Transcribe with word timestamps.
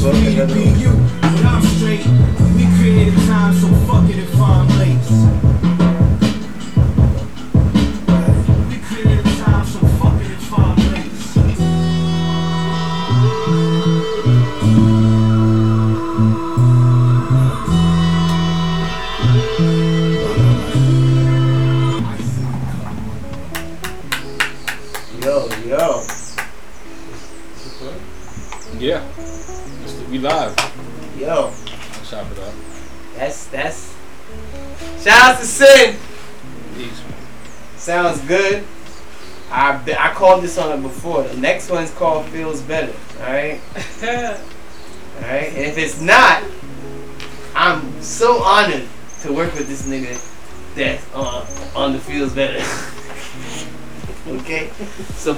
For 0.00 0.14
me 0.14 0.40
you, 0.80 1.19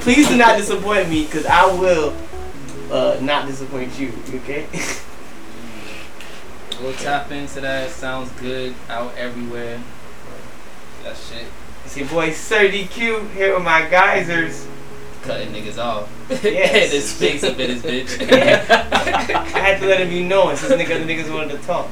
please 0.02 0.28
do 0.28 0.36
not 0.36 0.58
disappoint 0.58 1.08
me 1.08 1.24
because 1.24 1.46
I 1.46 1.66
will 1.66 2.14
uh, 2.90 3.18
not 3.20 3.46
disappoint 3.46 3.98
you. 3.98 4.12
Okay? 4.34 4.66
We'll 6.82 6.92
tap 6.94 7.30
into 7.30 7.60
that. 7.60 7.90
Sounds 7.90 8.28
good. 8.40 8.74
Out 8.88 9.14
everywhere. 9.16 9.80
That 11.04 11.16
shit. 11.16 11.46
It's 11.84 11.96
your 11.96 12.08
boy 12.08 12.32
Sir 12.32 12.68
DQ 12.68 13.30
here 13.34 13.54
with 13.54 13.62
my 13.62 13.88
geysers. 13.88 14.66
Cutting 15.22 15.52
niggas 15.52 15.78
off. 15.78 16.10
Yes. 16.28 16.42
this 16.90 16.92
his 16.92 17.12
face 17.12 17.44
up 17.44 17.56
in 17.60 17.70
his 17.70 17.82
bitch. 17.82 18.20
I 18.32 19.58
had 19.60 19.78
to 19.78 19.86
let 19.86 20.00
him 20.00 20.08
be 20.08 20.24
known 20.24 20.56
since 20.56 20.72
niggas, 20.72 21.04
niggas 21.04 21.32
wanted 21.32 21.60
to 21.60 21.64
talk. 21.64 21.88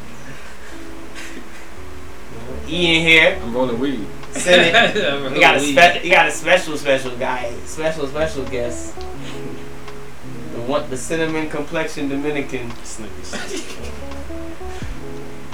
Ian 2.69 3.07
here. 3.07 3.41
I'm 3.41 3.55
rolling 3.55 3.79
weed. 3.79 4.05
Send 4.33 4.95
it. 4.97 5.33
We 5.33 5.41
got 5.41 5.57
a 5.57 5.61
spe- 5.61 6.05
you 6.05 6.11
got 6.11 6.29
a 6.29 6.31
special 6.31 6.77
special 6.77 7.17
guy, 7.17 7.53
special 7.67 8.07
special 8.07 8.45
guest. 8.45 8.95
The 8.97 10.61
one, 10.63 10.89
the 10.91 10.97
cinnamon 10.97 11.49
complexion 11.51 12.09
Dominican, 12.09 12.69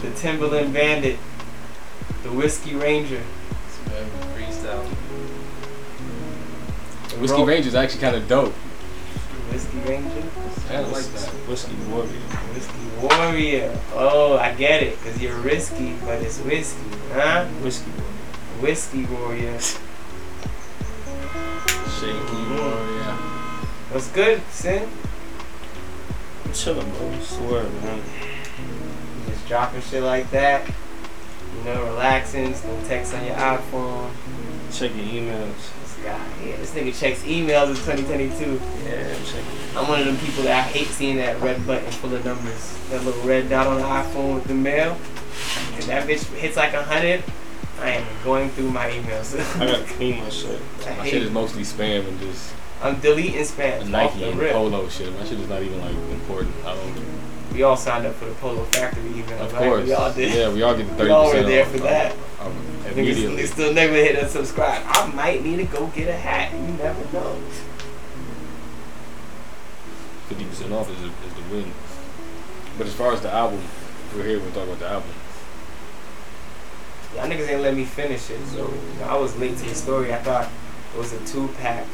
the 0.03 0.11
Timberland 0.17 0.73
Bandit, 0.73 1.19
the 2.23 2.31
Whiskey 2.33 2.75
Ranger. 2.75 3.23
Freestyle. 4.35 4.87
the 7.11 7.17
Whiskey 7.19 7.39
Ro- 7.39 7.45
Ranger's 7.47 7.75
actually 7.75 8.01
kind 8.01 8.17
of 8.17 8.29
dope. 8.29 8.53
Whiskey 9.53 9.79
Ranger. 9.79 10.23
I 10.71 10.81
like 10.81 11.05
that. 11.05 11.29
Whiskey 11.49 11.75
Warrior. 11.89 12.09
Whiskey 12.53 12.87
Warrior. 13.01 13.79
Oh, 13.95 14.37
I 14.39 14.53
get 14.55 14.83
it, 14.83 15.01
cause 15.03 15.19
you're 15.21 15.37
risky, 15.37 15.95
but 16.05 16.21
it's 16.21 16.39
whiskey, 16.41 16.81
huh? 17.13 17.45
Whiskey 17.63 17.91
Warrior. 17.91 18.16
Whiskey 18.61 19.05
Warrior. 19.05 19.59
Shaky 22.01 22.43
Warrior. 22.51 23.17
What's 23.91 24.09
good, 24.09 24.41
Sin? 24.51 24.89
I'm 26.45 26.53
chilling, 26.55 26.91
bro. 26.93 27.21
Swear, 27.21 27.65
man. 27.65 28.03
Just 29.27 29.47
dropping 29.47 29.83
shit 29.83 30.03
like 30.03 30.31
that. 30.31 30.67
You 31.59 31.65
know, 31.65 31.85
relaxing, 31.85 32.49
just 32.49 32.65
no 32.65 32.81
text 32.85 33.13
on 33.15 33.27
your 33.27 33.37
iPhone. 33.37 34.11
Checking 34.73 35.05
emails. 35.05 35.73
This 35.83 35.97
guy, 36.03 36.19
yeah, 36.45 36.57
this 36.57 36.73
nigga 36.73 36.99
checks 36.99 37.23
emails 37.25 37.69
in 37.69 37.77
2022. 37.77 38.61
Yeah, 38.85 39.15
I'm 39.15 39.25
checking. 39.25 39.77
I'm 39.77 39.89
one 39.89 40.01
of 40.01 40.07
them 40.07 40.17
people 40.17 40.45
that 40.45 40.59
I 40.59 40.63
hate 40.63 40.89
seeing 40.89 41.17
that 41.17 41.41
red 41.43 41.67
button 41.67 41.91
full 41.91 42.15
of 42.15 42.25
numbers. 42.25 42.79
That 42.89 43.05
little 43.05 43.23
red 43.23 43.51
dot 43.51 43.67
on 43.67 43.77
the 43.77 43.83
iPhone 43.83 44.35
with 44.37 44.45
the 44.45 44.55
mail. 44.55 44.97
And 45.75 45.83
that 45.85 46.09
bitch 46.09 46.25
hits 46.35 46.57
like 46.57 46.73
a 46.73 46.83
hundred. 46.83 47.23
I 47.81 47.91
am 47.91 48.07
going 48.25 48.51
through 48.51 48.71
my 48.71 48.89
emails. 48.91 49.39
I 49.61 49.67
gotta 49.67 49.85
clean 49.85 50.23
my 50.23 50.29
shit. 50.31 50.61
I 50.87 50.97
My 50.97 51.09
shit 51.09 51.23
is 51.23 51.31
mostly 51.31 51.63
spam 51.63 52.09
and 52.09 52.19
just 52.21 52.55
I'm 52.83 52.99
deleting 53.01 53.41
spam 53.43 53.89
Nike 53.89 54.25
and 54.25 54.39
rip. 54.39 54.53
polo 54.53 54.89
shit. 54.89 55.13
My 55.19 55.25
shit 55.25 55.41
is 55.41 55.49
not 55.49 55.63
even 55.63 55.81
like 55.81 55.95
important. 56.13 56.55
I 56.65 56.75
don't. 56.75 57.05
We 57.53 57.63
all 57.63 57.77
signed 57.77 58.07
up 58.07 58.15
for 58.17 58.27
the 58.27 58.35
Polo 58.35 58.65
Factory 58.65 59.03
email. 59.09 59.41
Of 59.43 59.53
right? 59.55 59.63
course. 59.63 59.85
We 59.87 59.93
all 59.95 60.13
did. 60.13 60.35
Yeah, 60.35 60.53
we 60.53 60.63
all 60.63 60.77
get 60.77 60.89
the 60.89 60.95
thirty 60.95 61.05
We 61.05 61.11
all 61.11 61.25
percent 61.31 61.45
were 61.45 61.51
there 61.51 61.65
off. 61.65 61.71
for 61.73 61.79
that. 61.79 62.13
Um, 62.41 62.47
um, 62.49 62.53
Niggas 62.85 62.93
immediately. 62.99 63.47
still 63.47 63.73
never 63.73 63.95
hit 63.95 64.17
unsubscribe. 64.19 64.83
I 64.85 65.07
might 65.15 65.43
need 65.43 65.57
to 65.57 65.65
go 65.65 65.87
get 65.89 66.09
a 66.09 66.13
hat. 66.17 66.53
You 66.53 66.75
never 66.77 67.13
know. 67.13 67.41
Fifty 70.29 70.45
percent 70.45 70.73
off 70.73 70.91
is, 70.91 71.01
is 71.01 71.11
the 71.35 71.55
win. 71.55 71.73
But 72.77 72.87
as 72.89 72.95
far 72.95 73.13
as 73.13 73.21
the 73.23 73.33
album, 73.33 73.63
we're 74.15 74.25
here. 74.25 74.39
We're 74.41 74.49
talking 74.51 74.65
about 74.65 74.79
the 74.81 74.89
album. 74.89 75.11
Y'all 77.17 77.27
niggas 77.27 77.49
ain't 77.49 77.63
let 77.63 77.75
me 77.75 77.85
finish 77.85 78.31
it, 78.31 78.39
so 78.49 78.59
you 78.69 79.01
know, 79.01 79.07
I 79.09 79.17
was 79.17 79.35
late 79.39 79.57
to 79.59 79.65
the 79.65 79.75
story. 79.75 80.13
I 80.13 80.19
thought 80.19 80.49
it 80.95 80.99
was 80.99 81.13
a 81.15 81.25
two 81.27 81.49
pack, 81.61 81.87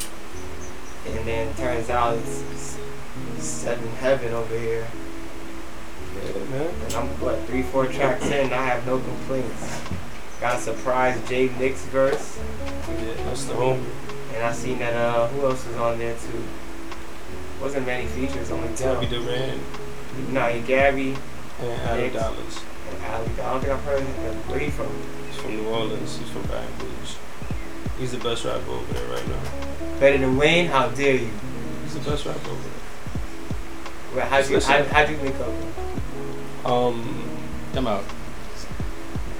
and 1.06 1.27
then 1.27 1.55
turns 1.55 1.91
out 1.91 2.16
it's, 2.19 2.77
it's 3.37 3.44
seven 3.47 3.88
heaven 4.00 4.33
over 4.33 4.59
here. 4.59 4.87
And 6.34 6.94
I'm 6.94 7.06
what 7.21 7.38
three, 7.47 7.62
four 7.62 7.87
tracks 7.87 8.27
in, 8.27 8.33
and 8.33 8.55
I 8.55 8.66
have 8.66 8.84
no 8.87 8.99
complaints. 8.99 9.81
Got 10.41 10.56
a 10.56 10.60
surprise 10.60 11.19
Jay 11.28 11.49
Nix 11.59 11.84
verse, 11.87 12.39
Yeah, 12.89 13.15
that's 13.25 13.44
the 13.44 13.54
home. 13.54 13.87
and 14.34 14.43
I 14.43 14.53
seen 14.53 14.78
that 14.81 14.93
uh 14.94 15.28
who 15.28 15.47
else 15.47 15.65
was 15.66 15.77
on 15.77 15.98
there 15.98 16.16
too. 16.16 16.45
Wasn't 17.63 17.86
many 17.86 18.09
features, 18.09 18.51
only 18.51 18.69
Gabby 18.77 19.07
two. 19.07 19.24
Durant 19.24 19.63
No, 20.30 20.48
you 20.48 20.63
Gabby 20.63 21.16
and 21.60 21.80
Adam. 21.83 22.13
Dollars. 22.13 22.60
And 22.94 23.03
I 23.41 23.53
don't 23.53 23.60
think 23.60 23.72
I've 23.72 23.84
heard 23.84 24.00
him. 24.03 24.34
Where 24.48 24.59
he 24.59 24.71
from? 24.71 24.89
He's 25.30 25.36
from 25.41 25.56
New 25.56 25.68
Orleans. 25.68 26.16
He's 26.18 26.28
from 26.30 26.42
Baton 26.42 26.66
Rouge. 26.80 27.15
He's 27.98 28.12
the 28.12 28.18
best 28.18 28.44
rapper 28.44 28.71
over 28.71 28.92
there 28.94 29.09
right 29.09 29.28
now. 29.28 29.98
Better 30.00 30.18
than 30.18 30.36
Wayne? 30.36 30.66
How 30.66 30.89
dare 30.89 31.16
you? 31.16 31.30
He's 31.84 31.94
the 31.94 32.10
best 32.10 32.24
rapper 32.27 32.50
over 32.50 32.62
there. 32.62 32.72
Well, 34.16 34.27
How'd 34.27 34.48
you, 34.50 34.60
how, 34.60 34.83
how'd 34.84 35.09
you 35.10 35.16
link 35.18 35.36
up? 35.41 36.71
Um, 36.71 37.28
Come 37.72 37.86
out. 37.86 38.04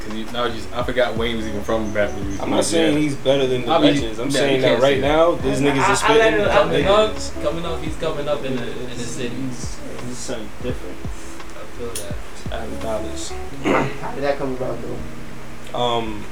Cause 0.00 0.14
you, 0.14 0.25
now 0.32 0.48
just 0.48 0.72
I 0.75 0.82
forgot 0.82 1.16
Wayne 1.16 1.37
was 1.37 1.46
even 1.46 1.62
from 1.62 1.93
Baton 1.94 2.25
Rouge. 2.25 2.40
I'm 2.40 2.50
not 2.50 2.64
saying 2.64 2.96
he's 2.98 3.14
better 3.14 3.46
than 3.46 3.62
the 3.62 3.70
I 3.70 3.78
mean, 3.78 3.94
legends. 3.94 4.19
I'm 4.19 4.26
yeah, 4.31 4.32
saying 4.32 4.60
that 4.62 4.81
right 4.81 4.94
say 4.96 5.00
that. 5.00 5.06
now, 5.08 5.34
these 5.37 5.60
niggas 5.60 5.78
I- 5.78 5.87
I 5.87 5.93
are 5.93 5.96
spitting. 5.96 6.19
let 6.19 6.34
it- 6.34 6.48
I 6.48 6.52
Coming 6.55 6.87
up, 6.87 7.16
coming 7.43 7.64
up, 7.66 7.81
he's 7.82 7.96
coming 7.96 8.28
up 8.28 8.44
in 8.44 8.56
the 8.56 8.70
in 8.70 8.88
the 8.88 8.96
cities. 9.05 9.78
This 10.00 10.10
is 10.10 10.19
something 10.19 10.48
different. 10.62 10.96
I 11.05 11.64
feel 11.78 11.88
that. 12.05 12.14
Adam 12.52 12.78
Dollars. 12.81 13.31
How 13.31 14.14
did 14.14 14.25
that 14.25 14.38
come 14.38 14.54
about 14.54 14.78
though? 14.82 15.78
Um, 15.78 16.25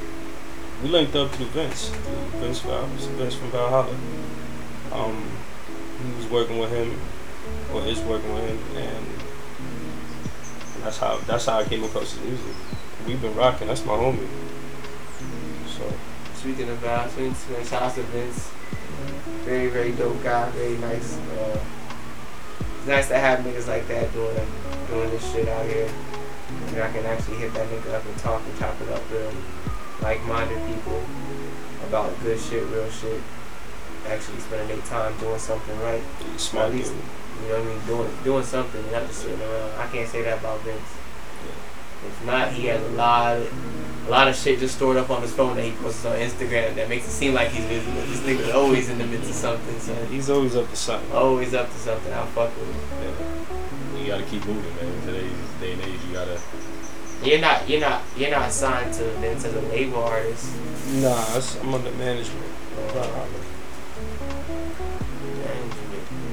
we 0.82 0.88
linked 0.90 1.17
up 1.17 1.31
through 1.31 1.46
Vince, 1.46 1.88
through 1.88 2.40
Vince 2.40 2.61
Val, 2.61 2.87
Vince 2.87 3.34
from 3.34 3.50
Valhalla. 3.50 3.96
Um, 4.93 5.31
he 6.02 6.17
was 6.17 6.26
working 6.31 6.58
with 6.58 6.70
him 6.70 7.00
or 7.72 7.82
is 7.87 8.00
working 8.00 8.34
with 8.34 8.44
him, 8.44 8.58
and 8.76 9.06
that's 10.82 10.99
how 10.99 11.19
that's 11.26 11.46
how 11.46 11.58
I 11.58 11.64
came 11.64 11.84
across 11.84 12.12
his 12.12 12.23
music. 12.23 12.55
We've 13.06 13.20
been 13.20 13.34
rocking. 13.34 13.69
That's 13.69 13.84
my 13.84 13.94
homie. 13.94 14.28
So 15.66 15.90
Speaking 16.40 16.70
of 16.70 16.78
Val, 16.78 17.06
speaking 17.11 17.34
to 17.34 17.64
shout 17.64 17.82
out 17.82 17.94
to 17.96 18.02
Vince. 18.02 18.50
Very, 19.44 19.69
very 19.69 19.93
dope 19.93 20.23
guy. 20.23 20.49
Very 20.52 20.78
nice. 20.78 21.19
Uh, 21.19 21.61
it's 22.78 22.87
nice 22.87 23.08
to 23.08 23.19
have 23.19 23.40
niggas 23.40 23.69
like 23.69 23.87
that 23.88 24.11
doing 24.14 24.34
doing 24.88 25.11
this 25.11 25.32
shit 25.32 25.46
out 25.49 25.66
here. 25.66 25.90
Know, 26.75 26.82
I 26.82 26.91
can 26.93 27.05
actually 27.06 27.37
hit 27.37 27.52
that 27.55 27.69
nigga 27.69 27.94
up 27.94 28.06
and 28.06 28.17
talk 28.19 28.43
and 28.47 28.58
chop 28.58 28.81
it 28.81 28.88
up 28.88 29.02
real 29.11 29.32
like-minded 30.02 30.58
people 30.67 31.02
about 31.87 32.19
good 32.23 32.38
shit, 32.41 32.64
real 32.69 32.88
shit. 32.91 33.20
Actually 34.08 34.38
spending 34.41 34.69
their 34.69 34.87
time 34.87 35.17
doing 35.19 35.38
something 35.38 35.79
right. 35.81 36.02
smart 36.37 36.69
At 36.69 36.75
least, 36.75 36.94
you 37.43 37.49
know 37.49 37.58
what 37.58 37.62
I 37.62 37.64
mean? 37.64 37.87
Doing 37.87 38.11
doing 38.25 38.44
something, 38.44 38.82
not 38.93 39.06
just 39.06 39.23
sitting 39.23 39.41
around. 39.41 39.79
I 39.79 39.87
can't 39.88 40.08
say 40.08 40.23
that 40.23 40.38
about 40.38 40.61
Vince. 40.61 40.81
If 42.06 42.25
not, 42.25 42.52
he 42.52 42.67
has 42.67 42.82
a 42.82 42.93
lot, 42.93 43.37
of, 43.37 44.08
a 44.08 44.11
lot 44.11 44.26
of 44.26 44.35
shit 44.35 44.58
just 44.58 44.76
stored 44.76 44.97
up 44.97 45.11
on 45.11 45.20
his 45.20 45.35
phone 45.35 45.56
that 45.56 45.64
he 45.64 45.73
posts 45.73 46.06
on 46.06 46.17
Instagram 46.17 46.75
that 46.76 46.88
makes 46.88 47.06
it 47.06 47.11
seem 47.11 47.35
like 47.35 47.49
he's 47.49 47.67
busy. 47.67 47.91
But 47.91 48.06
this 48.06 48.20
nigga's 48.20 48.55
always 48.55 48.88
in 48.88 48.97
the 48.97 49.06
midst 49.06 49.29
of 49.29 49.37
something, 49.37 49.79
so 49.81 49.94
He's 50.06 50.31
always 50.31 50.56
up 50.56 50.70
to 50.70 50.76
something. 50.76 51.12
always 51.12 51.52
up 51.52 51.69
to 51.69 51.76
something. 51.76 52.12
I 52.12 52.25
fuck 52.26 52.56
with 52.56 53.49
him. 53.50 53.60
You 54.11 54.17
gotta 54.17 54.29
keep 54.29 54.45
moving, 54.45 54.75
man. 54.75 54.93
In 54.93 55.01
today's 55.07 55.31
day 55.61 55.73
and 55.73 55.83
age, 55.83 56.01
you 56.09 56.12
gotta. 56.12 56.41
You're 57.23 57.39
not, 57.39 57.69
you're 57.69 57.79
not, 57.79 58.03
you're 58.17 58.33
not 58.33 58.51
signed 58.51 58.93
to 58.95 59.05
Vince 59.21 59.45
as 59.45 59.55
a 59.55 59.61
label 59.69 60.03
artist. 60.03 60.53
Nah, 60.95 61.12
it's- 61.37 61.57
I'm 61.62 61.73
under 61.73 61.93
management. 61.93 62.45
Management. 62.77 63.45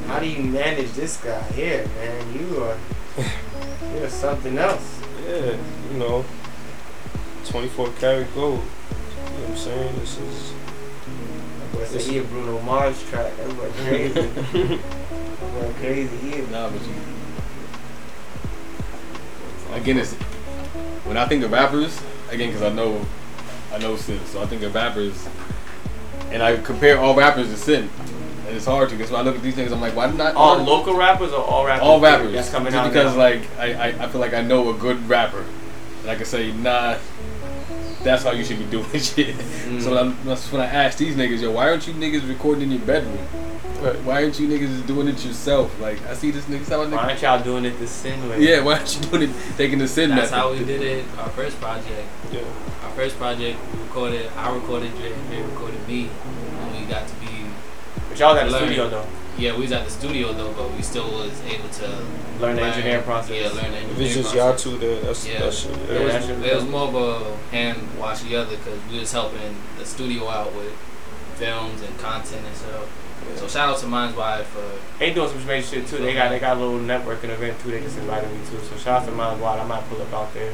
How 0.07 0.19
do 0.19 0.27
you 0.27 0.41
manage 0.41 0.91
this 0.93 1.17
guy 1.17 1.39
here, 1.51 1.87
man? 1.99 2.33
You 2.33 2.63
are, 2.63 2.77
you're 3.95 4.09
something 4.09 4.57
else. 4.57 4.99
Yeah, 5.27 5.55
you 5.91 5.99
know, 5.99 6.25
24 7.45 7.89
karat 7.99 8.33
gold. 8.33 8.53
You 8.53 8.63
know 8.63 9.41
what 9.41 9.49
I'm 9.51 9.55
saying? 9.55 9.99
This 9.99 10.17
is. 10.17 10.53
Boy, 11.73 11.85
say 11.85 12.11
he 12.11 12.17
a 12.17 12.23
Bruno 12.23 12.59
Mars 12.61 13.07
track. 13.07 13.37
That 13.37 13.55
boy 13.55 13.69
crazy. 13.83 14.13
that 14.21 15.53
boy 15.53 15.73
crazy. 15.79 16.17
He 16.17 16.29
is. 16.37 16.49
Nah, 16.49 16.71
but 16.71 16.81
you. 16.81 17.16
Again, 19.73 19.97
it's 19.97 20.13
when 21.05 21.17
I 21.17 21.25
think 21.25 21.43
of 21.43 21.51
rappers. 21.51 21.99
Again, 22.29 22.49
because 22.49 22.63
I 22.63 22.73
know, 22.73 23.05
I 23.71 23.77
know 23.77 23.95
Sin, 23.95 24.19
so 24.25 24.41
I 24.41 24.45
think 24.45 24.61
of 24.63 24.75
rappers, 24.75 25.27
and 26.31 26.43
I 26.43 26.57
compare 26.57 26.99
all 26.99 27.15
rappers 27.15 27.47
to 27.47 27.57
Sin, 27.57 27.89
and 28.47 28.55
it's 28.55 28.65
hard 28.65 28.89
to 28.89 28.95
because 28.95 29.11
when 29.11 29.21
I 29.21 29.23
look 29.23 29.35
at 29.35 29.41
these 29.41 29.55
things, 29.55 29.71
I'm 29.71 29.81
like, 29.81 29.95
why 29.95 30.11
not 30.11 30.35
All 30.35 30.57
local 30.57 30.95
rappers 30.95 31.31
or 31.31 31.41
all 31.41 31.65
rappers? 31.65 31.83
all 31.83 31.99
rappers? 31.99 32.33
That's 32.33 32.49
coming 32.49 32.73
just 32.73 32.83
out 32.83 32.91
because 32.91 33.13
now? 33.13 33.19
like 33.19 33.41
I, 33.57 33.73
I, 33.73 33.87
I 34.05 34.07
feel 34.09 34.19
like 34.21 34.33
I 34.33 34.41
know 34.41 34.69
a 34.69 34.77
good 34.77 35.07
rapper, 35.07 35.45
and 36.01 36.09
I 36.11 36.15
can 36.15 36.25
say 36.25 36.51
nah. 36.51 36.97
That's 38.03 38.23
how 38.23 38.31
you 38.31 38.45
should 38.45 38.59
be 38.59 38.65
doing 38.69 38.89
shit. 38.91 39.35
Mm. 39.35 39.81
So 39.81 39.89
when, 39.89 39.99
I'm, 39.99 40.17
that's 40.23 40.51
when 40.51 40.61
I 40.61 40.65
ask 40.65 40.97
these 40.97 41.15
niggas, 41.15 41.41
yo, 41.41 41.51
why 41.51 41.69
aren't 41.69 41.87
you 41.87 41.93
niggas 41.93 42.27
recording 42.27 42.63
in 42.63 42.71
your 42.71 42.81
bedroom? 42.85 43.17
Why 44.03 44.23
aren't 44.23 44.39
you 44.39 44.47
niggas 44.47 44.85
doing 44.87 45.07
it 45.07 45.23
yourself? 45.25 45.79
Like 45.79 46.03
I 46.07 46.13
see 46.15 46.31
this 46.31 46.45
nigga, 46.45 46.67
how 46.67 46.81
a 46.81 46.89
Why 46.89 47.09
aren't 47.09 47.21
y'all 47.21 47.43
doing 47.43 47.65
it 47.65 47.77
the 47.79 47.87
sin 47.87 48.27
way? 48.29 48.39
yeah, 48.41 48.61
why 48.61 48.77
aren't 48.77 48.95
you 48.95 49.01
doing 49.09 49.23
it, 49.29 49.35
taking 49.55 49.79
the 49.79 49.87
sin 49.87 50.09
That's 50.09 50.31
method? 50.31 50.35
how 50.35 50.51
we 50.51 50.59
did 50.65 50.81
it. 50.81 51.05
Our 51.17 51.29
first 51.29 51.59
project. 51.61 52.07
Yeah. 52.31 52.41
Our 52.83 52.91
first 52.91 53.17
project, 53.17 53.59
we 53.73 53.79
recorded. 53.83 54.31
I 54.35 54.53
recorded 54.55 54.91
Dre. 54.97 55.13
Dre 55.29 55.41
recorded 55.43 55.87
me, 55.87 56.09
and 56.59 56.79
we 56.79 56.85
got 56.91 57.07
to 57.07 57.15
be. 57.15 57.45
But 58.09 58.19
y'all 58.19 58.33
got 58.35 58.45
the 58.45 58.51
learn- 58.51 58.63
studio 58.63 58.89
though. 58.89 59.05
Yeah, 59.37 59.53
we 59.53 59.61
was 59.61 59.71
at 59.71 59.85
the 59.85 59.91
studio 59.91 60.33
though, 60.33 60.51
but 60.53 60.73
we 60.73 60.81
still 60.81 61.11
was 61.11 61.39
able 61.43 61.69
to 61.69 61.87
Learn 62.41 62.55
the 62.55 62.63
engineering 62.63 63.03
process. 63.03 63.29
Yeah, 63.29 63.47
learn 63.49 63.71
the 63.71 63.77
engineering 63.77 63.83
If 63.83 63.89
engineering 63.91 64.05
it's 64.07 64.15
just 64.15 64.33
process. 64.35 64.65
y'all 64.65 64.73
two 64.73 64.77
there, 64.79 65.01
that's 65.01 65.27
Yeah. 65.27 65.39
that 65.41 65.53
shit. 65.53 65.71
It 65.77 66.03
was, 66.03 66.11
that 66.13 66.23
shit 66.23 66.37
was 66.39 66.45
it 66.47 66.55
was 66.55 66.65
more 66.65 66.87
of 66.87 66.95
a 66.95 67.37
hand 67.51 67.77
wash 67.99 68.21
the 68.21 68.35
other 68.35 68.57
because 68.57 68.79
we 68.91 68.97
was 68.99 69.11
helping 69.11 69.55
the 69.77 69.85
studio 69.85 70.27
out 70.27 70.55
with 70.55 70.73
films 71.35 71.83
and 71.83 71.95
content 71.99 72.41
and 72.47 72.55
stuff. 72.57 72.89
So 73.35 73.47
shout 73.47 73.69
out 73.69 73.77
to 73.79 73.87
Minds 73.87 74.15
Wide 74.15 74.45
for 74.45 74.63
They 74.99 75.13
doing 75.13 75.29
some 75.29 75.45
major 75.45 75.67
shit 75.67 75.87
too. 75.87 75.97
They 75.97 76.13
got 76.13 76.29
they 76.29 76.39
got 76.39 76.57
a 76.57 76.59
little 76.59 76.79
networking 76.79 77.29
event 77.29 77.59
too. 77.59 77.71
They 77.71 77.81
just 77.81 77.97
invited 77.97 78.31
me 78.31 78.39
to. 78.45 78.65
So 78.65 78.77
shout 78.77 79.01
out 79.01 79.07
to 79.07 79.11
Minds 79.11 79.41
Wide. 79.41 79.59
I 79.59 79.65
might 79.65 79.87
pull 79.89 80.01
up 80.01 80.13
out 80.13 80.33
there. 80.33 80.53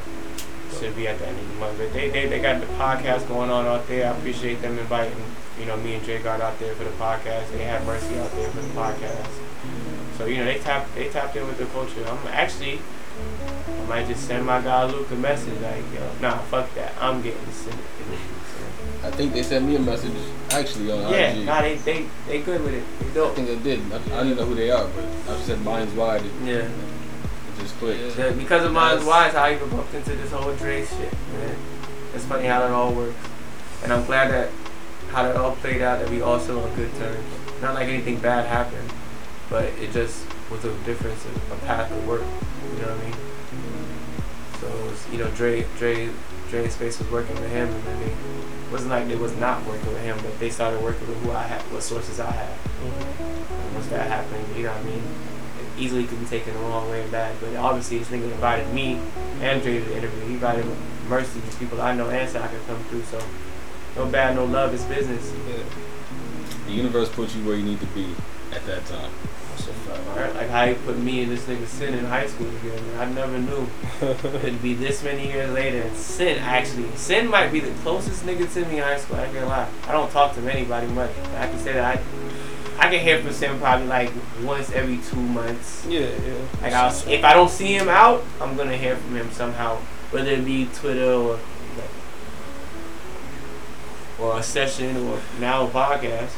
Should 0.80 0.96
be 0.96 1.08
at 1.08 1.20
the 1.20 1.28
end 1.28 1.40
of 1.40 1.48
the 1.48 1.56
month. 1.56 1.78
But 1.78 1.94
they, 1.94 2.10
they, 2.10 2.28
they 2.28 2.40
got 2.42 2.60
the 2.60 2.68
podcast 2.68 3.28
going 3.28 3.52
on 3.52 3.66
out 3.68 3.88
there. 3.88 4.12
I 4.12 4.18
appreciate 4.18 4.62
them 4.62 4.80
inviting, 4.80 5.22
you 5.60 5.66
know, 5.66 5.78
me 5.78 5.94
and 5.94 6.04
Jay 6.04 6.18
got 6.18 6.42
out 6.42 6.58
there 6.58 6.74
for 6.74 6.84
the 6.84 6.90
podcast. 6.92 7.52
They 7.52 7.64
had 7.64 7.86
Mercy 7.86 8.18
out 8.18 8.32
there 8.32 8.50
for 8.50 8.62
the 8.62 8.70
podcast. 8.70 9.30
So, 10.18 10.26
you 10.26 10.38
know, 10.38 10.46
they 10.46 10.58
tapped 10.60 10.94
they 10.96 11.10
tapped 11.10 11.36
in 11.36 11.46
with 11.48 11.58
the 11.58 11.66
culture. 11.68 12.04
I'm 12.08 12.28
actually 12.28 12.80
I 13.84 13.86
might 13.88 14.08
just 14.08 14.26
send 14.26 14.46
my 14.46 14.62
guy 14.62 14.86
Luke 14.86 15.12
a 15.12 15.16
message 15.16 15.60
like, 15.62 15.84
yo, 15.94 16.10
nah, 16.22 16.40
fuck 16.40 16.74
that. 16.76 16.94
I'm 17.00 17.22
getting 17.22 17.52
sent. 17.52 17.78
I 19.04 19.12
think 19.12 19.34
they 19.34 19.44
sent 19.44 19.66
me 19.66 19.76
a 19.76 19.80
message 19.80 20.14
actually 20.52 20.92
on 20.92 21.02
Yeah, 21.12 21.32
IG. 21.34 21.46
nah, 21.46 21.62
they, 21.62 21.76
they 21.76 22.06
they 22.28 22.42
good 22.42 22.64
with 22.64 22.74
it. 22.74 22.84
They 23.00 23.10
I 23.12 23.14
dope. 23.14 23.36
think 23.36 23.48
they 23.48 23.58
did. 23.58 23.80
I, 23.92 23.96
I 23.98 24.24
didn't 24.24 24.38
know 24.38 24.46
who 24.46 24.56
they 24.56 24.72
are, 24.72 24.88
but 24.88 25.04
I 25.04 25.34
just 25.36 25.46
said 25.48 25.62
Minds 25.64 25.94
Wide. 25.94 26.24
It, 26.24 26.32
Yeah. 26.44 26.54
it 26.54 26.72
just 27.60 27.76
clicked. 27.80 28.18
Yeah, 28.18 28.32
because 28.32 28.64
of 28.64 28.72
mine's 28.72 29.04
That's- 29.04 29.34
wise, 29.34 29.36
I 29.36 29.54
even 29.56 29.70
bumped 29.70 29.94
into 29.94 30.12
this 30.16 30.32
whole 30.32 30.54
Dre 30.56 30.86
shit, 30.86 31.12
man. 31.34 31.56
It's 32.16 32.26
funny 32.26 32.46
how 32.48 32.60
that 32.62 32.72
all 32.72 32.94
works. 32.94 33.16
And 33.84 33.92
I'm 33.92 34.06
glad 34.06 34.32
that 34.32 34.50
how 35.12 35.24
that 35.24 35.36
all 35.36 35.56
played 35.58 35.82
out, 35.82 36.00
that 36.00 36.10
we 36.10 36.22
all 36.22 36.40
still 36.40 36.60
on 36.64 36.74
good 36.76 36.92
terms. 36.96 37.24
Not 37.62 37.76
like 37.76 37.88
anything 37.90 38.20
bad 38.20 38.46
happened, 38.48 38.90
but 39.50 39.66
it 39.82 39.92
just 39.92 40.26
was 40.50 40.64
a 40.66 40.74
difference 40.86 41.24
of 41.26 41.52
a 41.52 41.66
path 41.66 41.92
of 41.92 42.08
work. 42.08 42.22
You 42.22 42.82
know 42.82 42.88
what 42.88 43.00
I 43.00 43.04
mean? 43.04 43.16
So 44.62 44.68
it 44.68 44.90
was, 44.90 45.06
you 45.12 45.18
know, 45.18 45.30
Dre, 45.32 45.66
Dre, 45.78 46.10
Dre 46.54 46.70
Space 46.70 47.00
was 47.00 47.10
working 47.10 47.34
with 47.42 47.50
him, 47.50 47.68
and 47.68 47.84
then 47.84 48.00
it 48.04 48.14
wasn't 48.72 48.92
like 48.92 49.08
they 49.08 49.16
was 49.16 49.36
not 49.38 49.66
working 49.66 49.88
with 49.88 50.04
him, 50.04 50.16
but 50.22 50.40
they 50.40 50.52
started 50.52 50.84
working 50.84 51.08
with 51.08 51.18
who 51.24 51.32
I 51.32 51.42
had, 51.42 51.62
what 51.74 51.82
sources 51.82 52.20
I 52.20 52.30
had. 52.30 52.56
Mm-hmm. 52.56 53.54
And 53.54 53.74
once 53.74 53.88
that 53.88 54.08
happened, 54.08 54.46
you 54.56 54.62
know 54.62 54.72
what 54.72 54.82
I 54.82 54.84
mean? 54.84 55.02
It 55.02 55.82
easily 55.82 56.06
could 56.06 56.20
be 56.20 56.28
taken 56.28 56.54
the 56.54 56.60
wrong 56.60 56.92
way 56.92 57.02
and 57.02 57.12
bad. 57.12 57.36
But 57.42 57.56
obviously, 57.56 57.98
this 57.98 58.10
nigga 58.10 58.32
invited 58.32 58.72
me 58.72 59.00
and 59.42 59.64
Dre 59.64 59.80
to 59.80 59.84
the 59.84 59.98
interview. 59.98 60.26
He 60.28 60.34
invited 60.34 60.64
Mercy, 61.10 61.40
these 61.40 61.56
people 61.56 61.82
I 61.82 61.96
know 61.96 62.12
and 62.12 62.30
said 62.30 62.44
I 62.44 62.48
could 62.50 62.68
come 62.68 62.84
through. 62.84 63.02
So, 63.06 63.20
no 63.96 64.06
bad, 64.06 64.36
no 64.36 64.46
love, 64.46 64.76
it's 64.76 64.84
business. 64.84 65.34
The 66.68 66.72
universe 66.72 67.10
puts 67.10 67.36
you 67.36 67.44
where 67.48 67.56
you 67.56 67.64
need 67.66 67.80
to 67.80 67.88
be 67.88 68.14
at 68.52 68.64
that 68.68 68.86
time. 68.86 69.10
That's 69.66 69.78
a 69.78 69.82
fact. 69.82 70.36
Like 70.36 70.50
how 70.50 70.64
you 70.64 70.76
put 70.76 70.98
me 70.98 71.24
and 71.24 71.32
this 71.32 71.44
nigga 71.46 71.66
Sin 71.68 71.94
in 71.94 72.06
high 72.06 72.28
school 72.28 72.52
together. 72.52 72.98
I 73.00 73.06
never 73.06 73.38
knew 73.38 73.68
it'd 74.02 74.62
be 74.62 74.74
this 74.74 75.04
many 75.04 75.28
years 75.28 75.52
later. 75.52 75.82
And 75.82 75.96
Sin 75.96 76.40
actually, 76.40 76.90
Sin 76.96 77.28
might 77.30 77.52
be 77.52 77.60
the 77.60 77.72
closest 77.82 78.26
nigga 78.26 78.52
to 78.54 78.66
me 78.66 78.78
in 78.78 78.84
high 78.84 78.98
school. 78.98 79.18
I 79.18 79.26
ain't 79.26 79.34
gonna 79.34 79.48
lie. 79.48 79.70
I 79.88 79.92
don't 79.92 80.12
talk 80.12 80.36
to 80.36 80.42
anybody 80.52 80.88
much. 80.88 81.12
But 81.16 81.36
I 81.36 81.48
can 81.48 81.60
say 81.60 81.74
that 81.74 81.98
I, 81.98 82.88
I 82.88 82.90
can 82.90 83.00
hear 83.00 83.22
from 83.22 83.32
Sin 83.32 83.58
probably 83.60 83.88
like 83.88 84.12
once 84.44 84.72
every 84.72 84.98
two 84.98 85.22
months. 85.22 85.86
Yeah, 85.88 86.02
yeah. 86.02 86.34
Like 86.62 86.74
I'll, 86.74 87.10
if 87.10 87.24
I 87.24 87.34
don't 87.34 87.50
see 87.50 87.76
him 87.76 87.90
out, 87.90 88.24
I'm 88.42 88.56
gonna 88.58 88.78
hear 88.78 88.96
from 88.98 89.16
him 89.16 89.32
somehow, 89.32 89.78
whether 90.12 90.32
it 90.32 90.46
be 90.46 90.66
Twitter 90.74 91.14
or 91.14 91.40
or 94.20 94.40
a 94.40 94.44
session 94.44 94.96
or 94.98 95.20
now 95.40 95.66
a 95.66 95.70
podcast. 95.70 96.32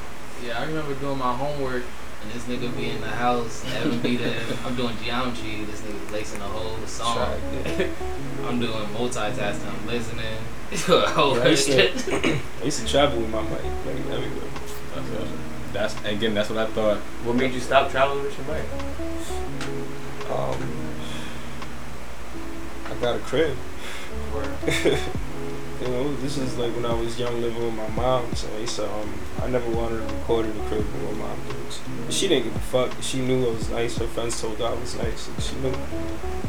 Yeah, 0.44 0.60
I 0.60 0.65
remember 0.65 0.94
doing 0.96 1.17
my 1.17 1.34
homework 1.36 1.84
and 2.25 2.34
this 2.34 2.44
nigga 2.46 2.75
be 2.75 2.89
in 2.89 3.01
the 3.01 3.08
house, 3.08 3.63
Evan 3.75 4.00
be 4.00 4.17
there. 4.17 4.41
I'm 4.65 4.75
doing 4.75 4.96
geometry, 5.03 5.63
this 5.65 5.82
nigga 5.82 6.12
lacing 6.12 6.39
the 6.39 6.46
whole 6.46 6.77
song. 6.88 7.15
Track. 7.15 7.89
I'm 8.46 8.60
doing 8.60 8.86
multitasking, 8.88 9.67
I'm 9.67 9.88
listening. 9.88 10.38
a 10.72 11.10
whole 11.10 11.38
Yeah, 11.38 11.44
I 11.44 11.48
used 11.50 11.67
shit. 11.67 11.98
to, 12.00 12.15
I 12.62 12.63
used 12.63 12.79
to 12.79 12.88
travel 12.88 13.20
with 13.20 13.29
my 13.29 13.41
mic 13.44 13.63
like 13.63 14.12
everywhere. 14.12 14.50
That's, 15.74 15.94
that's 15.94 16.05
again. 16.05 16.34
That's 16.34 16.50
what 16.50 16.58
I 16.58 16.65
thought. 16.67 16.98
What 17.24 17.36
made 17.36 17.53
you 17.53 17.60
stop 17.60 17.91
traveling 17.91 18.24
with 18.24 18.38
your 18.38 18.48
mic? 18.48 18.65
Um, 20.32 20.58
I 22.86 23.01
got 23.01 23.15
a 23.15 23.20
crib. 23.20 23.55
you 25.82 25.88
know, 25.89 26.15
this 26.17 26.38
is 26.38 26.58
like 26.58 26.74
when 26.75 26.86
I 26.86 26.94
was 26.94 27.20
young 27.20 27.39
living 27.41 27.63
with 27.63 27.74
my 27.75 27.88
mom. 27.89 28.34
So 28.36 28.48
I 28.58 28.86
um, 28.86 29.13
I 29.41 29.48
never 29.48 29.70
wanted 29.72 30.08
to 30.08 30.13
record 30.15 30.46
in 30.46 30.58
the 30.58 30.63
crib 30.65 30.79
with 30.86 31.03
my 31.17 31.27
mom. 31.27 31.38
'cause 31.48 31.79
She 32.15 32.27
didn't 32.27 32.46
give 32.46 32.55
a 32.55 32.60
fuck. 32.60 32.91
She 33.01 33.20
knew 33.22 33.46
I 33.46 33.50
was 33.51 33.70
nice. 33.70 33.98
Her 33.98 34.08
friends 34.08 34.39
told 34.41 34.58
her 34.60 34.65
I 34.65 34.74
was 34.74 34.96
nice. 34.96 35.27
And 35.27 35.41
she 35.41 35.55
knew. 35.58 35.72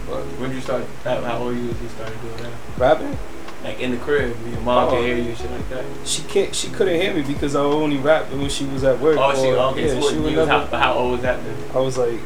But 0.08 0.22
When 0.38 0.50
did 0.50 0.56
you 0.56 0.60
start? 0.62 0.84
How, 1.04 1.20
how 1.22 1.38
old 1.38 1.56
you 1.56 1.68
was 1.68 1.80
you 1.80 1.88
started 1.88 2.20
doing 2.22 2.36
that? 2.42 2.52
rapping, 2.78 3.18
Like 3.64 3.80
in 3.80 3.90
the 3.92 3.96
crib, 3.96 4.36
your 4.50 4.60
mom 4.60 4.88
Oh. 4.88 4.90
could 4.92 5.04
hear 5.04 5.16
you 5.16 5.30
and 5.30 5.38
shit 5.38 5.50
like 5.50 5.68
that. 5.70 5.84
she 6.04 6.22
can't. 6.22 6.54
She 6.54 6.68
couldn't 6.68 7.00
hear 7.00 7.12
me 7.14 7.22
because 7.22 7.56
I 7.56 7.60
only 7.60 7.96
rapped 7.98 8.30
when 8.32 8.48
she 8.48 8.64
was 8.66 8.84
at 8.84 9.00
work. 9.00 9.16
Oh, 9.18 9.34
she 9.34 9.48
or- 9.50 9.56
okay. 9.72 9.86
Yeah, 9.86 10.00
so 10.00 10.08
she 10.10 10.14
what, 10.16 10.22
would 10.24 10.32
you 10.32 10.38
was, 10.38 10.48
how, 10.48 10.58
never. 10.60 10.76
how 10.78 10.92
old 10.94 11.12
was 11.12 11.22
that 11.22 11.42
then? 11.44 11.56
I 11.74 11.78
was 11.78 11.98
like 11.98 12.20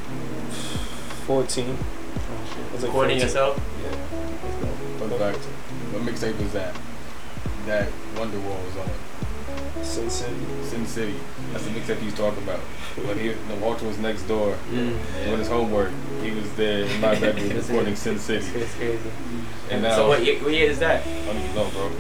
14. 1.27 1.77
Oh, 1.79 2.73
was 2.73 2.83
like 2.83 2.89
Recording 2.91 3.19
14. 3.19 3.21
yourself? 3.21 3.61
Yeah. 3.83 3.97
What 5.07 5.19
back? 5.19 5.37
What 5.37 6.03
mixtape 6.03 6.39
was 6.43 6.53
that? 6.53 6.75
That 7.67 7.89
Wonderwall 8.17 8.65
was 8.65 8.77
on. 8.79 9.85
Sin 9.85 10.11
City. 10.11 10.35
Sin 10.65 10.87
City. 10.87 11.15
That's 11.53 11.65
the 11.65 11.71
mixtape 11.71 11.99
he's 11.99 12.15
talking 12.15 12.43
about. 12.43 12.61
When 13.07 13.19
he, 13.19 13.31
when 13.31 13.61
Walter 13.61 13.87
was 13.87 13.99
next 13.99 14.23
door 14.23 14.57
Mm. 14.71 14.97
doing 15.25 15.39
his 15.39 15.49
homework, 15.49 15.91
he 16.23 16.31
was 16.31 16.51
there 16.55 16.85
in 16.85 17.01
my 17.01 17.15
bedroom 17.21 17.57
recording 17.57 17.97
Sin 17.97 18.19
City. 18.19 18.47
It's 18.59 18.75
crazy. 18.75 19.11
And 19.71 19.83
now, 19.83 19.95
so 19.97 20.09
what 20.09 20.25
year, 20.25 20.43
what 20.43 20.53
year 20.53 20.71
is 20.71 20.79
that? 20.81 21.07
I 21.07 21.25
don't 21.27 21.37
even 21.37 21.55
know, 21.55 21.69
bro. 21.71 21.91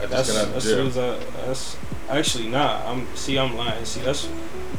I 0.00 0.06
That's 0.06 0.28
just 0.28 0.32
got 0.32 0.42
out 0.42 0.48
of 0.50 0.56
as 0.56 0.64
jail. 0.64 0.90
soon 0.90 1.04
as 1.04 1.26
That's 1.46 1.76
actually 2.10 2.48
nah. 2.48 2.90
I'm 2.90 3.06
see. 3.14 3.38
I'm 3.38 3.56
lying. 3.56 3.84
See, 3.84 4.00
that's 4.00 4.28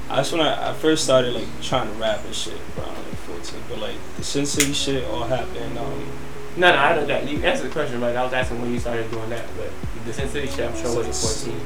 that's 0.10 0.32
when 0.32 0.42
I, 0.42 0.72
I 0.72 0.74
first 0.74 1.04
started 1.06 1.34
like 1.34 1.48
trying 1.62 1.88
to 1.88 1.94
rap 1.96 2.24
and 2.25 2.36
shit 2.36 2.60
around 2.78 2.90
like 2.96 3.16
14. 3.28 3.60
But 3.70 3.80
like 3.80 3.96
the 4.18 4.24
Sin 4.24 4.46
City 4.46 4.74
shit 4.74 5.06
all 5.10 5.24
happened. 5.24 5.78
Um, 5.78 6.06
No, 6.55 6.72
no, 6.72 6.77
I 6.77 6.95
know 6.95 7.05
that. 7.07 7.27
You 7.27 7.43
answered 7.43 7.67
the 7.69 7.72
question, 7.74 8.00
right. 8.01 8.15
I 8.15 8.24
was 8.24 8.33
asking 8.33 8.62
when 8.62 8.72
you 8.72 8.79
started 8.79 9.10
doing 9.10 9.29
that. 9.29 9.43
But 9.57 9.69
the 10.05 10.13
Sin 10.13 10.29
City 10.29 10.48
shit, 10.48 10.69
I'm 10.69 10.75
sure 10.75 10.95
was 10.95 11.15
Since- 11.17 11.45
14. 11.45 11.62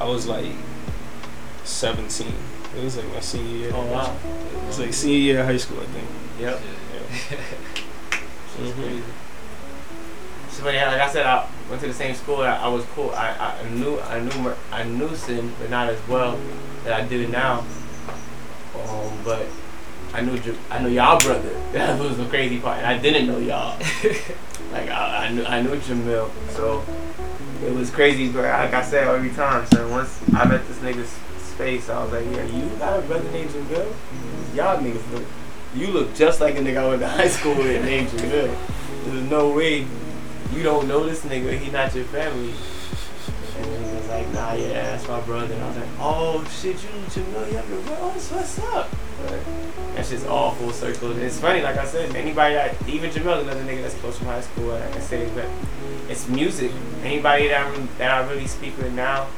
I 0.00 0.04
was 0.04 0.26
like 0.26 0.52
17. 1.64 2.32
It 2.76 2.84
was 2.84 2.96
like 2.96 3.12
my 3.12 3.20
senior 3.20 3.56
year. 3.56 3.70
Oh 3.74 3.84
wow. 3.86 4.16
It 4.62 4.66
was 4.66 4.78
like 4.78 4.94
senior 4.94 5.18
year 5.18 5.40
of 5.40 5.46
high 5.46 5.56
school, 5.58 5.80
I 5.80 5.86
think. 5.86 6.08
Yep. 6.40 6.60
Mhm. 8.60 8.74
crazy. 8.74 9.02
So, 10.50 10.64
but 10.64 10.74
yeah, 10.74 10.90
like 10.90 11.00
I 11.00 11.08
said, 11.10 11.24
I 11.24 11.46
went 11.68 11.80
to 11.82 11.86
the 11.88 11.94
same 11.94 12.14
school. 12.14 12.42
I, 12.42 12.56
I 12.56 12.68
was 12.68 12.84
cool. 12.94 13.10
I, 13.10 13.30
I 13.62 13.68
knew 13.70 13.98
I 14.00 14.20
knew 14.20 14.52
I 14.72 14.82
knew 14.84 15.14
Sin, 15.16 15.52
but 15.58 15.70
not 15.70 15.88
as 15.88 15.98
well 16.08 16.38
that 16.84 16.92
I 16.92 17.04
do 17.06 17.26
now. 17.28 17.64
Um, 18.74 19.12
but 19.24 19.46
I 20.12 20.20
knew 20.22 20.38
J- 20.38 20.56
I 20.70 20.82
knew 20.82 20.88
y'all 20.88 21.18
brother. 21.20 21.56
That 21.72 22.00
was 22.00 22.16
the 22.16 22.24
crazy 22.26 22.58
part. 22.58 22.82
I 22.82 22.98
didn't 22.98 23.28
know 23.28 23.38
y'all. 23.38 23.78
like 24.72 24.90
I, 24.90 25.26
I 25.26 25.32
knew 25.32 25.44
I 25.44 25.62
knew 25.62 25.76
Jamil. 25.76 26.30
So 26.50 26.84
it 27.64 27.72
was 27.72 27.90
crazy. 27.90 28.28
But 28.28 28.42
like 28.42 28.74
I 28.74 28.82
said 28.82 29.06
every 29.06 29.30
time, 29.30 29.66
so 29.68 29.88
once 29.88 30.20
I 30.34 30.44
met 30.46 30.66
this 30.66 30.78
nigga's 30.78 31.12
face, 31.54 31.88
I 31.88 32.02
was 32.02 32.12
like, 32.12 32.24
yeah, 32.24 32.44
you 32.44 32.68
got 32.76 32.98
a 32.98 33.02
brother 33.02 33.30
named 33.30 33.50
Jamil? 33.50 33.92
Y'all 34.54 34.78
niggas 34.78 35.12
look. 35.12 35.24
You 35.76 35.86
look 35.88 36.14
just 36.16 36.40
like 36.40 36.56
a 36.56 36.58
nigga 36.58 36.78
I 36.78 36.88
went 36.88 37.00
to 37.02 37.08
high 37.08 37.28
school 37.28 37.54
with 37.54 37.84
named 37.84 38.08
Jamil. 38.08 38.56
There's 39.04 39.30
no 39.30 39.50
way 39.54 39.86
you 40.52 40.62
don't 40.64 40.88
know 40.88 41.06
this 41.06 41.24
nigga. 41.24 41.56
He 41.56 41.70
not 41.70 41.94
your 41.94 42.04
family. 42.06 42.52
And 43.66 43.86
he 43.86 43.94
was 43.94 44.08
like, 44.08 44.28
nah, 44.32 44.52
yeah, 44.52 44.96
that's 44.96 45.06
my 45.08 45.20
brother. 45.20 45.54
And 45.54 45.62
I 45.62 45.68
was 45.68 45.76
like, 45.76 45.88
oh 45.98 46.44
shit, 46.60 46.82
you 46.82 46.88
you 46.90 47.56
have 47.56 47.68
your 47.68 47.80
brother. 47.82 48.02
What's 48.02 48.58
up. 48.58 48.88
But 49.22 49.40
that's 49.94 50.10
just 50.10 50.26
all 50.26 50.52
full 50.52 50.72
circle. 50.72 51.12
And 51.12 51.20
it's 51.20 51.38
funny, 51.38 51.62
like 51.62 51.76
I 51.76 51.84
said, 51.84 52.14
anybody 52.16 52.54
that 52.54 52.74
even 52.88 53.10
Jamil, 53.10 53.42
another 53.42 53.62
nigga 53.62 53.82
that's 53.82 53.94
close 53.94 54.16
from 54.18 54.28
high 54.28 54.40
school, 54.40 54.68
like 54.68 54.96
I 54.96 55.00
say, 55.00 55.28
but 55.34 55.46
it's 56.08 56.28
music. 56.28 56.72
Anybody 57.02 57.48
that 57.48 57.66
I'm, 57.66 57.88
that 57.98 58.10
I 58.10 58.28
really 58.30 58.46
speak 58.46 58.76
with 58.78 58.92
now, 58.92 59.28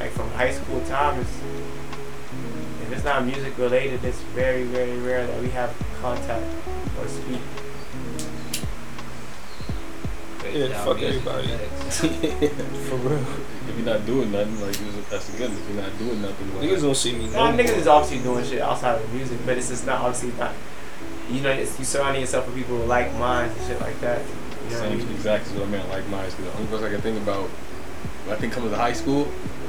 like 0.00 0.10
from 0.10 0.28
high 0.30 0.52
school 0.52 0.80
time, 0.86 1.20
is 1.20 1.28
if 2.82 2.92
it's 2.92 3.04
not 3.04 3.24
music 3.24 3.56
related, 3.56 4.04
it's 4.04 4.20
very, 4.34 4.64
very 4.64 4.98
rare 4.98 5.26
that 5.26 5.40
we 5.40 5.50
have 5.50 5.74
contact 6.00 6.44
or 6.98 7.08
speak. 7.08 7.40
Yeah, 10.52 10.84
fuck 10.84 11.00
everybody. 11.00 11.48
For 12.88 12.96
real. 12.96 13.18
If 13.68 13.76
you're 13.76 13.86
not 13.86 14.04
doing 14.06 14.30
nothing, 14.32 14.60
like 14.60 14.70
it's- 14.70 15.10
that's 15.10 15.28
the 15.28 15.38
good. 15.38 15.50
If 15.52 15.68
you're 15.72 15.82
not 15.82 15.98
doing 15.98 16.20
nothing, 16.22 16.54
like, 16.58 16.68
Niggas 16.68 16.82
don't 16.82 16.94
see 16.96 17.12
me. 17.12 17.28
Nah, 17.30 17.50
no 17.50 17.56
niggas 17.62 17.70
more. 17.70 17.78
is 17.78 17.86
obviously 17.86 18.22
doing 18.24 18.44
shit 18.44 18.60
outside 18.62 19.00
of 19.00 19.12
music, 19.14 19.38
but 19.46 19.56
it's 19.56 19.68
just 19.68 19.86
not 19.86 20.00
obviously 20.00 20.32
not. 20.38 20.52
You 21.30 21.40
know, 21.40 21.50
it's, 21.50 21.78
you 21.78 21.84
surrounding 21.84 22.20
yourself 22.20 22.46
with 22.46 22.56
people 22.56 22.76
with 22.78 22.88
like 22.88 23.12
minds 23.14 23.56
and 23.58 23.66
shit 23.66 23.80
like 23.80 23.98
that. 24.00 24.20
You 24.20 24.70
know 24.70 24.76
what 24.80 24.86
I 24.86 24.88
Same 24.90 24.98
mean? 24.98 25.10
exactly 25.16 25.58
what 25.58 25.68
I 25.68 25.70
meant, 25.70 25.88
like 25.88 26.06
mine. 26.08 26.24
Because 26.30 26.44
the 26.44 26.52
only 26.58 26.66
person 26.70 26.84
I 26.86 26.90
can 26.90 27.00
think 27.00 27.22
about, 27.22 27.48
I 28.30 28.34
think 28.36 28.52
coming 28.52 28.70
to 28.70 28.76
high 28.76 28.92
school, 28.92 29.28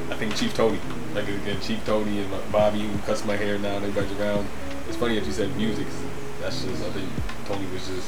I 0.10 0.15
think 0.15 0.36
Chief 0.36 0.53
Tony. 0.53 0.79
Like 1.13 1.27
again, 1.27 1.60
Chief 1.62 1.84
Tony 1.86 2.20
and 2.20 2.51
Bobby 2.51 2.79
who 2.82 2.98
cuts 3.00 3.24
my 3.25 3.36
hair 3.38 3.58
now 3.58 3.77
and 3.77 3.86
everybody's 3.86 4.17
around. 4.20 4.48
It's 4.88 4.98
funny 4.98 5.15
that 5.20 5.25
you 5.25 5.32
said 5.32 5.55
music. 5.55 5.88
'cause 5.88 6.03
That's 6.41 6.63
just 6.63 6.84
I 6.84 6.89
think 6.91 7.10
Tony 7.48 7.65
was 7.72 7.88
just 7.88 8.08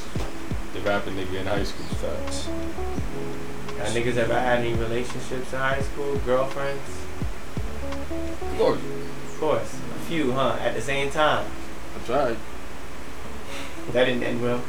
the 0.77 0.89
rapping 0.89 1.15
nigga 1.15 1.41
in 1.41 1.47
high 1.47 1.63
school. 1.63 1.85
Facts. 1.97 2.47
Y'all 3.77 3.87
niggas 3.87 4.17
ever 4.17 4.33
had 4.33 4.59
any 4.59 4.73
relationships 4.73 5.53
in 5.53 5.59
high 5.59 5.81
school? 5.81 6.17
Girlfriends? 6.19 6.81
Of 8.41 8.57
course, 8.57 8.79
Of 8.79 9.37
course. 9.39 9.79
A 9.95 9.99
few, 10.07 10.31
huh? 10.33 10.57
At 10.59 10.75
the 10.75 10.81
same 10.81 11.09
time. 11.09 11.45
I 11.95 12.05
tried. 12.05 12.37
That 13.91 14.05
didn't 14.05 14.23
end 14.23 14.41
well. 14.41 14.61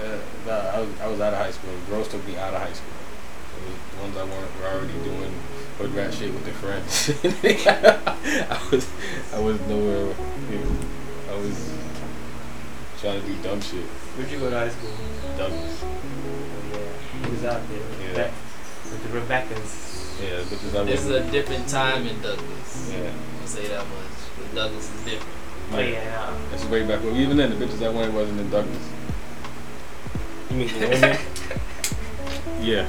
Uh, 0.00 0.18
nah, 0.46 0.52
I 0.52 0.80
was, 0.80 1.00
I 1.00 1.06
was 1.08 1.20
out 1.20 1.32
of 1.32 1.38
high 1.38 1.50
school. 1.50 1.70
Girls 1.88 2.08
took 2.08 2.26
me 2.26 2.36
out 2.36 2.54
of 2.54 2.60
high 2.60 2.72
school. 2.72 2.90
It 3.56 3.70
was 3.70 3.78
the 3.92 4.02
ones 4.02 4.16
I 4.16 4.24
weren't 4.24 4.60
were 4.60 4.66
already 4.66 5.04
doing 5.04 5.32
hood 5.78 5.94
rat 5.94 6.12
shit 6.12 6.32
with 6.32 6.44
their 6.44 6.54
friends. 6.54 7.10
I 8.50 8.68
was 8.70 8.90
I 9.32 9.38
was 9.38 9.60
nowhere. 9.68 10.14
I 11.30 11.36
was 11.36 11.72
trying 12.98 13.20
to 13.20 13.26
do 13.26 13.42
dumb 13.42 13.60
shit. 13.60 13.84
Where'd 14.16 14.30
you 14.30 14.38
go 14.38 14.50
to 14.50 14.56
high 14.58 14.68
school? 14.68 14.90
Douglas. 15.36 15.82
Oh 15.82 15.88
Yeah. 16.72 17.26
Who 17.26 17.30
was 17.32 17.44
out 17.44 17.62
there? 17.68 17.78
Yeah. 17.78 18.30
Rebec- 18.30 18.32
With 18.90 19.02
the 19.12 19.18
Rebeccas. 19.18 20.22
Yeah, 20.22 20.40
bitches 20.42 20.80
I 20.80 20.84
This 20.84 21.00
is 21.04 21.10
a 21.10 21.30
different 21.32 21.68
time 21.68 22.06
in 22.06 22.20
Douglas. 22.22 22.92
Yeah. 22.94 23.10
I'll 23.40 23.46
say 23.48 23.66
that 23.68 23.78
much. 23.80 24.14
But 24.38 24.54
Douglas 24.54 24.94
is 24.94 25.00
different. 25.04 25.34
Oh, 25.72 25.78
yeah. 25.80 26.04
nah. 26.14 26.50
That's 26.50 26.64
way 26.66 26.86
back. 26.86 27.02
Well, 27.02 27.16
even 27.16 27.36
then, 27.36 27.58
the 27.58 27.64
bitches 27.66 27.84
I 27.84 27.88
went 27.88 28.12
wasn't 28.12 28.38
in 28.40 28.50
Douglas. 28.50 28.88
You 30.50 30.56
mean 30.58 30.68
the 30.68 30.86
women? 30.88 31.18
Yeah, 32.60 32.86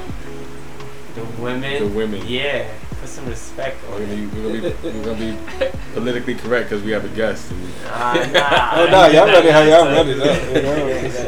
The 1.14 1.24
women. 1.42 1.82
the 1.82 1.88
women. 1.96 2.22
Yeah. 2.26 2.68
Put 3.06 3.12
some 3.14 3.26
respect 3.28 3.76
We're 3.88 3.94
on 3.94 4.00
gonna 4.06 4.14
it. 4.14 4.34
we're 4.34 4.42
gonna 4.42 4.74
be, 4.82 4.88
we're 4.98 5.04
gonna 5.04 5.70
be 5.70 5.78
politically 5.94 6.34
correct 6.34 6.70
because 6.70 6.82
we 6.82 6.90
have 6.90 7.04
a 7.04 7.08
guest. 7.14 7.52
And 7.52 7.84
Nah, 7.84 8.14
nah. 8.32 8.70
Oh 8.74 8.88
no, 8.90 9.06
y'all 9.06 9.26
ready 9.28 9.48
how 9.48 9.60
y'all 9.62 9.86
ready 9.86 10.18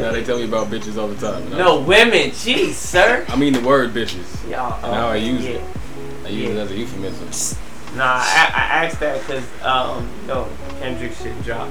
now 0.00 0.10
they 0.10 0.24
tell 0.24 0.38
me 0.38 0.44
about 0.46 0.66
bitches 0.66 0.98
all 0.98 1.06
the 1.06 1.14
time. 1.14 1.44
and 1.44 1.54
I- 1.54 1.58
No, 1.58 1.80
women. 1.80 2.30
Jeez, 2.30 2.72
sir. 2.72 3.24
I 3.28 3.36
mean 3.36 3.52
the 3.52 3.60
word 3.60 3.92
bitches. 3.92 4.50
Y'all. 4.50 4.74
And 4.84 4.92
how 4.92 5.06
I 5.10 5.16
use 5.16 5.44
yeah. 5.44 5.50
it. 5.50 5.62
I 6.24 6.28
use 6.30 6.50
it 6.50 6.56
as 6.56 6.70
a 6.72 6.74
euphemism. 6.76 7.96
Nah, 7.96 8.02
I, 8.04 8.50
I 8.56 8.84
asked 8.86 8.98
that 8.98 9.20
because, 9.20 9.44
um, 9.62 10.08
you 10.22 10.26
know, 10.26 10.48
Kendrick 10.80 11.12
shit 11.12 11.40
dropped. 11.44 11.70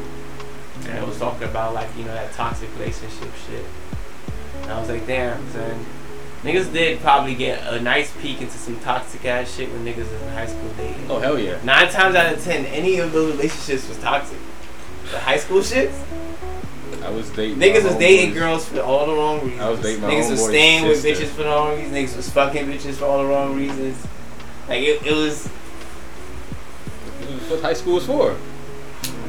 And 0.88 0.98
it 1.00 1.06
was 1.06 1.20
talking 1.20 1.50
about, 1.50 1.74
like, 1.74 1.90
you 1.98 2.06
know, 2.06 2.14
that 2.14 2.32
toxic 2.32 2.70
relationship 2.80 3.30
shit. 3.46 3.66
And 4.62 4.72
I 4.72 4.80
was 4.80 4.88
like, 4.88 5.06
damn, 5.06 5.38
son. 5.52 5.86
Niggas 6.48 6.72
did 6.72 7.02
probably 7.02 7.36
get 7.36 7.62
a 7.74 7.82
nice 7.82 8.10
peek 8.22 8.40
into 8.40 8.58
some 8.58 8.80
toxic 8.80 9.26
ass 9.26 9.54
shit 9.54 9.70
when 9.70 9.84
niggas 9.84 9.98
was 10.10 10.22
in 10.22 10.30
high 10.30 10.46
school 10.46 10.70
dating. 10.78 11.12
Oh 11.12 11.20
hell 11.20 11.38
yeah. 11.38 11.60
Nine 11.66 11.90
times 11.92 12.16
out 12.16 12.34
of 12.34 12.42
ten, 12.42 12.66
any 12.68 13.00
of 13.00 13.12
those 13.12 13.36
relationships 13.36 13.90
was 13.90 13.98
toxic. 13.98 14.38
The 15.12 15.20
high 15.20 15.36
school 15.36 15.62
shit, 15.62 15.92
I 17.04 17.10
was 17.10 17.30
dating. 17.32 17.58
niggas 17.58 17.84
was 17.84 17.96
dating 17.96 18.32
homeboys. 18.32 18.40
girls 18.40 18.70
for 18.70 18.80
all 18.80 19.08
the 19.08 19.14
wrong 19.14 19.42
reasons. 19.42 19.62
I 19.62 19.70
was 19.70 19.82
dating 19.82 20.02
my 20.04 20.10
Niggas 20.10 20.30
was 20.30 20.46
staying 20.46 20.88
with 20.88 21.02
sister. 21.02 21.26
bitches 21.26 21.30
for 21.32 21.44
the 21.44 21.50
wrong 21.50 21.76
reasons. 21.76 21.94
Niggas 21.94 22.16
was 22.16 22.30
fucking 22.30 22.66
bitches 22.68 22.94
for 22.94 23.06
all 23.06 23.24
the 23.24 23.30
wrong 23.30 23.58
reasons. 23.58 24.08
Like 24.70 24.84
it, 24.84 25.06
it 25.06 25.14
was 25.14 25.48
what 27.50 27.62
high 27.62 27.74
school 27.74 27.96
was 27.96 28.06
for. 28.06 28.38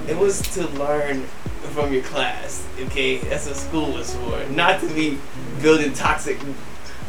It 0.07 0.17
was 0.17 0.41
to 0.55 0.69
learn 0.69 1.25
from 1.73 1.93
your 1.93 2.05
class, 2.05 2.65
okay? 2.81 3.19
That's 3.19 3.49
what 3.49 3.57
school 3.57 3.93
was 3.93 4.15
for. 4.15 4.45
Not 4.51 4.81
to 4.83 4.89
be 4.95 5.19
building 5.61 5.93
toxic, 5.93 6.39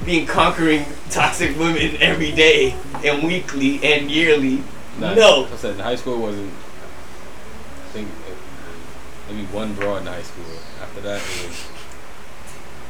being 0.06 0.26
conquering 0.26 0.86
toxic 1.10 1.58
women 1.58 1.98
every 2.00 2.32
day 2.32 2.76
and 3.04 3.24
weekly 3.24 3.84
and 3.84 4.10
yearly. 4.10 4.64
Nah, 5.00 5.14
No. 5.14 5.48
I 5.52 5.56
said 5.56 5.80
high 5.80 5.96
school 5.96 6.20
wasn't. 6.22 6.52
I 6.52 7.92
think 7.92 8.10
uh, 8.10 9.32
maybe 9.34 9.46
one 9.48 9.74
broad 9.74 10.02
in 10.02 10.08
high 10.08 10.22
school. 10.22 10.46
After 10.82 11.02
that, 11.02 11.18
it 11.22 11.48
was. 11.48 11.68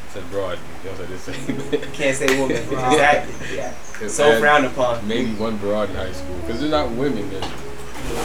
I 0.09 0.13
said 0.13 0.31
broad. 0.31 0.57
You 0.83 0.89
know 0.91 0.97
what 0.97 1.09
I'm 1.09 1.17
saying? 1.17 1.91
Can't 1.93 2.17
say 2.17 2.39
woman. 2.39 2.57
exactly. 2.61 3.55
Yeah. 3.55 3.73
So 4.07 4.39
frowned 4.39 4.65
upon. 4.65 5.07
Maybe 5.07 5.31
one 5.33 5.57
broad 5.57 5.89
in 5.89 5.95
high 5.95 6.11
school 6.11 6.35
because 6.41 6.61
they're 6.61 6.69
not 6.69 6.89
women. 6.91 7.29
Then. 7.29 7.51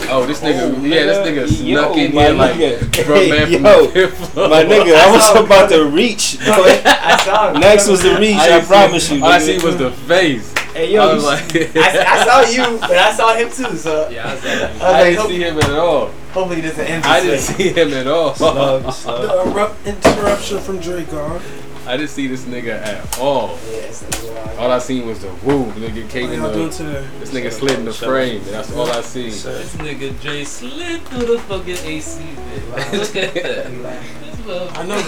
Oh, 0.07 0.25
this 0.25 0.39
nigga, 0.41 0.71
Oh, 0.75 0.83
yeah, 0.85 1.03
this 1.05 1.17
nigga 1.27 1.65
yo, 1.65 1.81
snuck 1.81 1.97
in 1.97 2.13
my 2.13 2.23
here 2.23 2.33
like 2.35 2.53
nigga. 2.55 3.05
bro, 3.05 3.15
man 3.29 3.51
from 3.51 3.63
Yo, 3.65 3.87
the. 3.87 4.49
My 4.49 4.63
nigga, 4.63 4.95
I 4.95 5.11
was 5.11 5.45
about 5.45 5.69
to 5.71 5.85
reach. 5.85 6.37
I 6.41 7.17
saw 7.23 7.51
him. 7.53 7.59
Next 7.61 7.87
was 7.87 8.03
the 8.03 8.15
reach. 8.19 8.35
I, 8.37 8.47
didn't 8.49 8.67
promise 8.67 9.09
you. 9.11 9.23
All 9.23 9.31
I 9.31 9.39
see 9.39 9.57
was 9.63 9.77
the 9.77 9.91
face. 9.91 10.53
Hey 10.73 10.93
yo, 10.93 11.01
I 11.09 11.13
was 11.13 11.23
you- 11.23 11.29
like, 11.29 11.75
I, 11.77 12.03
I 12.05 12.25
saw 12.25 12.41
you, 12.51 12.77
but 12.79 12.91
I 12.97 13.13
saw 13.15 13.33
him 13.35 13.49
too. 13.49 13.77
So 13.77 14.09
Yeah, 14.09 14.27
I 14.31 14.35
said 14.37 14.81
I 14.81 14.99
I 14.99 15.03
didn't 15.05 15.19
hope- 15.19 15.29
see 15.29 15.39
him 15.41 15.57
at 15.57 15.69
all. 15.71 16.07
hopefully 16.33 16.61
this 16.61 16.71
doesn't 16.75 16.85
end 16.91 17.05
I 17.05 17.19
didn't 17.21 17.31
way. 17.31 17.37
see 17.39 17.69
him 17.69 17.93
at 17.93 18.07
all. 18.07 18.35
Slug, 18.35 18.93
slug. 18.93 19.21
The 19.21 19.41
abrupt 19.49 19.87
interruption 19.87 20.59
from 20.59 20.79
Draco. 20.79 21.39
I 21.87 21.97
didn't 21.97 22.09
see 22.09 22.25
this 22.25 22.45
nigga 22.45 22.81
at 22.81 23.19
all. 23.19 23.59
Yes, 23.69 24.01
that's 24.01 24.57
All 24.57 24.71
I 24.71 24.79
seen 24.79 25.05
was 25.05 25.21
the 25.21 25.27
woo. 25.43 25.65
Nigga 25.73 26.09
came 26.09 26.31
in 26.31 26.39
y'all 26.41 26.51
doing 26.51 26.69
the. 26.69 27.07
This 27.19 27.31
nigga 27.31 27.51
slid 27.51 27.77
in 27.77 27.85
the 27.85 27.93
Shut 27.93 28.09
frame, 28.09 28.41
and 28.41 28.47
that's 28.47 28.73
all 28.75 28.89
I 28.89 29.01
seen. 29.01 29.29
This 29.29 29.75
nigga 29.75 30.19
Jay 30.19 30.43
slid 30.45 31.01
through 31.03 31.25
the 31.25 31.39
fucking 31.39 31.77
AC. 31.77 32.23
Man. 32.23 32.97
Look 32.97 33.15
at 33.15 33.33
that. 33.35 34.17
I 34.77 34.85
know. 34.85 35.01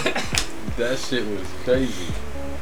That 0.76 0.98
shit 0.98 1.26
was 1.26 1.46
crazy. 1.64 2.12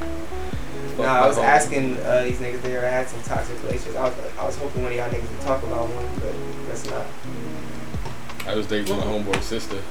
fuck 0.01 0.99
No, 0.99 1.05
I 1.05 1.27
was 1.27 1.37
asking 1.37 1.99
uh, 1.99 2.23
these 2.23 2.39
niggas 2.39 2.55
if 2.55 2.63
they 2.63 2.77
ever 2.77 2.89
had 2.89 3.09
some 3.09 3.23
toxic 3.23 3.63
relationships. 3.65 3.97
I 3.97 4.05
was, 4.05 4.15
I 4.39 4.47
was 4.47 4.57
hoping 4.57 4.83
one 4.83 4.93
of 4.93 4.97
y'all 4.97 5.11
niggas 5.11 5.31
would 5.31 5.41
talk 5.43 5.63
about 5.63 5.89
one, 5.91 6.09
but 6.21 6.69
that's 6.69 6.89
not. 6.89 7.07
I 8.47 8.55
was 8.55 8.67
dating 8.67 8.97
my 8.97 9.03
homeboy's 9.03 9.45
sister. 9.45 9.83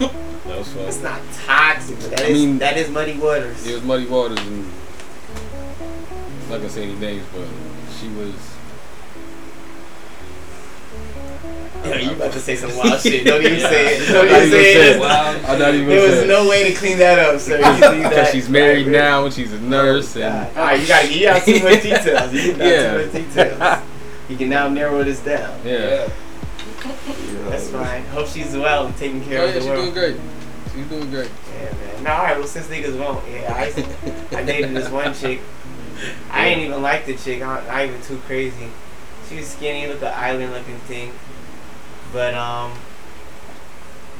That 0.00 0.58
was 0.58 0.68
fun. 0.72 0.84
It's 0.86 1.02
not 1.02 1.20
toxic, 1.46 1.98
but 2.00 2.10
that 2.10 2.20
I 2.20 2.24
is- 2.24 2.38
mean- 2.38 2.58
that 2.58 2.76
is 2.76 2.88
muddy 2.90 3.16
waters. 3.18 3.66
It 3.66 3.74
was 3.74 3.84
muddy 3.84 4.06
waters, 4.06 4.38
and 4.38 4.66
I'm 6.44 6.50
not 6.50 6.56
gonna 6.58 6.68
say 6.70 6.84
any 6.84 6.94
names, 6.94 7.24
but 7.32 7.46
she 8.00 8.08
was. 8.08 8.34
Yo, 11.84 11.94
you 11.96 12.10
about 12.10 12.32
to 12.32 12.38
say 12.40 12.56
some 12.56 12.76
wild 12.76 13.00
shit. 13.00 13.24
Don't 13.24 13.40
even 13.42 13.58
Yeah. 13.58 13.68
say 13.70 13.96
it. 13.96 14.08
I'm 14.08 14.12
Don't 14.12 14.26
not 14.28 14.36
even 14.36 14.46
even 14.46 14.50
say 14.50 14.74
saying 14.74 14.90
it. 14.90 14.96
it. 15.02 15.48
I'm 15.48 15.58
not 15.58 15.74
even 15.74 15.88
There 15.88 16.00
was 16.02 16.12
saying 16.14 16.28
no 16.28 16.44
it. 16.44 16.48
way 16.50 16.64
to 16.72 16.78
clean 16.78 16.98
that 16.98 17.18
up, 17.18 17.40
sir. 17.40 17.56
You 17.56 18.02
Because 18.02 18.28
she's 18.32 18.48
married 18.50 18.86
right, 18.86 18.92
now 18.92 19.24
and 19.24 19.32
she's 19.34 19.52
a 19.52 19.56
oh, 19.56 19.60
nurse 19.60 20.14
and 20.16 20.24
Alright, 20.56 20.80
you 20.80 20.86
gotta 20.88 21.08
give 21.08 21.28
out 21.36 21.42
too 21.44 21.62
much 21.62 21.82
details. 21.82 22.32
You 22.34 22.52
got 22.52 22.58
Yeah. 22.66 22.92
too 22.98 23.02
much 23.04 23.12
details. 23.12 23.82
You 24.28 24.36
can 24.36 24.48
now 24.50 24.68
narrow 24.68 25.02
this 25.04 25.20
down. 25.20 25.58
Yeah. 25.64 26.08
That's 27.48 27.68
fine. 27.70 28.04
Hope 28.06 28.26
she's 28.28 28.54
well 28.54 28.86
and 28.86 28.96
taking 28.96 29.22
care 29.24 29.42
Oh, 29.42 29.44
of 29.44 29.48
yeah, 29.48 29.54
the 29.54 29.60
she's 29.60 29.68
world. 29.68 29.82
doing 29.82 29.94
great. 29.94 30.16
She's 30.74 30.86
doing 30.86 31.10
great. 31.10 31.30
Yeah, 31.60 31.72
man. 31.72 32.04
No, 32.04 32.10
alright, 32.10 32.38
well, 32.38 32.46
since 32.46 32.66
niggas 32.68 32.98
won't, 32.98 33.24
yeah, 33.30 33.52
I, 33.54 34.36
I 34.36 34.42
dated 34.44 34.74
this 34.74 34.88
one 34.90 35.14
chick. 35.14 35.40
I 36.30 36.46
ain't 36.48 36.60
even 36.62 36.80
like 36.82 37.06
the 37.06 37.16
chick. 37.16 37.42
I'm 37.42 37.66
not 37.66 37.84
even 37.84 38.00
too 38.02 38.18
crazy. 38.26 38.68
She 39.28 39.36
was 39.36 39.46
skinny, 39.48 39.86
look 39.86 40.00
an 40.02 40.12
island 40.14 40.52
looking 40.52 40.78
thing. 40.80 41.12
But, 42.12 42.34
um, 42.34 42.72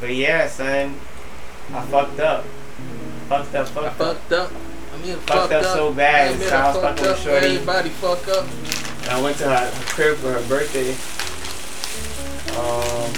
but 0.01 0.15
yeah, 0.15 0.47
son, 0.49 0.95
I 1.73 1.83
fucked 1.87 2.21
up. 2.21 2.45
Fucked 3.29 3.55
up, 3.55 3.69
fucked 3.69 4.01
up. 4.01 4.17
Fucked 4.17 4.33
up. 4.33 4.53
I 4.93 4.99
mean, 5.07 5.17
Fucked 5.19 5.53
up 5.53 5.65
so 5.65 5.93
bad. 5.95 6.33
I 6.35 6.37
So 6.37 6.57
I 6.57 6.67
was 6.69 6.77
fucked 6.77 6.99
fucking 6.99 7.03
with 7.03 7.11
up. 7.13 7.19
Shorty. 7.19 7.47
Everybody 7.47 7.89
fuck 7.91 8.29
up. 8.29 8.47
And 9.03 9.09
I 9.11 9.23
went 9.23 9.37
to 9.39 9.45
her, 9.45 9.57
her 9.71 9.85
crib 9.87 10.17
for 10.19 10.33
her 10.33 10.49
birthday. 10.49 10.95
Um, 12.57 13.13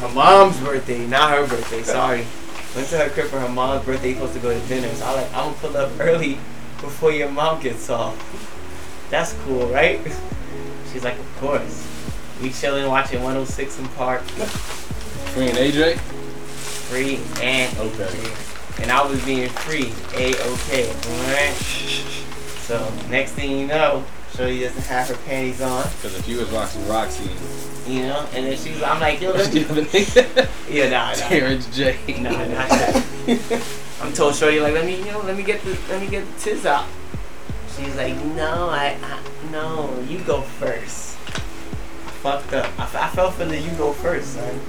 her 0.00 0.14
mom's 0.14 0.58
birthday, 0.60 1.06
not 1.06 1.30
her 1.30 1.46
birthday. 1.46 1.82
Sorry. 1.82 2.26
Went 2.74 2.88
to 2.88 2.98
her 2.98 3.08
crib 3.10 3.26
for 3.28 3.38
her 3.40 3.48
mom's 3.48 3.84
birthday. 3.84 4.14
Supposed 4.14 4.34
to 4.34 4.40
go 4.40 4.58
to 4.58 4.66
dinner. 4.68 4.88
So 4.94 5.04
I 5.06 5.12
like, 5.14 5.26
I'm 5.34 5.44
gonna 5.52 5.56
pull 5.56 5.76
up 5.76 5.92
early 6.00 6.34
before 6.80 7.12
your 7.12 7.30
mom 7.30 7.60
gets 7.62 7.88
off. 7.90 8.16
That's 9.10 9.32
cool, 9.44 9.66
right? 9.68 10.00
She's 10.92 11.04
like, 11.04 11.18
of 11.18 11.36
course. 11.38 11.86
We 12.42 12.50
chilling, 12.50 12.86
watching 12.88 13.22
106 13.22 13.80
& 13.88 13.96
Park. 13.96 14.22
Free 14.22 15.48
and 15.48 15.56
AJ. 15.56 15.98
Free 15.98 17.20
and 17.42 17.76
Okay. 17.78 18.82
and 18.82 18.90
I 18.90 19.04
was 19.06 19.24
being 19.24 19.48
free, 19.48 19.92
a 20.14 20.34
okay. 20.52 20.92
So 22.60 22.92
next 23.08 23.32
thing 23.32 23.58
you 23.58 23.66
know, 23.66 24.04
Shorty 24.34 24.60
doesn't 24.60 24.82
have 24.86 25.08
her 25.08 25.16
panties 25.26 25.60
on. 25.60 25.84
Because 25.96 26.18
if 26.18 26.28
you 26.28 26.38
was 26.38 26.50
watching 26.50 26.82
Rocsi, 26.82 27.28
you 27.86 28.02
know, 28.02 28.26
and 28.32 28.46
then 28.46 28.56
she's, 28.56 28.82
I'm 28.82 29.00
like, 29.00 29.20
yo, 29.20 29.32
let 29.32 29.50
the 29.52 29.60
me, 29.92 30.76
yeah, 30.76 30.88
nah, 30.88 31.08
nah, 31.08 31.14
Terrence 31.14 31.74
J. 31.76 31.98
nah, 32.20 32.30
not 32.30 32.68
that. 32.68 33.62
I'm 34.00 34.12
told 34.12 34.34
Shorty 34.34 34.60
like, 34.60 34.74
let 34.74 34.86
me, 34.86 34.98
you 34.98 35.12
know, 35.12 35.20
let 35.20 35.36
me 35.36 35.42
get 35.42 35.62
the, 35.62 35.78
let 35.88 36.00
me 36.00 36.08
get 36.08 36.26
the 36.26 36.40
tits 36.40 36.66
out. 36.66 36.86
She's 37.76 37.94
like, 37.96 38.14
no, 38.36 38.68
I, 38.70 38.96
I 39.02 39.20
no, 39.50 39.98
you 40.08 40.18
go 40.20 40.42
first. 40.42 41.16
I 41.26 42.10
fucked 42.22 42.52
up. 42.52 42.70
I 42.78 42.86
fell 43.08 43.30
for 43.30 43.44
the 43.44 43.58
you 43.58 43.70
go 43.72 43.92
first, 43.92 44.34
son. 44.34 44.60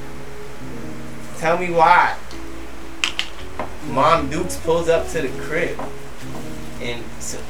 Tell 1.38 1.58
me 1.58 1.72
why. 1.72 2.18
Mom 3.90 4.30
Dukes 4.30 4.58
pulls 4.58 4.90
up 4.90 5.08
to 5.10 5.22
the 5.22 5.30
crib 5.44 5.80
and 6.82 7.04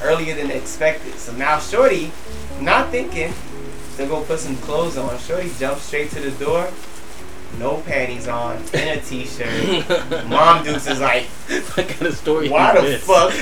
earlier 0.03 0.35
than 0.35 0.51
expected. 0.51 1.15
So 1.15 1.33
now 1.33 1.59
Shorty, 1.59 2.11
not 2.59 2.91
thinking, 2.91 3.33
to 3.97 4.05
go 4.05 4.21
put 4.23 4.39
some 4.39 4.55
clothes 4.57 4.97
on. 4.97 5.17
Shorty 5.19 5.51
jumps 5.57 5.83
straight 5.83 6.11
to 6.11 6.19
the 6.19 6.31
door, 6.43 6.69
no 7.59 7.81
panties 7.81 8.27
on, 8.27 8.57
in 8.73 8.97
a 8.97 9.01
t-shirt. 9.01 10.27
Mom 10.27 10.63
Dukes 10.63 10.87
is 10.87 10.99
like, 10.99 11.25
what 11.25 11.87
kind 11.87 12.07
of 12.07 12.15
story 12.15 12.49
why 12.49 12.75
the 12.75 12.81
this? 12.81 13.05
fuck? 13.05 13.33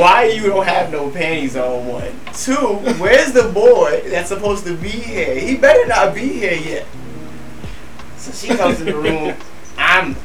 Why 0.00 0.24
you 0.26 0.46
don't 0.46 0.64
have 0.64 0.92
no 0.92 1.10
panties 1.10 1.56
on? 1.56 1.86
One, 1.86 2.12
two. 2.32 2.76
Where's 2.98 3.32
the 3.32 3.50
boy 3.52 4.02
that's 4.06 4.28
supposed 4.28 4.64
to 4.66 4.76
be 4.76 4.88
here? 4.88 5.34
He 5.38 5.56
better 5.56 5.86
not 5.86 6.14
be 6.14 6.28
here 6.28 6.54
yet. 6.54 6.86
So 8.16 8.32
she 8.32 8.54
comes 8.56 8.80
in 8.80 8.86
the 8.86 8.96
room. 8.96 9.34
I'm, 9.76 10.16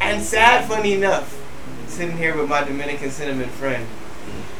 and 0.00 0.22
sad, 0.22 0.68
funny 0.68 0.94
enough, 0.94 1.38
sitting 1.88 2.16
here 2.16 2.36
with 2.36 2.48
my 2.48 2.62
Dominican 2.64 3.10
cinnamon 3.10 3.48
friend. 3.48 3.86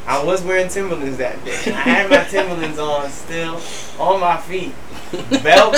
I 0.05 0.23
was 0.23 0.43
wearing 0.43 0.69
Timberlands 0.69 1.17
that 1.17 1.43
day. 1.45 1.55
I 1.71 1.81
had 1.81 2.09
my 2.09 2.23
Timberlands 2.25 2.79
on 2.79 3.09
still 3.09 3.61
on 3.99 4.19
my 4.19 4.37
feet. 4.37 4.73
Belt, 5.43 5.73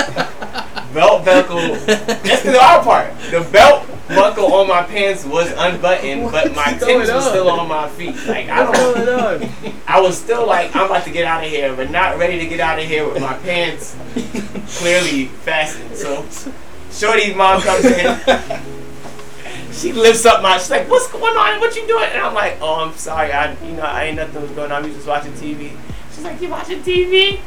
belt 0.94 1.24
buckle. 1.24 1.76
That's 1.86 2.42
the 2.42 2.58
hard 2.58 2.84
part. 2.84 3.14
The 3.30 3.48
belt 3.52 3.86
buckle 4.08 4.52
on 4.54 4.68
my 4.68 4.82
pants 4.82 5.24
was 5.24 5.52
unbuttoned, 5.52 6.32
but 6.32 6.54
my 6.54 6.76
going 6.78 7.00
was 7.00 7.26
still 7.26 7.50
on? 7.50 7.68
my 7.68 7.88
feet. 7.90 8.16
Like 8.26 8.48
I 8.48 8.72
don't. 8.72 9.08
on? 9.08 9.74
I 9.86 10.00
was 10.00 10.16
still 10.16 10.46
like, 10.46 10.74
I'm 10.74 10.86
about 10.86 11.04
to 11.04 11.10
get 11.10 11.26
out 11.26 11.44
of 11.44 11.50
here, 11.50 11.74
but 11.76 11.90
not 11.90 12.18
ready 12.18 12.38
to 12.38 12.46
get 12.46 12.60
out 12.60 12.78
of 12.78 12.86
here 12.86 13.06
with 13.06 13.20
my 13.20 13.34
pants 13.38 13.96
clearly 14.78 15.26
fastened. 15.26 15.96
So, 15.96 16.24
Shorty's 16.90 17.34
mom 17.36 17.60
comes 17.62 17.84
in. 17.84 18.72
She 19.76 19.92
lifts 19.92 20.24
up 20.24 20.42
my. 20.42 20.54
Shirt. 20.54 20.60
She's 20.62 20.70
like, 20.70 20.90
"What's 20.90 21.10
going 21.12 21.36
on? 21.36 21.60
What 21.60 21.76
you 21.76 21.86
doing?" 21.86 22.08
And 22.10 22.22
I'm 22.22 22.34
like, 22.34 22.58
"Oh, 22.60 22.76
I'm 22.76 22.94
sorry. 22.94 23.32
I, 23.32 23.52
you 23.62 23.72
know, 23.72 23.82
I 23.82 24.04
ain't 24.04 24.16
nothing 24.16 24.40
was 24.40 24.50
going 24.52 24.72
on. 24.72 24.82
We 24.84 24.90
just 24.90 25.06
watching 25.06 25.32
TV." 25.32 25.76
She's 26.14 26.24
like, 26.24 26.40
"You 26.40 26.48
watching 26.48 26.82
TV?" 26.82 27.40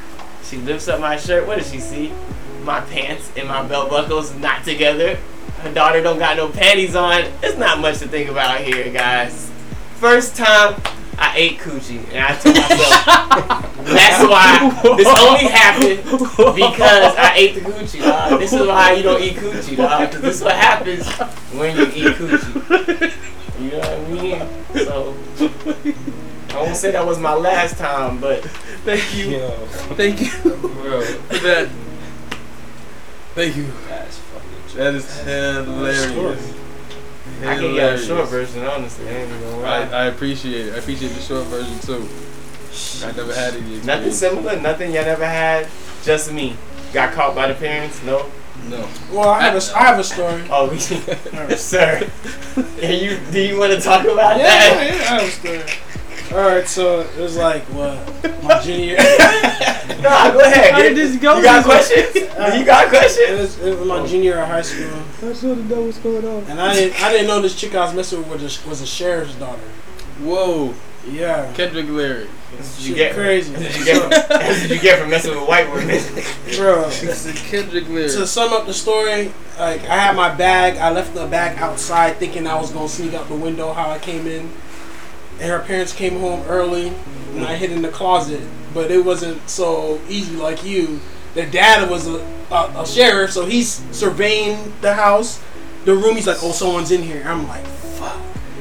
She 0.44 0.58
lifts 0.58 0.88
up 0.88 1.00
my 1.00 1.18
shirt. 1.18 1.48
What 1.48 1.58
does 1.58 1.72
she 1.72 1.80
see? 1.80 2.14
My 2.64 2.82
pants 2.82 3.32
and 3.36 3.48
my 3.48 3.64
belt 3.64 3.90
buckles 3.90 4.36
not 4.36 4.64
together. 4.64 5.18
Her 5.62 5.74
daughter 5.74 6.02
don't 6.02 6.20
got 6.20 6.38
no 6.38 6.50
panties 6.50 6.96
on. 6.96 7.24
It's 7.42 7.58
not 7.58 7.80
much 7.80 8.00
to 8.00 8.08
think 8.08 8.30
about 8.30 8.62
here, 8.62 8.92
guys. 8.92 9.52
First 9.96 10.36
time 10.36 10.76
I 11.22 11.34
ate 11.36 11.60
coochie, 11.60 12.04
and 12.14 12.20
I 12.20 12.36
told 12.38 12.56
myself 12.56 13.86
that's 13.86 14.24
why 14.24 14.96
this 14.98 15.08
only 15.20 15.46
happened 15.52 16.04
because 16.56 17.16
I 17.18 17.34
ate 17.36 17.56
the 17.56 17.62
coochie. 17.62 18.00
Dog. 18.02 18.40
This 18.40 18.54
is 18.54 18.68
why 18.68 18.94
you 18.94 19.04
don't 19.04 19.22
eat 19.22 19.36
coochie, 19.36 19.76
dog. 19.78 20.08
Because 20.10 20.22
this 20.22 20.36
is 20.38 20.44
what 20.44 20.56
happens 20.56 21.08
when 21.58 21.76
you 21.78 21.84
eat 21.86 22.16
coochie. 22.16 23.14
You 23.60 23.72
know 23.72 23.80
what 23.80 23.90
I 23.90 24.00
mean? 24.10 24.86
So 24.86 25.16
I 26.58 26.62
won't 26.64 26.76
say 26.78 26.92
that 26.92 27.06
was 27.06 27.20
my 27.20 27.34
last 27.34 27.78
time, 27.78 28.20
but 28.20 28.44
Thank 28.86 29.14
you. 29.16 29.26
Yo, 29.32 29.50
Thank 29.96 30.22
you. 30.22 30.30
bro, 30.42 31.02
For 31.02 31.38
that. 31.40 31.70
Thank 33.36 33.58
you. 33.58 33.68
that's 33.90 34.18
fucking. 34.18 34.78
That 34.78 34.96
is 34.96 35.20
hilarious. 35.20 36.54
I 37.42 37.56
can 37.56 37.74
get 37.74 37.94
a 37.94 37.98
short 37.98 38.28
version, 38.30 38.64
honestly. 38.66 39.08
I 39.08 39.12
ain't 39.12 39.30
even 39.30 39.42
gonna 39.42 39.64
I. 39.66 39.80
I 39.90 40.06
appreciate 40.06 40.68
it. 40.68 40.74
I 40.74 40.78
appreciate 40.78 41.10
the 41.10 41.22
short 41.22 41.46
version 41.48 41.80
too. 41.80 42.08
I 43.06 43.12
never 43.12 43.34
had 43.34 43.54
it. 43.54 43.58
experience. 43.60 43.86
Nothing 43.86 44.12
similar, 44.12 44.60
nothing 44.60 44.92
y'all 44.92 45.04
never 45.06 45.26
had. 45.26 45.68
Just 46.04 46.32
me. 46.32 46.56
Got 46.94 47.14
caught 47.14 47.36
by 47.36 47.48
the 47.48 47.54
parents? 47.54 48.02
No. 48.04 48.26
No. 48.68 48.88
Well, 49.12 49.30
I 49.30 49.42
have 49.42 49.56
a, 49.56 49.78
I 49.78 49.84
have 49.84 50.00
a 50.00 50.04
story. 50.04 50.44
Oh, 50.52 50.70
we, 50.70 50.78
sir. 51.56 52.10
Can 52.80 53.04
you 53.04 53.18
do 53.32 53.40
you 53.40 53.58
want 53.58 53.72
to 53.74 53.80
talk 53.80 54.04
about 54.06 54.38
Yeah, 54.38 54.44
that? 54.44 54.84
yeah, 54.86 55.16
I 55.16 55.22
have 55.22 55.24
a 55.24 55.32
story. 55.32 55.62
All 56.32 56.38
right, 56.38 56.68
so 56.68 57.00
it 57.02 57.18
was 57.18 57.36
like 57.38 57.64
what 57.66 57.98
my 58.44 58.60
junior. 58.64 58.98
Nah, 58.98 60.32
go 60.32 60.40
ahead. 60.42 60.74
How 60.74 60.82
did 60.84 60.96
this 60.96 61.18
go? 61.18 61.38
You 61.38 61.44
got 61.44 61.66
questions? 61.66 62.14
you 62.16 62.66
got 62.66 62.86
It 62.86 62.90
questions? 62.90 63.40
was, 63.40 63.60
it 63.60 63.80
was 63.80 63.88
my 63.88 64.06
junior 64.06 64.24
year 64.24 64.40
of 64.42 64.48
high 64.48 64.62
school, 64.62 64.92
I 65.24 65.34
should 65.34 65.58
have 65.58 65.70
known 65.70 65.86
what's 65.88 65.98
going 65.98 66.26
on. 66.26 66.44
and 66.44 66.62
I 66.62 66.74
didn't 66.76 67.02
I 67.02 67.12
didn't 67.12 67.28
know 67.28 67.42
this 67.42 67.60
chick 67.60 67.74
I 67.74 67.84
was 67.86 67.94
messing 67.96 68.20
with 68.30 68.42
was 68.44 68.64
a, 68.66 68.70
was 68.70 68.82
a 68.82 68.86
sheriff's 68.88 69.36
daughter. 69.36 69.62
Whoa. 70.22 70.74
Yeah, 71.10 71.52
Kendrick 71.54 71.88
Larry. 71.90 72.28
Did 72.56 72.66
she 72.78 72.90
you 72.90 72.96
get 72.96 73.16
crazy. 73.16 73.54
Did 73.56 73.76
you 73.76 73.86
get 73.86 74.02
from, 74.02 74.10
that's 74.12 74.62
what 74.62 74.70
you 74.70 74.80
get 74.80 75.00
from 75.00 75.10
messing 75.10 75.32
with 75.32 75.48
white 75.48 75.72
women? 75.72 76.00
bro. 76.56 76.90
That's 76.90 77.42
Kendrick 77.50 77.88
Larry. 77.90 78.10
To 78.10 78.28
sum 78.28 78.54
up 78.54 78.66
the 78.68 78.74
story, 78.74 79.32
like 79.58 79.82
I 79.86 79.98
had 79.98 80.16
my 80.16 80.34
bag, 80.36 80.78
I 80.78 80.92
left 80.92 81.14
the 81.16 81.26
bag 81.26 81.58
outside 81.58 82.18
thinking 82.18 82.46
I 82.48 82.60
was 82.60 82.72
gonna 82.72 82.90
sneak 82.90 83.14
out 83.14 83.28
the 83.30 83.36
window 83.36 83.74
how 83.74 83.90
I 83.90 83.98
came 83.98 84.28
in. 84.28 84.52
And 85.40 85.50
her 85.50 85.60
parents 85.60 85.94
came 85.94 86.20
home 86.20 86.44
early 86.48 86.94
and 87.36 87.46
I 87.46 87.56
hid 87.56 87.72
in 87.72 87.82
the 87.82 87.90
closet. 87.90 88.42
But 88.74 88.92
it 88.92 89.04
wasn't 89.04 89.48
so 89.50 90.00
easy 90.08 90.36
like 90.36 90.64
you. 90.64 91.00
The 91.34 91.46
dad 91.46 91.90
was 91.90 92.08
a, 92.08 92.18
a, 92.52 92.82
a 92.82 92.88
sheriff, 92.88 93.32
so 93.32 93.46
he's 93.46 93.84
surveying 93.96 94.74
the 94.82 94.94
house, 94.94 95.42
the 95.86 95.96
room. 95.96 96.16
He's 96.16 96.28
like, 96.28 96.38
"Oh, 96.42 96.52
someone's 96.52 96.92
in 96.92 97.02
here." 97.02 97.24
I'm 97.26 97.48
like, 97.48 97.66
"Fuck." 97.66 98.20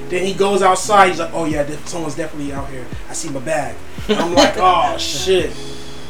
Then 0.08 0.24
he 0.24 0.32
goes 0.32 0.62
outside. 0.62 1.08
He's 1.08 1.18
like, 1.18 1.32
"Oh 1.34 1.44
yeah, 1.44 1.66
someone's 1.84 2.14
definitely 2.14 2.52
out 2.52 2.68
here. 2.70 2.86
I 3.08 3.12
see 3.12 3.28
my 3.30 3.40
bag." 3.40 3.76
I'm 4.08 4.34
like, 4.34 4.54
"Oh 4.58 4.96
shit, 4.98 5.54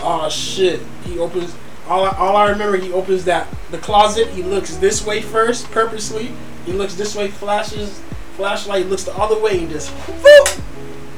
oh 0.01 0.29
shit." 0.29 0.81
He 1.05 1.19
opens. 1.19 1.55
All 1.89 2.05
I, 2.05 2.11
all 2.11 2.37
I 2.37 2.51
remember, 2.51 2.77
he 2.77 2.93
opens 2.93 3.25
that 3.25 3.49
the 3.71 3.79
closet. 3.79 4.29
He 4.29 4.43
looks 4.43 4.77
this 4.77 5.05
way 5.05 5.23
first, 5.23 5.71
purposely. 5.71 6.31
He 6.67 6.73
looks 6.73 6.95
this 6.95 7.17
way, 7.17 7.29
flashes 7.29 8.01
flashlight, 8.39 8.87
looks 8.87 9.03
the 9.05 9.15
other 9.19 9.39
way, 9.39 9.59
and 9.59 9.69
just 9.71 9.93
boop. 10.07 10.61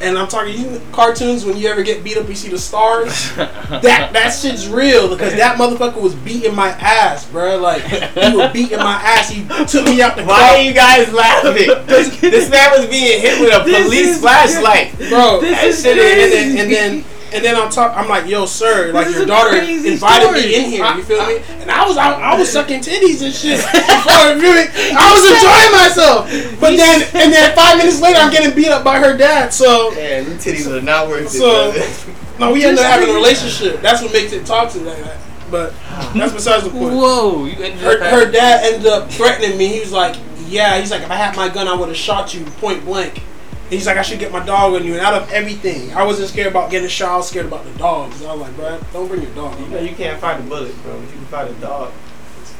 And 0.02 0.16
I'm 0.16 0.28
talking 0.28 0.58
you 0.58 0.80
cartoons 0.92 1.44
when 1.44 1.58
you 1.58 1.68
ever 1.68 1.82
get 1.82 2.02
beat 2.02 2.16
up, 2.16 2.26
you 2.26 2.34
see 2.34 2.48
the 2.48 2.58
stars. 2.58 3.34
that 3.36 4.10
that 4.14 4.30
shit's 4.30 4.66
real 4.66 5.10
because 5.10 5.34
that 5.34 5.58
motherfucker 5.58 6.00
was 6.00 6.14
beating 6.14 6.54
my 6.54 6.68
ass, 6.70 7.26
bro. 7.30 7.58
Like 7.58 7.82
he 7.82 8.34
was 8.34 8.50
beating 8.50 8.78
my 8.78 8.94
ass. 8.94 9.28
He 9.28 9.44
took 9.66 9.84
me 9.84 10.00
out 10.00 10.16
the 10.16 10.24
Why 10.24 10.38
car. 10.38 10.56
are 10.56 10.62
you 10.62 10.72
guys 10.72 11.12
laughing? 11.12 11.68
this 12.22 12.48
man 12.50 12.70
was 12.80 12.86
being 12.88 13.20
hit 13.20 13.40
with 13.42 13.52
a 13.52 13.60
police 13.60 14.18
flashlight. 14.18 14.96
bro. 14.96 15.42
That 15.42 15.64
and, 15.66 15.74
shit 15.74 15.96
then, 15.96 16.18
is- 16.18 16.56
and 16.56 16.56
then 16.56 16.58
and 16.64 16.72
then 16.72 17.09
and 17.32 17.44
then 17.44 17.56
on 17.56 17.70
top, 17.70 17.96
I'm 17.96 18.08
like, 18.08 18.26
yo, 18.26 18.46
sir, 18.46 18.92
like 18.92 19.08
is 19.08 19.16
your 19.16 19.26
daughter 19.26 19.56
invited 19.56 20.26
story. 20.26 20.40
me 20.40 20.54
in 20.56 20.70
here. 20.70 20.84
You 20.94 21.02
feel 21.02 21.26
me? 21.26 21.42
And 21.60 21.70
I 21.70 21.86
was 21.86 21.96
I, 21.96 22.12
I 22.12 22.38
was 22.38 22.50
sucking 22.52 22.80
titties 22.80 23.22
and 23.24 23.34
shit 23.34 23.58
before 23.72 24.34
you 24.34 24.40
feel? 24.40 24.96
I 24.96 25.06
was 25.12 25.24
enjoying 25.30 25.72
myself. 25.72 26.60
But 26.60 26.76
then 26.76 27.02
and 27.14 27.32
then 27.32 27.54
five 27.54 27.78
minutes 27.78 28.00
later, 28.00 28.18
I'm 28.18 28.30
getting 28.32 28.54
beat 28.54 28.68
up 28.68 28.84
by 28.84 28.98
her 28.98 29.16
dad. 29.16 29.52
So 29.52 29.90
Man, 29.92 30.24
them 30.24 30.38
titties 30.38 30.66
are 30.70 30.82
not 30.82 31.08
worth 31.08 31.34
it. 31.34 31.38
So- 31.38 32.16
no, 32.40 32.52
we 32.52 32.64
ended 32.64 32.82
up 32.82 32.90
having 32.90 33.10
a 33.10 33.12
relationship. 33.12 33.82
That's 33.82 34.00
what 34.00 34.14
makes 34.14 34.32
it 34.32 34.46
toxic 34.46 34.82
like 34.82 34.96
that. 35.04 35.18
But 35.50 35.74
that's 36.14 36.32
besides 36.32 36.64
the 36.64 36.70
point. 36.70 36.94
Whoa, 36.94 37.44
you 37.44 37.52
ended 37.52 37.78
Her, 37.80 37.98
her 38.10 38.30
dad 38.30 38.72
ended 38.72 38.86
up 38.86 39.10
threatening 39.10 39.58
me. 39.58 39.68
He 39.68 39.80
was 39.80 39.92
like, 39.92 40.16
"Yeah." 40.46 40.78
He's 40.78 40.90
like, 40.90 41.02
"If 41.02 41.10
I 41.10 41.16
had 41.16 41.36
my 41.36 41.48
gun, 41.48 41.68
I 41.68 41.74
would 41.74 41.88
have 41.88 41.96
shot 41.98 42.32
you 42.32 42.44
point 42.44 42.84
blank." 42.84 43.22
He's 43.70 43.86
like, 43.86 43.96
"I 43.96 44.02
should 44.02 44.18
get 44.18 44.32
my 44.32 44.44
dog 44.44 44.74
on 44.74 44.84
you." 44.84 44.92
And 44.94 45.00
out 45.00 45.14
of 45.14 45.30
everything, 45.32 45.92
I 45.94 46.02
wasn't 46.04 46.28
scared 46.28 46.48
about 46.48 46.70
getting 46.70 46.86
a 46.86 46.90
shot. 46.90 47.12
I 47.12 47.16
was 47.18 47.28
scared 47.28 47.46
about 47.46 47.64
the 47.64 47.70
dogs. 47.78 48.22
I 48.24 48.32
was 48.32 48.42
like, 48.42 48.56
"Bro, 48.56 48.80
don't 48.92 49.06
bring 49.08 49.22
your 49.22 49.30
dog." 49.32 49.58
You 49.60 49.66
know 49.68 49.80
you 49.80 49.94
can't 49.94 50.20
fight 50.20 50.40
a 50.40 50.42
bullet, 50.42 50.74
bro. 50.82 50.94
But 50.98 51.06
you 51.06 51.12
can 51.16 51.24
fight 51.26 51.50
a 51.50 51.54
dog. 51.54 51.92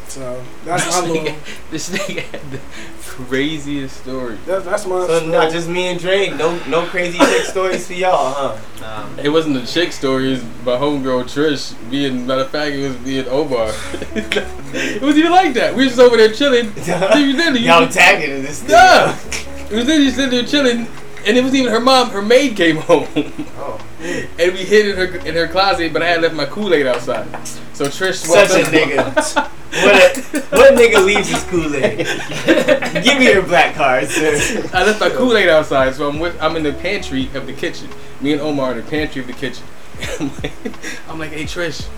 So 0.09 0.43
that's 0.65 0.85
This 0.87 1.01
my 1.01 1.07
little. 1.09 1.25
nigga, 1.25 1.71
this 1.71 1.91
nigga 1.91 2.21
had 2.23 2.51
the 2.51 2.59
craziest 3.05 3.97
story. 4.03 4.39
That's, 4.47 4.65
that's 4.65 4.87
my. 4.87 5.07
So 5.07 5.25
not 5.27 5.53
just 5.53 5.69
me 5.69 5.87
and 5.89 6.01
Dre. 6.01 6.31
No, 6.31 6.59
no 6.69 6.85
crazy 6.87 7.19
chick 7.19 7.45
stories 7.55 7.87
for 7.87 7.93
y'all, 7.95 8.33
huh? 8.33 8.59
Nah, 8.81 9.23
It 9.23 9.29
wasn't 9.29 9.55
the 9.61 9.67
chick 9.67 9.93
stories, 9.93 10.43
but 10.65 10.81
homegirl 10.81 11.25
Trish 11.25 11.75
being, 11.91 12.27
matter 12.27 12.43
of 12.43 12.51
fact, 12.51 12.75
it 12.75 12.89
was 12.89 12.97
being 12.97 13.27
Omar. 13.29 13.69
it 14.15 15.03
was 15.03 15.17
even 15.17 15.31
like 15.31 15.55
that. 15.55 15.75
We 15.77 15.85
were 15.85 15.89
just 15.91 16.01
over 16.01 16.17
there 16.17 16.33
chilling. 16.33 16.67
You 16.77 17.37
literally- 17.37 17.61
Y'all 17.61 17.87
tagging 17.89 18.31
in 18.37 18.43
this 18.43 18.63
thing. 18.63 18.73
Nah. 18.73 19.15
It 19.71 19.77
was 19.77 19.87
literally 19.87 20.07
just 20.07 20.17
sitting 20.17 20.31
there 20.31 20.45
chilling, 20.45 20.89
and 21.27 21.37
it 21.37 21.45
was 21.45 21.55
even 21.55 21.73
her 21.73 21.81
mom, 21.81 22.11
her 22.11 22.23
maid 22.23 22.57
came 22.57 22.77
home. 22.89 23.07
Oh. 23.57 23.81
And 24.01 24.53
we 24.53 24.65
hid 24.65 24.89
in 24.89 24.97
her 24.97 25.17
in 25.19 25.35
her 25.35 25.47
closet, 25.47 25.93
but 25.93 26.03
I 26.03 26.07
had 26.07 26.23
left 26.23 26.35
my 26.35 26.47
Kool 26.47 26.75
Aid 26.75 26.87
outside. 26.87 27.29
So 27.75 27.87
Trish 27.87 28.25
Such 28.25 28.51
a 28.51 28.65
nigga. 28.71 29.51
What, 29.71 29.95
a, 29.95 30.41
what 30.57 30.75
nigga 30.75 31.05
leaves 31.05 31.29
his 31.29 31.45
Kool 31.45 31.73
Aid? 31.77 31.99
Give 33.05 33.19
me 33.21 33.27
your 33.27 33.43
black 33.43 33.77
card, 33.77 34.09
sir. 34.09 34.69
I 34.75 34.85
left 34.85 34.99
my 34.99 35.11
Kool 35.11 35.37
Aid 35.37 35.49
outside, 35.49 35.95
so 35.95 36.09
I'm 36.09 36.19
with 36.19 36.37
I'm 36.43 36.57
in 36.57 36.65
the 36.65 36.73
pantry 36.73 37.31
of 37.35 37.47
the 37.47 37.53
kitchen. 37.53 37.89
Me 38.21 38.33
and 38.33 38.41
Omar 38.41 38.73
in 38.73 38.79
the 38.79 38.91
pantry 38.91 39.21
of 39.21 39.29
the 39.29 39.33
kitchen. 39.33 39.65
I'm 40.19 40.31
like, 40.43 40.53
I'm 41.09 41.19
like, 41.21 41.31
hey 41.31 41.45
Trish, 41.45 41.89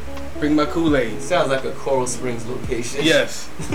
bring 0.42 0.56
my 0.56 0.64
Kool 0.64 0.96
Aid. 0.96 1.22
Sounds 1.22 1.50
like 1.50 1.64
a 1.64 1.70
Coral 1.70 2.04
Springs 2.04 2.44
location. 2.46 3.04
Yes. 3.04 3.48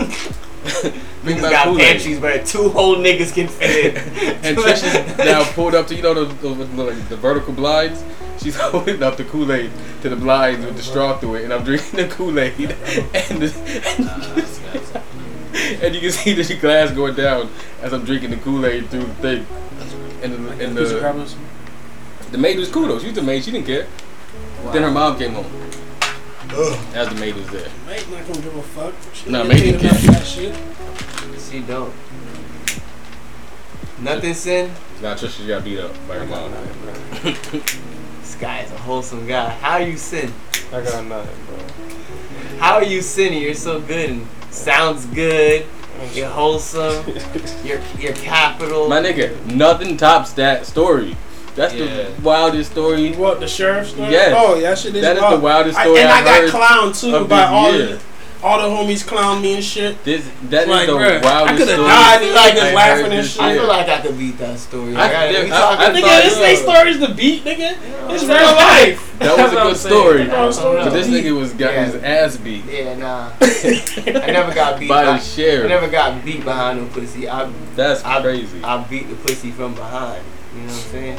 bring 1.24 1.40
my 1.42 1.50
got 1.50 1.68
Kool 1.68 1.78
pantries 1.78 2.20
where 2.20 2.44
two 2.44 2.68
whole 2.68 2.98
niggas 2.98 3.34
can 3.34 3.48
fit 3.48 3.96
in. 3.96 3.96
And 4.44 4.58
Trish 4.58 4.84
is 4.84 5.18
now 5.18 5.50
pulled 5.54 5.76
up 5.76 5.88
to 5.88 5.96
you 5.96 6.02
know 6.02 6.14
the 6.14 6.26
the, 6.26 6.66
the, 6.66 6.84
the 7.08 7.16
vertical 7.16 7.54
blinds. 7.54 8.04
She's 8.42 8.58
holding 8.58 9.02
up 9.02 9.16
the 9.16 9.24
Kool 9.24 9.50
Aid 9.50 9.72
to 10.02 10.10
the 10.10 10.18
blinds 10.18 10.66
with 10.66 10.76
the 10.76 10.84
straw 10.84 11.18
through 11.18 11.36
it, 11.36 11.46
and 11.46 11.54
I'm 11.54 11.64
drinking 11.64 12.00
the 12.02 12.08
Kool 12.10 12.38
Aid, 12.38 12.60
and, 12.60 13.42
the, 13.42 13.50
and 15.82 15.96
you 15.96 16.02
can 16.02 16.12
see 16.12 16.34
the 16.34 16.56
glass 16.58 16.92
going 16.92 17.16
down 17.16 17.50
as 17.82 17.94
I'm 17.94 18.04
drinking 18.04 18.32
the 18.32 18.38
Kool 18.38 18.66
Aid 18.66 18.90
through 18.90 19.06
the 19.06 19.14
thing. 19.16 19.48
And 20.22 20.34
the, 20.34 20.66
and 20.66 20.76
the 20.76 20.84
the, 20.84 21.36
the 22.32 22.38
maid 22.38 22.60
was 22.60 22.70
cool 22.70 22.90
though. 22.90 23.00
She 23.00 23.08
was 23.08 23.16
the 23.16 23.22
maid. 23.22 23.46
She 23.46 23.52
didn't 23.52 23.68
care. 23.68 23.88
Then 24.74 24.84
her 24.84 24.92
mom 24.92 25.18
came 25.18 25.34
home. 25.34 25.68
As 26.94 27.10
the 27.10 27.16
maid 27.20 27.36
was 27.36 27.48
there. 27.50 27.68
Mate, 27.86 28.10
not 28.10 28.28
gonna 28.28 28.42
give 28.42 28.56
a 28.56 28.62
fuck. 28.64 28.94
She 29.14 29.30
Nah, 29.30 29.40
ain't 29.40 29.50
mate 29.50 29.60
thinking 29.60 29.82
didn't 29.82 30.04
about 30.06 30.14
that 30.20 30.26
shit. 30.26 30.56
She 31.40 31.60
don't. 31.62 31.94
Nothing, 34.00 34.34
sin. 34.34 34.72
Now 35.02 35.14
Trisha 35.16 35.48
got 35.48 35.64
beat 35.64 35.80
up 35.80 35.92
by 36.08 36.16
her 36.16 36.26
mom. 36.26 36.54
This 38.22 38.36
guy 38.36 38.60
is 38.60 38.72
a 38.74 38.78
wholesome 38.78 39.26
guy. 39.26 39.50
How 39.50 39.74
are 39.74 39.82
you 39.82 39.96
sin? 39.96 40.34
I 40.74 40.82
got 40.84 41.06
nothing, 41.06 41.46
bro. 41.46 42.58
How 42.60 42.74
are 42.76 42.84
you 42.84 43.02
sinning? 43.02 43.42
You're 43.42 43.54
so 43.54 43.80
good 43.80 44.10
and 44.10 44.28
sounds 44.52 45.06
good. 45.06 45.66
You're 46.14 46.28
wholesome. 46.30 47.06
You're 47.64 47.80
you're 47.98 48.14
capital. 48.14 48.90
My 48.90 49.02
nigga, 49.02 49.44
nothing 49.46 49.96
tops 49.98 50.34
that 50.34 50.66
story. 50.66 51.16
That's 51.58 51.74
Yeah. 51.74 51.86
the 51.86 52.22
wildest 52.22 52.72
story. 52.72 53.12
What 53.14 53.40
the 53.42 53.48
sheriff's 53.48 53.90
story? 53.90 54.12
Yes. 54.12 54.34
Oh 54.38 54.56
yeah, 54.56 54.70
that 54.70 54.78
shit 54.78 54.96
is 54.96 55.02
That 55.02 55.16
is 55.18 55.22
wild. 55.22 55.34
the 55.40 55.44
wildest 55.44 55.78
I- 55.80 55.84
story 55.84 56.00
and 56.00 56.10
I've 56.10 56.22
I 56.22 56.30
got 56.30 56.42
heard 56.42 56.52
clowned 56.54 57.02
too 57.02 57.26
by 57.26 57.44
all 57.46 57.74
year. 57.74 57.88
the 57.88 58.00
all 58.44 58.62
the 58.62 58.68
homies 58.70 59.04
clown 59.06 59.42
me 59.42 59.56
and 59.56 59.64
shit. 59.64 60.02
This 60.06 60.22
that 60.52 60.64
is 60.64 60.68
Like, 60.70 60.86
the 60.86 60.94
bruh, 60.94 61.24
wildest 61.24 61.54
I 61.54 61.58
coulda 61.58 61.74
story. 61.74 61.88
died, 61.88 62.22
like, 62.36 62.54
just 62.54 62.66
I've 62.68 62.74
laughing 62.76 63.12
and 63.14 63.28
shit. 63.28 63.42
I 63.42 63.54
feel 63.58 63.68
like 63.68 63.90
I 63.90 64.00
could 64.02 64.18
beat 64.20 64.38
that 64.38 64.60
story. 64.60 64.96
I- 64.96 65.08
Alright, 65.08 65.34
there- 65.34 65.44
we 65.46 65.52
I- 65.52 65.58
talking 65.58 65.86
I 65.88 65.90
Nigga, 66.02 66.24
this 66.24 66.36
they 66.38 66.56
stories 66.56 67.00
the 67.00 67.08
beat, 67.10 67.44
nigga. 67.44 67.74
It's 68.14 68.24
real 68.24 68.36
life. 68.38 69.14
That 69.18 69.38
was 69.40 69.52
a 69.52 69.56
good 69.56 69.78
story. 69.78 70.28
Real 70.28 70.54
story. 70.54 70.84
But 70.84 70.94
this 70.94 71.08
nigga 71.08 71.32
was 71.36 71.52
got 71.54 71.74
Yeah. 71.74 71.86
his 71.86 71.96
ass 72.04 72.38
beat 72.38 72.64
Yeah, 72.72 72.96
nah. 72.98 73.30
I 73.42 74.32
never 74.32 74.54
got 74.54 74.80
beat 74.80 74.90
by 74.90 75.06
by, 75.06 75.18
the 75.18 75.24
sheriff. 75.24 75.66
I 75.66 75.68
never 75.70 75.88
got 75.88 76.24
beat 76.24 76.44
behind 76.46 76.80
no 76.80 76.86
pussy. 76.94 77.28
I 77.28 77.48
That's 77.76 78.06
I, 78.06 78.22
crazy. 78.22 78.60
I 78.64 78.78
beat 78.84 79.10
the 79.10 79.16
pussy 79.16 79.50
from 79.50 79.74
behind. 79.74 80.22
You 80.56 80.62
know 80.62 80.68
what 80.74 80.84
I'm 80.86 80.92
saying? 80.92 81.18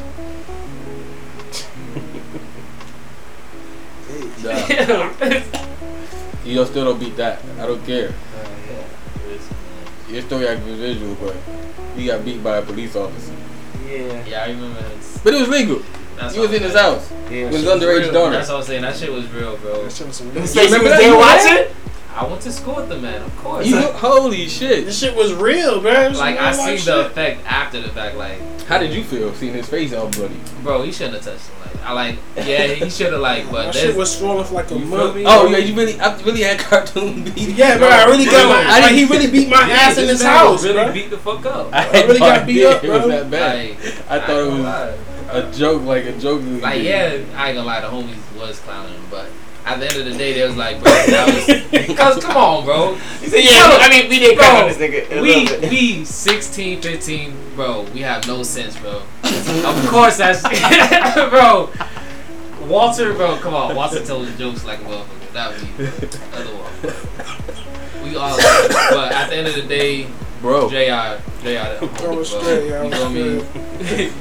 Nah. 4.42 4.51
you 6.44 6.64
still 6.66 6.85
don't 6.85 6.98
beat 7.01 7.16
that. 7.16 7.40
I 7.59 7.66
don't 7.66 7.85
care. 7.85 8.12
Your 10.09 10.22
story 10.22 10.46
has 10.46 10.59
good 10.61 10.79
visual, 10.79 11.14
but 11.16 11.37
he 11.96 12.07
got 12.07 12.24
beat 12.24 12.42
by 12.42 12.57
a 12.59 12.62
police 12.62 12.96
officer. 12.96 13.33
Yeah. 13.87 14.24
yeah, 14.27 14.44
I 14.44 14.48
remember. 14.51 14.83
It's, 14.96 15.18
But 15.18 15.35
it 15.35 15.40
was 15.40 15.48
legal. 15.51 15.83
that's 16.16 16.35
He 16.35 16.40
was 16.40 16.53
in 16.53 16.62
his 16.62 16.72
saying. 16.72 16.94
house 16.94 17.11
Yeah. 17.31 17.44
with 17.44 17.53
his 17.55 17.64
was 17.64 17.83
underage 17.83 18.01
real. 18.05 18.12
daughter. 18.12 18.33
That's 18.33 18.48
what 18.48 18.57
I'm 18.59 18.62
saying. 18.62 18.83
That 18.83 18.96
shit 18.96 19.12
was 19.12 19.31
real, 19.33 19.57
bro. 19.59 19.83
That 19.83 19.92
shit 19.92 20.07
was 20.07 20.16
some 20.16 20.29
You 20.29 20.33
real 20.35 20.46
say 20.46 20.66
she 20.66 20.72
remember 20.72 20.85
was 20.90 20.92
that? 20.92 20.98
there 21.01 21.12
You 21.12 21.18
watching? 21.59 21.74
I 22.14 22.27
went 22.27 22.40
to 22.42 22.53
school 22.53 22.74
with 22.77 22.88
the 22.88 22.98
man, 22.98 23.22
of 23.22 23.37
course. 23.37 23.66
You, 23.66 23.81
holy 23.81 24.48
shit! 24.48 24.87
This 24.87 24.98
shit 24.98 25.14
was 25.14 25.33
real, 25.35 25.81
bro. 25.81 26.09
Was 26.09 26.18
like 26.18 26.37
some 26.37 26.44
I 26.44 26.51
real 26.51 26.59
life 26.59 26.85
the 26.85 27.03
shit. 27.03 27.07
effect 27.12 27.46
after 27.46 27.81
the 27.81 27.88
fact. 27.90 28.16
Like, 28.16 28.40
How 28.66 28.79
did 28.79 28.92
you 28.92 29.05
feel 29.05 29.33
seeing 29.35 29.53
his 29.55 29.68
face 29.68 29.92
all 29.92 30.09
bloody? 30.09 30.40
bro, 30.64 30.83
he 30.83 30.90
shouldn't 30.90 31.14
have 31.22 31.24
touched 31.24 31.46
him. 31.48 31.55
Like, 31.74 31.85
I 31.85 31.92
like, 31.92 32.18
yeah, 32.37 32.66
he 32.66 32.90
should 32.90 33.12
have 33.12 33.20
like, 33.20 33.50
but 33.50 33.66
That 33.72 33.74
shit 33.74 33.96
was 33.96 34.14
scrolling 34.20 34.46
for 34.46 34.54
like 34.54 34.70
a 34.70 34.74
You 34.74 34.81
feel 34.81 34.88
month. 34.98 35.16
me? 35.16 35.24
Oh 35.26 35.46
yeah, 35.48 35.59
you 35.59 35.74
really, 35.74 35.98
I 36.00 36.16
really 36.22 36.42
had 36.42 36.59
cartoon 36.59 37.24
beat. 37.24 37.50
Yeah, 37.57 37.78
bro, 37.78 37.88
I 37.88 38.04
really 38.07 38.24
got 38.26 38.48
my. 38.48 38.64
I 38.72 38.81
Like, 38.81 38.92
he 38.92 39.04
really 39.07 39.31
beat 39.31 39.48
my 39.48 39.62
ass 39.62 39.96
in 39.98 40.02
this 40.07 40.18
his 40.18 40.22
man 40.24 40.37
house, 40.37 40.64
really 40.64 40.74
bro. 40.85 40.92
beat 40.92 41.11
the 41.11 41.18
fuck 41.18 41.46
up. 41.46 41.72
I, 41.72 41.87
I 41.88 42.02
really 42.07 42.18
got 42.18 42.46
beat 42.46 42.54
did. 42.54 42.66
up, 42.74 42.85
It 42.85 42.88
was 42.90 42.98
bro. 43.00 43.09
that 43.09 43.31
bad. 43.31 43.68
Like, 43.70 44.11
I 44.11 44.26
thought 44.26 44.38
it 44.38 44.46
was 44.50 45.54
a 45.54 45.59
joke, 45.59 45.83
like 45.83 46.04
a 46.04 46.18
joke. 46.18 46.42
Like 46.62 46.74
did. 46.74 46.85
yeah, 46.85 47.38
I 47.40 47.48
ain't 47.48 47.57
gonna 47.57 47.64
lie, 47.64 47.81
the 47.81 47.88
homies 47.88 48.38
was 48.38 48.59
clowning 48.61 49.00
but 49.11 49.28
at 49.68 49.81
the 49.81 49.87
end 49.87 49.96
of 49.96 50.04
the 50.07 50.16
day, 50.18 50.33
they 50.33 50.46
was 50.46 50.57
like, 50.57 50.81
bro, 50.83 50.90
that 50.92 51.26
was 51.26 51.87
because 51.87 52.24
come 52.24 52.37
on, 52.37 52.64
bro. 52.64 52.94
He 53.20 53.28
said, 53.28 53.44
yeah, 53.44 53.78
I 53.81 53.88
mean, 53.90 54.09
we 54.09 54.18
didn't 54.18 54.38
Bro, 54.38 54.46
on 54.46 54.68
this 54.68 54.78
nigga. 54.78 55.20
We 55.22 55.68
we 55.68 56.04
16, 56.04 56.81
15, 56.81 57.35
bro. 57.54 57.83
We 57.94 58.00
have 58.00 58.26
no 58.26 58.42
sense, 58.42 58.76
bro. 58.78 59.02
of 59.24 59.87
course, 59.88 60.16
that's 60.18 60.42
bro. 61.31 61.70
Walter, 62.66 63.12
bro, 63.14 63.37
come 63.38 63.54
on. 63.54 63.74
Walter 63.76 64.04
tells 64.04 64.35
jokes 64.38 64.64
like 64.64 64.81
a 64.81 64.85
motherfucker. 64.85 65.33
That 65.33 65.50
would 65.52 65.61
be 65.76 65.85
other 66.33 66.54
one. 66.57 68.04
We 68.04 68.16
all, 68.16 68.37
but 68.90 69.12
at 69.12 69.28
the 69.31 69.37
end 69.37 69.48
of 69.48 69.54
the 69.54 69.62
day, 69.62 70.07
bro. 70.40 70.68
Jr. 70.68 71.20
Jr. 71.42 71.48
I 71.48 71.78
was 71.81 71.98
bro. 72.00 72.22
straight, 72.24 72.68
yeah, 72.68 72.81
I 72.81 72.85
You 72.85 72.90
was 72.90 72.98
feel 72.98 73.11
me? 73.11 74.12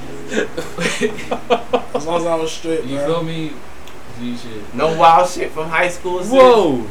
As 1.96 2.06
long 2.06 2.20
as 2.22 2.26
I 2.26 2.36
was 2.36 2.52
straight, 2.52 2.84
You 2.84 2.98
bro. 2.98 3.06
feel 3.08 3.24
me? 3.24 3.52
You 4.22 4.36
should. 4.36 4.74
No 4.74 4.98
wild 4.98 5.30
shit 5.30 5.52
from 5.52 5.70
high 5.70 5.90
school. 5.90 6.24
sis? 6.24 6.32
Whoa. 6.32 6.88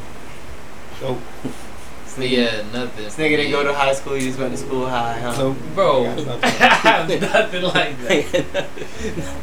Yeah, 2.19 2.63
nothing. 2.73 3.05
This 3.05 3.17
nigga 3.17 3.37
didn't 3.37 3.51
go 3.51 3.63
to 3.63 3.75
high 3.75 3.93
school. 3.93 4.15
He 4.15 4.23
just 4.23 4.39
went 4.39 4.53
to 4.53 4.57
school 4.57 4.89
high, 4.89 5.19
huh? 5.21 5.35
Nope. 5.37 5.57
Bro, 5.75 6.07
I 6.07 6.15
nothing. 6.17 7.21
nothing 7.21 7.63
like 7.63 7.99
that. 8.03 8.25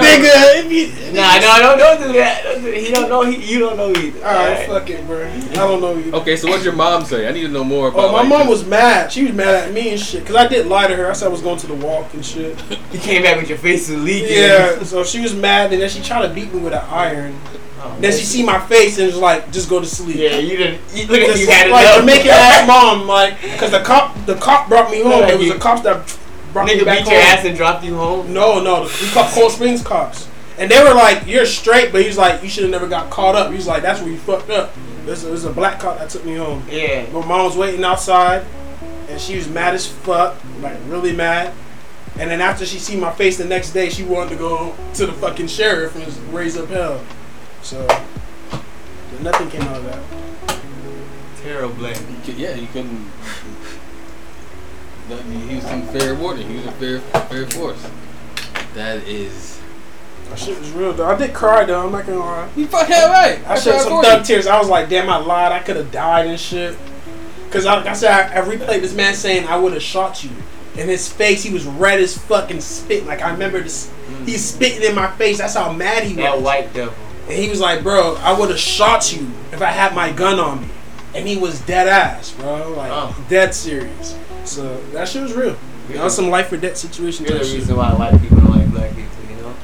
Nigga, 0.00 0.64
if 0.64 0.72
you. 0.72 1.12
Nah, 1.12 1.38
no, 1.38 1.58
don't, 1.58 1.78
don't 1.78 2.06
do 2.06 2.12
that. 2.14 2.42
Don't 2.42 2.62
do 2.62 2.70
that. 2.70 2.80
He 2.80 2.90
don't 2.90 3.08
know. 3.08 3.22
He, 3.22 3.52
you 3.52 3.58
don't 3.58 3.76
know 3.76 3.90
either. 3.90 4.18
Alright, 4.20 4.66
fuck 4.66 4.88
it, 4.88 5.06
bro. 5.06 5.26
I 5.26 5.54
don't 5.54 5.80
know 5.80 5.94
you. 5.94 6.12
Okay, 6.12 6.36
so 6.36 6.48
what's 6.48 6.64
your 6.64 6.72
mom 6.72 7.04
say? 7.04 7.28
I 7.28 7.32
need 7.32 7.42
to 7.42 7.48
know 7.48 7.64
more 7.64 7.86
oh, 7.86 7.90
about. 7.90 8.04
Oh, 8.08 8.12
my 8.12 8.20
like, 8.20 8.28
mom 8.28 8.40
this. 8.40 8.60
was 8.60 8.66
mad. 8.66 9.12
She 9.12 9.24
was 9.24 9.34
mad 9.34 9.68
at 9.68 9.74
me 9.74 9.90
and 9.90 10.00
shit. 10.00 10.24
Cause 10.24 10.36
I 10.36 10.46
did 10.48 10.66
lie 10.66 10.86
to 10.86 10.96
her. 10.96 11.10
I 11.10 11.12
said 11.12 11.26
I 11.26 11.30
was 11.30 11.42
going 11.42 11.58
to 11.58 11.66
the 11.66 11.74
walk 11.74 12.14
and 12.14 12.24
shit. 12.24 12.58
You 12.92 12.98
came 12.98 13.22
back 13.22 13.36
with 13.36 13.48
your 13.48 13.58
face 13.58 13.88
leaking. 13.88 14.36
Yeah, 14.36 14.82
so 14.82 15.04
she 15.04 15.20
was 15.20 15.34
mad 15.34 15.72
and 15.72 15.80
then 15.80 15.88
she 15.88 16.02
tried 16.02 16.26
to 16.26 16.34
beat 16.34 16.52
me 16.52 16.60
with 16.60 16.72
an 16.72 16.84
iron. 16.88 17.38
Oh, 17.82 17.96
Then 17.98 18.12
she 18.12 18.24
see 18.24 18.42
my 18.42 18.60
face 18.66 18.98
and 18.98 19.06
was 19.06 19.16
like, 19.16 19.50
just 19.52 19.70
go 19.70 19.80
to 19.80 19.86
sleep. 19.86 20.16
Yeah, 20.16 20.36
you 20.38 20.56
didn't. 20.56 20.80
You, 20.92 21.06
look 21.06 21.20
at 21.20 21.38
you 21.38 21.46
had 21.46 21.70
like 21.70 21.86
enough. 21.86 22.00
to 22.00 22.04
make 22.06 22.24
it 22.26 22.30
ass 22.30 22.66
mom, 22.66 23.06
like, 23.06 23.38
cause 23.58 23.70
the 23.70 23.80
cop, 23.82 24.14
the 24.26 24.34
cop 24.36 24.68
brought 24.68 24.90
me 24.90 25.02
home. 25.02 25.22
It 25.24 25.38
was 25.38 25.48
the 25.48 25.58
cops 25.58 25.80
that 25.82 26.16
brought 26.52 26.66
me 26.66 26.74
Nigga 26.78 26.84
back 26.84 26.98
beat 26.98 27.10
your 27.10 27.20
home. 27.20 27.38
ass 27.38 27.44
and 27.46 27.56
dropped 27.56 27.82
you 27.84 27.96
home. 27.96 28.32
No, 28.34 28.62
no, 28.62 28.82
we 28.82 29.08
called 29.10 29.30
Coral 29.32 29.48
Springs 29.50 29.82
cops, 29.82 30.28
and 30.58 30.70
they 30.70 30.82
were 30.82 30.92
like, 30.92 31.26
"You're 31.26 31.46
straight," 31.46 31.90
but 31.90 32.02
he's 32.02 32.18
like, 32.18 32.42
"You 32.42 32.50
should 32.50 32.64
have 32.64 32.72
never 32.72 32.86
got 32.86 33.08
caught 33.08 33.34
up." 33.34 33.50
He's 33.52 33.66
like, 33.66 33.82
"That's 33.82 34.00
where 34.02 34.10
you 34.10 34.18
fucked 34.18 34.50
up." 34.50 34.74
There's 35.06 35.24
a, 35.24 35.28
there's 35.28 35.44
a 35.44 35.52
black 35.52 35.80
cop 35.80 35.98
that 35.98 36.10
took 36.10 36.24
me 36.26 36.34
home. 36.36 36.62
Yeah. 36.70 37.06
My 37.12 37.24
mom 37.24 37.46
was 37.46 37.56
waiting 37.56 37.82
outside, 37.82 38.44
and 39.08 39.18
she 39.18 39.36
was 39.36 39.48
mad 39.48 39.74
as 39.74 39.86
fuck, 39.86 40.36
like 40.60 40.76
really 40.86 41.12
mad. 41.16 41.54
And 42.18 42.30
then 42.30 42.42
after 42.42 42.66
she 42.66 42.78
see 42.78 42.96
my 42.96 43.10
face 43.12 43.38
the 43.38 43.46
next 43.46 43.70
day, 43.70 43.88
she 43.88 44.02
wanted 44.02 44.30
to 44.30 44.36
go 44.36 44.74
to 44.94 45.06
the 45.06 45.12
fucking 45.14 45.46
sheriff 45.46 45.96
and 45.96 46.34
raise 46.34 46.58
up 46.58 46.68
hell. 46.68 47.00
So 47.62 47.86
but 49.10 49.22
nothing 49.22 49.50
came 49.50 49.62
out 49.62 49.76
of 49.76 49.84
that. 49.84 50.60
Terrible. 51.42 51.88
You 51.88 51.94
could, 52.24 52.36
yeah, 52.36 52.54
you 52.54 52.66
couldn't. 52.68 53.10
He 55.48 55.56
was 55.56 55.64
in 55.64 55.82
fair 55.88 56.14
warning. 56.14 56.48
He 56.48 56.56
was 56.56 56.66
in 56.66 56.72
fair 56.74 57.00
fair 57.00 57.46
force. 57.50 57.90
That 58.74 58.98
is. 59.08 59.60
That 60.28 60.38
shit 60.38 60.58
was 60.58 60.70
real 60.70 60.92
though. 60.92 61.06
I 61.06 61.16
did 61.16 61.34
cry 61.34 61.64
though. 61.64 61.86
I'm 61.86 61.92
not 61.92 62.06
gonna 62.06 62.20
lie. 62.20 62.48
You 62.56 62.66
fucking 62.68 62.94
right. 62.94 63.40
I 63.46 63.58
shed 63.58 63.80
some 63.80 64.02
thug 64.02 64.24
tears. 64.24 64.46
I 64.46 64.58
was 64.58 64.68
like, 64.68 64.88
damn, 64.88 65.10
I 65.10 65.16
lied. 65.16 65.50
I 65.50 65.58
could 65.58 65.76
have 65.76 65.90
died 65.90 66.28
and 66.28 66.38
shit. 66.38 66.78
Cause 67.50 67.66
I, 67.66 67.78
like 67.78 67.86
I 67.86 67.94
said, 67.94 68.12
I, 68.12 68.40
I 68.40 68.44
replayed 68.44 68.80
this 68.80 68.94
man 68.94 69.14
saying 69.14 69.48
I 69.48 69.56
would 69.56 69.72
have 69.72 69.82
shot 69.82 70.22
you. 70.22 70.30
In 70.76 70.88
his 70.88 71.12
face, 71.12 71.42
he 71.42 71.52
was 71.52 71.66
red 71.66 71.98
as 71.98 72.16
fucking 72.16 72.60
spit. 72.60 73.06
Like 73.06 73.22
I 73.22 73.32
remember 73.32 73.60
this. 73.60 73.92
He's 74.24 74.40
mm. 74.40 74.54
spitting 74.54 74.88
in 74.88 74.94
my 74.94 75.10
face. 75.16 75.38
That's 75.38 75.54
how 75.54 75.72
mad 75.72 76.04
he 76.04 76.14
was. 76.14 76.24
That 76.24 76.42
white 76.42 76.72
devil. 76.72 76.94
And 77.30 77.38
he 77.38 77.48
was 77.48 77.60
like, 77.60 77.82
bro, 77.82 78.16
I 78.16 78.38
would 78.38 78.50
have 78.50 78.58
shot 78.58 79.12
you 79.12 79.30
if 79.52 79.62
I 79.62 79.70
had 79.70 79.94
my 79.94 80.10
gun 80.12 80.40
on 80.40 80.62
me. 80.62 80.68
And 81.14 81.26
he 81.26 81.36
was 81.36 81.60
dead 81.62 81.86
ass, 81.88 82.32
bro. 82.32 82.72
Like, 82.76 82.90
Oh. 82.92 83.24
dead 83.28 83.54
serious. 83.54 84.16
So, 84.44 84.80
that 84.92 85.08
shit 85.08 85.22
was 85.22 85.32
real. 85.34 85.56
That 85.90 86.04
was 86.04 86.14
some 86.14 86.28
life 86.30 86.50
or 86.52 86.56
death 86.56 86.76
situation 86.76 87.26
You're 87.26 87.38
the 87.38 87.44
shit. 87.44 87.54
reason 87.54 87.76
why 87.76 87.92
white 87.94 88.20
people 88.20 88.38
don't 88.38 88.50
like 88.50 88.70
black 88.70 88.90
people, 88.90 89.10
you 89.28 89.36
know? 89.42 89.54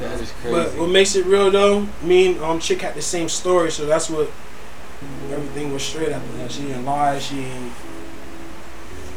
That 0.00 0.20
is 0.20 0.32
crazy. 0.40 0.50
But 0.54 0.76
what 0.78 0.88
makes 0.90 1.14
it 1.16 1.26
real, 1.26 1.50
though, 1.50 1.86
me 2.02 2.32
and 2.32 2.40
um, 2.42 2.58
Chick 2.60 2.82
had 2.82 2.94
the 2.94 3.02
same 3.02 3.28
story, 3.28 3.70
so 3.70 3.86
that's 3.86 4.10
what 4.10 4.30
everything 5.30 5.72
was 5.72 5.82
straight 5.84 6.10
after 6.10 6.32
that. 6.38 6.50
She 6.50 6.62
didn't 6.62 6.84
lie, 6.84 7.18
she 7.20 7.40
ain't. 7.40 7.72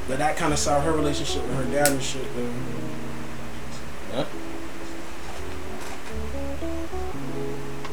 But 0.08 0.20
that 0.20 0.38
kind 0.38 0.54
of 0.54 0.60
soured 0.60 0.84
her 0.84 0.92
relationship 0.92 1.42
with 1.48 1.56
her 1.56 1.65
dad 1.72 1.89
and 1.92 2.02
shit, 2.02 2.24
though. 2.36 2.50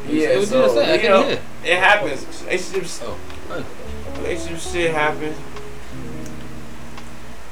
Yeah, 0.08 0.28
It 0.30 0.38
was 0.38 0.48
so, 0.50 0.62
just 0.62 0.74
that, 0.76 0.94
you 0.94 1.00
can 1.00 1.10
know, 1.10 1.22
hear. 1.28 1.40
it 1.64 1.78
happens. 1.78 2.26
Relationships, 2.44 3.00
Oh, 3.02 3.64
relationship 4.18 4.58
shit 4.72 4.94
happens. 4.94 5.36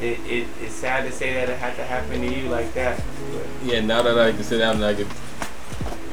It, 0.00 0.18
it, 0.26 0.46
it's 0.60 0.74
sad 0.74 1.04
to 1.04 1.12
say 1.12 1.32
that 1.34 1.48
it 1.48 1.58
had 1.58 1.76
to 1.76 1.84
happen 1.84 2.20
to 2.20 2.26
you 2.26 2.48
like 2.48 2.72
that. 2.74 3.00
But 3.32 3.46
yeah. 3.64 3.80
Now 3.80 4.02
that 4.02 4.18
I 4.18 4.32
can 4.32 4.42
sit 4.42 4.58
down 4.58 4.76
and 4.76 4.84
I 4.84 4.94
can 4.94 5.06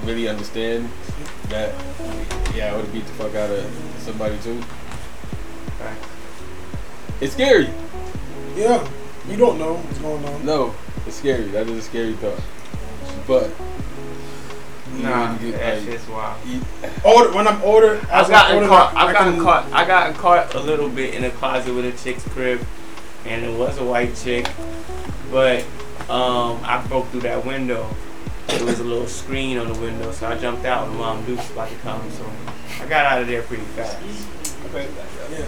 really 0.05 0.27
understand 0.27 0.89
that, 1.49 1.73
yeah, 2.55 2.71
I 2.71 2.75
would 2.75 2.85
have 2.85 2.93
beat 2.93 3.05
the 3.05 3.13
fuck 3.13 3.35
out 3.35 3.49
of 3.49 3.65
somebody 3.99 4.37
too. 4.39 4.61
Right. 5.79 5.97
It's 7.21 7.33
scary. 7.33 7.69
Yeah, 8.55 8.87
you 9.27 9.35
don't 9.37 9.57
know 9.57 9.73
what's 9.75 9.97
going 9.99 10.23
on. 10.25 10.45
No, 10.45 10.75
it's 11.07 11.17
scary. 11.17 11.45
That 11.45 11.67
is 11.67 11.77
a 11.79 11.81
scary 11.81 12.13
thought. 12.13 12.39
But 13.27 13.49
you 13.49 13.55
nah, 15.03 15.33
know, 15.35 15.39
you 15.43 15.51
get, 15.51 15.59
that 15.59 15.83
shit's 15.83 16.07
wild. 16.07 16.37
you- 16.47 16.61
Older, 17.03 17.33
when 17.33 17.47
I'm 17.47 17.61
older, 17.63 17.99
I've 18.11 18.29
gotten 18.29 18.55
older, 18.57 18.67
caught. 18.67 18.93
I 18.95 19.07
I've 19.07 19.13
gotten 19.13 19.33
can- 19.35 19.43
caught. 19.43 19.65
I 19.73 19.85
got 19.85 20.13
caught 20.15 20.53
a 20.55 20.59
little 20.59 20.89
bit 20.89 21.13
in 21.15 21.23
a 21.23 21.29
closet 21.31 21.73
with 21.73 21.85
a 21.85 21.91
chick's 22.03 22.23
crib, 22.29 22.65
and 23.25 23.43
it 23.45 23.57
was 23.57 23.77
a 23.77 23.83
white 23.83 24.15
chick, 24.15 24.47
but 25.31 25.63
um, 26.09 26.59
I 26.63 26.83
broke 26.87 27.07
through 27.09 27.21
that 27.21 27.45
window. 27.45 27.87
There 28.47 28.65
was 28.65 28.79
a 28.79 28.83
little 28.83 29.07
screen 29.07 29.57
on 29.57 29.71
the 29.71 29.79
window, 29.79 30.11
so 30.11 30.27
I 30.27 30.37
jumped 30.37 30.65
out 30.65 30.87
when 30.89 30.97
Mom 30.97 31.23
Duke's 31.25 31.49
about 31.51 31.69
to 31.69 31.75
come. 31.77 32.01
So 32.11 32.25
I 32.81 32.87
got 32.87 33.05
out 33.05 33.21
of 33.21 33.27
there 33.27 33.43
pretty 33.43 33.63
fast. 33.63 33.97
Yeah. 34.73 35.45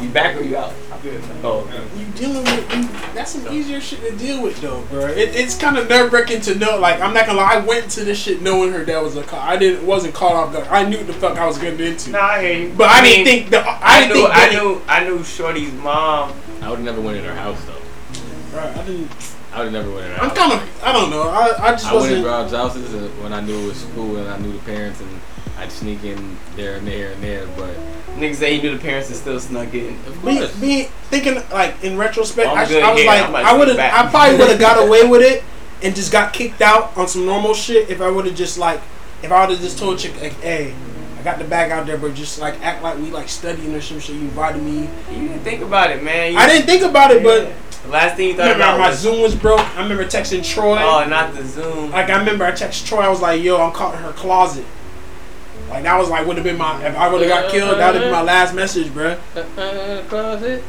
You 0.00 0.08
back 0.10 0.36
or 0.36 0.42
you 0.42 0.56
out? 0.56 0.72
I'm 0.92 1.00
good. 1.00 1.20
Oh, 1.42 1.60
okay. 1.60 1.82
You 1.98 2.06
dealing 2.12 2.44
with 2.44 2.74
you, 2.74 2.82
that's 3.14 3.32
some 3.32 3.52
easier 3.52 3.80
shit 3.80 4.00
to 4.00 4.16
deal 4.16 4.42
with 4.42 4.60
though, 4.60 4.82
bro. 4.90 5.06
It, 5.06 5.34
it's 5.34 5.56
kind 5.56 5.76
of 5.76 5.88
nerve 5.88 6.12
wracking 6.12 6.40
to 6.42 6.54
know. 6.54 6.78
Like 6.78 7.00
I'm 7.00 7.12
not 7.12 7.26
gonna 7.26 7.38
lie, 7.38 7.54
I 7.54 7.58
went 7.58 7.90
to 7.92 8.04
this 8.04 8.18
shit 8.18 8.40
knowing 8.40 8.72
her 8.72 8.84
dad 8.84 9.00
was 9.00 9.16
a 9.16 9.24
cop. 9.24 9.44
I 9.44 9.56
didn't 9.56 9.84
wasn't 9.84 10.14
caught 10.14 10.34
off 10.36 10.52
guard. 10.52 10.68
I 10.68 10.88
knew 10.88 10.98
what 10.98 11.06
the 11.08 11.14
fuck 11.14 11.36
I 11.36 11.46
was 11.46 11.58
getting 11.58 11.84
into. 11.84 12.10
Nah, 12.10 12.20
I 12.20 12.42
hear 12.42 12.58
you. 12.68 12.74
But 12.76 12.90
I, 12.90 13.02
mean, 13.02 13.24
didn't 13.24 13.26
think 13.26 13.50
the 13.50 13.60
I, 13.60 13.78
I 13.82 14.06
knew. 14.06 14.14
think 14.14 14.30
I 14.32 14.48
knew. 14.50 14.82
I 14.86 15.04
knew 15.04 15.24
Shorty's 15.24 15.72
mom. 15.72 16.32
I 16.62 16.70
would 16.70 16.76
have 16.76 16.84
never 16.84 17.00
went 17.00 17.16
in 17.16 17.24
her 17.24 17.34
house 17.34 17.62
though. 17.64 18.56
Right, 18.56 18.76
I 18.76 18.84
didn't. 18.84 19.10
I 19.52 19.64
would 19.64 19.72
never 19.72 19.90
went 19.90 20.06
in 20.06 20.12
her 20.12 20.22
I'm 20.22 20.28
house. 20.28 20.38
kind 20.38 20.52
of. 20.52 20.84
I 20.84 20.92
don't 20.92 21.10
know. 21.10 21.22
I, 21.22 21.68
I 21.68 21.70
just 21.72 21.86
I 21.86 21.94
went 21.94 22.12
in 22.12 22.22
wasn't. 22.22 22.26
Rob's 22.26 22.52
houses 22.52 22.94
uh, 22.94 23.08
when 23.22 23.32
I 23.32 23.40
knew 23.40 23.58
it 23.64 23.66
was 23.66 23.78
school 23.78 24.16
and 24.16 24.28
I 24.28 24.38
knew 24.38 24.52
the 24.52 24.58
parents 24.60 25.00
and 25.00 25.10
I'd 25.58 25.72
sneak 25.72 26.04
in 26.04 26.36
there 26.56 26.76
and 26.76 26.86
there 26.86 27.12
and 27.12 27.22
there, 27.22 27.46
but 27.56 27.74
Niggas 28.16 28.36
say 28.36 28.56
he 28.56 28.62
knew 28.62 28.76
the 28.76 28.82
parents 28.82 29.08
and 29.08 29.16
still 29.16 29.38
snuck 29.40 29.72
in. 29.74 29.94
of 30.06 30.24
Me, 30.24 30.38
course. 30.38 30.60
me 30.60 30.82
thinking 31.10 31.34
like 31.52 31.82
in 31.84 31.96
retrospect, 31.98 32.48
I'm 32.48 32.56
I, 32.58 32.60
I 32.60 32.62
was 32.62 32.70
here. 32.70 33.06
like, 33.06 33.22
I'm 33.22 33.30
about 33.30 33.42
to 33.42 33.46
I 33.48 33.52
would 33.58 33.68
have. 33.68 33.78
I 33.78 34.10
probably 34.10 34.38
would 34.38 34.48
have 34.50 34.60
got 34.60 34.82
away 34.86 35.06
with 35.06 35.22
it 35.22 35.44
and 35.82 35.94
just 35.94 36.10
got 36.12 36.32
kicked 36.32 36.60
out 36.62 36.96
on 36.96 37.06
some 37.08 37.26
normal 37.26 37.54
shit 37.54 37.90
if 37.90 38.00
I 38.00 38.08
would 38.10 38.26
have 38.26 38.34
just 38.34 38.58
like, 38.58 38.80
if 39.22 39.30
I 39.30 39.40
would 39.40 39.50
have 39.50 39.60
just 39.60 39.78
told 39.78 39.98
chick 39.98 40.20
like, 40.20 40.32
hey, 40.40 40.74
I 41.18 41.22
got 41.22 41.38
the 41.38 41.44
bag 41.44 41.70
out 41.72 41.86
there, 41.86 41.98
but 41.98 42.14
just 42.14 42.38
like 42.40 42.60
act 42.64 42.82
like 42.82 42.96
we 42.98 43.10
like 43.10 43.28
studying 43.28 43.74
or 43.74 43.80
some 43.80 43.98
shit. 44.00 44.14
You 44.16 44.22
invited 44.22 44.62
me. 44.62 44.88
You 45.12 45.28
didn't 45.28 45.40
think 45.40 45.62
about 45.62 45.90
it, 45.90 46.02
man. 46.02 46.32
You, 46.32 46.38
I 46.38 46.46
didn't 46.48 46.66
think 46.66 46.82
about 46.82 47.10
it, 47.12 47.22
but 47.22 47.52
The 47.82 47.88
last 47.88 48.16
thing 48.16 48.28
you 48.28 48.34
thought 48.34 48.42
remember 48.50 48.64
about 48.64 48.78
my 48.78 48.88
was, 48.90 48.98
Zoom 49.00 49.22
was 49.22 49.34
broke. 49.34 49.60
I 49.76 49.82
remember 49.82 50.04
texting 50.04 50.44
Troy. 50.44 50.78
oh, 50.80 51.04
not 51.08 51.34
the 51.34 51.44
Zoom. 51.44 51.90
Like 51.92 52.08
I 52.10 52.18
remember 52.18 52.44
I 52.44 52.52
texted 52.52 52.86
Troy. 52.86 53.00
I 53.00 53.08
was 53.08 53.20
like, 53.20 53.42
yo, 53.42 53.60
I'm 53.60 53.72
caught 53.72 53.94
in 53.94 54.00
her 54.02 54.12
closet. 54.12 54.64
Like 55.68 55.82
that 55.82 55.98
was 55.98 56.08
like 56.08 56.26
would 56.26 56.36
have 56.36 56.44
been 56.44 56.56
my 56.56 56.84
if 56.84 56.96
I 56.96 57.08
would 57.08 57.20
have 57.20 57.30
got 57.30 57.50
killed. 57.50 57.78
That 57.78 57.92
would 57.92 58.02
have 58.02 58.04
been 58.04 58.12
my 58.12 58.22
last 58.22 58.54
message, 58.54 58.88
bruh. 58.88 59.18
Uh, 59.36 59.60
uh, 59.60 60.02
closet. 60.04 60.64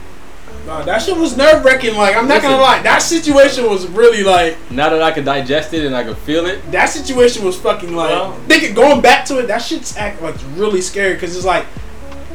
Nah, 0.65 0.83
that 0.83 1.01
shit 1.01 1.17
was 1.17 1.37
nerve 1.37 1.63
wracking. 1.63 1.95
Like 1.95 2.15
I'm 2.15 2.27
not 2.27 2.41
gonna 2.41 2.61
lie, 2.61 2.81
that 2.81 2.99
situation 2.99 3.65
was 3.69 3.87
really 3.87 4.23
like 4.23 4.57
Now 4.69 4.89
that 4.89 5.01
I 5.01 5.11
can 5.11 5.23
digest 5.23 5.73
it 5.73 5.85
and 5.85 5.95
I 5.95 6.03
can 6.03 6.15
feel 6.15 6.45
it, 6.45 6.71
that 6.71 6.87
situation 6.87 7.45
was 7.45 7.59
fucking 7.59 7.95
like 7.95 8.11
Well- 8.11 8.33
thinking 8.47 8.73
going 8.73 9.01
back 9.01 9.25
to 9.25 9.39
it. 9.39 9.47
That 9.47 9.61
shit's 9.61 9.95
act 9.95 10.21
like 10.21 10.35
really 10.55 10.81
scary 10.81 11.13
because 11.13 11.35
it's 11.35 11.45
like 11.45 11.65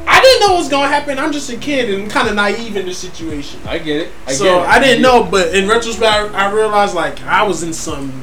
I 0.06 0.20
didn't 0.20 0.40
know 0.40 0.54
what 0.54 0.58
was 0.58 0.68
gonna 0.68 0.88
happen. 0.88 1.18
I'm 1.18 1.32
just 1.32 1.50
a 1.50 1.56
kid 1.56 1.92
and 1.92 2.10
kind 2.10 2.28
of 2.28 2.34
naive 2.34 2.76
in 2.76 2.86
the 2.86 2.94
situation. 2.94 3.60
I 3.66 3.78
get 3.78 4.02
it. 4.02 4.12
I 4.26 4.32
so 4.32 4.44
get 4.44 4.54
it. 4.54 4.68
I 4.68 4.78
didn't 4.78 4.96
get 4.96 5.02
know, 5.02 5.24
but 5.24 5.54
in 5.54 5.68
retrospect, 5.68 6.34
I, 6.34 6.46
I 6.48 6.52
realized 6.52 6.94
like 6.94 7.22
I 7.22 7.42
was 7.42 7.62
in 7.62 7.72
some 7.72 8.22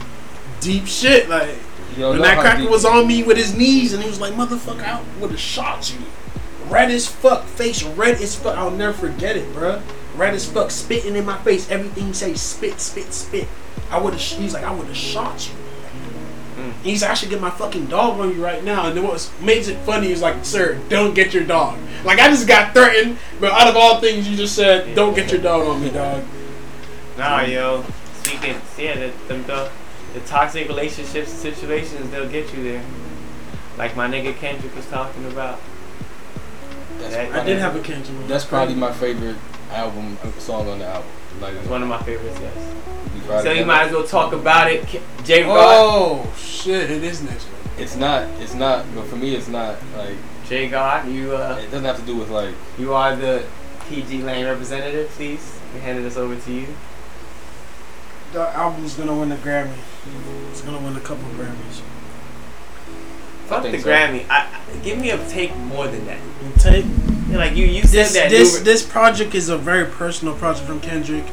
deep 0.59 0.85
shit. 0.87 1.29
Like 1.29 1.49
it. 1.91 1.97
You 1.97 2.09
when 2.09 2.21
that 2.21 2.35
how 2.35 2.41
cracker 2.41 2.69
was 2.69 2.85
on 2.85 3.07
me 3.07 3.23
with 3.23 3.37
his 3.37 3.55
knees 3.55 3.93
and 3.93 4.01
he 4.01 4.09
was 4.09 4.19
like, 4.19 4.33
"Motherfucker, 4.33 4.83
I 4.83 5.01
would 5.19 5.31
have 5.31 5.39
shot 5.39 5.93
you." 5.93 5.99
Red 6.69 6.89
as 6.89 7.07
fuck, 7.07 7.43
face 7.45 7.83
red 7.83 8.21
as 8.21 8.35
fuck. 8.35 8.57
I'll 8.57 8.71
never 8.71 8.93
forget 8.93 9.35
it, 9.35 9.51
bruh. 9.53 9.81
Red 10.15 10.33
as 10.33 10.49
fuck, 10.49 10.71
spitting 10.71 11.15
in 11.15 11.25
my 11.25 11.37
face. 11.39 11.69
Everything 11.69 12.07
he 12.07 12.13
say, 12.13 12.33
spit, 12.35 12.79
spit, 12.79 13.13
spit. 13.13 13.47
I 13.89 13.99
would 13.99 14.13
have. 14.13 14.21
He's 14.21 14.53
like, 14.53 14.63
I 14.63 14.71
would 14.73 14.87
have 14.87 14.95
shot 14.95 15.49
you. 15.49 15.55
He's 16.83 17.01
like, 17.01 17.11
I 17.11 17.13
should 17.13 17.29
get 17.29 17.41
my 17.41 17.49
fucking 17.49 17.87
dog 17.87 18.19
on 18.19 18.35
you 18.35 18.43
right 18.43 18.63
now. 18.63 18.87
And 18.87 18.97
then 18.97 19.03
what 19.03 19.31
makes 19.41 19.67
it 19.67 19.77
funny 19.79 20.11
is 20.11 20.21
like, 20.21 20.45
sir, 20.45 20.79
don't 20.89 21.13
get 21.13 21.33
your 21.33 21.43
dog. 21.43 21.77
Like 22.03 22.19
I 22.19 22.27
just 22.29 22.47
got 22.47 22.73
threatened, 22.73 23.17
but 23.39 23.51
out 23.51 23.67
of 23.67 23.75
all 23.75 23.99
things 23.99 24.27
you 24.27 24.35
just 24.35 24.55
said, 24.55 24.95
don't 24.95 25.15
get 25.15 25.31
your 25.31 25.41
dog 25.41 25.67
on 25.67 25.81
me, 25.81 25.89
dog. 25.89 26.23
Nah, 27.17 27.41
yo. 27.41 27.83
Speaking, 28.23 28.61
yeah, 28.77 28.95
the, 28.95 29.13
the, 29.27 29.35
the, 29.43 29.71
the 30.13 30.19
toxic 30.21 30.67
relationships 30.67 31.31
and 31.31 31.39
situations, 31.39 32.09
they'll 32.11 32.29
get 32.29 32.53
you 32.53 32.63
there. 32.63 32.83
Like 33.77 33.95
my 33.95 34.07
nigga 34.07 34.35
Kendrick 34.35 34.75
was 34.75 34.85
talking 34.87 35.25
about. 35.25 35.59
That's, 36.99 37.15
I 37.15 37.41
I 37.41 37.43
did 37.43 37.57
have 37.59 37.75
a 37.75 37.79
cancer. 37.81 38.13
that's 38.27 38.45
probably 38.45 38.75
my 38.75 38.91
favorite 38.91 39.37
album 39.71 40.17
song 40.37 40.67
on 40.67 40.79
the 40.79 40.85
album. 40.85 41.09
Like 41.39 41.55
It's 41.55 41.67
one 41.67 41.81
of 41.81 41.87
my 41.87 42.01
favorites, 42.03 42.37
yes. 42.39 42.75
we 43.13 43.21
So 43.41 43.51
you 43.51 43.65
might 43.65 43.87
as 43.87 43.91
well 43.93 44.05
talk 44.05 44.33
about 44.33 44.71
it. 44.71 44.85
K- 44.85 45.01
J. 45.23 45.43
Rod. 45.43 45.57
Oh 45.57 46.33
shit! 46.37 46.91
It 46.91 47.03
is 47.03 47.23
next 47.23 47.45
week. 47.45 47.55
It's 47.79 47.95
not. 47.95 48.27
It's 48.41 48.53
not. 48.53 48.85
But 48.93 49.05
for 49.07 49.15
me, 49.15 49.33
it's 49.35 49.47
not 49.47 49.77
like 49.97 50.15
J. 50.47 50.69
God, 50.69 51.07
you 51.07 51.35
uh, 51.35 51.57
it 51.59 51.71
doesn't 51.71 51.85
have 51.85 51.99
to 51.99 52.05
do 52.05 52.17
with 52.17 52.29
like. 52.29 52.53
you 52.77 52.93
are 52.93 53.15
the 53.15 53.45
PG 53.87 54.21
Lang 54.23 54.45
representative, 54.45 55.09
please. 55.11 55.59
We 55.73 55.79
handed 55.79 56.03
this 56.03 56.17
over 56.17 56.35
to 56.35 56.51
you. 56.53 56.67
The 58.33 58.47
album's 58.55 58.93
gonna 58.95 59.15
win 59.17 59.31
a 59.31 59.35
Grammy. 59.37 59.73
It's 60.51 60.61
gonna 60.61 60.77
win 60.79 60.95
a 60.95 60.99
couple 61.01 61.23
Grammys. 61.31 61.81
Fuck 63.47 63.63
the 63.63 63.77
so. 63.79 63.87
Grammy. 63.89 64.25
I, 64.29 64.47
I- 64.47 64.77
give 64.83 64.97
me 64.97 65.09
a 65.11 65.17
take 65.29 65.55
more 65.57 65.87
than 65.87 66.05
that. 66.05 66.17
You 66.43 66.51
take 66.57 66.85
Yeah, 67.29 67.37
Like 67.37 67.55
you, 67.55 67.65
you 67.65 67.81
said 67.83 67.89
this. 68.05 68.13
that. 68.13 68.29
This 68.29 68.57
New- 68.57 68.63
this 68.63 68.83
project 68.83 69.35
is 69.35 69.49
a 69.49 69.57
very 69.57 69.85
personal 69.85 70.33
project 70.35 70.65
from 70.65 70.79
Kendrick, 70.79 71.25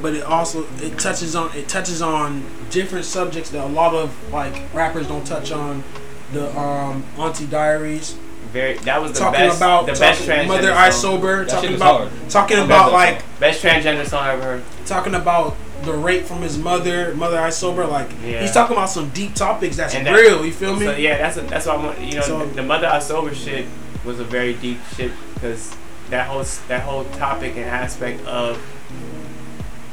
but 0.00 0.14
it 0.14 0.22
also 0.24 0.66
it 0.80 0.98
touches 0.98 1.36
on 1.36 1.54
it 1.54 1.68
touches 1.68 2.00
on 2.00 2.42
different 2.70 3.04
subjects 3.04 3.50
that 3.50 3.62
a 3.62 3.68
lot 3.68 3.94
of 3.94 4.10
like 4.32 4.62
rappers 4.74 5.06
don't 5.08 5.26
touch 5.26 5.52
on. 5.52 5.84
The 6.32 6.50
um 6.58 7.04
Auntie 7.18 7.46
Diaries. 7.46 8.16
very. 8.52 8.78
That 8.78 9.00
was 9.02 9.12
the 9.12 9.18
talking 9.20 9.40
best. 9.40 9.58
about 9.58 9.86
the 9.86 9.92
best 9.92 10.20
talking- 10.26 10.34
transgender 10.34 10.48
Mother 10.48 10.72
I. 10.72 10.88
Sober, 10.90 11.44
That 11.44 11.50
talking 11.50 11.74
about 11.76 12.08
hard. 12.08 12.30
talking 12.30 12.58
about 12.58 12.92
like. 12.92 13.22
Best 13.38 13.62
transgender 13.62 14.06
song 14.08 14.24
I've 14.24 14.40
ever 14.40 14.42
heard. 14.58 14.64
talking 14.86 15.14
about 15.14 15.54
the 15.84 15.92
rape 15.92 16.24
from 16.24 16.42
his 16.42 16.58
mother, 16.58 17.14
Mother 17.14 17.38
I 17.38 17.50
Sober. 17.50 17.86
Like 17.86 18.08
Yeah. 18.24 18.40
he's 18.42 18.52
talking 18.52 18.76
about 18.76 18.90
some 18.90 19.10
deep 19.10 19.34
topics 19.34 19.76
that's 19.76 19.94
that- 19.94 20.06
real. 20.12 20.44
You 20.44 20.52
feel 20.52 20.74
me? 20.76 20.86
So 20.86 20.96
yeah, 20.96 21.18
that's 21.18 21.36
a, 21.36 21.42
that's 21.42 21.66
what 21.66 21.78
I 21.78 21.84
want. 21.84 22.00
You 22.00 22.16
know, 22.16 22.22
So- 22.22 22.46
the 22.46 22.62
mother 22.62 22.86
I 22.86 22.98
sober 22.98 23.34
shit 23.34 23.66
was 24.04 24.20
a 24.20 24.24
very 24.24 24.54
deep 24.54 24.78
shit 24.96 25.12
because 25.34 25.74
that 26.10 26.26
whole 26.28 26.44
that 26.68 26.82
whole 26.82 27.04
topic 27.04 27.56
and 27.56 27.64
aspect 27.64 28.24
of. 28.26 28.58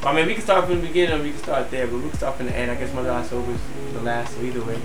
I 0.05 0.13
mean, 0.13 0.25
we 0.27 0.33
can 0.33 0.43
start 0.43 0.65
from 0.65 0.81
the 0.81 0.87
beginning, 0.87 1.17
or 1.19 1.23
we 1.23 1.29
can 1.31 1.39
start 1.39 1.71
there, 1.71 1.87
but 1.87 1.95
we 1.95 2.09
can 2.09 2.17
start 2.17 2.35
from 2.35 2.47
the 2.47 2.55
end. 2.55 2.69
I 2.69 2.75
guess 2.75 2.93
Mother 2.93 3.09
I 3.11 3.23
Sober 3.23 3.51
is 3.53 3.93
the 3.93 4.01
last, 4.01 4.35
so 4.35 4.41
either 4.41 4.61
way. 4.61 4.77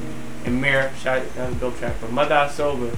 And 0.45 0.61
Mirror, 0.61 0.93
shout 1.03 1.23
that 1.35 1.49
was 1.49 1.57
a 1.57 1.61
dope 1.61 1.79
track. 1.79 1.95
But 2.01 2.13
Mother 2.13 2.35
I 2.37 2.49
Sober, 2.49 2.91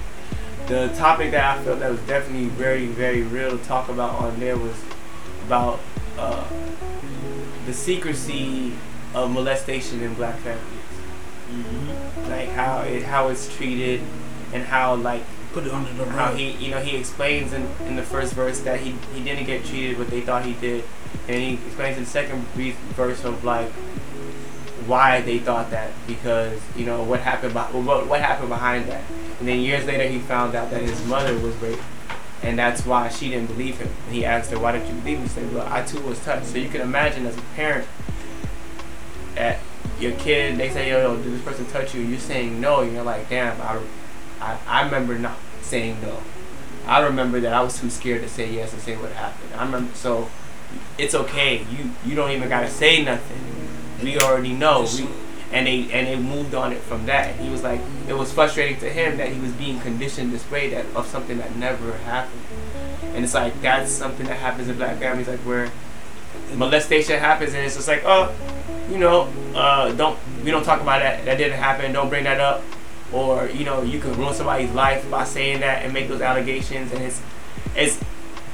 the 0.67 0.89
topic 0.89 1.31
that 1.31 1.57
I 1.57 1.63
felt 1.63 1.79
that 1.79 1.89
was 1.89 1.99
definitely 2.01 2.47
very, 2.49 2.85
very 2.85 3.23
real 3.23 3.57
to 3.57 3.63
talk 3.65 3.89
about 3.89 4.11
on 4.21 4.39
there 4.39 4.55
was 4.55 4.75
about 5.47 5.79
uh, 6.17 6.45
the 7.65 7.73
secrecy 7.73 8.73
of 9.13 9.31
molestation 9.31 10.01
in 10.01 10.13
black 10.13 10.37
families. 10.39 10.67
Like 12.29 12.49
how 12.49 12.81
it 12.81 13.03
how 13.03 13.27
it's 13.27 13.53
treated 13.53 14.01
and 14.53 14.63
how 14.63 14.95
like 14.95 15.23
Put 15.53 15.67
it 15.67 15.73
under 15.73 15.91
the 15.91 16.05
how 16.05 16.33
he 16.33 16.51
you 16.51 16.71
know 16.71 16.79
he 16.79 16.95
explains 16.95 17.51
in, 17.51 17.67
in 17.85 17.97
the 17.97 18.03
first 18.03 18.33
verse 18.33 18.61
that 18.61 18.79
he 18.79 18.95
he 19.13 19.21
didn't 19.21 19.45
get 19.45 19.65
treated 19.65 19.99
what 19.99 20.09
they 20.09 20.21
thought 20.21 20.45
he 20.45 20.53
did. 20.53 20.85
And 21.27 21.37
he 21.37 21.53
explains 21.55 21.97
in 21.97 22.05
the 22.05 22.09
second 22.09 22.45
re- 22.55 22.75
verse 22.95 23.25
of 23.25 23.43
like 23.43 23.69
why 24.87 25.19
they 25.19 25.39
thought 25.39 25.71
that. 25.71 25.91
Because 26.07 26.57
you 26.77 26.85
know 26.85 27.03
what 27.03 27.19
happened 27.19 27.53
by, 27.53 27.63
what 27.63 28.07
what 28.07 28.21
happened 28.21 28.47
behind 28.47 28.87
that. 28.87 29.03
And 29.39 29.47
then 29.47 29.59
years 29.59 29.85
later 29.85 30.07
he 30.07 30.19
found 30.19 30.55
out 30.55 30.71
that 30.71 30.83
his 30.83 31.05
mother 31.05 31.37
was 31.37 31.53
raped 31.57 31.83
and 32.43 32.57
that's 32.57 32.85
why 32.85 33.07
she 33.09 33.29
didn't 33.29 33.47
believe 33.47 33.77
him 33.77 33.89
he 34.09 34.25
asked 34.25 34.51
her 34.51 34.59
why 34.59 34.71
didn't 34.71 34.87
you 34.87 35.01
believe 35.01 35.19
me 35.19 35.25
she 35.25 35.33
said 35.33 35.53
well 35.53 35.67
I 35.71 35.83
too 35.83 36.01
was 36.01 36.19
touched 36.23 36.47
so 36.47 36.57
you 36.57 36.69
can 36.69 36.81
imagine 36.81 37.25
as 37.25 37.37
a 37.37 37.41
parent 37.55 37.87
at 39.37 39.59
your 40.01 40.13
kid, 40.13 40.57
they 40.57 40.69
say, 40.69 40.89
yo, 40.89 41.01
yo, 41.01 41.17
did 41.17 41.31
this 41.31 41.41
person 41.41 41.65
touch 41.67 41.93
you? 41.93 42.01
You're 42.01 42.19
saying 42.19 42.59
no, 42.59 42.81
and 42.81 42.93
you're 42.93 43.03
like, 43.03 43.29
damn, 43.29 43.59
I, 43.61 43.79
I, 44.39 44.57
I 44.67 44.83
remember 44.83 45.17
not 45.17 45.37
saying 45.61 46.01
no. 46.01 46.17
I 46.87 47.01
remember 47.01 47.39
that 47.41 47.53
I 47.53 47.61
was 47.61 47.79
too 47.79 47.89
scared 47.89 48.21
to 48.23 48.29
say 48.29 48.51
yes 48.51 48.73
and 48.73 48.81
say 48.81 48.97
what 48.97 49.11
happened. 49.11 49.53
I 49.55 49.63
remember, 49.63 49.93
so 49.93 50.29
it's 50.97 51.13
okay. 51.13 51.59
You 51.71 51.91
you 52.03 52.15
don't 52.15 52.31
even 52.31 52.49
gotta 52.49 52.69
say 52.69 53.03
nothing. 53.03 53.39
We 54.01 54.17
already 54.17 54.53
know. 54.53 54.87
We, 54.97 55.07
and 55.51 55.67
they 55.67 55.91
and 55.91 56.07
they 56.07 56.15
moved 56.15 56.55
on 56.55 56.71
it 56.71 56.79
from 56.79 57.05
that. 57.07 57.35
He 57.35 57.49
was 57.49 57.63
like, 57.63 57.81
it 58.07 58.13
was 58.13 58.31
frustrating 58.31 58.79
to 58.79 58.89
him 58.89 59.17
that 59.17 59.29
he 59.29 59.39
was 59.39 59.51
being 59.53 59.79
conditioned 59.81 60.31
this 60.31 60.49
way 60.49 60.69
that 60.69 60.85
of 60.95 61.07
something 61.07 61.37
that 61.39 61.55
never 61.55 61.93
happened. 61.99 62.41
And 63.13 63.23
it's 63.23 63.33
like 63.33 63.59
that's 63.61 63.91
something 63.91 64.25
that 64.27 64.37
happens 64.37 64.69
in 64.69 64.77
black 64.77 64.97
families, 64.99 65.27
like 65.27 65.39
where 65.39 65.71
molestation 66.55 67.19
happens 67.19 67.53
and 67.53 67.65
it's 67.65 67.75
just 67.75 67.87
like, 67.87 68.03
oh, 68.05 68.33
you 68.89 68.97
know, 68.97 69.31
uh, 69.55 69.91
don't 69.93 70.17
we 70.43 70.51
don't 70.51 70.63
talk 70.63 70.81
about 70.81 71.01
that. 71.01 71.25
That 71.25 71.37
didn't 71.37 71.57
happen. 71.57 71.91
Don't 71.91 72.09
bring 72.09 72.23
that 72.23 72.39
up. 72.39 72.63
Or 73.11 73.47
you 73.47 73.65
know, 73.65 73.81
you 73.81 73.99
can 73.99 74.13
ruin 74.13 74.33
somebody's 74.33 74.71
life 74.71 75.09
by 75.11 75.25
saying 75.25 75.59
that 75.59 75.83
and 75.83 75.93
make 75.93 76.07
those 76.07 76.21
allegations. 76.21 76.93
And 76.93 77.01
it's 77.03 77.21
it's 77.75 77.99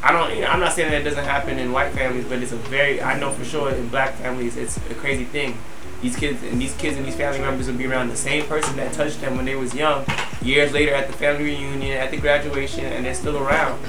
I 0.02 0.12
don't 0.12 0.34
you 0.36 0.42
know 0.42 0.48
I'm 0.48 0.60
not 0.60 0.74
saying 0.74 0.90
that 0.92 1.02
it 1.02 1.04
doesn't 1.04 1.26
happen 1.26 1.60
in 1.60 1.72
white 1.72 1.92
families, 1.92 2.26
but 2.26 2.42
it's 2.42 2.52
a 2.52 2.58
very 2.58 3.02
I 3.02 3.20
know 3.20 3.32
for 3.32 3.46
sure 3.46 3.72
in 3.72 3.88
black 3.90 4.16
families 4.16 4.58
it's 4.58 4.78
a 4.90 4.96
crazy 4.96 5.26
thing. 5.26 5.58
These 6.02 6.16
kids 6.16 6.44
and 6.44 6.62
these 6.62 6.76
kids 6.76 6.96
and 6.96 7.06
these 7.06 7.16
family 7.16 7.40
members 7.40 7.68
will 7.68 7.76
be 7.76 7.88
around 7.88 8.10
the 8.10 8.18
same 8.18 8.46
person 8.46 8.76
that 8.78 8.94
touched 8.94 9.20
them 9.20 9.36
when 9.36 9.46
they 9.46 9.56
was 9.56 9.74
young, 9.74 10.06
years 10.42 10.72
later 10.72 10.94
at 10.94 11.08
the 11.08 11.14
family 11.14 11.46
reunion, 11.46 11.98
at 11.98 12.12
the 12.12 12.18
graduation, 12.18 12.86
and 12.86 13.06
they're 13.06 13.16
still 13.16 13.38
around. 13.38 13.84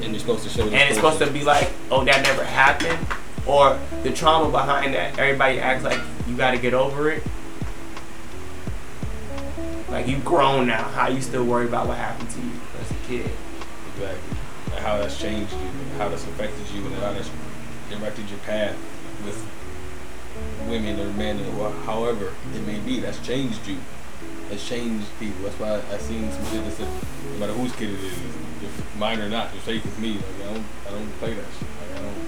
And 0.00 0.12
you're 0.12 0.20
supposed 0.20 0.44
to 0.44 0.48
show 0.48 0.64
And 0.64 0.74
it's 0.74 0.96
supposed 0.96 1.18
to 1.18 1.30
be 1.30 1.44
like, 1.44 1.70
oh, 1.90 2.04
that 2.04 2.22
never 2.22 2.42
happened, 2.42 2.98
or 3.46 3.78
the 4.02 4.12
trauma 4.12 4.50
behind 4.50 4.94
that. 4.94 5.18
Everybody 5.18 5.60
acts 5.60 5.84
like 5.84 6.00
you 6.26 6.36
got 6.36 6.52
to 6.52 6.58
get 6.58 6.72
over 6.72 7.10
it. 7.10 7.22
Like 9.90 10.08
you've 10.08 10.24
grown 10.24 10.66
now. 10.66 10.84
How 10.84 11.08
you 11.08 11.20
still 11.20 11.44
worry 11.44 11.66
about 11.66 11.86
what 11.86 11.98
happened 11.98 12.30
to 12.30 12.40
you 12.40 12.52
as 12.80 12.90
a 12.90 12.94
kid? 13.06 13.30
Exactly. 13.94 14.38
And 14.74 14.80
how 14.80 14.96
that's 14.96 15.20
changed 15.20 15.52
you, 15.52 15.98
how 15.98 16.08
that's 16.08 16.24
affected 16.24 16.66
you, 16.74 16.86
and 16.86 16.94
how 16.94 17.12
that's 17.12 17.30
directed 17.90 18.30
your 18.30 18.38
path 18.40 18.74
with 19.26 19.46
women 20.68 21.00
or 21.00 21.12
men 21.14 21.40
or 21.56 21.70
however 21.70 22.32
it 22.54 22.66
may 22.66 22.78
be. 22.80 23.00
That's 23.00 23.18
changed 23.26 23.66
you. 23.66 23.78
That's 24.48 24.66
changed 24.66 25.06
people. 25.18 25.42
That's 25.42 25.58
why 25.58 25.80
I 25.92 25.98
seen 25.98 26.30
some 26.30 26.44
shit 26.46 26.64
that 26.64 26.72
said, 26.72 26.88
no 27.32 27.38
matter 27.38 27.52
whose 27.52 27.74
kid 27.76 27.90
it 27.90 28.00
is, 28.00 28.18
if 28.62 28.96
mine 28.96 29.20
or 29.20 29.28
not, 29.28 29.52
you're 29.52 29.62
safe 29.62 29.84
with 29.84 29.98
me. 29.98 30.14
Like 30.14 30.48
I 30.48 30.52
don't, 30.54 30.64
I 30.86 30.90
don't 30.90 31.10
play 31.18 31.34
that 31.34 31.46
shit. 31.58 31.68
Like 31.80 31.98
I 31.98 32.02
don't, 32.02 32.18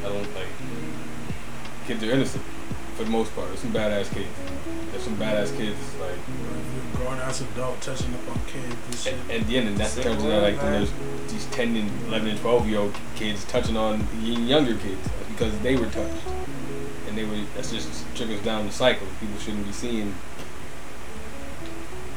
I 0.00 0.08
don't 0.08 0.34
like. 0.34 0.48
Kids 1.86 2.02
are 2.04 2.10
innocent 2.10 2.44
for 2.96 3.04
the 3.04 3.10
most 3.10 3.34
part. 3.34 3.48
There's 3.48 3.60
some 3.60 3.72
badass 3.72 4.12
kids. 4.12 4.28
There's 4.90 5.04
some 5.04 5.16
badass 5.16 5.56
kids 5.56 5.78
like 6.00 6.18
Grown 6.96 7.20
ass 7.20 7.40
adult 7.40 7.80
touching 7.80 8.12
up 8.14 8.28
on 8.28 8.40
kids 8.46 8.74
and 8.86 8.94
shit. 8.96 9.40
at 9.40 9.46
the 9.46 9.56
end, 9.56 9.68
and 9.68 9.76
that 9.78 9.90
turns 9.92 10.24
out 10.24 10.42
like 10.42 10.60
then 10.60 10.72
there's 10.72 10.92
these 11.30 11.46
10 11.46 11.76
and 11.76 12.06
11 12.08 12.28
and 12.28 12.40
12 12.40 12.68
year 12.68 12.80
old 12.80 12.94
kids 13.14 13.44
touching 13.44 13.76
on 13.76 14.04
younger 14.20 14.74
kids 14.74 15.08
because 15.28 15.56
they 15.60 15.76
were 15.76 15.86
touched, 15.86 16.16
and 17.08 17.16
they 17.16 17.24
were. 17.24 17.44
That's 17.54 17.72
just 17.72 18.04
trickles 18.14 18.42
down 18.42 18.66
the 18.66 18.72
cycle. 18.72 19.06
People 19.20 19.38
shouldn't 19.38 19.66
be 19.66 19.72
seeing. 19.72 20.14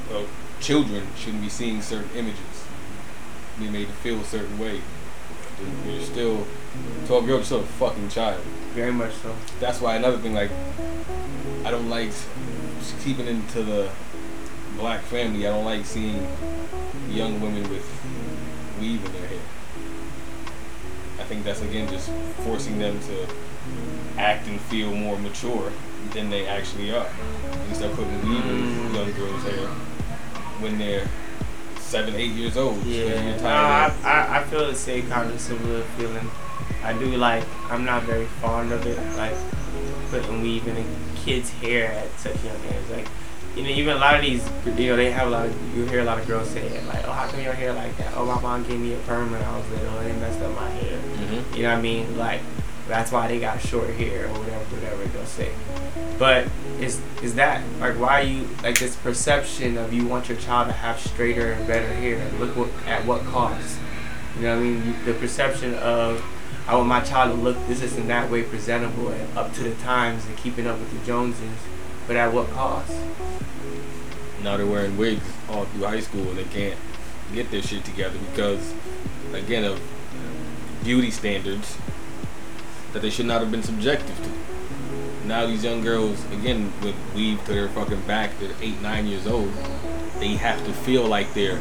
Well, 0.10 0.25
children 0.60 1.08
shouldn't 1.17 1.41
be 1.41 1.49
seeing 1.49 1.82
certain 1.82 2.10
images. 2.15 2.65
Be 3.60 3.69
made 3.69 3.88
to 3.88 3.93
feel 3.93 4.19
a 4.19 4.23
certain 4.23 4.60
way. 4.60 4.82
You're 5.86 6.01
still 6.01 6.47
12 7.08 7.25
year 7.25 7.34
old. 7.34 7.39
You're 7.41 7.43
still 7.43 7.60
a 7.62 7.63
fucking 7.63 8.10
child. 8.10 8.41
Very 8.73 8.91
much 8.91 9.13
so. 9.15 9.36
That's 9.60 9.82
why 9.82 9.95
another 9.95 10.17
thing 10.17 10.34
like 10.34 10.51
I 11.65 11.71
don't 11.71 11.89
like 11.89 12.12
keeping 13.04 13.27
into 13.27 13.63
the 13.63 13.89
black 14.77 15.01
family. 15.04 15.47
I 15.47 15.51
don't 15.51 15.65
like 15.65 15.86
seeing 15.86 16.27
young 17.10 17.39
women 17.39 17.69
with 17.69 17.86
weave 18.80 19.06
in 19.06 19.13
their 19.13 19.27
hair. 19.27 19.39
I 21.19 21.23
think 21.23 21.43
that's 21.43 21.62
again 21.62 21.88
just 21.88 22.10
forcing 22.43 22.80
them 22.80 22.99
to 22.99 23.27
act 24.17 24.47
and 24.47 24.60
feel 24.62 24.91
more 24.93 25.17
mature 25.17 25.71
than 26.13 26.30
they 26.30 26.47
actually 26.47 26.91
are. 26.91 27.08
And 27.52 27.76
start 27.76 27.93
putting 27.93 28.21
weave 28.28 28.45
in 28.45 28.93
young 28.95 29.12
girls' 29.13 29.43
hair 29.43 29.67
when 30.60 30.78
they're 30.78 31.08
seven, 31.80 32.15
eight 32.15 32.32
years 32.32 32.58
old. 32.58 32.84
Yeah, 32.86 33.06
you're 33.06 33.41
no, 33.41 33.47
I, 33.47 33.93
I, 34.04 34.39
I 34.39 34.43
feel 34.45 34.65
the 34.67 34.76
same 34.76 35.08
kind 35.10 35.30
of 35.32 35.39
similar 35.39 35.82
feeling. 35.97 36.30
I 36.84 36.93
do 36.93 37.06
like, 37.17 37.43
I'm 37.69 37.86
not 37.86 38.04
very 38.04 38.26
fond 38.41 38.71
of 38.71 38.86
it, 38.88 38.97
like 39.17 39.36
putting 40.10 40.41
weave 40.41 40.67
in 40.67 40.78
a 40.78 40.86
kid's 41.24 41.50
hair 41.50 41.91
at 41.91 42.19
such 42.19 42.36
young 42.43 42.56
age. 42.69 42.89
Like, 42.91 43.08
you 43.56 43.63
know, 43.63 43.69
even 43.69 43.95
a 43.97 44.00
lot 44.00 44.15
of 44.15 44.21
these, 44.21 44.43
you 44.80 44.88
know, 44.89 44.95
they 44.95 45.12
have 45.12 45.28
a 45.28 45.30
lot 45.30 45.45
of, 45.45 45.78
you 45.78 45.86
hear 45.86 46.00
a 46.00 46.04
lot 46.06 46.17
of 46.17 46.26
girls 46.28 46.50
say 46.50 46.62
it, 46.65 46.86
like, 46.88 47.06
oh, 47.08 47.12
how 47.12 47.28
come 47.28 47.41
your 47.41 47.54
hair 47.54 47.74
like 47.74 47.95
that? 47.97 48.13
Oh, 48.15 48.26
my 48.26 48.39
mom 48.41 48.63
gave 48.63 48.80
me 48.80 48.93
a 48.93 48.97
perm 49.00 49.30
when 49.32 49.41
I 49.41 49.58
was 49.58 49.69
little 49.69 50.00
and 50.00 50.10
it 50.10 50.17
messed 50.19 50.41
up 50.41 50.56
my 50.56 50.69
hair. 50.69 50.97
Mhm. 50.97 51.56
You 51.58 51.63
know 51.63 51.69
what 51.69 51.78
I 51.78 51.82
mean? 51.82 52.17
Like, 52.17 52.41
that's 52.91 53.12
why 53.12 53.27
they 53.27 53.39
got 53.39 53.62
short 53.62 53.89
hair 53.91 54.25
or 54.25 54.39
whatever, 54.39 54.63
whatever 54.75 55.06
they'll 55.06 55.25
say. 55.25 55.51
But 56.19 56.47
is 56.80 57.01
is 57.23 57.36
that 57.36 57.63
like 57.80 57.95
why 57.95 58.21
you 58.21 58.47
like 58.63 58.80
this 58.80 58.95
perception 58.97 59.77
of 59.77 59.93
you 59.93 60.08
want 60.08 60.30
your 60.30 60.38
child 60.38 60.67
to 60.67 60.73
have 60.73 60.99
straighter 60.99 61.54
and 61.54 61.67
better 61.67 61.88
hair? 61.88 62.17
And 62.17 62.39
look 62.39 62.56
what 62.56 62.69
at 62.88 63.06
what 63.06 63.23
cost? 63.25 63.80
You 64.36 64.43
know 64.43 64.56
what 64.56 64.62
I 64.62 64.63
mean? 64.63 64.95
The 65.06 65.13
perception 65.13 65.73
of 65.75 66.23
I 66.67 66.75
want 66.75 66.88
my 66.88 67.01
child 67.01 67.36
to 67.36 67.41
look 67.41 67.58
this 67.67 67.82
isn't 67.82 68.08
that 68.08 68.30
way 68.30 68.43
presentable 68.43 69.10
and 69.10 69.38
up 69.38 69.54
to 69.54 69.63
the 69.63 69.73
times 69.75 70.25
and 70.25 70.38
keeping 70.38 70.67
up 70.67 70.77
with 70.77 70.91
the 70.91 71.06
Joneses, 71.06 71.58
but 72.08 72.15
at 72.15 72.34
what 72.34 72.49
cost? 72.51 72.93
now 74.43 74.58
they're 74.58 74.65
wearing 74.65 74.97
wigs 74.97 75.23
all 75.49 75.65
through 75.65 75.86
high 75.86 75.99
school 75.99 76.27
and 76.30 76.38
they 76.38 76.43
can't 76.45 76.77
get 77.34 77.49
their 77.51 77.62
shit 77.62 77.84
together 77.86 78.17
because 78.32 78.73
again 79.34 79.63
of 79.63 79.80
beauty 80.84 81.12
standards 81.12 81.77
that 82.93 83.01
they 83.01 83.10
should 83.10 83.25
not 83.25 83.41
have 83.41 83.51
been 83.51 83.63
subjective 83.63 84.17
to. 84.23 85.27
Now 85.27 85.45
these 85.45 85.63
young 85.63 85.82
girls, 85.82 86.23
again, 86.32 86.73
with 86.82 86.95
weave 87.13 87.43
to 87.45 87.54
their 87.54 87.69
fucking 87.69 88.01
back, 88.01 88.38
they're 88.39 88.51
eight, 88.61 88.82
nine 88.82 89.07
years 89.07 89.28
old. 89.28 89.53
They 90.20 90.36
have 90.36 90.63
to 90.66 90.74
feel 90.74 91.05
like 91.05 91.34
they're 91.34 91.59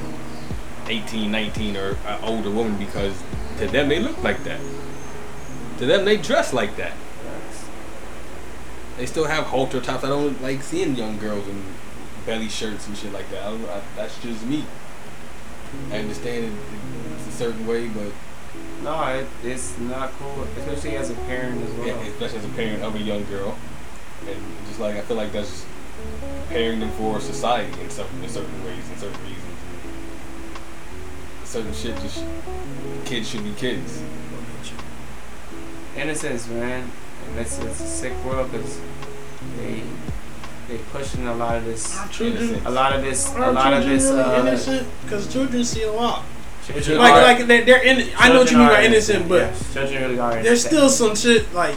18, 0.87 1.31
19, 1.31 1.77
or 1.77 1.97
an 2.07 2.25
older 2.25 2.51
woman 2.51 2.79
because 2.79 3.23
to 3.59 3.69
them 3.69 3.89
they 3.89 4.01
look 4.01 4.23
like 4.23 4.43
that. 4.45 4.61
To 5.79 5.87
them 5.87 6.05
they 6.05 6.17
dress 6.17 6.53
like 6.53 6.77
that. 6.77 6.93
They 8.97 9.07
still 9.07 9.27
have 9.27 9.45
halter 9.45 9.81
tops. 9.81 10.05
I 10.05 10.09
don't 10.09 10.43
like 10.43 10.63
seeing 10.63 10.95
young 10.95 11.19
girls 11.19 11.47
in 11.49 11.63
belly 12.27 12.49
shirts 12.49 12.87
and 12.87 12.97
shit 12.97 13.13
like 13.13 13.31
that. 13.31 13.43
I 13.45 13.53
I, 13.53 13.81
that's 13.97 14.21
just 14.21 14.45
me. 14.45 14.65
I 15.91 15.99
understand 15.99 16.47
it, 16.47 16.53
it's 17.17 17.29
a 17.29 17.33
certain 17.33 17.67
way, 17.67 17.89
but 17.89 18.13
No, 18.83 19.03
it, 19.09 19.27
it's 19.45 19.79
not 19.79 20.11
cool, 20.13 20.45
especially 20.57 20.97
as 20.97 21.11
a 21.11 21.15
parent 21.15 21.63
as 21.63 21.71
well. 21.75 21.87
yeah, 21.89 21.95
especially 22.03 22.39
as 22.39 22.45
a 22.45 22.49
parent 22.49 22.83
of 22.83 22.95
a 22.95 22.99
young 22.99 23.25
girl, 23.25 23.57
and 24.27 24.37
just 24.67 24.81
like 24.81 24.97
I 24.97 25.03
feel 25.03 25.17
like 25.17 25.33
that's 25.33 25.67
preparing 26.49 26.81
them 26.81 26.91
for 26.93 27.21
society 27.21 27.79
in 27.81 27.91
some 27.91 28.07
in 28.23 28.29
certain 28.29 28.65
ways 28.65 28.89
and 28.89 28.99
certain 28.99 29.21
reasons. 29.23 29.57
certain 31.45 31.75
shit 31.75 31.95
just 31.97 32.25
kids 33.05 33.29
should 33.29 33.45
be 33.45 33.53
kids. 33.53 34.03
innocence, 35.97 36.49
man. 36.49 36.91
And 37.29 37.39
it's, 37.39 37.59
it's 37.59 37.81
a 37.81 37.87
sick 37.87 38.25
world 38.25 38.51
because 38.51 38.81
they 39.57 39.83
they 40.69 40.79
pushing 40.93 41.27
a 41.27 41.35
lot 41.35 41.57
of 41.57 41.65
this, 41.65 41.99
children, 42.13 42.65
a 42.65 42.71
lot 42.71 42.95
of 42.95 43.03
this, 43.03 43.35
a 43.35 43.51
lot 43.51 43.73
of 43.73 43.85
this. 43.85 44.09
Uh, 44.09 44.39
innocent 44.41 44.89
because 45.03 45.31
children 45.33 45.65
see 45.65 45.83
a 45.83 45.93
lot. 45.93 46.25
Children 46.67 46.99
Like, 46.99 47.13
are- 47.13 47.23
like 47.23 47.47
they're, 47.47 47.65
they're 47.65 47.83
in. 47.83 48.09
I 48.17 48.29
know 48.29 48.41
what 48.41 48.51
you 48.51 48.59
mean 48.59 48.69
by 48.69 48.85
innocent, 48.85 49.29
but 49.29 49.41
yes, 49.41 49.73
children 49.73 50.03
really 50.03 50.19
are. 50.19 50.43
there's 50.43 50.65
still 50.65 50.89
some 50.89 51.15
shit 51.17 51.53
like 51.55 51.77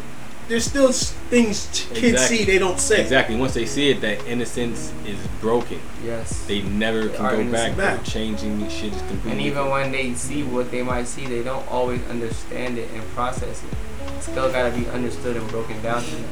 there's 0.49 0.65
still 0.65 0.91
things 0.91 1.67
kids 1.93 2.03
Exactly. 2.03 2.37
see 2.37 2.43
they 2.43 2.59
don't 2.59 2.77
say. 2.79 3.01
Exactly. 3.01 3.35
Once 3.37 3.53
they 3.53 3.65
see 3.65 3.91
it, 3.91 4.01
that 4.01 4.25
innocence 4.27 4.91
is 5.07 5.17
broken. 5.39 5.79
yes. 6.03 6.45
They 6.45 6.61
never 6.63 7.05
They 7.05 7.15
can 7.17 7.45
go 7.47 7.51
back. 7.51 7.77
Back. 7.77 8.03
They're 8.03 8.03
changing 8.13 8.67
shit 8.69 8.93
is 8.93 9.01
completely. 9.03 9.31
And 9.31 9.41
even 9.41 9.69
when 9.69 9.91
they 9.93 10.13
see 10.15 10.43
what 10.43 10.69
they 10.69 10.83
might 10.83 11.07
see, 11.07 11.25
they 11.27 11.43
don't 11.43 11.65
always 11.71 12.05
understand 12.09 12.77
it 12.77 12.89
and 12.91 13.01
process 13.11 13.63
it. 13.63 13.69
It's 14.17 14.25
still 14.27 14.51
gotta 14.51 14.75
be 14.77 14.85
understood 14.89 15.37
and 15.37 15.47
broken 15.49 15.81
down 15.81 16.03
to 16.03 16.11
them. 16.15 16.25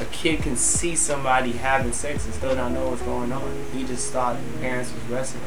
A 0.00 0.04
kid 0.06 0.40
can 0.42 0.56
see 0.56 0.96
somebody 0.96 1.52
having 1.52 1.92
sex 1.92 2.24
and 2.24 2.34
still 2.34 2.56
not 2.56 2.72
know 2.72 2.88
what's 2.88 3.02
going 3.02 3.30
on. 3.30 3.64
He 3.72 3.84
just 3.84 4.12
thought 4.12 4.36
the 4.54 4.58
parents 4.58 4.92
was 4.92 5.02
wrestling. 5.04 5.44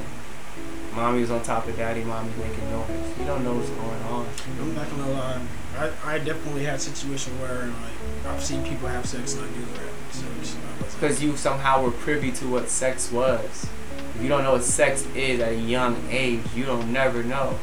Mommy 0.95 1.19
was 1.19 1.29
on 1.31 1.43
top 1.43 1.67
of 1.67 1.75
daddy, 1.75 2.05
mommy 2.05 2.31
making 2.39 2.71
noise. 2.71 2.89
You 3.19 3.25
don't 3.25 3.43
know 3.43 3.53
what's 3.53 3.69
going 3.69 4.01
on. 4.03 4.25
I'm 4.61 4.73
not 4.73 4.89
gonna 4.89 5.09
lie. 5.11 5.41
I, 5.77 5.91
I 6.05 6.19
definitely 6.19 6.63
had 6.63 6.79
situations 6.79 7.37
where 7.41 7.67
like 7.67 8.25
I've 8.27 8.41
seen 8.41 8.63
people 8.63 8.87
have 8.87 9.05
sex 9.05 9.35
and 9.35 9.43
I 9.43 9.49
knew 9.49 9.65
they 9.65 9.71
were 9.73 9.77
having 9.79 10.43
sex. 10.43 10.55
I 10.55 10.83
was 10.83 10.93
like, 10.93 11.01
Because 11.01 11.21
you 11.21 11.35
somehow 11.35 11.83
were 11.83 11.91
privy 11.91 12.31
to 12.33 12.47
what 12.47 12.69
sex 12.69 13.11
was. 13.11 13.67
If 14.15 14.21
you 14.21 14.29
don't 14.29 14.43
know 14.43 14.53
what 14.53 14.63
sex 14.63 15.05
is 15.15 15.41
at 15.41 15.51
a 15.51 15.55
young 15.55 16.01
age, 16.09 16.41
you 16.55 16.63
don't 16.63 16.93
never 16.93 17.23
know. 17.23 17.59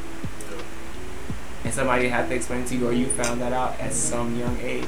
And 1.65 1.73
somebody 1.73 2.09
had 2.09 2.29
to 2.29 2.35
explain 2.35 2.67
to 2.67 2.77
you, 2.77 2.89
or 2.89 2.93
you 2.93 3.07
found 3.07 3.41
that 3.41 3.55
out 3.55 3.81
at 3.81 3.95
some 3.95 4.39
young 4.39 4.59
age. 4.61 4.85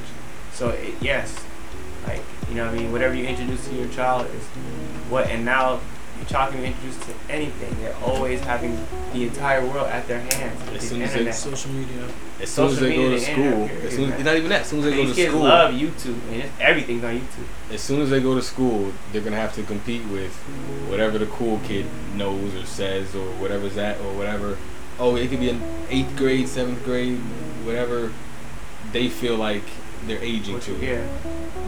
So 0.53 0.69
it, 0.69 0.93
yes, 1.01 1.43
like 2.05 2.21
you 2.47 2.55
know, 2.55 2.65
what 2.65 2.75
I 2.75 2.77
mean, 2.77 2.91
whatever 2.91 3.15
you 3.15 3.25
introduce 3.25 3.67
to 3.69 3.73
your 3.73 3.87
child 3.87 4.27
is 4.27 4.43
what. 5.09 5.27
And 5.29 5.43
now 5.43 5.79
your 6.17 6.25
child 6.25 6.51
can 6.53 6.61
be 6.61 6.67
introduced 6.67 7.01
to 7.03 7.13
anything. 7.29 7.75
They're 7.81 7.95
always 8.03 8.39
having 8.41 8.77
the 9.13 9.23
entire 9.23 9.65
world 9.65 9.87
at 9.87 10.07
their 10.07 10.19
hands. 10.19 10.61
As 10.75 10.87
soon 10.89 11.01
as 11.01 11.13
they- 11.13 11.31
social 11.31 11.71
media. 11.71 12.03
as 12.41 12.49
soon 12.49 12.67
as 12.67 12.79
they 12.79 12.95
go 12.95 13.09
to 13.11 13.19
school, 13.19 13.43
internet, 13.43 13.83
as 13.85 13.95
soon 13.95 14.11
as, 14.11 14.23
not 14.25 14.35
even 14.37 14.49
that. 14.49 14.61
As 14.61 14.67
soon 14.67 14.79
as 14.79 14.85
they 14.85 14.91
go 14.91 14.97
These 15.05 15.09
to 15.09 15.15
kids 15.15 15.31
school, 15.31 15.43
love 15.43 15.73
YouTube, 15.73 16.17
and 16.31 16.35
it's, 16.43 16.51
everything's 16.59 17.03
on 17.03 17.15
YouTube. 17.19 17.73
as 17.73 17.81
soon 17.81 18.01
as 18.01 18.09
they 18.09 18.19
go 18.21 18.35
to 18.35 18.41
school, 18.41 18.91
they're 19.11 19.21
gonna 19.21 19.35
have 19.35 19.53
to 19.55 19.63
compete 19.63 20.03
with 20.05 20.33
whatever 20.89 21.17
the 21.17 21.25
cool 21.27 21.59
kid 21.67 21.85
knows 22.15 22.53
or 22.55 22.65
says 22.65 23.15
or 23.15 23.25
whatever's 23.41 23.75
that 23.75 23.97
or 24.01 24.13
whatever. 24.17 24.57
Oh, 24.99 25.15
it 25.17 25.29
could 25.29 25.39
be 25.41 25.49
in 25.49 25.61
eighth 25.89 26.15
grade, 26.15 26.47
seventh 26.47 26.83
grade, 26.85 27.17
whatever. 27.65 28.11
They 28.93 29.09
feel 29.09 29.35
like 29.35 29.63
they're 30.07 30.21
aging 30.23 30.53
What 30.55 30.63
to. 30.63 30.75
hear. 30.75 31.07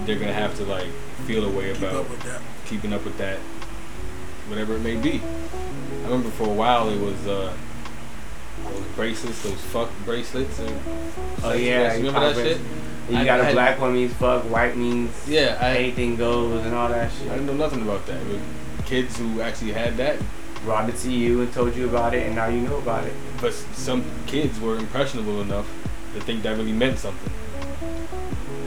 They're 0.05 0.19
gonna 0.19 0.31
have 0.33 0.55
to 0.57 0.63
like 0.63 0.87
feel 1.25 1.43
a 1.45 1.49
way 1.49 1.73
Keep 1.73 1.77
about 1.79 1.95
up 1.95 2.09
with 2.09 2.21
that. 2.23 2.41
keeping 2.65 2.93
up 2.93 3.03
with 3.03 3.17
that, 3.17 3.39
whatever 4.49 4.75
it 4.75 4.79
may 4.81 4.95
be. 4.95 5.21
I 6.01 6.03
remember 6.09 6.29
for 6.29 6.43
a 6.49 6.53
while 6.53 6.89
it 6.89 6.99
was 6.99 7.27
uh, 7.27 7.53
those 8.63 8.83
bracelets, 8.95 9.43
those 9.43 9.59
fuck 9.61 9.89
bracelets. 10.05 10.59
And 10.59 10.79
Oh 11.43 11.53
yeah, 11.53 11.95
you 11.95 12.07
remember 12.07 12.33
that 12.33 12.35
shit? 12.35 12.61
You 13.09 13.17
I- 13.17 13.25
got 13.25 13.39
a 13.49 13.53
black 13.53 13.79
one 13.79 13.93
means 13.93 14.13
fuck, 14.13 14.43
white 14.45 14.75
means 14.75 15.11
Yeah, 15.27 15.57
I, 15.61 15.77
anything 15.77 16.15
goes 16.17 16.65
and 16.65 16.75
all 16.75 16.89
that 16.89 17.11
shit. 17.11 17.27
I 17.29 17.35
didn't 17.35 17.47
know 17.47 17.53
nothing 17.53 17.81
about 17.81 18.05
that. 18.07 18.19
But 18.27 18.85
kids 18.85 19.17
who 19.17 19.41
actually 19.41 19.71
had 19.73 19.97
that, 19.97 20.17
Brought 20.65 20.89
it 20.89 20.97
to 20.97 21.11
you 21.11 21.41
and 21.41 21.53
told 21.53 21.75
you 21.75 21.87
about 21.87 22.13
it, 22.13 22.25
and 22.25 22.35
now 22.35 22.47
you 22.47 22.59
know 22.61 22.77
about 22.77 23.05
it. 23.05 23.13
but 23.39 23.53
some 23.53 24.03
kids 24.25 24.59
were 24.59 24.75
impressionable 24.77 25.39
enough 25.41 25.65
to 26.13 26.19
think 26.21 26.43
that 26.43 26.57
really 26.57 26.73
meant 26.73 26.97
something. 26.99 27.31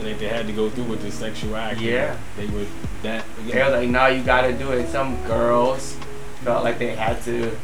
And 0.01 0.09
if 0.09 0.17
they 0.19 0.27
had 0.27 0.47
to 0.47 0.53
go 0.53 0.67
through 0.69 0.85
with 0.85 1.03
this 1.03 1.13
sexual 1.13 1.55
act, 1.55 1.79
Yeah. 1.79 2.17
they 2.35 2.47
would 2.47 2.67
that 3.03 3.23
again. 3.39 3.55
They 3.55 3.63
was 3.63 3.71
like, 3.73 3.89
now 3.89 4.07
you 4.07 4.23
gotta 4.23 4.51
do 4.51 4.71
it. 4.71 4.89
Some 4.89 5.15
girls 5.27 5.95
felt 6.43 6.63
like 6.63 6.79
they 6.79 6.95
had 6.95 7.21
to 7.25 7.55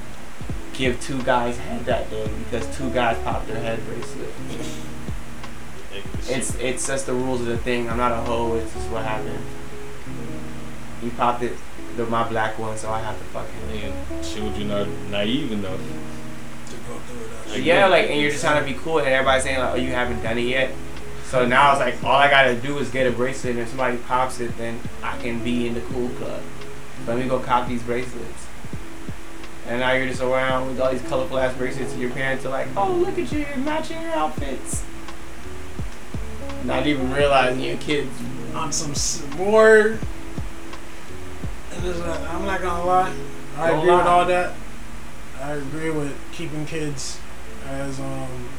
give 0.74 1.02
two 1.02 1.20
guys 1.24 1.58
head 1.58 1.84
that 1.86 2.08
day 2.12 2.30
because 2.44 2.78
two 2.78 2.92
guys 2.92 3.18
popped 3.24 3.48
their 3.48 3.60
head 3.60 3.80
bracelet. 3.88 4.30
It's 6.30 6.54
it's 6.56 6.86
just 6.88 7.08
the 7.08 7.14
rules 7.14 7.42
of 7.42 7.48
the 7.48 7.58
thing. 7.58 7.90
I'm 7.90 7.98
not 7.98 8.12
a 8.12 8.18
hoe. 8.18 8.54
It's 8.56 8.72
just 8.74 8.88
what 8.92 9.04
happened. 9.04 9.40
He 11.02 11.10
popped 11.12 11.42
it, 11.44 11.54
the, 11.96 12.06
my 12.06 12.28
black 12.28 12.60
one, 12.60 12.78
so 12.78 12.92
I 12.92 13.00
have 13.02 13.18
to 13.18 13.24
fuck 13.26 13.48
him. 13.50 13.94
and 14.12 14.24
children 14.24 14.70
are 14.72 14.86
naive 15.10 15.52
enough. 15.52 15.80
To 15.80 16.76
go 16.88 16.98
through 17.00 17.28
that. 17.30 17.56
Like, 17.56 17.66
Yeah, 17.66 17.88
like, 17.88 18.10
and 18.10 18.20
you're 18.22 18.32
just 18.32 18.44
trying 18.44 18.64
to 18.64 18.72
be 18.72 18.78
cool, 18.78 19.00
and 19.00 19.08
everybody's 19.08 19.44
saying 19.44 19.60
like, 19.60 19.74
"Oh, 19.74 19.76
you 19.76 19.92
haven't 19.92 20.22
done 20.22 20.38
it 20.38 20.42
yet." 20.48 20.72
So 21.28 21.46
now 21.46 21.72
it's 21.72 21.82
like 21.82 22.02
all 22.06 22.16
I 22.16 22.30
gotta 22.30 22.56
do 22.56 22.78
is 22.78 22.90
get 22.90 23.06
a 23.06 23.12
bracelet, 23.12 23.52
and 23.52 23.60
if 23.60 23.68
somebody 23.68 23.98
pops 23.98 24.40
it, 24.40 24.58
then 24.58 24.80
I 25.04 25.18
can 25.18 25.44
be 25.44 25.68
in 25.68 25.74
the 25.74 25.82
cool 25.82 26.08
club. 26.10 26.42
Let 27.06 27.18
me 27.18 27.28
go 27.28 27.40
cop 27.40 27.68
these 27.68 27.84
bracelets. 27.84 28.48
And 29.68 29.82
now 29.82 29.92
you're 29.92 30.08
just 30.08 30.22
around 30.22 30.68
with 30.68 30.80
all 30.80 30.90
these 30.90 31.02
colorful 31.04 31.38
ass 31.38 31.54
bracelets, 31.58 31.92
and 31.92 32.02
your 32.02 32.12
parents 32.12 32.46
are 32.46 32.50
like, 32.50 32.68
"Oh, 32.78 32.94
look 32.94 33.20
at 33.20 33.30
you, 33.32 33.40
you're 33.40 33.58
matching 33.58 34.02
your 34.02 34.14
outfits." 34.14 34.84
Not 36.64 36.88
even 36.88 37.12
realizing 37.12 37.62
your 37.62 37.78
kids. 37.78 38.10
on 38.56 38.72
some 38.72 38.94
more. 39.38 40.00
And 41.72 41.84
there's 41.84 42.00
a, 42.00 42.28
I'm 42.32 42.46
not 42.46 42.62
gonna 42.62 42.86
lie, 42.86 43.14
I 43.58 43.68
Don't 43.68 43.80
agree 43.80 43.96
with 43.96 44.06
all 44.08 44.26
that. 44.26 44.54
I 45.42 45.52
agree 45.52 45.92
with 45.92 46.16
keeping 46.32 46.66
kids 46.66 47.20
as 47.68 48.00
um 48.00 48.50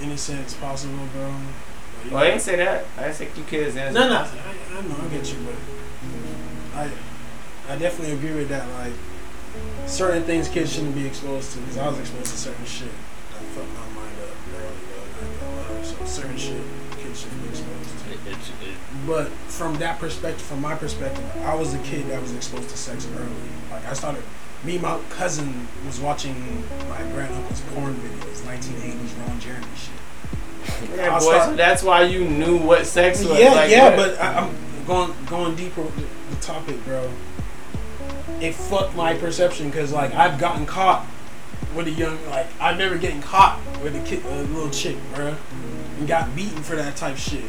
innocent 0.00 0.46
as 0.46 0.54
possible, 0.54 1.06
bro. 1.14 1.32
But 2.00 2.06
you 2.06 2.14
Well, 2.14 2.24
I 2.24 2.30
didn't 2.30 2.42
say 2.42 2.56
that. 2.56 2.84
I 2.96 3.02
didn't 3.02 3.16
say 3.16 3.28
you 3.36 3.44
kids. 3.44 3.74
No, 3.74 3.90
no, 3.92 4.00
I, 4.00 4.28
I 4.78 4.80
know, 4.82 4.96
I 5.04 5.08
get 5.08 5.32
you, 5.32 5.38
but 5.44 5.54
I, 6.78 6.90
I 7.68 7.76
definitely 7.76 8.14
agree 8.14 8.34
with 8.34 8.48
that. 8.48 8.66
Like, 8.78 8.94
certain 9.86 10.22
things 10.22 10.48
kids 10.48 10.72
shouldn't 10.72 10.94
be 10.94 11.06
exposed 11.06 11.52
to, 11.52 11.58
because 11.60 11.78
I 11.78 11.88
was 11.88 11.98
exposed 11.98 12.30
to 12.30 12.36
certain 12.38 12.64
shit 12.64 12.88
that 12.88 13.42
fucked 13.52 13.68
my 13.74 14.00
mind 14.00 14.16
up 14.22 14.30
early, 14.56 14.80
bro. 14.88 15.28
Not 15.28 15.40
gonna 15.40 15.78
lie. 15.78 15.82
So 15.84 16.04
certain 16.04 16.36
shit 16.38 16.62
kids 16.98 17.20
shouldn't 17.20 17.42
be 17.42 17.48
exposed 17.50 17.90
to. 17.90 18.10
It, 18.12 18.32
it, 18.32 18.68
it, 18.68 18.76
But 19.06 19.28
from 19.28 19.74
that 19.76 19.98
perspective, 19.98 20.42
from 20.42 20.60
my 20.60 20.74
perspective, 20.74 21.24
I 21.44 21.54
was 21.54 21.74
a 21.74 21.78
kid 21.78 22.08
that 22.08 22.20
was 22.20 22.34
exposed 22.34 22.68
to 22.70 22.76
sex 22.76 23.06
early. 23.16 23.30
Like 23.70 23.86
I 23.86 23.92
started, 23.92 24.22
me 24.64 24.74
and 24.74 24.82
my 24.82 24.98
cousin 25.10 25.68
was 25.86 26.00
watching 26.00 26.64
my 26.88 26.98
grand 27.12 27.34
uncle's 27.34 27.60
porn 27.72 27.94
videos, 27.94 28.42
1980s 28.42 29.28
Ron 29.28 29.40
Jeremy 29.40 29.66
shit. 29.76 29.99
Yeah, 30.96 31.18
boy, 31.18 31.20
so 31.20 31.56
that's 31.56 31.82
why 31.82 32.02
you 32.02 32.24
knew 32.24 32.58
what 32.58 32.86
sex 32.86 33.24
was. 33.24 33.38
yeah, 33.38 33.52
like, 33.52 33.70
yeah, 33.70 33.96
but 33.96 34.20
I, 34.20 34.40
I'm 34.40 34.54
going 34.86 35.14
going 35.26 35.56
deeper 35.56 35.82
with 35.82 35.94
the, 35.96 36.34
the 36.34 36.40
topic, 36.42 36.82
bro. 36.84 37.10
It 38.40 38.54
fucked 38.54 38.96
my 38.96 39.14
perception 39.14 39.68
because 39.70 39.92
like 39.92 40.14
I've 40.14 40.38
gotten 40.38 40.66
caught 40.66 41.06
with 41.74 41.86
a 41.86 41.90
young 41.90 42.18
like 42.30 42.46
I've 42.60 42.78
never 42.78 42.96
getting 42.96 43.20
caught 43.20 43.60
with 43.82 43.94
a 43.94 44.00
kid, 44.00 44.24
a 44.24 44.42
little 44.42 44.70
chick, 44.70 44.96
bro, 45.14 45.36
and 45.98 46.08
got 46.08 46.34
beaten 46.34 46.62
for 46.62 46.76
that 46.76 46.96
type 46.96 47.16
shit. 47.16 47.44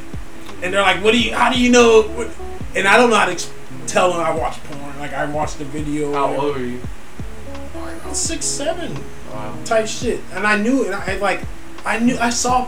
And 0.62 0.74
they're 0.74 0.82
like, 0.82 1.04
"What 1.04 1.12
do 1.14 1.20
you? 1.20 1.34
How 1.34 1.52
do 1.52 1.60
you 1.60 1.72
know?" 1.72 2.04
What? 2.04 2.30
And 2.76 2.88
I 2.88 2.98
don't 2.98 3.10
know 3.10 3.16
how 3.16 3.26
to 3.26 3.32
ex- 3.32 3.52
tell 3.88 4.12
them 4.12 4.22
I 4.22 4.32
watch 4.32 4.62
porn. 4.66 5.00
Like 5.00 5.14
I 5.14 5.26
watched 5.26 5.58
the 5.58 5.66
video. 5.66 6.14
How 6.14 6.36
old 6.36 6.56
were 6.56 6.62
you? 6.62 6.82
Was 8.06 8.18
six, 8.20 8.46
seven 8.46 8.94
Wow. 9.32 9.56
type 9.64 9.88
shit, 9.88 10.20
and 10.34 10.46
I 10.46 10.58
knew 10.58 10.84
it. 10.84 10.94
I 10.94 11.16
like, 11.18 11.42
I 11.86 12.00
knew 12.00 12.18
I 12.18 12.30
saw, 12.30 12.68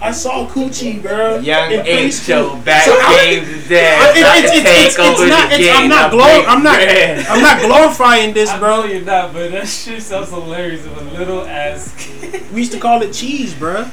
I 0.00 0.12
saw 0.12 0.46
coochie, 0.46 1.02
bro. 1.02 1.38
Young 1.38 1.72
in 1.72 1.80
H 1.86 2.12
preschool. 2.12 2.64
Back 2.64 2.84
So 2.84 2.92
I- 2.92 3.16
came 3.24 3.44
to 3.44 3.68
death. 3.68 4.00
I- 4.00 4.18
it- 4.18 4.22
Not 4.22 4.36
it's- 4.38 4.52
it's- 4.58 4.58
it's- 4.58 4.96
it's 4.96 4.98
not- 5.30 5.48
the 5.50 5.54
it's- 5.60 5.76
I'm 5.76 5.88
not 5.88 6.12
not 6.12 6.12
glor- 6.12 6.44
I'm 6.46 6.62
not- 6.62 6.76
bread. 6.76 7.26
I'm 7.28 7.42
not 7.42 7.60
glorifying 7.62 8.32
this, 8.34 8.50
I 8.50 8.58
bro. 8.58 8.80
know 8.82 8.86
you're 8.86 9.02
not, 9.02 9.32
but 9.32 9.50
that 9.52 9.66
shit 9.68 10.02
sounds 10.02 10.30
hilarious 10.30 10.84
of 10.86 10.96
a 10.96 11.18
little 11.18 11.44
ass 11.46 11.92
kid. 11.98 12.42
We 12.52 12.60
used 12.60 12.72
to 12.72 12.78
call 12.78 13.02
it 13.02 13.12
cheese, 13.12 13.54
bro. 13.54 13.84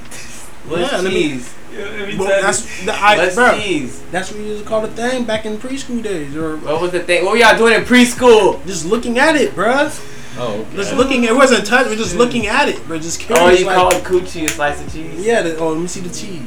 What's 0.68 0.91
Yeah, 0.91 0.98
let 1.00 1.04
me- 1.06 1.12
cheese? 1.12 1.50
Every 1.78 2.16
Well, 2.16 2.30
that's 2.41 2.62
the 2.86 2.93
I, 2.93 3.18
What's 3.18 3.36
bro. 3.36 3.58
cheese? 3.60 4.00
That's 4.12 4.32
what 4.32 4.39
we 4.39 4.46
used 4.48 4.64
to 4.64 4.70
call 4.70 4.80
the 4.82 4.88
thing 4.88 5.24
back 5.26 5.46
in 5.46 5.58
preschool 5.58 6.02
days, 6.02 6.34
or 6.36 6.56
What 6.58 6.80
was 6.82 6.91
the 6.91 7.02
thing? 7.02 7.26
What 7.26 7.32
were 7.34 7.38
y'all 7.38 7.58
doing 7.58 7.74
in 7.74 7.84
preschool? 7.84 8.66
just 8.66 8.86
looking 8.86 9.20
at 9.20 9.36
it, 9.36 9.54
bro. 9.54 9.89
Oh, 10.38 10.62
okay. 10.62 10.76
Just 10.76 10.94
looking. 10.94 11.24
It 11.24 11.36
wasn't 11.36 11.66
touch. 11.66 11.88
We're 11.88 11.96
just 11.96 12.16
looking 12.16 12.48
at 12.48 12.70
it, 12.70 12.86
bro. 12.88 12.98
Just 13.00 13.20
curious. 13.20 13.40
Oh, 13.42 13.46
curious. 13.46 13.60
you 13.62 13.66
like, 13.68 13.76
called 13.78 13.94
coochie 14.04 14.46
a 14.46 14.50
slice 14.50 14.82
of 14.86 14.92
cheese? 14.94 15.26
Yeah. 15.26 15.42
The, 15.42 15.58
oh, 15.58 15.70
let 15.74 15.82
me 15.82 15.88
see 15.88 16.02
the 16.02 16.10
cheese. 16.14 16.42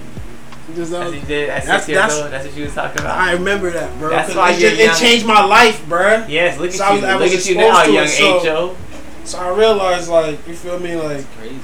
Just, 0.76 0.93
uh, 0.93 0.99
As 1.01 1.14
you 1.14 1.20
did 1.22 1.49
at 1.49 1.64
That's- 1.64 1.89
years 1.89 1.97
that's- 1.99 2.18
old? 2.22 2.30
That's 2.30 2.47
what 2.47 2.55
you 2.57 2.64
was 2.64 2.74
talking 2.74 3.01
about? 3.01 3.16
I 3.18 3.32
remember 3.32 3.70
that, 3.70 3.99
bro. 3.99 4.11
That's 4.11 4.28
'cause 4.28 4.36
why 4.36 4.51
it, 4.53 4.61
you're 4.61 4.70
just- 4.70 4.80
it 4.82 4.84
young. 4.84 4.97
changed 4.97 5.26
my 5.26 5.43
life, 5.45 5.82
bro. 5.89 6.24
yes, 6.28 6.59
look 6.59 6.68
at 6.70 6.74
So 6.74 6.84
I 6.84 6.93
was- 6.93 7.01
you. 7.01 7.07
I 7.09 7.16
look 7.16 7.32
at 7.32 7.47
you 7.47 7.55
now, 7.57 7.82
to 7.82 7.89
it, 7.91 7.95
young 7.95 8.07
so- 8.07 8.76
So 9.24 9.39
I 9.39 9.49
realized, 9.49 10.09
like, 10.09 10.47
you 10.47 10.55
feel 10.55 10.78
me, 10.78 10.95
like. 10.97 11.24
crazy. 11.39 11.57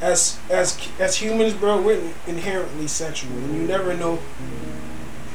as 0.00 0.36
as 0.50 0.76
as 1.00 1.16
humans, 1.16 1.52
bro, 1.54 1.80
we're 1.80 1.98
inherently 2.28 2.86
sexual, 2.86 3.30
and 3.32 3.54
you 3.56 3.62
never 3.66 3.94
know. 3.94 4.18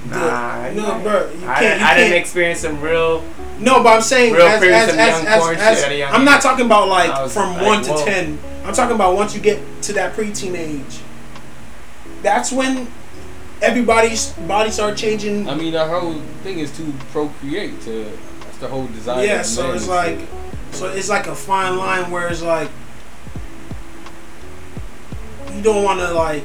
The- 0.09 0.15
Nah, 0.17 0.69
no, 0.71 0.99
bro, 1.01 1.31
you 1.31 1.47
I, 1.47 1.59
can't. 1.59 1.59
didn't, 1.59 1.79
You 1.79 1.85
I 1.85 1.93
didn't 1.95 2.09
can't. 2.09 2.13
experience 2.21 2.59
some 2.59 2.81
real. 2.81 3.23
No, 3.59 3.81
but 3.83 3.89
I'm 3.95 4.01
saying 4.01 4.33
real 4.33 4.45
as 4.47 4.59
fear 4.61 4.73
as 4.73 4.89
as, 4.89 4.95
as, 4.97 5.25
as- 5.25 5.77
shit 5.77 5.85
at 5.85 5.91
a 5.91 5.97
young 5.97 6.13
I'm 6.13 6.25
not 6.25 6.41
talking 6.41 6.65
about 6.65 6.87
like 6.89 7.09
was 7.09 7.33
from 7.33 7.53
like, 7.55 7.65
one 7.65 7.83
to 7.83 7.91
whoa. 7.91 8.05
ten. 8.05 8.39
I'm 8.65 8.73
talking 8.73 8.95
about 8.95 9.15
once 9.15 9.35
you 9.35 9.41
get 9.41 9.59
to 9.83 9.93
that 9.93 10.15
preteen 10.15 10.55
age. 10.57 10.99
That's 12.21 12.51
when 12.51 12.87
everybody's 13.61 14.31
body 14.33 14.71
start 14.71 14.95
changing. 14.97 15.47
I 15.49 15.55
mean, 15.55 15.73
the 15.73 15.85
whole 15.85 16.13
thing 16.43 16.59
is 16.59 16.75
to 16.77 16.93
procreate. 17.11 17.79
To 17.81 18.05
that's 18.41 18.57
the 18.57 18.67
whole 18.67 18.87
desire. 18.87 19.25
yeah, 19.25 19.41
so 19.41 19.73
it's 19.73 19.87
like, 19.87 20.19
to- 20.19 20.77
so 20.77 20.87
it's 20.89 21.09
like 21.09 21.27
a 21.27 21.35
fine 21.35 21.77
line 21.77 22.09
where 22.11 22.27
it's 22.29 22.41
like, 22.41 22.69
you 25.53 25.61
don't 25.61 25.83
want 25.83 25.99
to 25.99 26.11
like 26.13 26.43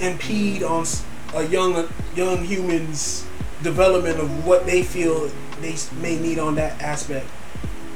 impede 0.00 0.62
on 0.62 0.82
s- 0.82 1.04
a 1.34 1.46
young 1.46 1.88
young 2.14 2.44
human's 2.44 3.26
development 3.62 4.18
of 4.18 4.46
what 4.46 4.66
they 4.66 4.82
feel 4.82 5.30
they 5.60 5.76
may 6.00 6.18
need 6.18 6.38
on 6.38 6.54
that 6.56 6.80
aspect. 6.82 7.26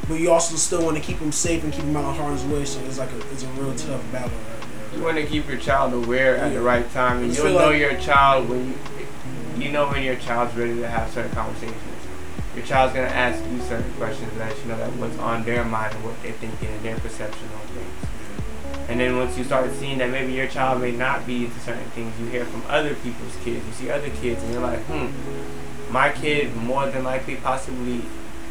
But 0.08 0.20
you 0.20 0.30
also 0.30 0.54
still 0.56 0.84
want 0.84 0.96
to 0.96 1.02
keep 1.02 1.18
them 1.18 1.32
safe 1.32 1.64
and 1.64 1.72
keep 1.72 1.82
them 1.82 1.96
out 1.96 2.04
of 2.10 2.16
harm's 2.16 2.44
way. 2.44 2.64
So 2.64 2.80
it's 2.80 2.98
like 2.98 3.10
a 3.10 3.18
it's 3.32 3.42
a 3.42 3.48
real 3.48 3.74
tough 3.74 4.12
battle 4.12 4.30
right 4.30 4.60
there. 4.90 4.98
You 4.98 5.04
want 5.04 5.16
to 5.16 5.26
keep 5.26 5.48
your 5.48 5.58
child 5.58 5.92
aware 5.92 6.36
at 6.36 6.52
the 6.52 6.60
right 6.60 6.88
time, 6.92 7.22
and 7.22 7.36
you'll 7.36 7.46
know 7.46 7.70
like- 7.70 7.80
your 7.80 7.96
child 7.98 8.48
when 8.48 8.68
you 8.68 8.74
you 9.58 9.72
know 9.72 9.88
when 9.88 10.02
your 10.02 10.16
child's 10.16 10.54
ready 10.54 10.76
to 10.76 10.88
have 10.88 11.10
certain 11.10 11.32
conversations. 11.32 11.82
Your 12.54 12.64
child's 12.64 12.94
gonna 12.94 13.08
ask 13.08 13.42
you 13.50 13.60
certain 13.62 13.92
questions 13.94 14.32
that 14.38 14.56
you 14.62 14.64
know 14.70 14.78
that 14.78 14.90
what's 14.96 15.18
on 15.18 15.44
their 15.44 15.64
mind 15.64 15.94
and 15.94 16.04
what 16.04 16.22
they're 16.22 16.32
thinking 16.32 16.68
and 16.68 16.82
their 16.84 16.96
perception 16.98 17.48
on 17.54 17.66
things. 17.68 18.15
And 18.88 19.00
then 19.00 19.16
once 19.16 19.36
you 19.36 19.44
start 19.44 19.72
seeing 19.72 19.98
that 19.98 20.10
maybe 20.10 20.32
your 20.32 20.46
child 20.46 20.80
may 20.80 20.92
not 20.92 21.26
be 21.26 21.46
into 21.46 21.58
certain 21.60 21.90
things, 21.90 22.18
you 22.20 22.26
hear 22.26 22.44
from 22.44 22.62
other 22.68 22.94
people's 22.94 23.34
kids. 23.42 23.66
You 23.66 23.72
see 23.72 23.90
other 23.90 24.10
kids, 24.10 24.42
and 24.42 24.52
you're 24.52 24.62
like, 24.62 24.78
hmm, 24.80 25.08
my 25.92 26.10
kid 26.12 26.54
more 26.56 26.88
than 26.88 27.04
likely 27.04 27.36
possibly 27.36 28.02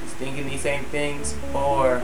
is 0.06 0.14
thinking 0.18 0.48
these 0.48 0.62
same 0.62 0.84
things 0.86 1.36
or 1.54 2.02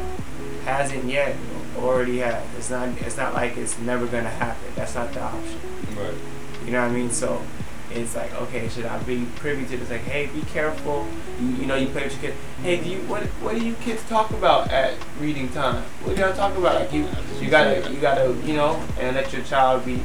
hasn't 0.64 1.06
yet 1.06 1.36
already 1.78 2.20
has. 2.20 2.44
It's 2.58 2.70
not 2.70 2.90
it's 3.02 3.18
not 3.18 3.34
like 3.34 3.58
it's 3.58 3.78
never 3.80 4.06
gonna 4.08 4.30
happen. 4.30 4.72
That's 4.76 4.96
not 4.96 5.14
the 5.14 5.22
option. 5.22 5.60
Right. 5.96 6.14
You 6.66 6.72
know 6.72 6.82
what 6.82 6.92
I 6.92 6.94
mean? 6.94 7.12
So 7.12 7.42
it's 7.94 8.16
like, 8.16 8.34
okay, 8.34 8.68
should 8.70 8.86
I 8.86 8.98
be 9.04 9.26
privy 9.36 9.66
to 9.66 9.78
this? 9.78 9.90
Like, 9.90 10.02
hey, 10.02 10.28
be 10.28 10.42
careful. 10.42 11.08
You, 11.40 11.48
you 11.48 11.66
know, 11.66 11.76
you 11.76 11.88
play 11.88 12.04
with 12.04 12.14
your 12.14 12.32
kid. 12.32 12.40
Hey, 12.62 12.82
do 12.84 12.90
you 12.90 13.00
what 13.02 13.24
what 13.44 13.56
do 13.56 13.66
you 13.66 13.74
kids 13.76 14.04
talk 14.08 14.30
about 14.32 14.72
at 14.72 14.96
reading 15.20 15.50
time? 15.50 15.84
What 16.04 16.16
do 16.16 16.22
y'all 16.22 16.34
talk 16.34 16.56
about? 16.58 16.76
Like 16.76 16.94
you 16.94 17.08
you 17.40 17.50
gotta 17.50 17.92
you 17.92 18.00
gotta 18.00 18.36
you 18.44 18.54
know, 18.54 18.82
and 19.00 19.16
let 19.16 19.34
your 19.34 19.44
child 19.44 19.86
be. 19.86 20.02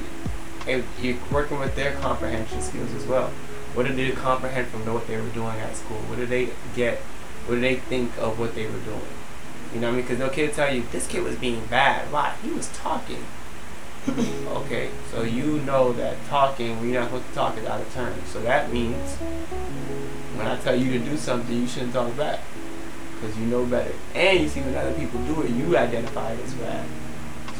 And 0.67 0.83
you're 1.01 1.17
working 1.31 1.61
with 1.61 1.77
their 1.77 1.95
comprehension 1.97 2.61
skills 2.61 2.93
as 2.95 3.07
well. 3.07 3.29
What 3.75 3.87
did 3.87 3.97
they 3.97 4.11
comprehend 4.11 4.67
from 4.69 4.85
what 4.93 5.07
they 5.07 5.17
were 5.17 5.29
doing 5.29 5.59
at 5.61 5.77
school? 5.77 5.99
What 6.09 6.19
did 6.19 6.29
they 6.29 6.49
get? 6.75 6.99
What 7.47 7.57
did 7.57 7.65
they 7.65 7.77
think 7.77 8.17
of 8.19 8.39
what 8.39 8.55
they 8.55 8.65
were 8.65 8.81
doing? 8.81 9.01
You 9.73 9.81
know 9.81 9.89
what 9.89 9.93
I 9.93 9.97
mean? 9.97 10.07
Because 10.07 10.19
no 10.19 10.29
kid 10.29 10.55
tell 10.55 10.75
you 10.75 10.85
this 10.91 11.07
kid 11.07 11.23
was 11.23 11.37
being 11.37 11.67
bad. 11.67 12.11
Why? 12.11 12.35
He 12.43 12.51
was 12.51 12.69
talking. 12.69 13.25
Okay, 14.09 14.91
so 15.11 15.23
you 15.23 15.59
know 15.63 15.93
that 15.95 16.17
talking 16.29 16.79
when 16.79 16.91
you're 16.91 17.01
not 17.01 17.11
supposed 17.11 17.29
to 17.29 17.35
talk 17.35 17.59
is 17.59 17.67
out 17.67 17.81
of 17.81 17.93
turn. 17.93 18.15
So 18.27 18.41
that 18.43 18.73
means 18.73 19.17
when 20.37 20.47
I 20.47 20.57
tell 20.59 20.77
you 20.77 20.99
to 20.99 21.05
do 21.05 21.17
something, 21.17 21.55
you 21.55 21.67
shouldn't 21.67 21.93
talk 21.93 22.17
back 22.17 22.41
because 23.15 23.37
you 23.39 23.47
know 23.47 23.65
better. 23.67 23.93
And 24.15 24.41
you 24.41 24.49
see 24.49 24.61
when 24.61 24.75
other 24.75 24.93
people 24.93 25.21
do 25.23 25.43
it, 25.43 25.51
you 25.51 25.77
identify 25.77 26.33
it 26.33 26.41
as 26.45 26.55
bad. 26.55 26.87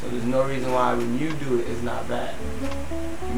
So 0.01 0.07
there's 0.09 0.25
no 0.25 0.43
reason 0.43 0.71
why 0.71 0.93
when 0.93 1.17
you 1.19 1.33
do 1.33 1.59
it, 1.59 1.67
it's 1.67 1.81
not 1.81 2.07
bad. 2.07 2.33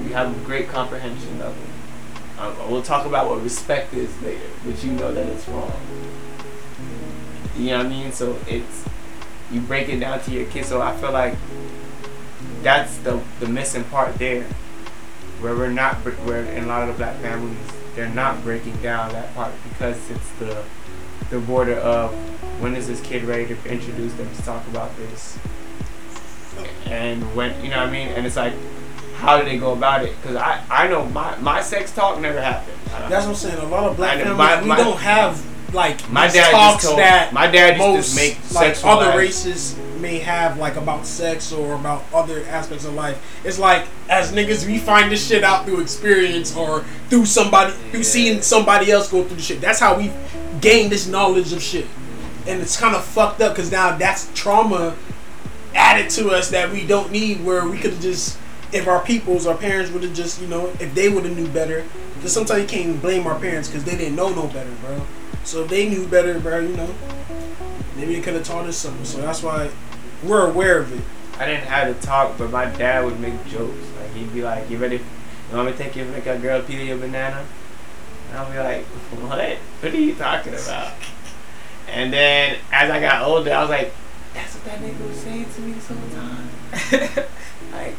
You 0.04 0.14
have 0.14 0.36
a 0.36 0.46
great 0.46 0.68
comprehension 0.68 1.42
of 1.42 1.58
it. 1.58 2.40
Um, 2.40 2.72
we'll 2.72 2.84
talk 2.84 3.06
about 3.06 3.30
what 3.30 3.42
respect 3.42 3.94
is 3.94 4.10
later, 4.22 4.50
but 4.66 4.84
you 4.84 4.92
know 4.92 5.14
that 5.14 5.28
it's 5.28 5.48
wrong. 5.48 5.74
You 7.58 7.72
know 7.72 7.78
what 7.78 7.86
I 7.88 7.90
mean? 7.90 8.12
So 8.12 8.38
it's 8.48 8.86
you 9.52 9.62
break 9.62 9.90
it 9.90 10.00
down 10.00 10.22
to 10.22 10.32
your 10.32 10.46
kids. 10.46 10.68
So 10.68 10.82
I 10.82 10.96
feel 10.98 11.12
like 11.12 11.36
that's 12.64 12.98
the 12.98 13.22
the 13.40 13.48
missing 13.48 13.84
part 13.86 14.16
there, 14.18 14.44
where 15.42 15.56
we're 15.56 15.72
not 15.72 15.96
where 16.26 16.44
in 16.44 16.64
a 16.66 16.68
lot 16.68 16.82
of 16.84 16.90
the 16.90 16.94
black 17.04 17.18
families 17.18 17.58
they're 17.96 18.10
not 18.10 18.44
breaking 18.44 18.76
down 18.82 19.12
that 19.14 19.34
part 19.36 19.52
because 19.70 19.98
it's 20.10 20.30
the 20.40 20.64
the 21.30 21.40
border 21.40 21.76
of 21.76 22.12
when 22.62 22.76
is 22.76 22.88
this 22.88 23.02
kid 23.02 23.24
ready 23.24 23.46
to 23.48 23.56
introduce 23.72 24.14
them 24.14 24.30
to 24.36 24.42
talk 24.44 24.66
about 24.68 24.96
this, 24.98 25.38
and 26.86 27.24
when 27.36 27.54
you 27.64 27.70
know 27.70 27.78
what 27.80 27.88
I 27.88 27.92
mean, 27.92 28.08
and 28.10 28.26
it's 28.26 28.36
like. 28.36 28.54
How 29.20 29.38
do 29.38 29.44
they 29.44 29.58
go 29.58 29.74
about 29.74 30.06
it? 30.06 30.16
Because 30.22 30.38
I, 30.38 30.64
I 30.70 30.88
know 30.88 31.04
my, 31.08 31.36
my 31.40 31.60
sex 31.62 31.92
talk 31.92 32.22
never 32.22 32.40
happened. 32.40 32.78
That's 32.88 33.26
what 33.26 33.32
I'm 33.32 33.36
saying. 33.36 33.58
A 33.58 33.68
lot 33.68 33.84
of 33.84 33.98
black 33.98 34.16
I 34.16 34.24
families 34.24 34.38
my- 34.38 34.62
we 34.62 34.76
don't 34.82 34.98
have 34.98 35.46
like 35.74 36.10
My 36.10 36.28
dad 36.28 36.52
talks 36.52 36.86
told- 36.86 37.00
that 37.00 37.34
my 37.34 37.48
dad 37.48 37.78
used 37.78 37.82
to 37.82 37.88
most 37.88 38.16
make 38.16 38.38
like 38.54 38.78
other 38.84 39.18
races 39.18 39.76
may 40.00 40.20
have 40.20 40.58
like 40.58 40.76
about 40.78 41.06
sex 41.06 41.52
or 41.52 41.74
about 41.76 42.04
other 42.14 42.44
aspects 42.50 42.86
of 42.86 42.94
life. 42.94 43.18
It's 43.44 43.60
like 43.60 43.86
as 44.10 44.32
niggas 44.32 44.66
we 44.66 44.78
find 44.80 45.12
this 45.12 45.28
shit 45.28 45.44
out 45.44 45.66
through 45.66 45.82
experience 45.82 46.56
or 46.56 46.82
through 47.10 47.26
somebody 47.26 47.74
through 47.92 48.04
seeing 48.04 48.42
somebody 48.42 48.92
else 48.92 49.12
go 49.12 49.24
through 49.24 49.36
the 49.38 49.42
shit. 49.42 49.62
That's 49.62 49.80
how 49.80 49.98
we 49.98 50.12
gain 50.62 50.90
this 50.90 51.08
knowledge 51.08 51.54
of 51.54 51.62
shit, 51.62 51.86
and 52.48 52.62
it's 52.62 52.80
kind 52.80 52.96
of 52.96 53.04
fucked 53.04 53.42
up 53.42 53.54
because 53.56 53.72
now 53.72 53.98
that's 53.98 54.30
trauma 54.34 54.96
added 55.76 56.10
to 56.12 56.30
us 56.30 56.50
that 56.50 56.72
we 56.72 56.86
don't 56.88 57.12
need. 57.12 57.44
Where 57.44 57.68
we 57.68 57.78
could 57.78 57.92
have 57.92 58.02
just 58.02 58.38
if 58.72 58.88
our 58.88 59.04
peoples, 59.04 59.48
our 59.48 59.58
parents 59.58 59.92
would 59.92 60.04
have 60.04 60.14
just, 60.14 60.40
you 60.42 60.48
know, 60.48 60.68
if 60.80 60.94
they 60.94 61.10
would 61.10 61.26
have 61.26 61.36
knew 61.36 61.48
better. 61.48 61.84
Because 62.16 62.34
sometimes 62.34 62.62
you 62.62 62.68
can't 62.68 62.88
even 62.88 63.00
blame 63.00 63.26
our 63.28 63.40
parents 63.40 63.68
because 63.68 63.84
they 63.84 63.98
didn't 63.98 64.16
know 64.16 64.30
no 64.30 64.48
better, 64.48 64.72
bro. 64.82 65.02
So 65.50 65.64
if 65.64 65.70
they 65.72 65.90
knew 65.90 66.08
better, 66.08 66.40
bro, 66.40 66.60
you 66.60 66.78
know, 66.78 66.94
maybe 67.96 68.14
they 68.14 68.22
could 68.22 68.36
have 68.36 68.44
taught 68.44 68.68
us 68.68 68.78
something. 68.78 69.04
So 69.04 69.20
that's 69.20 69.42
why 69.42 69.72
we're 70.22 70.48
aware 70.48 70.78
of 70.78 70.94
it. 70.94 71.04
I 71.40 71.48
didn't 71.48 71.64
have 71.64 72.00
to 72.00 72.06
talk, 72.06 72.38
but 72.38 72.52
my 72.52 72.66
dad 72.66 73.04
would 73.04 73.20
make 73.20 73.34
jokes. 73.48 73.88
Like 74.00 74.14
he'd 74.14 74.32
be 74.32 74.44
like, 74.44 74.70
"You 74.70 74.78
ready? 74.78 74.98
You 74.98 75.56
want 75.56 75.66
me 75.66 75.72
to 75.72 75.78
take 75.80 75.96
you 75.96 76.06
make 76.06 76.28
a 76.28 76.38
girl 76.38 76.62
peel 76.62 76.86
your 76.86 77.00
banana?" 77.00 77.44
And 78.30 78.38
I'll 78.38 78.52
be 78.52 78.60
like, 78.60 78.86
"What? 79.24 79.58
What 79.58 79.92
are 79.92 79.98
you 79.98 80.14
talking 80.14 80.54
about?" 80.54 80.94
And 81.88 82.14
then 82.14 82.60
as 82.72 82.92
I 82.92 83.00
got 83.00 83.24
older, 83.24 83.52
I 83.52 83.62
was 83.62 83.72
like, 83.72 83.92
"That's 84.36 84.54
what 84.54 84.66
that 84.66 84.80
nigga 84.82 85.08
was 85.08 85.18
saying 85.18 85.48
to 85.52 85.62
me 85.62 85.72
this 85.72 85.88
whole 85.88 85.98
time." 86.14 87.26
like, 87.72 87.96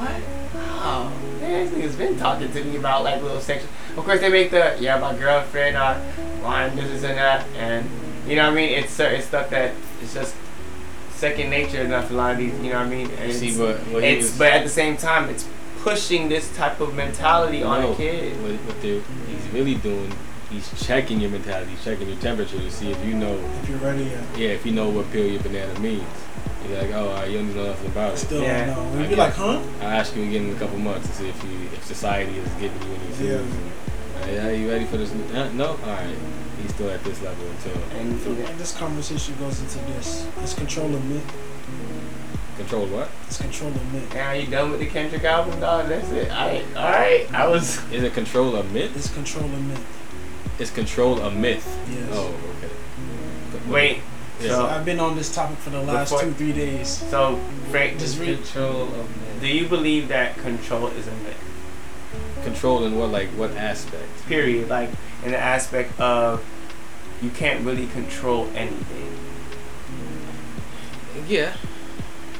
what? 0.00 0.22
Oh, 0.82 1.12
man, 1.40 1.66
this 1.66 1.74
nigga's 1.74 1.96
been 1.96 2.18
talking 2.18 2.50
to 2.52 2.64
me 2.64 2.76
about 2.76 3.04
like 3.04 3.22
little 3.22 3.40
sections. 3.40 3.70
Of 3.96 4.04
course, 4.04 4.20
they 4.20 4.28
make 4.30 4.50
the 4.50 4.76
yeah, 4.80 4.98
my 4.98 5.14
girlfriend, 5.16 5.76
uh, 5.76 6.00
wine, 6.42 6.74
this, 6.76 6.88
this, 6.90 7.04
and 7.04 7.18
that, 7.18 7.46
and 7.56 7.88
you 8.26 8.36
know 8.36 8.44
what 8.44 8.52
I 8.52 8.56
mean. 8.56 8.70
It's 8.78 8.92
cer- 8.92 9.10
it's 9.12 9.26
stuff 9.26 9.50
that 9.50 9.74
it's 10.02 10.14
just 10.14 10.34
second 11.10 11.50
nature 11.50 11.82
enough. 11.82 12.10
A 12.10 12.14
lot 12.14 12.32
of 12.32 12.38
these, 12.38 12.54
you 12.60 12.70
know 12.72 12.78
what 12.78 12.86
I 12.86 12.90
mean. 12.90 13.10
And 13.10 13.32
See, 13.32 13.48
it's, 13.48 13.58
but 13.58 13.78
what 13.92 14.02
it's 14.04 14.26
was- 14.30 14.38
but 14.38 14.52
at 14.52 14.62
the 14.64 14.70
same 14.70 14.96
time, 14.96 15.28
it's 15.28 15.46
pushing 15.82 16.28
this 16.28 16.54
type 16.56 16.80
of 16.80 16.94
mentality 16.94 17.62
on 17.62 17.82
No, 17.82 17.92
a 17.92 17.96
kid. 17.96 18.40
What, 18.42 18.52
what 18.52 18.80
they're, 18.82 19.00
he's 19.28 19.48
really 19.52 19.74
doing, 19.76 20.12
he's 20.50 20.70
checking 20.86 21.20
your 21.20 21.30
mentality, 21.30 21.70
he's 21.72 21.84
checking 21.84 22.08
your 22.08 22.18
temperature 22.18 22.58
to 22.58 22.70
see 22.70 22.90
if 22.90 23.04
you 23.04 23.14
know. 23.14 23.34
If 23.62 23.68
you're 23.68 23.78
ready, 23.78 24.04
yeah. 24.04 24.36
Yeah, 24.36 24.48
if 24.50 24.64
you 24.66 24.72
know 24.72 24.88
what 24.90 25.10
peel 25.12 25.26
your 25.26 25.42
banana 25.42 25.78
means. 25.80 26.04
You're 26.68 26.78
like, 26.82 26.90
oh, 26.92 27.08
all 27.08 27.14
right, 27.14 27.30
you 27.30 27.38
don't 27.38 27.54
know 27.56 27.66
nothing 27.66 27.86
about 27.90 28.12
it. 28.14 28.18
Still 28.18 28.42
don't 28.42 28.66
know. 28.94 28.98
We'd 29.00 29.08
be 29.10 29.16
like, 29.16 29.34
huh? 29.34 29.60
I'll 29.80 29.88
ask 29.88 30.14
you 30.14 30.22
again 30.22 30.46
in 30.50 30.56
a 30.56 30.58
couple 30.58 30.78
months 30.78 31.08
to 31.08 31.14
see 31.14 31.28
if 31.28 31.42
you, 31.44 31.50
if 31.72 31.84
society 31.84 32.38
is 32.38 32.48
giving 32.60 32.80
you 32.88 32.94
any 32.94 33.28
Yeah. 33.28 33.38
clues. 33.38 33.54
And, 34.22 34.30
uh, 34.30 34.32
yeah, 34.32 34.50
you 34.50 34.70
ready 34.70 34.84
for 34.84 34.96
this? 34.98 35.10
Uh, 35.12 35.50
no, 35.54 35.68
all 35.70 35.76
right. 35.86 36.16
He's 36.62 36.74
still 36.74 36.90
at 36.90 37.02
this 37.02 37.20
level 37.22 37.46
until 37.48 37.72
And 37.98 38.12
And 38.46 38.58
this 38.58 38.76
conversation 38.76 39.34
goes 39.38 39.60
into 39.60 39.78
this. 39.92 40.26
It's 40.42 40.54
control 40.54 40.94
of 40.94 41.04
myth. 41.06 41.24
control 42.58 42.86
what? 42.86 43.08
It's 43.26 43.40
control 43.40 43.70
of 43.70 43.92
myth. 43.94 44.14
Are 44.16 44.36
you 44.36 44.46
done 44.46 44.70
with 44.70 44.80
the 44.80 44.86
Kendrick 44.86 45.24
album, 45.24 45.58
dog? 45.60 45.88
That's 45.88 46.10
it. 46.10 46.30
All 46.30 46.46
right, 46.48 46.64
all 46.76 46.82
right. 46.92 47.34
I 47.34 47.46
was. 47.48 47.80
Is 47.92 48.02
it 48.02 48.12
control 48.12 48.54
a 48.56 48.62
myth? 48.64 48.94
It's 48.94 49.08
control 49.12 49.46
of 49.46 49.66
myth. 49.66 49.86
It's 50.58 50.70
control 50.70 51.18
a 51.20 51.30
myth. 51.30 51.66
Yes. 51.90 52.08
Oh, 52.12 52.34
okay. 52.58 53.70
Wait. 53.70 54.00
Yeah. 54.40 54.48
So, 54.48 54.66
I've 54.66 54.84
been 54.84 55.00
on 55.00 55.16
this 55.16 55.34
topic 55.34 55.58
for 55.58 55.70
the 55.70 55.82
last 55.82 56.10
Before- 56.10 56.24
two, 56.26 56.32
three 56.32 56.52
days. 56.52 56.88
so 56.88 57.38
Frank, 57.70 57.98
Just 57.98 58.18
read. 58.18 58.38
Control 58.38 58.82
of 58.84 58.96
man. 58.96 59.40
do 59.40 59.46
you 59.48 59.66
believe 59.68 60.08
that 60.08 60.36
control 60.38 60.86
is 60.88 61.06
a 61.06 61.10
myth? 61.10 61.36
Control 62.44 62.84
in 62.84 62.98
what, 62.98 63.10
like, 63.10 63.28
what 63.30 63.50
aspect? 63.52 64.26
Period. 64.26 64.68
Like 64.68 64.88
in 65.24 65.32
the 65.32 65.38
aspect 65.38 65.98
of 66.00 66.42
you 67.20 67.28
can't 67.30 67.64
really 67.66 67.86
control 67.88 68.48
anything. 68.54 69.16
Yeah, 71.28 71.52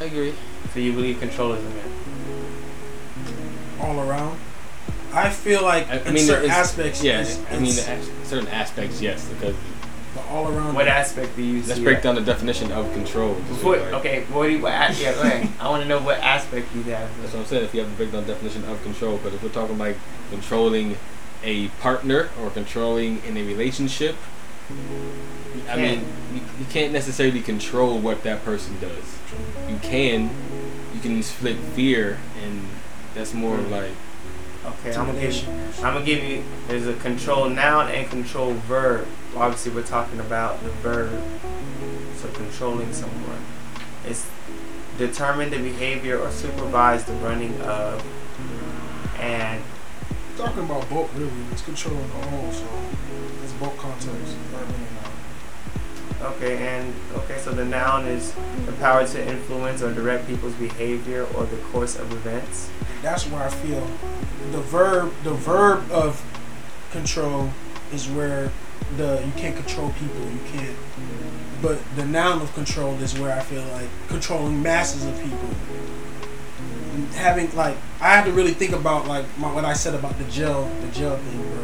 I 0.00 0.04
agree. 0.04 0.34
So 0.72 0.80
you 0.80 0.92
believe 0.92 1.20
control 1.20 1.52
is 1.52 1.60
a 1.64 1.68
myth? 1.68 1.86
all 3.80 4.00
around. 4.00 4.38
I 5.12 5.30
feel 5.30 5.62
like 5.62 5.88
I, 5.88 5.94
I 5.94 5.96
in 6.02 6.14
mean, 6.14 6.24
certain 6.24 6.44
it's- 6.44 6.58
aspects, 6.58 7.02
Yeah, 7.02 7.20
it's, 7.22 7.38
I 7.50 7.54
mean, 7.58 7.72
it's- 7.72 7.88
as- 7.88 8.28
certain 8.28 8.48
aspects, 8.48 9.00
yes, 9.02 9.26
because 9.28 9.54
but 9.56 9.69
all 10.30 10.48
around. 10.48 10.74
What 10.74 10.88
aspect 10.88 11.36
do 11.36 11.42
you 11.42 11.62
see? 11.62 11.68
let's 11.68 11.80
break 11.80 11.98
that? 11.98 12.02
down 12.04 12.14
the 12.14 12.20
definition 12.22 12.70
of 12.72 12.90
control. 12.92 13.36
just 13.48 13.64
What, 13.64 13.78
okay, 13.94 14.24
what 14.24 14.46
do 14.46 14.52
you, 14.52 14.62
what, 14.62 14.72
yeah, 14.98 15.12
go 15.14 15.22
ahead. 15.22 15.48
I 15.60 15.68
want 15.68 15.82
to 15.82 15.88
know 15.88 15.98
what 16.00 16.18
aspect 16.20 16.74
you 16.74 16.82
have. 16.84 17.10
That's 17.20 17.32
what 17.34 17.40
I'm 17.40 17.46
saying. 17.46 17.64
If 17.64 17.74
you 17.74 17.80
have 17.80 17.90
to 17.90 17.96
break 17.96 18.12
down 18.12 18.26
the 18.26 18.32
definition 18.32 18.64
of 18.64 18.82
control, 18.82 19.18
but 19.22 19.32
if 19.34 19.42
we're 19.42 19.48
talking 19.50 19.76
like 19.78 19.96
controlling 20.30 20.96
a 21.42 21.68
partner 21.80 22.28
or 22.40 22.50
controlling 22.50 23.22
in 23.24 23.36
a 23.36 23.42
relationship, 23.42 24.16
I 25.68 25.76
mean, 25.76 26.04
you, 26.32 26.40
you 26.58 26.64
can't 26.70 26.92
necessarily 26.92 27.40
control 27.40 27.98
what 27.98 28.22
that 28.22 28.44
person 28.44 28.78
does. 28.80 29.18
You 29.68 29.78
can, 29.82 30.30
you 30.94 31.00
can 31.00 31.22
split 31.22 31.56
fear, 31.56 32.18
and 32.44 32.68
that's 33.14 33.34
more 33.34 33.56
Mm. 33.58 33.70
like 33.70 33.90
Okay, 34.62 34.94
I'm 34.94 35.06
gonna 35.06 35.18
give 35.20 35.34
you. 35.34 35.48
I'm 35.78 35.94
gonna 35.94 36.04
give 36.04 36.22
you. 36.22 36.44
There's 36.68 36.86
a 36.86 36.92
control 36.94 37.48
noun 37.48 37.88
and 37.90 38.08
control 38.10 38.52
verb. 38.52 39.06
Obviously, 39.36 39.72
we're 39.72 39.82
talking 39.82 40.20
about 40.20 40.62
the 40.62 40.70
verb. 40.70 41.22
So 42.16 42.28
controlling 42.28 42.92
someone. 42.92 43.44
It's 44.04 44.28
determine 44.98 45.50
the 45.50 45.58
behavior 45.58 46.18
or 46.18 46.30
supervise 46.30 47.04
the 47.04 47.14
running 47.14 47.58
of. 47.62 48.04
And 49.18 49.62
Talking 50.36 50.64
about 50.64 50.88
both 50.88 51.14
really, 51.16 51.30
it's 51.52 51.60
controlling 51.60 52.00
the 52.08 52.14
whole, 52.14 52.50
so 52.50 52.64
it's 53.42 53.52
both 53.54 53.76
contexts. 53.76 54.32
verb 54.50 54.66
and 54.68 56.22
noun. 56.22 56.32
okay, 56.32 56.66
and 56.66 56.94
okay, 57.14 57.38
so 57.38 57.52
the 57.52 57.64
noun 57.64 58.06
is 58.06 58.32
the 58.64 58.72
power 58.72 59.06
to 59.06 59.28
influence 59.28 59.82
or 59.82 59.92
direct 59.92 60.26
people's 60.26 60.54
behavior 60.54 61.26
or 61.36 61.44
the 61.44 61.58
course 61.72 61.94
of 61.98 62.10
events. 62.12 62.70
That's 63.02 63.24
where 63.26 63.42
I 63.42 63.50
feel 63.50 63.86
the 64.50 64.62
verb, 64.62 65.12
the 65.24 65.34
verb 65.34 65.90
of 65.92 66.24
control 66.90 67.50
is 67.92 68.08
where 68.08 68.50
the 68.96 69.22
you 69.24 69.32
can't 69.36 69.56
control 69.56 69.90
people, 69.98 70.20
you 70.30 70.40
can't. 70.52 70.76
But 71.62 71.78
the 71.96 72.04
noun 72.06 72.40
of 72.40 72.52
control 72.54 72.94
is 73.02 73.18
where 73.18 73.36
I 73.36 73.40
feel 73.40 73.62
like 73.72 73.88
controlling 74.08 74.62
masses 74.62 75.04
of 75.06 75.14
people. 75.22 75.50
And 76.94 77.06
Having 77.14 77.54
like, 77.54 77.76
I 78.00 78.08
have 78.16 78.24
to 78.24 78.32
really 78.32 78.52
think 78.54 78.72
about 78.72 79.06
like 79.06 79.24
my, 79.38 79.52
what 79.52 79.64
I 79.64 79.74
said 79.74 79.94
about 79.94 80.16
the 80.18 80.24
jail, 80.24 80.70
the 80.80 80.88
jail 80.88 81.16
thing, 81.16 81.42
bro. 81.42 81.62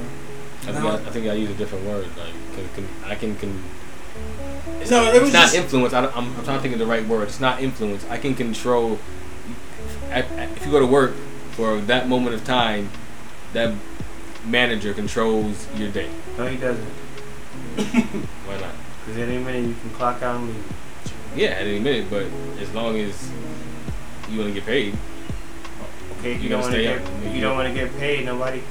I 0.68 0.72
think, 0.72 0.84
I, 0.84 0.94
I 0.94 1.10
think 1.10 1.26
I 1.28 1.32
use 1.34 1.50
a 1.50 1.54
different 1.54 1.84
word. 1.86 2.06
Like, 2.16 2.32
can, 2.54 2.68
can, 2.74 2.88
I 3.04 3.14
can, 3.14 3.36
can 3.36 3.62
it's, 4.80 4.90
No, 4.90 5.04
it 5.04 5.14
it's 5.14 5.20
was 5.22 5.32
not 5.32 5.42
just- 5.42 5.54
influence. 5.54 5.94
I 5.94 6.02
don't, 6.02 6.16
I'm, 6.16 6.36
I'm 6.36 6.44
trying 6.44 6.58
to 6.58 6.62
think 6.62 6.74
of 6.74 6.78
the 6.80 6.86
right 6.86 7.06
word. 7.06 7.28
It's 7.28 7.40
not 7.40 7.62
influence. 7.62 8.04
I 8.10 8.18
can 8.18 8.34
control. 8.34 8.98
I, 10.10 10.18
I, 10.22 10.22
if 10.56 10.64
you 10.66 10.72
go 10.72 10.80
to 10.80 10.86
work 10.86 11.14
for 11.52 11.80
that 11.82 12.08
moment 12.08 12.34
of 12.34 12.44
time, 12.44 12.90
that 13.52 13.74
manager 14.44 14.92
controls 14.92 15.66
your 15.76 15.90
day. 15.90 16.10
No, 16.36 16.46
he 16.46 16.56
doesn't. 16.56 16.86
Why 17.76 18.60
not? 18.60 18.74
Because 19.04 19.20
at 19.20 19.28
any 19.28 19.38
minute 19.42 19.68
you 19.68 19.74
can 19.80 19.90
clock 19.90 20.22
out 20.22 20.36
and 20.36 20.48
leave. 20.48 20.72
Yeah, 21.36 21.48
at 21.48 21.66
any 21.66 21.78
minute, 21.78 22.08
but 22.10 22.26
as 22.60 22.72
long 22.74 22.96
as 22.98 23.30
you 24.30 24.38
want 24.40 24.54
to 24.54 24.54
get 24.54 24.66
paid, 24.66 24.96
Okay, 26.18 26.32
if 26.32 26.38
You 26.38 26.44
you 26.44 26.48
don't 26.48 26.62
want 26.62 26.74
to 26.74 26.82
get, 26.82 27.00
up 27.02 27.08
if 27.24 27.34
you 27.34 27.40
don't 27.42 27.56
want 27.56 27.68
to 27.68 27.74
get 27.74 27.94
paid, 27.98 28.24
nobody, 28.24 28.62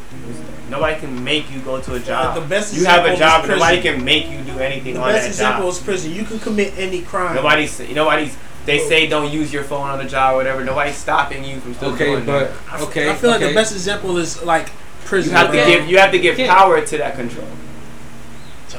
nobody 0.69 0.99
can 0.99 1.23
make 1.23 1.51
you 1.51 1.59
go 1.59 1.79
to 1.79 1.93
a 1.93 1.99
job. 1.99 2.35
the 2.35 2.41
best 2.41 2.75
you 2.75 2.85
have 2.85 3.05
a 3.05 3.15
job, 3.15 3.43
is 3.43 3.49
but 3.49 3.55
nobody 3.55 3.81
can 3.81 4.03
make 4.03 4.29
you 4.29 4.41
do 4.41 4.57
anything 4.59 4.95
The 4.95 5.01
on 5.01 5.13
best 5.13 5.27
example 5.27 5.69
is 5.69 5.79
prison. 5.79 6.11
You 6.11 6.23
can 6.23 6.39
commit 6.39 6.73
any 6.77 7.01
crime. 7.01 7.35
Nobody's, 7.35 7.79
nobody's. 7.91 8.35
They 8.65 8.79
say 8.79 9.05
don't 9.05 9.31
use 9.31 9.53
your 9.53 9.63
phone 9.63 9.87
on 9.87 9.99
the 9.99 10.05
job, 10.05 10.33
or 10.33 10.37
whatever. 10.37 10.63
Nobody's 10.63 10.95
stopping 10.95 11.43
you 11.43 11.59
from 11.59 11.75
still 11.75 11.93
okay, 11.93 12.05
doing 12.05 12.25
but 12.25 12.51
that. 12.71 12.81
okay, 12.81 13.11
I 13.11 13.13
feel 13.13 13.29
like 13.29 13.41
the 13.41 13.53
best 13.53 13.73
example 13.73 14.17
is 14.17 14.41
like 14.41 14.71
prison. 15.03 15.31
You 15.31 15.37
have 15.37 15.51
to 15.51 15.57
give, 15.57 15.87
you 15.87 15.99
have 15.99 16.11
to 16.11 16.19
give 16.19 16.35
power 16.47 16.83
to 16.83 16.97
that 16.97 17.15
control. 17.15 17.47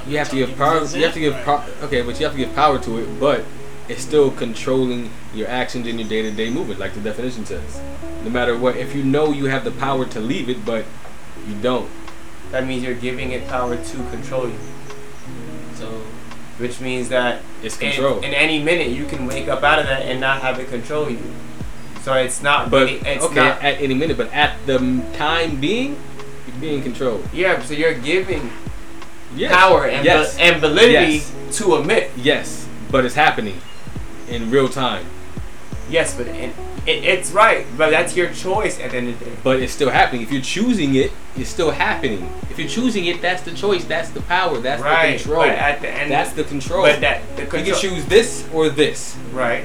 You 0.07 0.19
have 0.19 0.29
to 0.31 0.37
give 0.37 0.57
power. 0.57 0.85
You 0.85 1.05
have 1.05 1.15
to 1.15 1.21
give 1.21 1.35
power. 1.45 1.65
Okay, 1.83 2.03
but 2.03 2.19
you 2.19 2.27
have 2.27 2.33
to 2.35 2.39
give 2.39 2.55
power 2.55 2.79
to 2.81 2.99
it. 2.99 3.21
But 3.21 3.45
it's 3.89 4.03
still 4.03 4.31
controlling 4.31 5.11
your 5.35 5.49
actions 5.49 5.87
in 5.87 5.99
your 5.99 6.09
day-to-day 6.09 6.51
movement, 6.51 6.81
like 6.81 6.95
the 6.95 7.01
definition 7.01 7.47
says. 7.47 7.81
No 8.25 8.31
matter 8.31 8.57
what, 8.59 8.77
if 8.77 8.95
you 8.95 9.03
know 9.05 9.31
you 9.33 9.47
have 9.47 9.65
the 9.65 9.71
power 9.71 10.05
to 10.07 10.21
leave 10.21 10.49
it, 10.49 10.65
but 10.65 10.85
you 11.47 11.55
don't. 11.61 11.89
That 12.51 12.67
means 12.67 12.83
you're 12.83 12.95
giving 12.95 13.33
it 13.33 13.47
power 13.49 13.77
to 13.77 13.97
control 14.11 14.49
you. 14.49 14.59
So 15.75 15.89
Which 16.59 16.81
means 16.81 17.09
that 17.11 17.43
It's 17.63 17.79
in, 17.81 17.93
control. 17.93 18.19
in 18.21 18.33
any 18.33 18.63
minute 18.63 18.89
you 18.89 19.05
can 19.05 19.27
wake 19.27 19.47
up 19.49 19.63
out 19.63 19.79
of 19.79 19.87
that 19.87 20.03
and 20.03 20.21
not 20.21 20.41
have 20.43 20.59
it 20.59 20.69
control 20.69 21.11
you. 21.11 21.21
So 22.03 22.15
it's 22.15 22.43
not. 22.43 22.71
But 22.71 22.87
really, 22.87 22.99
it's 23.07 23.25
okay, 23.27 23.35
not. 23.35 23.63
at 23.63 23.81
any 23.81 23.95
minute, 23.95 24.17
but 24.17 24.33
at 24.33 24.57
the 24.67 24.79
time 25.15 25.61
being, 25.61 25.99
you're 26.47 26.57
being 26.61 26.83
controlled. 26.83 27.29
Yeah, 27.33 27.61
so 27.63 27.75
you're 27.75 27.95
giving 27.95 28.51
Yes. 29.37 29.53
power 29.53 29.87
and, 29.87 30.05
yes. 30.05 30.37
and 30.39 30.61
validity 30.61 31.15
Yes. 31.17 31.59
to 31.59 31.75
a 31.75 31.85
myth. 31.85 32.11
Yes, 32.17 32.67
but 32.91 33.05
it's 33.05 33.15
happening 33.15 33.61
in 34.29 34.51
real 34.51 34.69
time. 34.69 35.05
Yes, 35.89 36.17
but 36.17 36.27
it, 36.27 36.55
it, 36.87 37.05
it's 37.05 37.31
right. 37.31 37.65
But 37.77 37.91
that's 37.91 38.17
your 38.17 38.33
choice 38.33 38.81
at 38.81 38.91
the 38.91 38.97
end 38.97 39.09
of 39.11 39.19
the 39.19 39.27
day. 39.27 39.37
But 39.45 39.61
it's 39.61 39.73
still 39.73 39.91
happening. 39.91 40.23
If 40.23 40.33
you're 40.33 40.43
choosing 40.43 40.97
it, 40.97 41.13
it's 41.37 41.51
still 41.51 41.71
happening. 41.71 42.29
If 42.51 42.59
you're 42.59 42.69
choosing 42.69 43.07
it, 43.07 43.23
that's 43.23 43.43
the 43.43 43.53
choice. 43.53 43.85
That's 43.85 44.11
the 44.11 44.23
power. 44.23 44.59
That's 44.59 44.83
right. 44.83 45.13
the 45.13 45.25
control. 45.25 45.43
But 45.43 45.51
at 45.51 45.81
the 45.81 45.91
end, 45.91 46.11
that's 46.11 46.33
the 46.33 46.45
control. 46.45 46.83
But 46.83 47.01
that 47.03 47.23
the 47.37 47.43
you 47.43 47.49
can 47.49 47.75
choose 47.75 48.05
this 48.07 48.49
or 48.53 48.69
this. 48.69 49.17
Right. 49.33 49.65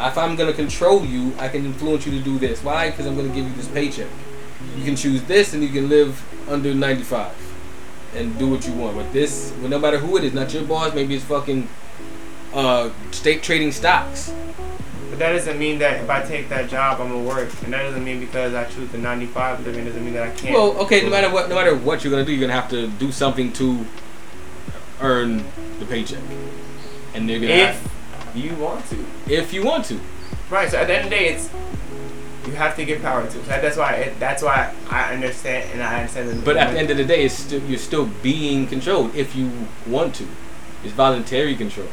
If 0.00 0.18
I'm 0.18 0.36
gonna 0.36 0.52
control 0.52 1.04
you, 1.06 1.32
I 1.38 1.48
can 1.48 1.64
influence 1.64 2.04
you 2.04 2.12
to 2.18 2.22
do 2.22 2.38
this. 2.38 2.62
Why? 2.62 2.90
Because 2.90 3.06
I'm 3.06 3.16
gonna 3.16 3.28
give 3.28 3.46
you 3.46 3.54
this 3.54 3.68
paycheck. 3.68 4.08
You 4.76 4.84
can 4.84 4.96
choose 4.96 5.22
this, 5.22 5.54
and 5.54 5.62
you 5.62 5.68
can 5.68 5.88
live 5.88 6.20
under 6.48 6.74
95 6.74 7.43
and 8.14 8.38
do 8.38 8.48
what 8.48 8.66
you 8.66 8.72
want. 8.74 8.96
But 8.96 9.12
this, 9.12 9.52
well, 9.60 9.68
no 9.68 9.78
matter 9.78 9.98
who 9.98 10.16
it 10.16 10.24
is, 10.24 10.34
not 10.34 10.52
your 10.52 10.64
boss. 10.64 10.94
Maybe 10.94 11.14
it's 11.14 11.24
fucking 11.24 11.68
uh, 12.52 12.90
state 13.10 13.42
trading 13.42 13.72
stocks. 13.72 14.32
But 15.10 15.18
that 15.18 15.32
doesn't 15.32 15.58
mean 15.58 15.78
that 15.78 16.00
if 16.02 16.10
I 16.10 16.22
take 16.22 16.48
that 16.48 16.68
job, 16.68 17.00
I'm 17.00 17.08
gonna 17.08 17.22
work, 17.22 17.48
and 17.62 17.72
that 17.72 17.82
doesn't 17.82 18.04
mean 18.04 18.20
because 18.20 18.52
I 18.54 18.64
choose 18.64 18.90
the 18.90 18.98
95 18.98 19.64
living 19.64 19.84
doesn't 19.84 20.04
mean 20.04 20.14
that 20.14 20.24
I 20.24 20.30
can't. 20.30 20.54
Well, 20.54 20.76
okay, 20.78 21.02
no 21.02 21.10
matter 21.10 21.30
what, 21.30 21.48
no 21.48 21.54
matter 21.54 21.76
what 21.76 22.02
you're 22.02 22.10
gonna 22.10 22.24
do, 22.24 22.32
you're 22.32 22.40
gonna 22.40 22.60
have 22.60 22.70
to 22.70 22.88
do 22.88 23.12
something 23.12 23.52
to 23.54 23.86
earn 25.00 25.44
the 25.78 25.86
paycheck, 25.86 26.22
and 27.14 27.28
they're 27.28 27.38
gonna 27.38 27.52
if 27.52 27.80
have, 27.80 28.36
you 28.36 28.54
want 28.56 28.84
to. 28.90 29.04
if 29.28 29.52
you 29.52 29.64
want 29.64 29.84
to. 29.86 30.00
Right. 30.50 30.68
So 30.70 30.78
at 30.78 30.88
the 30.88 30.96
end 30.96 31.04
of 31.04 31.10
the 31.10 31.16
day, 31.16 31.28
it's 31.28 31.48
you 32.46 32.52
have 32.52 32.76
to 32.76 32.84
give 32.84 33.02
power 33.02 33.24
to. 33.24 33.30
So 33.32 33.40
that's 33.42 33.76
why. 33.76 33.92
It, 33.94 34.20
that's 34.20 34.42
why 34.42 34.72
I 34.90 35.12
understand, 35.14 35.70
and 35.72 35.82
I 35.82 36.00
understand. 36.00 36.28
that- 36.30 36.44
But 36.44 36.56
at 36.56 36.72
the 36.72 36.78
end 36.78 36.90
of 36.90 36.96
the 36.96 37.04
day, 37.04 37.24
it's 37.24 37.34
still 37.34 37.62
you're 37.62 37.78
still 37.78 38.06
being 38.22 38.66
controlled 38.66 39.14
if 39.14 39.34
you 39.36 39.50
want 39.86 40.14
to. 40.16 40.26
It's 40.82 40.92
voluntary 40.92 41.54
control. 41.56 41.88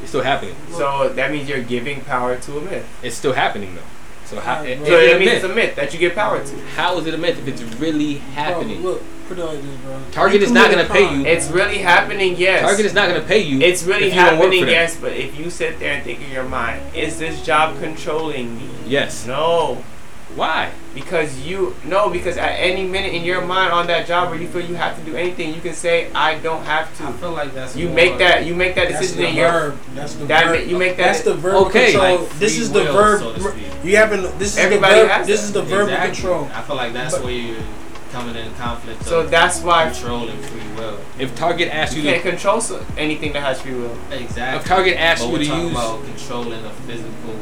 It's 0.00 0.10
still 0.10 0.22
happening. 0.22 0.56
so 0.72 1.08
that 1.10 1.30
means 1.32 1.48
you're 1.48 1.62
giving 1.62 2.00
power 2.02 2.36
to 2.36 2.58
a 2.58 2.60
myth. 2.62 2.86
It's 3.02 3.16
still 3.16 3.32
happening 3.34 3.74
though. 3.74 3.82
So 4.24 4.38
how, 4.40 4.62
Right. 4.62 4.78
So 4.86 4.96
it 4.98 5.06
that 5.08 5.16
a 5.16 5.18
means 5.18 5.32
it's 5.32 5.44
a 5.44 5.48
myth 5.48 5.74
that 5.74 5.92
you 5.92 5.98
give 5.98 6.14
power 6.14 6.42
to. 6.42 6.56
How 6.76 6.96
is 6.98 7.06
it 7.06 7.14
a 7.14 7.18
myth 7.18 7.38
if 7.38 7.48
it's 7.48 7.62
really 7.80 8.14
happening? 8.14 8.80
Bro, 8.80 8.92
look, 8.92 9.02
put 9.30 9.38
it 9.38 9.44
like 9.44 9.62
this, 9.62 9.76
bro. 9.82 10.00
Target 10.10 10.42
is 10.42 10.50
not 10.50 10.70
gonna 10.70 10.84
pay 10.88 11.06
crime. 11.06 11.20
you. 11.20 11.26
It's 11.26 11.48
really 11.50 11.78
happening. 11.78 12.34
Yes. 12.36 12.62
Target 12.62 12.86
is 12.86 12.94
not 12.94 13.08
gonna 13.08 13.20
pay 13.22 13.38
you. 13.38 13.60
It's 13.60 13.84
really 13.84 14.08
if 14.08 14.14
you 14.14 14.20
don't 14.20 14.38
work 14.38 14.46
happening, 14.52 14.64
for 14.64 14.70
yes, 14.70 14.96
but 15.00 15.12
if 15.12 15.38
you 15.38 15.50
sit 15.50 15.78
there 15.78 15.94
and 15.94 16.02
think 16.04 16.20
in 16.20 16.30
your 16.32 16.44
mind, 16.44 16.82
is 16.94 17.18
this 17.18 17.40
job 17.44 17.78
controlling 17.78 18.56
me? 18.58 18.68
Yes. 18.86 19.26
No. 19.26 19.84
Why? 20.36 20.70
Because 20.94 21.40
you 21.44 21.74
no, 21.84 22.08
because 22.08 22.36
at 22.36 22.52
any 22.52 22.84
minute 22.86 23.12
in 23.12 23.24
your 23.24 23.40
mind 23.44 23.72
on 23.72 23.88
that 23.88 24.06
job 24.06 24.30
where 24.30 24.40
you 24.40 24.46
feel 24.46 24.64
you 24.64 24.76
have 24.76 24.96
to 24.96 25.04
do 25.04 25.16
anything, 25.16 25.52
you 25.54 25.60
can 25.60 25.74
say 25.74 26.08
I 26.12 26.38
don't 26.38 26.62
have 26.64 26.96
to. 26.98 27.04
I 27.04 27.12
feel 27.14 27.32
like 27.32 27.52
that's 27.52 27.74
You 27.74 27.86
more 27.86 27.96
make 27.96 28.18
that 28.18 28.46
you 28.46 28.54
make 28.54 28.76
that 28.76 28.90
That's 28.90 29.00
decision 29.00 29.22
the 29.22 29.28
in 29.30 29.34
your 29.34 29.50
verb. 29.50 29.78
That's 29.96 30.14
the 30.14 30.24
that 30.26 30.46
verb. 30.46 30.60
ma- 30.64 30.70
you 30.70 30.78
make 30.78 30.96
that 30.98 31.06
That's 31.06 31.22
the 31.22 31.34
verb 31.34 31.54
Okay. 31.66 31.90
control. 31.92 32.18
Like 32.20 32.38
this 32.38 32.58
is 32.58 32.70
the 32.70 32.78
will, 32.84 32.92
verb. 32.92 33.20
so 33.20 33.32
to 33.34 33.40
speak. 33.40 33.64
you 33.82 33.96
haven't. 33.96 34.38
This 34.38 34.52
is 34.52 34.58
Everybody 34.58 34.94
the 34.94 35.00
verb. 35.00 35.10
has 35.10 35.26
This 35.26 35.40
that. 35.40 35.46
is 35.46 35.52
the 35.52 35.62
verb 35.62 35.88
Exactly. 35.88 36.10
of 36.10 36.14
control. 36.16 36.48
I 36.54 36.62
feel 36.62 36.76
like 36.76 36.92
that's 36.92 37.14
But- 37.16 37.24
where 37.24 37.32
you're 37.32 37.56
coming 38.10 38.36
in 38.36 38.52
conflict. 38.54 39.04
So 39.04 39.20
of 39.20 39.30
that's 39.30 39.60
why 39.60 39.90
controlling 39.90 40.36
free 40.42 40.60
will. 40.76 40.98
If 41.18 41.34
Target 41.34 41.68
asks 41.74 41.94
you 41.96 42.02
you 42.02 42.10
can't 42.10 42.22
to, 42.22 42.30
control 42.30 42.60
so- 42.60 42.84
anything 42.96 43.32
that 43.32 43.40
has 43.42 43.60
free 43.60 43.74
will. 43.74 43.96
Exactly. 44.10 44.60
if 44.60 44.64
Target 44.66 44.96
asks 44.98 45.24
but 45.24 45.26
you 45.28 45.32
we're 45.32 45.38
to 45.44 45.46
talking 45.46 45.62
use, 45.68 45.72
about 45.72 46.04
controlling 46.04 46.64
a 46.64 46.70
physical, 46.70 47.34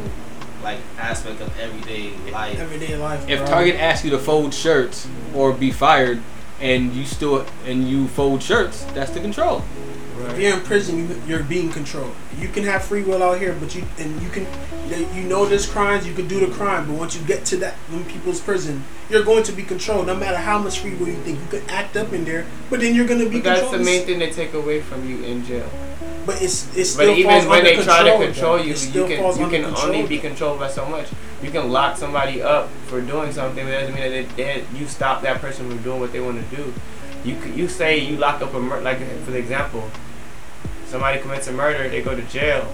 like 0.62 0.78
aspect 0.98 1.40
of 1.40 1.58
everyday 1.58 2.10
life. 2.30 2.58
Everyday 2.58 2.96
life. 2.96 3.28
if 3.28 3.38
bro. 3.40 3.48
Target 3.48 3.76
asks 3.76 4.04
you 4.04 4.10
to 4.10 4.18
fold 4.18 4.52
shirts 4.52 5.08
or 5.34 5.52
be 5.52 5.70
fired, 5.70 6.20
and 6.60 6.92
you 6.94 7.04
still 7.04 7.46
and 7.64 7.88
you 7.88 8.08
fold 8.08 8.42
shirts, 8.42 8.84
that's 8.94 9.10
the 9.12 9.20
control. 9.20 9.62
If 10.26 10.38
you're 10.38 10.54
in 10.56 10.60
prison, 10.62 10.98
you, 10.98 11.22
you're 11.26 11.42
being 11.42 11.70
controlled. 11.70 12.14
You 12.38 12.48
can 12.48 12.64
have 12.64 12.84
free 12.84 13.02
will 13.02 13.22
out 13.22 13.38
here, 13.38 13.54
but 13.54 13.74
you 13.74 13.84
and 13.98 14.20
you 14.22 14.28
can, 14.28 14.46
you 15.14 15.24
know, 15.24 15.44
there's 15.46 15.66
crimes. 15.68 16.06
You 16.06 16.14
can 16.14 16.28
do 16.28 16.44
the 16.44 16.52
crime, 16.52 16.86
but 16.86 16.96
once 16.96 17.16
you 17.16 17.26
get 17.26 17.44
to 17.46 17.56
that 17.58 17.76
them 17.90 18.04
people's 18.04 18.40
prison, 18.40 18.84
you're 19.10 19.24
going 19.24 19.44
to 19.44 19.52
be 19.52 19.62
controlled. 19.62 20.06
No 20.06 20.14
matter 20.16 20.36
how 20.36 20.58
much 20.58 20.80
free 20.80 20.94
will 20.94 21.08
you 21.08 21.16
think, 21.16 21.38
you 21.40 21.60
can 21.60 21.70
act 21.70 21.96
up 21.96 22.12
in 22.12 22.24
there, 22.24 22.46
but 22.70 22.80
then 22.80 22.94
you're 22.94 23.06
going 23.06 23.20
to 23.20 23.28
be 23.28 23.40
But 23.40 23.44
that's 23.60 23.70
the 23.70 23.78
main 23.78 24.04
thing 24.06 24.18
they 24.18 24.30
take 24.30 24.54
away 24.54 24.80
from 24.80 25.08
you 25.08 25.22
in 25.24 25.44
jail. 25.44 25.68
But 26.26 26.42
it's 26.42 26.66
it 26.76 26.76
But 26.76 26.84
still 26.86 27.06
falls 27.06 27.18
even 27.18 27.48
when 27.48 27.64
they 27.64 27.82
try 27.82 28.02
to 28.02 28.24
control, 28.26 28.58
though. 28.58 28.62
you, 28.62 28.74
you 28.74 29.06
can 29.06 29.38
you 29.38 29.48
can 29.48 29.64
control, 29.64 29.86
only 29.86 30.06
be 30.06 30.18
controlled 30.18 30.58
by 30.58 30.68
so 30.68 30.84
much. 30.86 31.08
You 31.42 31.50
can 31.50 31.70
lock 31.70 31.96
somebody 31.96 32.42
up 32.42 32.68
for 32.86 33.00
doing 33.00 33.32
something, 33.32 33.64
but 33.64 33.70
that 33.70 33.80
doesn't 33.80 33.94
mean 33.94 34.26
that 34.26 34.36
they, 34.36 34.64
you 34.76 34.86
stop 34.86 35.22
that 35.22 35.40
person 35.40 35.68
from 35.68 35.82
doing 35.82 36.00
what 36.00 36.12
they 36.12 36.20
want 36.20 36.38
to 36.38 36.56
do. 36.56 36.74
You 37.24 37.36
you 37.54 37.66
say 37.66 37.98
you 37.98 38.18
lock 38.18 38.42
up 38.42 38.52
a 38.52 38.60
murder, 38.60 38.82
like 38.82 38.98
for 39.24 39.30
the 39.30 39.38
example, 39.38 39.90
somebody 40.88 41.20
commits 41.20 41.46
a 41.48 41.52
murder, 41.52 41.88
they 41.88 42.02
go 42.02 42.14
to 42.16 42.22
jail 42.22 42.66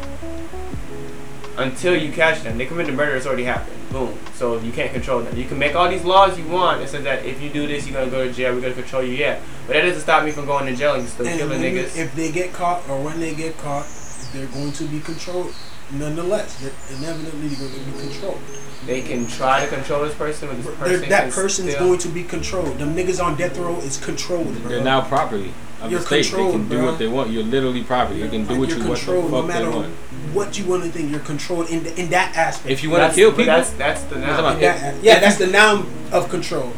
until 1.57 1.97
you 1.97 2.11
catch 2.13 2.43
them. 2.43 2.59
They 2.59 2.67
commit 2.67 2.87
the 2.87 2.93
murder, 2.93 3.15
it's 3.17 3.27
already 3.27 3.45
happened. 3.45 3.77
Boom. 3.91 4.19
So 4.35 4.59
you 4.59 4.73
can't 4.73 4.93
control 4.93 5.21
them. 5.23 5.37
You 5.37 5.45
can 5.45 5.59
make 5.59 5.77
all 5.77 5.89
these 5.89 6.05
laws 6.05 6.37
you 6.39 6.47
want. 6.49 6.83
It 6.83 6.89
says 6.89 7.05
that 7.05 7.25
if 7.25 7.41
you 7.41 7.49
do 7.51 7.67
this, 7.69 7.87
you're 7.87 7.97
gonna 7.99 8.11
go 8.11 8.27
to 8.27 8.33
jail. 8.33 8.53
We're 8.55 8.61
gonna 8.61 8.75
control 8.75 9.05
you. 9.05 9.13
Yeah, 9.15 9.39
but 9.69 9.75
that 9.75 9.83
doesn't 9.83 10.01
stop 10.01 10.25
me 10.25 10.33
from 10.33 10.47
going 10.47 10.67
to 10.67 10.75
jail 10.75 10.95
and 10.95 11.09
still 11.09 11.27
And 11.29 11.39
killing 11.39 11.61
when- 11.61 11.75
niggas. 11.75 11.97
if 11.97 12.15
they 12.17 12.33
get 12.33 12.53
caught 12.53 12.89
or 12.89 13.01
when 13.03 13.21
they 13.21 13.35
get 13.35 13.57
caught, 13.59 13.87
they're 14.33 14.47
going 14.47 14.73
to 14.73 14.85
be 14.85 14.99
controlled. 15.01 15.55
Nonetheless, 15.93 16.57
they're 16.61 16.73
inevitably 16.99 17.51
going 17.55 17.71
to 17.73 17.79
be 17.81 18.09
controlled. 18.09 18.41
They 18.87 19.03
can 19.03 19.27
try 19.29 19.61
to 19.65 19.69
control 19.69 20.03
this 20.03 20.15
person, 20.15 20.49
but 20.49 20.57
this 20.57 20.67
They're- 20.67 20.75
person 20.77 21.09
that 21.11 21.21
can 21.25 21.31
person 21.33 21.69
is 21.69 21.75
still- 21.75 21.87
going 21.87 21.99
to 22.01 22.09
be 22.09 22.25
controlled. 22.25 22.79
Them 22.79 22.97
niggas 22.97 23.23
on 23.23 23.37
death 23.37 23.57
row 23.59 23.77
is 23.77 23.97
controlled, 23.99 24.61
bro. 24.63 24.71
They're 24.71 24.83
now 24.83 25.03
property 25.03 25.53
of 25.85 25.91
You're 25.91 26.01
the 26.01 26.07
state. 26.07 26.25
They 26.37 26.51
can 26.51 26.69
do 26.69 26.77
bro. 26.79 26.85
what 26.87 26.99
they 26.99 27.09
want. 27.09 27.31
You're 27.31 27.45
literally 27.45 27.83
property. 27.85 28.21
You 28.21 28.29
can 28.29 28.45
do 28.45 28.51
Like, 28.51 28.59
what 28.61 28.69
you're 28.71 28.79
you 28.79 28.89
what 28.89 28.99
the 28.99 29.05
controlled 29.05 29.31
no 29.31 29.41
fuck 29.43 29.47
they 29.49 29.53
matter 29.65 29.71
want. 29.71 29.93
what 30.33 30.59
you 30.59 30.65
want 30.67 30.83
to 30.85 30.91
think. 30.91 31.11
You're 31.11 31.21
controlled 31.21 31.69
in 31.71 31.83
the, 31.85 32.01
in 32.01 32.11
that 32.11 32.37
aspect. 32.37 32.71
If 32.71 32.83
you 32.83 32.91
want 32.91 33.11
to 33.11 33.15
kill 33.15 33.31
people, 33.31 33.47
that's 33.47 33.71
that's 33.73 34.03
the 34.05 34.19
noun. 34.19 34.39
about 34.41 34.61
that- 34.61 35.03
yeah, 35.03 35.21
that's 35.21 35.37
the 35.37 35.47
noun 35.47 35.91
of 36.13 36.29
control. 36.29 36.73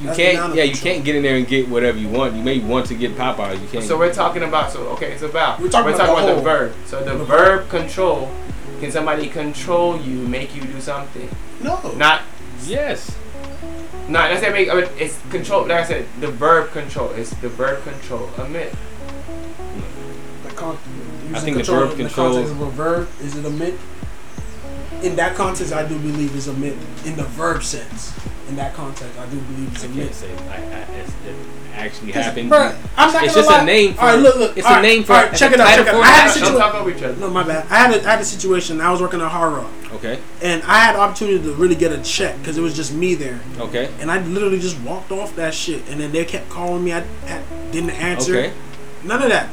you 0.00 0.06
That's 0.06 0.16
can't. 0.18 0.54
Yeah, 0.54 0.62
you 0.64 0.76
can't 0.76 1.04
get 1.04 1.16
in 1.16 1.22
there 1.22 1.36
and 1.36 1.46
get 1.46 1.68
whatever 1.68 1.98
you 1.98 2.08
want. 2.08 2.34
You 2.34 2.42
may 2.42 2.58
want 2.60 2.86
to 2.86 2.94
get 2.94 3.16
Popeyes. 3.16 3.60
You 3.60 3.68
can't. 3.68 3.84
So 3.84 3.98
we're 3.98 4.14
talking 4.14 4.42
about 4.44 4.70
so 4.72 4.80
okay, 4.90 5.12
it's 5.12 5.22
about 5.22 5.60
We're 5.60 5.68
talking 5.70 5.94
about 5.94 6.26
the 6.26 6.34
the 6.36 6.40
verb. 6.42 6.74
So 6.86 7.02
the, 7.02 7.16
The 7.16 7.24
verb 7.24 7.68
control. 7.68 8.30
Can 8.80 8.92
somebody 8.92 9.26
control 9.28 10.00
you, 10.00 10.18
make 10.28 10.54
you 10.54 10.62
do 10.62 10.80
something? 10.80 11.28
No. 11.60 11.80
Not 11.96 12.22
yes. 12.62 13.10
Not 14.08 14.30
that's 14.30 14.40
that 14.40 14.52
make 14.52 14.70
I 14.70 14.74
mean, 14.80 14.88
it's 14.98 15.18
control 15.30 15.62
like 15.62 15.72
I 15.72 15.84
said, 15.84 16.06
the 16.20 16.28
verb 16.28 16.70
control. 16.72 17.10
It's 17.10 17.30
the 17.30 17.48
verb 17.48 17.82
control. 17.84 18.28
Admit. 18.38 18.74
The 20.44 20.50
con- 20.54 20.78
I 21.34 21.40
think 21.40 21.58
the 21.58 21.62
verb 21.64 21.90
in 21.92 21.98
the 21.98 22.04
control- 22.04 22.32
context 22.32 22.52
of 22.52 22.60
a 22.62 22.70
verb 22.70 23.08
is 23.22 23.36
it 23.36 23.44
a 23.44 23.50
myth? 23.50 23.78
In 25.02 25.16
that 25.16 25.36
context, 25.36 25.72
I 25.72 25.86
do 25.86 25.98
believe 25.98 26.34
it's 26.34 26.46
a 26.48 26.52
myth. 26.54 27.06
In 27.06 27.16
the 27.16 27.22
verb 27.24 27.62
sense, 27.62 28.12
in 28.48 28.56
that 28.56 28.74
context, 28.74 29.18
I 29.18 29.26
do 29.26 29.36
believe 29.38 29.72
it's 29.72 29.82
I 29.84 29.86
a 29.86 29.88
can't 29.90 29.96
myth. 29.98 30.14
say 30.14 30.32
I, 30.48 30.56
I, 30.56 30.80
it's, 30.98 31.12
it 31.26 31.36
actually 31.74 32.12
'Cause, 32.12 32.24
happened. 32.24 32.50
bruh, 32.50 32.76
I'm 32.96 33.12
not 33.12 33.22
it's 33.24 33.34
just 33.34 33.48
lie. 33.48 33.62
a 33.62 33.64
name 33.64 33.94
for. 33.94 34.00
All 34.00 34.06
right, 34.08 34.18
look, 34.18 34.36
look. 34.36 34.56
It's 34.58 34.66
all 34.66 34.78
a 34.78 34.82
name 34.82 35.04
for. 35.04 35.12
all 35.12 35.22
right, 35.24 35.36
check 35.36 35.52
it 35.52 35.60
out, 35.60 35.68
check 35.76 35.86
it 35.86 35.94
out. 35.94 36.02
I 36.02 36.06
had 36.08 36.30
a 36.30 36.34
an 36.34 36.40
Don't 36.40 36.54
situa- 36.54 36.58
talk 36.58 36.74
over 36.74 36.90
each 36.90 37.02
other. 37.02 37.16
No, 37.16 37.30
my 37.30 37.44
bad. 37.44 37.66
I 37.70 37.76
had 37.76 37.94
a, 37.94 38.06
I 38.06 38.10
had 38.12 38.20
a 38.20 38.24
situation. 38.24 38.80
I 38.80 38.90
was 38.90 39.00
working 39.00 39.20
at 39.20 39.28
Hard 39.30 39.52
Rock, 39.52 39.70
Okay. 39.92 40.18
and 40.42 40.62
I 40.64 40.78
had 40.80 40.96
opportunity 40.96 41.40
to 41.44 41.54
really 41.54 41.76
get 41.76 41.92
a 41.92 42.02
check 42.02 42.36
because 42.40 42.58
it 42.58 42.62
was 42.62 42.74
just 42.74 42.92
me 42.92 43.14
there. 43.14 43.38
Okay. 43.60 43.90
And 44.00 44.10
I 44.10 44.20
literally 44.22 44.58
just 44.58 44.80
walked 44.80 45.12
off 45.12 45.36
that 45.36 45.54
shit, 45.54 45.88
and 45.88 46.00
then 46.00 46.10
they 46.10 46.24
kept 46.24 46.48
calling 46.48 46.82
me. 46.82 46.92
I, 46.92 47.04
I 47.26 47.40
didn't 47.70 47.90
answer. 47.90 48.36
Okay. 48.36 48.52
None 49.04 49.22
of 49.22 49.28
that. 49.28 49.48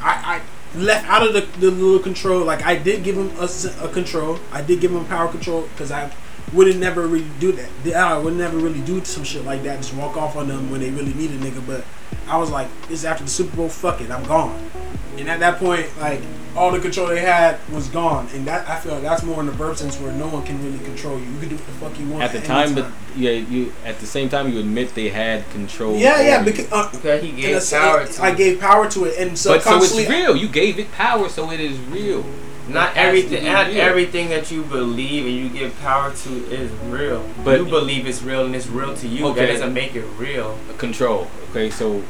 I, 0.00 0.36
I 0.36 0.40
left 0.76 1.06
out 1.08 1.26
of 1.26 1.32
the, 1.32 1.40
the 1.58 1.70
little 1.70 1.98
control. 1.98 2.44
Like 2.44 2.62
I 2.64 2.76
did 2.76 3.04
give 3.04 3.16
him 3.16 3.30
a, 3.38 3.48
a 3.82 3.88
control. 3.88 4.38
I 4.52 4.62
did 4.62 4.80
give 4.80 4.92
him 4.92 5.04
power 5.06 5.28
control 5.28 5.62
because 5.62 5.90
I 5.90 6.10
wouldn't 6.52 6.78
never 6.78 7.06
really 7.06 7.26
do 7.40 7.52
that. 7.52 7.68
The- 7.84 7.94
I 7.94 8.16
would 8.18 8.34
never 8.36 8.56
really 8.56 8.80
do 8.80 9.04
some 9.04 9.24
shit 9.24 9.44
like 9.44 9.62
that. 9.64 9.78
Just 9.78 9.94
walk 9.94 10.16
off 10.16 10.36
on 10.36 10.48
them 10.48 10.70
when 10.70 10.80
they 10.80 10.90
really 10.90 11.14
need 11.14 11.30
a 11.30 11.38
nigga. 11.38 11.66
But 11.66 11.84
I 12.28 12.36
was 12.36 12.50
like, 12.50 12.68
this 12.88 13.04
after 13.04 13.24
the 13.24 13.30
Super 13.30 13.56
Bowl. 13.56 13.68
Fuck 13.68 14.00
it, 14.00 14.10
I'm 14.10 14.24
gone. 14.24 14.70
And 15.18 15.28
at 15.30 15.40
that 15.40 15.58
point, 15.58 15.86
like 15.98 16.20
all 16.54 16.70
the 16.70 16.78
control 16.78 17.08
they 17.08 17.20
had 17.20 17.58
was 17.72 17.88
gone. 17.88 18.28
And 18.34 18.46
that 18.46 18.68
I 18.68 18.78
feel 18.78 18.92
like 18.92 19.02
that's 19.02 19.22
more 19.22 19.40
in 19.40 19.46
the 19.46 19.52
verb 19.52 19.76
sense 19.76 19.98
where 19.98 20.12
no 20.12 20.28
one 20.28 20.44
can 20.44 20.62
really 20.64 20.82
control 20.84 21.18
you. 21.18 21.24
You 21.24 21.40
can 21.40 21.48
do 21.50 21.56
what 21.56 21.66
the 21.66 21.72
fuck 21.72 21.98
you 21.98 22.08
want 22.08 22.22
At 22.22 22.32
the 22.32 22.38
any 22.38 22.46
time, 22.46 22.74
but 22.74 22.86
yeah, 23.16 23.30
you 23.32 23.72
at 23.84 23.98
the 23.98 24.06
same 24.06 24.28
time 24.28 24.52
you 24.52 24.58
admit 24.60 24.94
they 24.94 25.08
had 25.08 25.48
control. 25.50 25.96
yeah, 25.96 26.20
yeah, 26.20 26.42
because 26.42 26.70
uh, 26.70 26.90
Okay, 26.96 27.26
he 27.26 27.32
gave 27.32 27.62
sense, 27.62 27.70
power 27.82 28.06
to 28.06 28.22
I 28.22 28.34
gave 28.34 28.60
power 28.60 28.88
to 28.90 29.04
it, 29.04 29.18
and 29.18 29.38
so 29.38 29.54
but 29.54 29.62
so 29.62 29.76
it's 29.82 29.94
real. 30.08 30.36
You 30.36 30.48
gave 30.48 30.78
it 30.78 30.92
power, 30.92 31.28
so 31.28 31.50
it 31.50 31.60
is 31.60 31.78
real. 31.90 32.24
Not 32.68 32.90
It 32.90 32.96
has 32.96 32.96
to 32.96 33.00
everything, 33.00 33.44
not 33.44 33.66
real. 33.68 33.80
everything 33.80 34.28
that 34.30 34.50
you 34.50 34.62
believe 34.62 35.24
and 35.26 35.34
you 35.34 35.48
give 35.48 35.78
power 35.80 36.10
to 36.12 36.30
is 36.50 36.70
real. 36.88 37.24
But- 37.44 37.60
you 37.60 37.66
believe 37.66 38.06
it's 38.06 38.22
real 38.22 38.44
and 38.44 38.56
it's 38.56 38.66
real 38.66 38.94
to 38.96 39.06
you. 39.06 39.26
Okay. 39.28 39.46
That 39.46 39.52
doesn't 39.52 39.72
make 39.72 39.94
it 39.94 40.04
real. 40.18 40.58
Control. 40.78 41.28
Okay, 41.50 41.70
so 41.70 42.02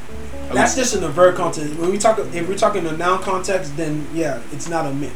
That's 0.53 0.75
just 0.77 0.95
in 0.95 1.01
the 1.03 1.09
verb 1.09 1.37
context. 1.37 1.75
When 1.75 1.91
we 1.91 1.99
talk, 1.99 2.19
if 2.19 2.49
we're 2.49 2.57
talking 2.57 2.85
the 2.85 2.97
noun 2.97 3.21
context, 3.23 3.77
then 3.77 4.07
yeah, 4.15 4.41
it's 4.53 4.69
not 4.69 4.87
a 4.87 4.93
myth. 4.95 5.15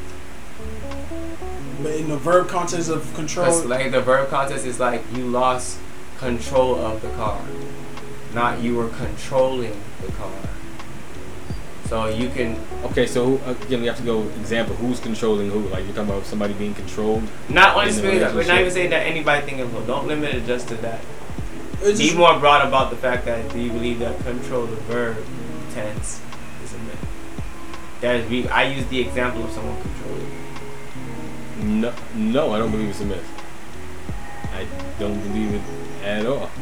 But 1.82 1.94
in 1.94 2.08
the 2.08 2.16
verb 2.18 2.48
context 2.48 2.90
of 2.90 3.12
control, 3.14 3.46
Because 3.46 3.64
like 3.64 3.90
the 3.92 4.00
verb 4.02 4.28
context 4.28 4.66
is 4.66 4.78
like 4.78 5.02
you 5.14 5.24
lost 5.24 5.78
control 6.18 6.74
of 6.74 7.00
the 7.00 7.08
car, 7.10 7.40
not 8.34 8.60
you 8.60 8.74
were 8.76 8.88
controlling 8.88 9.80
the 10.04 10.12
car. 10.12 10.30
So 11.90 12.06
you 12.06 12.28
can 12.28 12.56
okay, 12.84 13.04
so 13.04 13.36
who, 13.36 13.50
again 13.50 13.80
we 13.80 13.88
have 13.88 13.96
to 13.96 14.04
go 14.04 14.22
example. 14.38 14.76
Who's 14.76 15.00
controlling 15.00 15.50
who? 15.50 15.58
Like 15.70 15.84
you're 15.86 15.92
talking 15.92 16.10
about 16.10 16.24
somebody 16.24 16.54
being 16.54 16.72
controlled. 16.72 17.24
not 17.48 17.74
only 17.76 17.88
In 17.88 17.94
speaking, 17.94 18.20
we're 18.20 18.46
not 18.46 18.60
even 18.60 18.70
saying 18.70 18.90
that 18.90 19.04
anybody 19.08 19.44
think 19.44 19.58
of 19.58 19.86
Don't 19.88 20.06
limit 20.06 20.32
it 20.32 20.46
just 20.46 20.68
to 20.68 20.76
that. 20.76 21.00
it's 21.82 21.98
Be 21.98 22.04
just, 22.04 22.16
more 22.16 22.38
broad 22.38 22.64
about 22.64 22.90
the 22.90 22.96
fact 22.96 23.24
that 23.24 23.52
do 23.52 23.58
you 23.58 23.72
believe 23.72 23.98
that 23.98 24.16
control 24.22 24.66
the 24.66 24.76
verb 24.82 25.16
tense 25.74 26.20
is 26.62 26.72
a 26.74 26.78
myth? 26.78 27.10
That 28.02 28.14
is, 28.20 28.30
we, 28.30 28.46
I 28.46 28.70
use 28.70 28.86
the 28.86 29.00
example 29.00 29.42
of 29.42 29.50
someone 29.50 29.82
controlling. 29.82 31.80
No, 31.80 31.92
no, 32.14 32.52
I 32.52 32.60
don't 32.60 32.70
believe 32.70 32.90
it's 32.90 33.00
a 33.00 33.04
myth. 33.04 33.28
I 34.54 34.64
don't 35.00 35.20
believe 35.24 35.54
it 35.54 35.62
at 36.04 36.24
all. 36.24 36.52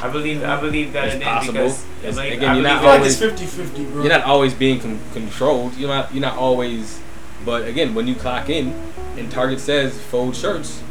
I 0.00 0.08
believe 0.08 0.44
I 0.44 0.60
believe 0.60 0.92
that 0.92 1.06
It's 1.06 1.14
it 1.16 1.18
is 1.22 1.24
possible. 1.24 1.52
because 2.00 2.16
like, 2.16 2.32
again, 2.34 2.50
I 2.50 2.54
you're 2.54 2.62
not 2.62 2.80
feel 2.82 2.90
like 2.90 2.98
always- 3.00 3.20
50-50, 3.20 3.92
bro. 3.92 4.02
You're 4.02 4.12
not 4.12 4.24
always 4.24 4.54
being 4.54 4.78
con- 4.80 5.00
controlled. 5.12 5.76
You're 5.76 5.88
not. 5.88 6.12
You're 6.14 6.22
not 6.22 6.36
always. 6.36 7.00
But 7.44 7.66
again, 7.66 7.94
when 7.94 8.06
you 8.06 8.14
clock 8.14 8.48
in, 8.50 8.74
and 9.16 9.30
Target 9.30 9.58
says 9.60 10.00
fold 10.00 10.36
shirts, 10.36 10.82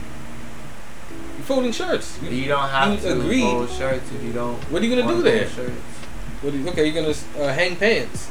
you're 1.38 1.45
folding 1.45 1.72
shirts. 1.72 2.18
You- 2.22 2.30
You 2.32 2.47
don't 2.47 2.68
have 2.70 2.91
You 2.93 2.99
to 3.10 3.20
agreed. 3.20 3.41
fold 3.41 3.70
shirts 3.70 4.10
if 4.16 4.24
you 4.24 4.34
don't. 4.34 4.58
What 4.72 4.82
are 4.82 4.86
you 4.86 4.95
gonna 4.95 5.08
do 5.08 5.18
to 5.18 5.22
there? 5.24 5.47
What 6.41 6.51
do 6.53 6.60
you, 6.60 6.70
okay, 6.70 6.86
you're 6.88 7.01
gonna 7.01 7.16
uh, 7.49 7.53
hang 7.53 7.76
pants, 7.78 8.28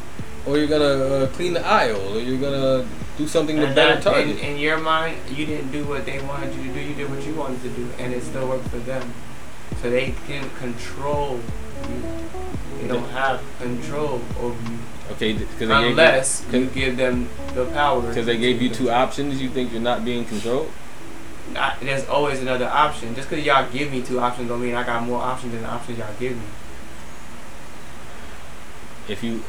or 0.46 0.58
you're 0.58 0.68
gonna 0.68 0.84
uh, 0.84 1.26
clean 1.28 1.54
the 1.54 1.66
aisle, 1.66 2.16
or 2.16 2.20
you're 2.20 2.38
gonna 2.40 2.86
do 3.18 3.26
something 3.26 3.56
to 3.56 3.66
And 3.66 3.74
better 3.74 3.94
that, 3.94 4.02
Target. 4.02 4.38
in, 4.38 4.52
in 4.52 4.58
your 4.58 4.76
mind, 4.78 5.16
you 5.34 5.46
didn't 5.46 5.72
do 5.72 5.84
what 5.84 6.04
they 6.04 6.20
wanted 6.20 6.54
you 6.54 6.64
to 6.64 6.72
do. 6.74 6.80
You 6.80 6.94
did 6.94 7.10
what 7.10 7.24
you 7.26 7.34
wanted 7.34 7.62
to 7.62 7.68
do, 7.70 7.88
and 7.98 8.12
it 8.12 8.22
still 8.22 8.46
worked 8.46 8.68
for 8.68 8.78
them. 8.78 9.02
So 9.82 9.90
they 9.90 10.14
can 10.26 10.48
control 10.58 11.36
you. 11.36 12.02
They 12.80 12.88
don't 12.88 13.08
have 13.10 13.42
control 13.58 14.20
over 14.40 14.70
you 14.70 14.78
okay, 15.12 15.32
because 15.32 15.68
they 15.68 15.90
unless 15.90 16.44
gave 16.46 16.62
you 16.62 16.70
give 16.70 16.96
them 16.96 17.28
the 17.54 17.66
power. 17.66 18.02
because 18.02 18.26
they 18.26 18.38
gave 18.38 18.60
you 18.60 18.68
two 18.68 18.90
options. 18.90 19.40
You 19.40 19.48
think 19.48 19.72
you're 19.72 19.80
not 19.80 20.04
being 20.04 20.24
controlled? 20.24 20.70
Not, 21.52 21.80
there's 21.80 22.06
always 22.08 22.40
another 22.40 22.66
option. 22.66 23.14
Just 23.14 23.30
because 23.30 23.44
y'all 23.44 23.70
give 23.70 23.92
me 23.92 24.02
two 24.02 24.18
options 24.20 24.48
don't 24.48 24.60
mean 24.60 24.74
I 24.74 24.84
got 24.84 25.02
more 25.04 25.20
options 25.22 25.52
than 25.52 25.62
the 25.62 25.68
options 25.68 25.98
y'all 25.98 26.14
give 26.18 26.36
me. 26.36 26.42
If 29.08 29.22
you, 29.22 29.42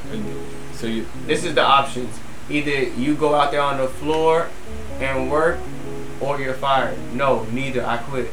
so 0.74 0.86
you, 0.86 1.08
This 1.26 1.44
is 1.44 1.56
the 1.56 1.64
options. 1.64 2.20
Either 2.50 2.84
you 2.84 3.16
go 3.16 3.34
out 3.34 3.52
there 3.52 3.62
on 3.62 3.78
the 3.78 3.88
floor 3.88 4.50
and 5.00 5.32
work, 5.32 5.58
or 6.22 6.40
you're 6.40 6.54
fired. 6.54 6.98
No, 7.14 7.44
neither. 7.46 7.86
I 7.86 7.98
quit. 7.98 8.32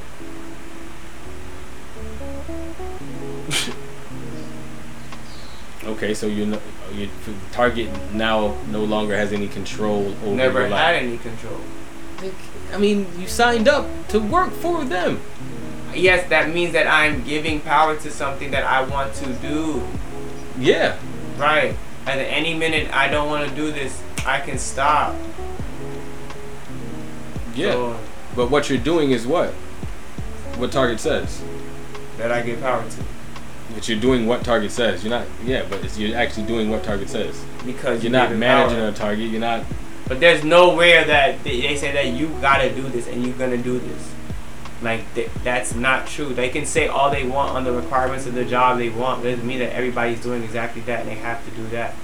okay, 5.85 6.15
so 6.15 6.27
you're, 6.27 6.47
no, 6.47 6.61
you 6.95 7.09
Target 7.53 7.89
now 8.13 8.57
no 8.69 8.85
longer 8.85 9.17
has 9.17 9.33
any 9.33 9.49
control 9.49 10.15
over 10.25 10.37
Never 10.37 10.61
your 10.61 10.77
had 10.77 10.97
any 10.97 11.19
control. 11.19 11.61
I 12.73 12.79
mean, 12.79 13.07
you 13.19 13.29
signed 13.29 13.69
up 13.69 13.87
to 14.09 14.21
work 14.21 14.53
for 14.53 14.85
them. 14.85 15.21
Yes, 15.95 16.29
that 16.31 16.53
means 16.53 16.73
that 16.73 16.87
I'm 16.87 17.23
giving 17.25 17.61
power 17.61 17.97
to 17.97 18.11
something 18.11 18.51
that 18.51 18.65
I 18.65 18.83
want 18.83 19.15
to 19.17 19.33
do. 19.35 19.83
Yeah. 20.59 20.99
Right. 21.37 21.77
At 22.07 22.19
any 22.19 22.55
minute 22.55 22.93
I 22.93 23.09
don't 23.09 23.29
want 23.29 23.49
to 23.49 23.55
do 23.55 23.71
this, 23.71 24.03
I 24.27 24.41
can 24.41 24.59
stop. 24.59 25.15
Yeah. 27.55 27.73
So, 27.73 27.99
But 28.35 28.51
what 28.51 28.69
you're 28.69 28.79
doing 28.79 29.13
is 29.13 29.27
what? 29.27 29.51
What 30.59 30.73
Target 30.73 31.01
says. 31.01 31.43
that 32.19 32.31
I 32.31 32.43
give 32.43 32.61
power 32.61 32.85
to. 32.89 33.05
But 33.75 33.89
you're 33.89 34.01
doing 34.01 34.27
what 34.27 34.45
Target 34.45 34.71
says. 34.71 35.05
You're 35.05 35.11
not. 35.11 35.27
Yeah, 35.45 35.67
but 35.69 35.85
it's, 35.85 35.99
you're 35.99 36.17
actually 36.17 36.47
doing 36.47 36.71
what 36.71 36.85
Target 36.85 37.09
says. 37.11 37.45
Because 37.67 38.03
You're 38.03 38.13
not 38.13 38.33
managing 38.33 38.79
power. 38.79 38.89
a 38.89 38.93
Target. 38.93 39.31
You're 39.31 39.41
not. 39.41 39.65
But 40.07 40.21
there's 40.21 40.45
nowhere 40.45 41.05
that 41.05 41.43
they, 41.45 41.61
they 41.63 41.77
say 41.77 41.93
that 41.93 42.09
you 42.09 42.29
gotta 42.41 42.73
do 42.75 42.83
this 42.89 43.09
and 43.09 43.25
you're 43.25 43.37
gonna 43.37 43.57
do 43.57 43.79
this. 43.79 44.13
Like 44.83 45.03
th- 45.15 45.31
that's 45.43 45.75
not 45.75 46.07
true. 46.07 46.35
They 46.35 46.51
can 46.51 46.67
say 46.67 46.89
all 46.89 47.11
they 47.11 47.27
want 47.27 47.53
on 47.57 47.65
the 47.65 47.73
requirements 47.73 48.27
of 48.27 48.35
the 48.35 48.45
job 48.45 48.77
they 48.79 48.91
want, 48.91 49.23
but 49.23 49.29
it 49.29 49.31
doesn't 49.33 49.47
mean 49.47 49.61
that 49.61 49.73
everybody's 49.73 50.21
doing 50.21 50.43
exactly 50.43 50.83
that 50.83 51.01
and 51.01 51.09
they 51.09 51.15
have 51.15 51.43
to 51.47 51.51
do 51.53 51.67
that. 51.69 51.95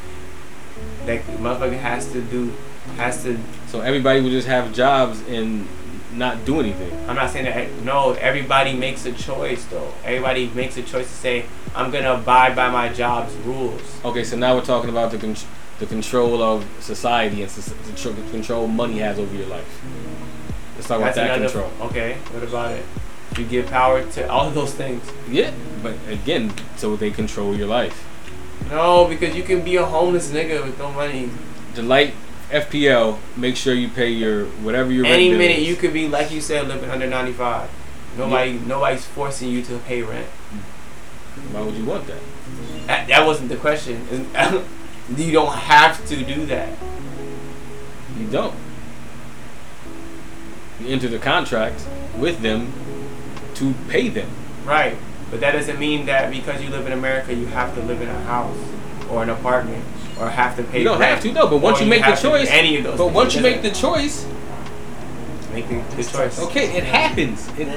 Like 1.06 1.24
motherfucker 1.36 1.78
has 1.78 2.10
to 2.12 2.22
do, 2.22 2.52
has 2.96 3.22
to. 3.24 3.38
So 3.68 3.80
everybody 3.80 4.22
would 4.22 4.30
just 4.30 4.48
have 4.48 4.72
jobs 4.72 5.20
and 5.28 5.68
not 6.14 6.44
do 6.44 6.60
anything. 6.60 6.92
I'm 7.08 7.16
not 7.16 7.30
saying 7.30 7.44
that. 7.46 7.56
Eh, 7.56 7.68
no, 7.84 8.12
everybody 8.14 8.72
makes 8.74 9.06
a 9.06 9.12
choice 9.12 9.64
though. 9.66 9.92
Everybody 10.04 10.48
makes 10.54 10.76
a 10.76 10.82
choice 10.82 11.06
to 11.08 11.14
say 11.14 11.44
I'm 11.74 11.90
gonna 11.90 12.14
abide 12.14 12.56
by 12.56 12.68
my 12.70 12.88
job's 12.88 13.34
rules. 13.46 13.82
Okay, 14.04 14.24
so 14.24 14.36
now 14.36 14.54
we're 14.56 14.64
talking 14.64 14.90
about 14.90 15.10
the 15.12 15.18
con- 15.18 15.36
the 15.78 15.86
control 15.86 16.42
of 16.42 16.66
society 16.80 17.42
and 17.42 17.50
soc- 17.50 17.74
the 17.86 17.92
tr- 17.92 18.30
control 18.30 18.66
money 18.66 18.98
has 18.98 19.18
over 19.18 19.34
your 19.34 19.46
life. 19.46 19.80
Let's 20.76 20.88
talk 20.88 21.00
about 21.00 21.14
that 21.14 21.30
another- 21.38 21.48
control. 21.48 21.88
Okay, 21.88 22.16
what 22.32 22.42
about 22.42 22.72
it? 22.72 22.84
You 23.38 23.44
give 23.44 23.66
power 23.66 24.02
to 24.02 24.28
all 24.30 24.48
of 24.48 24.54
those 24.54 24.72
things. 24.74 25.02
Yeah, 25.30 25.52
but 25.82 25.94
again, 26.10 26.52
so 26.76 26.96
they 26.96 27.10
control 27.10 27.54
your 27.54 27.68
life. 27.68 28.04
No, 28.70 29.06
because 29.06 29.34
you 29.36 29.42
can 29.42 29.62
be 29.62 29.76
a 29.76 29.84
homeless 29.84 30.30
nigga 30.30 30.64
with 30.64 30.78
no 30.78 30.90
money. 30.90 31.30
The 31.74 31.82
light 31.82 32.14
FPL, 32.50 33.18
make 33.36 33.56
sure 33.56 33.74
you 33.74 33.88
pay 33.88 34.10
your 34.10 34.46
whatever 34.46 34.92
your 34.92 35.06
Any 35.06 35.30
minute 35.30 35.58
is. 35.58 35.68
you 35.68 35.76
could 35.76 35.92
be 35.92 36.08
like 36.08 36.30
you 36.30 36.40
said, 36.40 36.68
living 36.68 36.90
under 36.90 37.06
ninety 37.06 37.32
five. 37.32 37.70
Nobody, 38.16 38.58
nobody's 38.58 39.06
forcing 39.06 39.50
you 39.50 39.62
to 39.62 39.78
pay 39.78 40.02
rent. 40.02 40.26
Mm. 40.26 41.54
Why 41.54 41.62
would 41.62 41.74
you 41.74 41.84
want 41.84 42.06
that? 42.08 42.20
That, 42.86 43.08
that 43.08 43.26
wasn't 43.26 43.50
the 43.50 43.56
question. 43.56 44.04
you 45.16 45.32
don't 45.32 45.54
have 45.54 46.04
to 46.06 46.24
do 46.24 46.44
that. 46.46 46.76
You 48.18 48.26
don't. 48.26 48.54
You 50.80 50.88
enter 50.88 51.08
the 51.08 51.18
contract 51.18 51.86
with 52.16 52.40
them 52.40 52.72
to 53.54 53.74
pay 53.88 54.08
them. 54.08 54.30
Right. 54.64 54.96
But 55.30 55.40
that 55.40 55.52
doesn't 55.52 55.78
mean 55.78 56.06
that 56.06 56.30
because 56.30 56.60
you 56.62 56.70
live 56.70 56.86
in 56.86 56.92
America, 56.92 57.32
you 57.32 57.46
have 57.46 57.74
to 57.76 57.82
live 57.82 58.02
in 58.02 58.08
a 58.08 58.20
house 58.22 58.58
or 59.08 59.22
an 59.22 59.30
apartment 59.30 59.84
or 60.20 60.28
have 60.28 60.56
to 60.56 60.62
pay. 60.62 60.78
You 60.78 60.84
don't 60.84 61.00
rent, 61.00 61.14
have 61.14 61.22
to, 61.22 61.32
no. 61.32 61.48
But 61.48 61.58
once 61.58 61.80
you 61.80 61.86
make 61.86 62.00
the 62.00 62.06
have 62.06 62.20
to 62.20 62.22
do 62.22 62.30
choice, 62.30 62.48
any 62.50 62.76
of 62.76 62.84
those. 62.84 62.98
but 62.98 63.12
once 63.12 63.34
you 63.34 63.40
make 63.40 63.62
the 63.62 63.70
choice, 63.70 64.26
make 65.52 65.68
the, 65.68 65.80
the 65.96 66.04
choice. 66.04 66.38
okay, 66.40 66.76
it 66.76 66.84
happens. 66.84 67.48
It, 67.58 67.68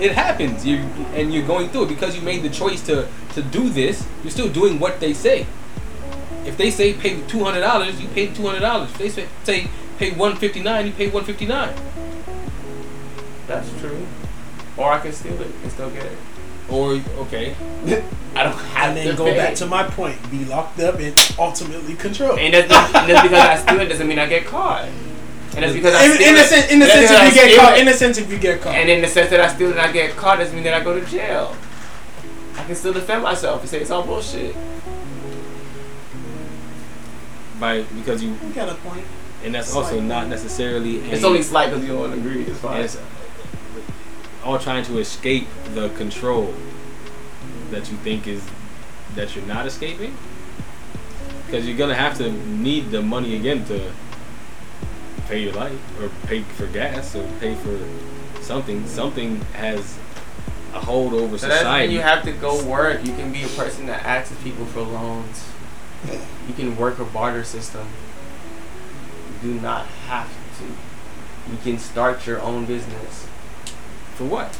it 0.00 0.12
happens. 0.12 0.66
You 0.66 0.78
and 1.14 1.32
you're 1.32 1.46
going 1.46 1.68
through 1.68 1.84
it 1.84 1.88
because 1.88 2.16
you 2.16 2.22
made 2.22 2.42
the 2.42 2.50
choice 2.50 2.84
to 2.86 3.08
to 3.34 3.42
do 3.42 3.68
this. 3.68 4.06
You're 4.22 4.32
still 4.32 4.48
doing 4.48 4.78
what 4.78 5.00
they 5.00 5.14
say. 5.14 5.46
If 6.44 6.56
they 6.56 6.70
say 6.70 6.94
pay 6.94 7.20
two 7.22 7.44
hundred 7.44 7.60
dollars, 7.60 8.00
you 8.00 8.08
pay 8.08 8.26
two 8.26 8.46
hundred 8.46 8.60
dollars. 8.60 8.90
If 8.90 8.98
they 8.98 9.08
say, 9.08 9.28
say 9.44 9.68
pay 9.98 10.10
one 10.12 10.36
fifty 10.36 10.62
nine, 10.62 10.86
you 10.86 10.92
pay 10.92 11.08
one 11.08 11.24
fifty 11.24 11.46
nine. 11.46 11.74
That's 13.46 13.70
true. 13.80 14.06
Or 14.76 14.92
I 14.92 15.00
can 15.00 15.12
steal 15.12 15.40
it 15.40 15.50
and 15.62 15.72
still 15.72 15.90
get 15.90 16.06
it. 16.06 16.18
Or 16.70 17.00
okay, 17.24 17.54
I 18.36 18.42
don't 18.44 18.52
have 18.76 18.94
And 18.96 19.10
to 19.10 19.16
go 19.16 19.24
pay. 19.24 19.36
back 19.36 19.54
to 19.56 19.66
my 19.66 19.84
point: 19.84 20.18
be 20.30 20.44
locked 20.44 20.78
up 20.80 20.96
and 21.00 21.14
ultimately 21.38 21.94
controlled. 21.94 22.38
And 22.38 22.52
that's, 22.52 22.70
and 22.94 23.08
that's 23.10 23.22
because 23.22 23.44
I 23.46 23.56
steal 23.56 23.80
it 23.80 23.86
doesn't 23.86 24.06
mean 24.06 24.18
I 24.18 24.26
get 24.26 24.44
caught. 24.46 24.84
And 24.84 25.64
that's 25.64 25.72
because 25.72 25.94
I 25.94 26.04
in, 26.04 26.12
steal 26.12 26.28
in, 26.28 26.34
the 26.34 26.40
it- 26.40 26.46
sense, 26.46 26.70
in 26.72 26.78
the 26.78 26.86
that's 26.86 26.98
sense, 27.08 27.10
because 27.10 27.36
if 27.36 27.42
I 27.42 27.42
you 27.46 27.48
get 27.56 27.58
caught, 27.58 27.72
it. 27.72 27.80
in 27.80 27.86
the 27.86 27.92
sense, 27.94 28.18
if 28.18 28.30
you 28.30 28.38
get 28.38 28.60
caught, 28.60 28.74
And 28.74 28.88
in 28.90 29.00
the 29.00 29.08
sense 29.08 29.30
that 29.30 29.40
I 29.40 29.48
steal 29.54 29.68
it 29.70 29.72
and 29.72 29.80
I 29.80 29.90
get 29.90 30.14
caught 30.14 30.38
doesn't 30.38 30.54
mean 30.54 30.64
that 30.64 30.74
I 30.74 30.84
go 30.84 30.98
to 30.98 31.04
jail. 31.06 31.56
I 32.56 32.64
can 32.64 32.74
still 32.74 32.92
defend 32.92 33.22
myself 33.22 33.60
and 33.62 33.70
say 33.70 33.80
it's 33.80 33.90
all 33.90 34.02
bullshit. 34.04 34.54
by 37.58 37.82
because 37.82 38.22
you 38.22 38.30
you 38.46 38.52
got 38.54 38.68
a 38.68 38.74
point. 38.74 39.04
and 39.44 39.54
that's 39.54 39.74
also 39.74 40.00
not 40.00 40.28
necessarily. 40.28 40.96
It's 40.98 41.24
a- 41.24 41.26
only 41.26 41.42
slight 41.42 41.70
because 41.70 41.84
you 41.86 41.92
don't 41.94 42.12
agree. 42.12 42.42
It's 42.42 42.58
fine. 42.60 42.82
It's 42.82 42.98
all 44.44 44.58
trying 44.58 44.84
to 44.84 44.98
escape 44.98 45.46
the 45.74 45.88
control 45.90 46.54
that 47.70 47.90
you 47.90 47.96
think 47.98 48.26
is 48.26 48.42
that 49.14 49.34
you're 49.34 49.46
not 49.46 49.66
escaping. 49.66 50.16
Because 51.46 51.66
you're 51.66 51.78
gonna 51.78 51.94
have 51.94 52.16
to 52.18 52.30
need 52.30 52.90
the 52.90 53.02
money 53.02 53.36
again 53.36 53.64
to 53.66 53.90
pay 55.28 55.42
your 55.42 55.52
light 55.52 55.78
or 56.00 56.10
pay 56.26 56.42
for 56.42 56.66
gas 56.66 57.14
or 57.14 57.26
pay 57.40 57.54
for 57.54 57.78
something. 58.42 58.86
Something 58.86 59.40
has 59.54 59.98
a 60.74 60.80
hold 60.80 61.14
over 61.14 61.38
So 61.38 61.48
that's 61.48 61.64
when 61.64 61.72
society. 61.72 61.94
you 61.94 62.00
have 62.00 62.22
to 62.24 62.32
go 62.32 62.62
work. 62.64 63.04
You 63.04 63.14
can 63.14 63.32
be 63.32 63.42
a 63.42 63.48
person 63.48 63.86
that 63.86 64.04
asks 64.04 64.34
people 64.42 64.66
for 64.66 64.80
loans. 64.82 65.44
You 66.46 66.54
can 66.54 66.76
work 66.76 66.98
a 66.98 67.04
barter 67.04 67.44
system. 67.44 67.86
You 69.42 69.54
do 69.54 69.60
not 69.60 69.86
have 70.06 70.28
to. 70.58 70.64
You 71.50 71.58
can 71.62 71.78
start 71.78 72.26
your 72.26 72.40
own 72.40 72.66
business. 72.66 73.26
For 74.18 74.24
what? 74.24 74.50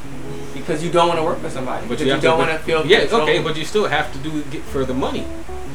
Because 0.55 0.83
you 0.85 0.91
don't 0.91 1.09
want 1.09 1.19
to 1.19 1.25
work 1.25 1.39
for 1.39 1.51
somebody. 1.51 1.87
But 1.89 1.99
you, 1.99 2.07
you, 2.07 2.21
don't 2.21 2.39
want 2.39 2.51
to 2.53 2.59
feel 2.59 2.87
Yeah, 2.87 3.01
control. 3.01 3.23
okay, 3.23 3.43
but 3.43 3.57
you 3.59 3.65
still 3.65 3.87
have 3.87 4.13
to 4.15 4.19
do 4.23 4.43
get 4.55 4.63
for 4.63 4.85
the 4.85 4.95
money. 4.95 5.27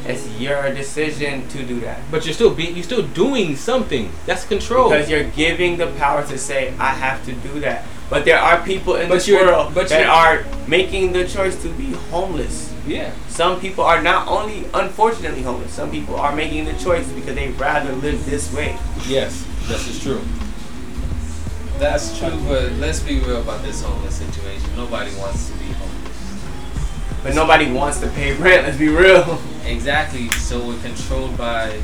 it's 0.08 0.26
your 0.40 0.72
decision 0.74 1.48
to 1.50 1.64
do 1.64 1.80
that. 1.82 2.00
But 2.10 2.26
you're 2.26 2.34
still 2.34 2.54
being 2.56 2.76
you're 2.76 2.84
still 2.88 3.06
doing 3.08 3.56
something. 3.56 4.10
That's 4.26 4.46
control. 4.46 4.90
Because 4.90 5.10
you're 5.12 5.30
giving 5.36 5.78
the 5.78 5.88
power 6.00 6.26
to 6.32 6.38
say, 6.38 6.74
I 6.80 6.92
have 7.06 7.24
to 7.28 7.34
do 7.48 7.60
that. 7.60 7.84
But 8.10 8.24
there 8.26 8.40
are 8.40 8.62
people 8.64 8.96
in 8.96 9.08
But 9.10 9.16
this 9.16 9.30
world 9.30 9.74
but 9.74 9.90
that 9.90 10.08
are 10.08 10.46
making 10.68 11.14
the 11.14 11.28
choice 11.28 11.56
to 11.64 11.70
be 11.82 11.92
homeless. 12.12 12.72
yeah. 12.88 13.12
Some 13.28 13.60
people 13.60 13.84
are 13.84 14.02
not 14.04 14.28
only 14.28 14.66
unfortunately 14.74 15.42
homeless, 15.42 15.74
some 15.74 15.90
people 15.90 16.16
are 16.16 16.36
making 16.36 16.66
the 16.66 16.76
choice 16.78 17.08
because 17.18 17.36
they'd 17.36 17.58
rather 17.60 17.92
live 18.06 18.20
this 18.30 18.54
way. 18.54 18.78
Yes, 19.08 19.32
this 19.68 19.88
is 19.92 19.98
true. 20.04 20.22
That's 21.80 22.18
true, 22.18 22.40
but 22.48 22.72
let's 22.74 23.00
be 23.00 23.20
real 23.20 23.42
about 23.42 23.62
this 23.64 23.82
homeless 23.84 24.16
situation. 24.16 24.70
Nobody 24.76 25.14
wants 25.18 25.50
to 25.50 25.58
be 25.58 25.66
homeless. 25.66 27.24
But 27.24 27.36
nobody 27.36 27.72
wants 27.72 28.00
to 28.02 28.08
pay 28.10 28.34
rent, 28.34 28.64
let's 28.66 28.78
be 28.78 28.90
real. 28.90 29.40
Exactly. 29.66 30.30
So 30.30 30.66
we're 30.68 30.80
controlled 30.82 31.38
by. 31.38 31.80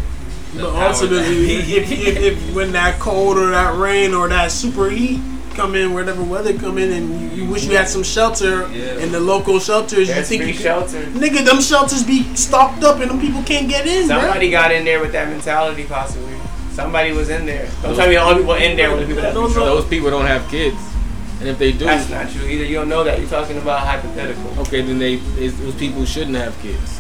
The 0.53 0.63
But 0.63 0.73
power 0.73 0.83
ultimately, 0.93 1.57
that- 1.57 1.69
if, 1.69 1.91
if, 1.91 2.17
if 2.17 2.55
when 2.55 2.71
that 2.73 2.99
cold 2.99 3.37
or 3.37 3.49
that 3.51 3.77
rain 3.77 4.13
or 4.13 4.27
that 4.29 4.51
super 4.51 4.89
heat 4.89 5.19
come 5.55 5.75
in, 5.75 5.93
whatever 5.93 6.23
weather 6.23 6.53
come 6.57 6.77
in, 6.77 6.91
and 6.91 7.21
you, 7.35 7.43
you 7.43 7.49
wish 7.49 7.65
you 7.65 7.75
had 7.75 7.87
some 7.87 8.03
shelter 8.03 8.67
Yeah. 8.71 8.97
in 8.99 9.11
the 9.11 9.19
local 9.19 9.59
shelters, 9.59 10.07
you 10.07 10.15
think 10.23 10.41
free 10.43 10.51
you 10.51 10.53
could, 10.53 10.61
shelter. 10.63 11.03
nigga, 11.07 11.43
them 11.45 11.61
shelters 11.61 12.03
be 12.03 12.23
stocked 12.35 12.83
up 12.83 12.99
and 12.99 13.11
them 13.11 13.19
people 13.19 13.43
can't 13.43 13.67
get 13.69 13.85
in, 13.85 14.05
bruh. 14.07 14.21
Somebody 14.21 14.49
got 14.49 14.71
in 14.71 14.85
there 14.85 15.01
with 15.01 15.11
that 15.11 15.27
mentality, 15.29 15.83
possibly. 15.85 16.28
Somebody 16.79 17.11
was 17.11 17.29
in 17.29 17.45
there. 17.45 17.65
Don't 17.65 17.81
Those- 17.91 17.97
tell 17.97 18.07
me 18.09 18.15
all 18.15 18.29
the 18.33 18.39
people 18.39 18.53
in 18.53 18.77
there 18.77 18.89
were 18.91 18.97
the 19.01 19.05
people 19.05 19.21
that 19.21 19.33
Those 19.33 19.51
control. 19.53 19.75
Those 19.75 19.85
people 19.89 20.09
don't 20.09 20.25
have 20.25 20.49
kids, 20.49 20.77
and 21.41 21.49
if 21.49 21.57
they 21.59 21.71
do, 21.73 21.85
That's 21.85 22.09
not 22.09 22.29
true 22.31 22.47
either. 22.47 22.63
You 22.63 22.75
don't 22.75 22.89
know 22.89 23.03
that. 23.03 23.19
You're 23.19 23.27
talking 23.29 23.57
about 23.57 23.79
hypothetical. 23.85 24.59
okay, 24.61 24.81
then 24.81 24.97
they 24.97 25.15
it's, 25.37 25.55
those 25.59 25.75
people 25.75 26.05
shouldn't 26.05 26.37
have 26.37 26.57
kids. 26.61 26.99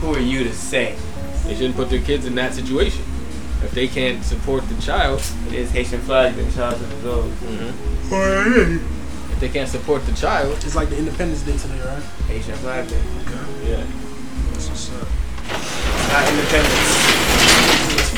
Who 0.00 0.14
are 0.14 0.20
you 0.20 0.44
to 0.44 0.52
say? 0.52 0.94
They 1.46 1.54
shouldn't 1.54 1.74
put 1.76 1.90
their 1.90 2.00
kids 2.00 2.26
in 2.26 2.34
that 2.36 2.54
situation. 2.54 3.02
If 3.64 3.72
they 3.72 3.88
can't 3.88 4.22
support 4.24 4.68
the 4.68 4.80
child, 4.80 5.20
It 5.48 5.54
is 5.54 5.70
Haitian 5.72 6.00
flag 6.02 6.34
that 6.36 6.54
child 6.54 6.74
of 6.74 7.02
the 7.02 7.08
goes. 7.08 7.32
if 9.32 9.40
they 9.40 9.48
can't 9.48 9.68
support 9.68 10.04
the 10.06 10.12
child, 10.12 10.52
It's 10.64 10.76
like 10.76 10.90
the 10.90 10.98
Independence 10.98 11.42
Day 11.42 11.56
today, 11.56 11.80
right? 11.84 12.02
Haitian 12.28 12.54
flag 12.56 12.86
day. 12.88 13.00
yeah, 13.66 13.82
That's 14.52 14.68
what's 14.68 14.90
up. 14.92 15.08
It's 15.50 16.12
not 16.12 16.28
independence. 16.28 17.03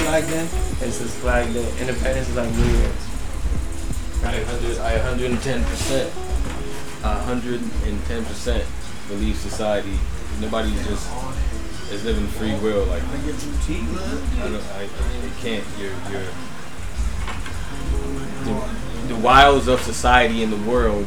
It's 0.07 0.13
Flag 0.15 0.29
Day. 0.29 0.87
It's 0.87 0.99
just 1.01 1.17
flag 1.17 1.53
day. 1.53 1.69
Independence 1.81 2.29
is 2.29 2.37
like 2.37 2.49
New 2.53 2.65
Year's. 2.65 2.95
I 4.23 4.39
hundred, 4.45 4.79
I 4.79 4.99
hundred 4.99 5.31
and 5.33 5.43
ten 5.43 5.65
percent, 5.65 6.13
hundred 7.03 7.61
and 7.61 8.05
ten 8.05 8.25
percent 8.25 8.65
believe 9.09 9.35
society. 9.37 9.99
Nobody 10.41 10.71
just 10.85 11.11
is 11.91 12.05
living 12.05 12.29
free 12.29 12.55
will 12.61 12.85
like 12.85 13.03
I 13.03 13.17
get 13.27 13.35
some 13.35 13.59
tea, 13.67 13.83
man. 13.83 14.23
I 14.37 14.49
don't. 14.49 14.63
I, 14.77 14.85
I 14.85 15.31
can't. 15.41 15.65
You're. 15.77 15.91
You're. 16.13 16.31
The, 18.45 19.09
the 19.09 19.17
wiles 19.17 19.67
of 19.67 19.81
society 19.81 20.45
and 20.45 20.53
the 20.53 20.71
world 20.71 21.05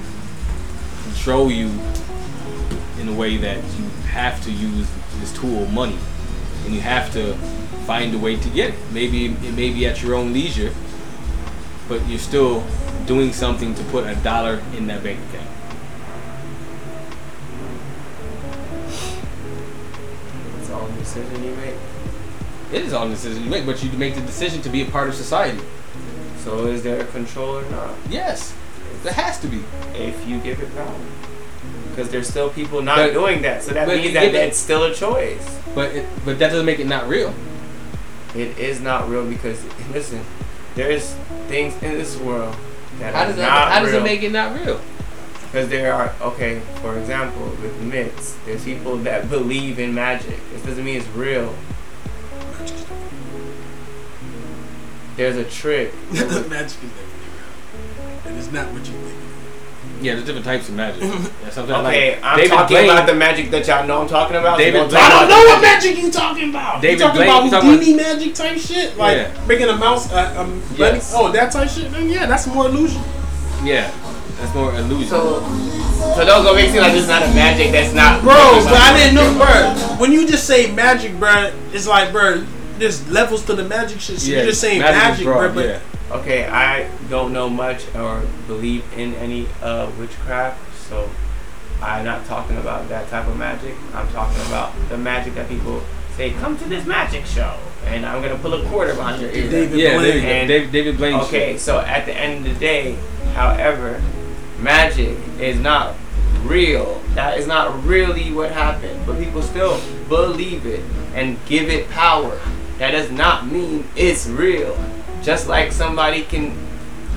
control 1.04 1.50
you 1.50 1.68
in 3.00 3.08
a 3.08 3.14
way 3.14 3.38
that 3.38 3.64
you 3.64 3.86
have 4.10 4.44
to 4.44 4.52
use 4.52 4.92
this 5.22 5.32
tool, 5.40 5.68
money, 5.68 5.98
and 6.66 6.76
you 6.76 6.82
have 6.82 7.14
to 7.14 7.38
find 7.90 8.14
a 8.14 8.20
way 8.20 8.36
to 8.36 8.50
get 8.50 8.70
it. 8.70 8.76
Maybe 8.92 9.26
it 9.26 9.56
may 9.56 9.72
be 9.74 9.88
at 9.88 10.04
your 10.04 10.14
own 10.14 10.32
leisure, 10.32 10.72
but 11.88 12.08
you're 12.08 12.20
still 12.20 12.64
doing 13.08 13.34
something 13.34 13.74
to 13.74 13.84
put 13.86 14.06
a 14.06 14.14
dollar 14.18 14.62
in 14.78 14.86
that 14.86 15.02
bank 15.04 15.18
account. 15.30 15.50
It's 20.60 20.70
all 20.70 20.86
a 20.86 20.92
decision 21.00 21.44
you 21.44 21.56
make. 21.56 21.74
It 22.72 22.86
is 22.86 22.94
all 22.94 23.08
a 23.08 23.10
decision 23.10 23.44
you 23.44 23.50
make, 23.50 23.66
but 23.66 23.84
you 23.84 23.90
make 23.94 24.14
the 24.14 24.22
decision 24.22 24.62
to 24.62 24.70
be 24.70 24.84
a 24.84 24.86
part 24.86 25.10
of 25.10 25.16
society. 25.16 25.64
So 26.44 26.68
is 26.68 26.84
there 26.84 27.02
a 27.02 27.06
control 27.06 27.58
or 27.58 27.66
not? 27.72 27.96
Yes, 28.08 28.54
there 29.02 29.14
has 29.14 29.40
to 29.40 29.48
be. 29.48 29.64
If 29.96 30.28
you 30.28 30.38
give 30.42 30.62
it 30.62 30.70
power. 30.76 30.94
Because 31.90 32.12
there's 32.12 32.30
still 32.30 32.52
people 32.52 32.84
not 32.84 32.98
But- 32.98 33.14
doing 33.14 33.42
that. 33.42 33.64
So 33.64 33.74
that 33.74 33.88
means 33.88 34.14
that 34.14 34.26
it- 34.26 34.34
that's 34.34 34.60
still 34.60 34.84
a 34.84 34.94
choice. 34.94 35.42
But 35.74 35.90
it, 35.96 36.06
but 36.24 36.38
that 36.38 36.52
doesn't 36.52 36.68
make 36.68 36.78
it 36.80 36.86
not 36.86 37.10
real. 37.10 37.34
It 38.36 38.58
is 38.58 38.82
not 38.82 39.10
real 39.10 39.26
because 39.26 39.64
listen, 39.92 40.24
there's 40.76 41.14
things 41.48 41.74
in 41.82 41.94
this 41.94 42.18
world 42.18 42.56
that 43.00 43.14
How 43.14 43.24
are 43.24 43.26
does 43.28 43.38
not 43.38 43.44
that? 43.44 43.72
How 43.72 43.84
does 43.84 43.94
it 43.94 44.04
make 44.04 44.22
it 44.24 44.32
not 44.32 44.56
real? 44.60 44.80
Because 45.46 45.70
there 45.70 45.94
are 45.94 46.14
okay, 46.22 46.60
for 46.82 46.98
example, 47.00 47.46
with 47.62 47.80
myths, 47.82 48.38
there's 48.46 48.64
people 48.64 48.98
that 48.98 49.30
believe 49.30 49.80
in 49.80 49.96
magic. 49.96 50.40
This 50.52 50.64
doesn't 50.64 50.86
mean 50.86 50.98
it's 50.98 51.08
real. 51.10 51.56
There's 55.16 55.36
a 55.36 55.44
trick. 55.44 55.94
Magic 56.12 56.32
is 56.32 56.48
definitely 56.48 57.30
real. 57.34 58.22
And 58.26 58.38
it's 58.38 58.52
not 58.54 58.72
what 58.72 58.88
you 58.88 58.94
think. 58.94 59.29
Yeah, 60.02 60.14
there's 60.16 60.26
different 60.26 60.46
types 60.46 60.70
of 60.70 60.76
magic. 60.76 61.02
yeah, 61.04 61.50
sometimes 61.50 61.88
Okay, 61.88 62.16
like 62.16 62.24
I'm 62.24 62.38
David 62.38 62.52
talking 62.56 62.76
Blaine, 62.78 62.90
about 62.90 63.06
the 63.08 63.14
magic 63.16 63.52
that 63.52 63.68
y'all 63.68 63.86
know 63.86 64.02
I'm 64.02 64.08
talking 64.08 64.38
about. 64.38 64.58
so 64.58 64.64
David 64.64 64.78
don't 64.80 64.90
Blaine- 64.90 65.02
talk 65.02 65.12
I 65.12 65.20
don't 65.20 65.24
about 65.26 65.30
know 65.30 65.44
the 65.44 65.50
what 65.56 65.62
magic 65.62 65.98
you 65.98 66.12
talking 66.12 66.50
about. 66.52 66.82
David 66.82 66.94
you 66.94 67.06
talking 67.06 67.18
Blaine, 67.18 67.30
about 67.30 67.44
you 67.46 67.52
talking 67.52 67.70
Houdini 67.70 67.94
magic 67.96 68.34
type 68.34 68.58
shit, 68.58 68.98
like 68.98 69.18
Yeah. 69.18 69.46
bringing 69.46 69.68
a 69.70 69.76
mouse, 69.76 70.12
uh, 70.12 70.36
um, 70.40 70.62
letting- 70.78 70.96
Yes. 71.02 71.14
oh 71.16 71.32
that 71.32 71.52
type 71.52 71.70
shit. 71.70 71.92
Then 71.92 72.08
yeah, 72.10 72.26
that's 72.28 72.48
more 72.48 72.68
illusion. 72.68 73.02
Yeah, 73.64 73.92
that's 74.40 74.54
more 74.56 74.74
illusion. 74.74 75.10
So, 75.10 75.42
so 76.16 76.24
those 76.24 76.46
gonna 76.46 76.54
make 76.56 76.70
it 76.70 76.72
seem 76.72 76.82
like 76.82 76.94
it's 76.94 77.08
not 77.10 77.24
a 77.24 77.28
magic 77.36 77.74
that's 77.74 77.94
not. 77.94 78.22
Bro, 78.24 78.64
but 78.64 78.80
I 78.80 78.96
didn't 78.96 79.16
know, 79.16 79.34
bro. 79.36 79.98
When 79.98 80.14
you 80.14 80.26
just 80.26 80.48
say 80.48 80.72
magic, 80.72 81.20
bro, 81.20 81.52
it's 81.74 81.88
like, 81.88 82.14
bro, 82.14 82.46
there's 82.80 83.10
levels 83.10 83.46
to 83.46 83.54
the 83.54 83.64
magic 83.64 84.00
shit. 84.00 84.20
So 84.20 84.30
Yeah, 84.32 84.38
you're 84.38 84.48
just 84.48 84.62
saying 84.62 84.80
magic 84.80 84.96
is 84.96 85.04
magic, 85.04 85.26
bro. 85.26 85.34
broad, 85.40 85.56
But 85.56 85.66
yeah. 85.66 85.80
Okay, 86.18 86.48
I 86.48 86.90
don't 87.10 87.32
know 87.34 87.50
much 87.50 87.86
or 87.96 88.24
believe 88.48 88.84
in 88.98 89.14
any 89.16 89.48
uh, 89.62 89.92
witchcraft, 90.00 90.58
so 90.76 91.08
I'm 91.84 92.04
not 92.04 92.26
talking 92.26 92.58
about 92.58 92.90
that 92.90 93.08
type 93.10 93.28
of 93.28 93.38
magic. 93.38 93.76
I'm 93.94 94.08
talking 94.10 94.42
about 94.48 94.74
the 94.90 94.98
magic 94.98 95.36
that 95.36 95.48
people 95.48 95.84
say, 96.18 96.32
"Come 96.32 96.58
to 96.58 96.66
this 96.66 96.86
magic 96.88 97.26
show," 97.28 97.56
and 97.86 98.06
I'm 98.08 98.24
gonna 98.24 98.38
pull 98.40 98.56
a 98.56 98.66
quarter 98.70 98.96
behind 98.96 99.22
your 99.22 99.30
ear. 99.32 99.50
David 99.52 99.80
yeah, 99.80 99.94
Blaine. 99.98 100.02
there 100.04 100.16
you 100.16 100.22
go. 100.24 100.28
And- 100.28 100.48
David, 100.48 100.72
David 100.72 100.98
Blaine. 100.98 101.16
Okay, 101.22 101.52
shit. 101.54 101.62
so 101.62 101.80
at 101.80 102.06
the 102.08 102.14
end 102.14 102.48
of 102.48 102.54
the 102.56 102.60
day, 102.60 102.98
however, 103.36 104.02
magic 104.60 105.16
is 105.40 105.60
not 105.60 105.96
real. 106.44 107.02
That 107.14 107.38
is 107.38 107.46
not 107.48 107.84
really 107.84 108.32
what 108.34 108.52
happened. 108.52 109.00
But 109.06 109.20
people 109.20 109.42
still 109.42 109.80
believe 110.08 110.66
it 110.66 110.82
and 111.14 111.38
give 111.46 111.70
it 111.70 111.88
power. 111.90 112.40
That 112.80 112.92
does 112.92 113.12
not 113.12 113.48
mean 113.48 113.88
it's 113.96 114.28
real. 114.28 114.78
Just 115.22 115.48
like 115.48 115.72
somebody 115.72 116.24
can, 116.24 116.58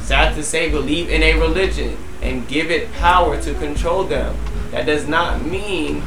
sad 0.02 0.34
to 0.34 0.42
say, 0.42 0.68
believe 0.70 1.08
in 1.08 1.22
a 1.22 1.38
religion 1.38 1.96
and 2.20 2.46
give 2.48 2.70
it 2.70 2.92
power 2.94 3.40
to 3.42 3.54
control 3.54 4.04
them. 4.04 4.36
That 4.72 4.86
does 4.86 5.06
not 5.08 5.44
mean 5.44 6.02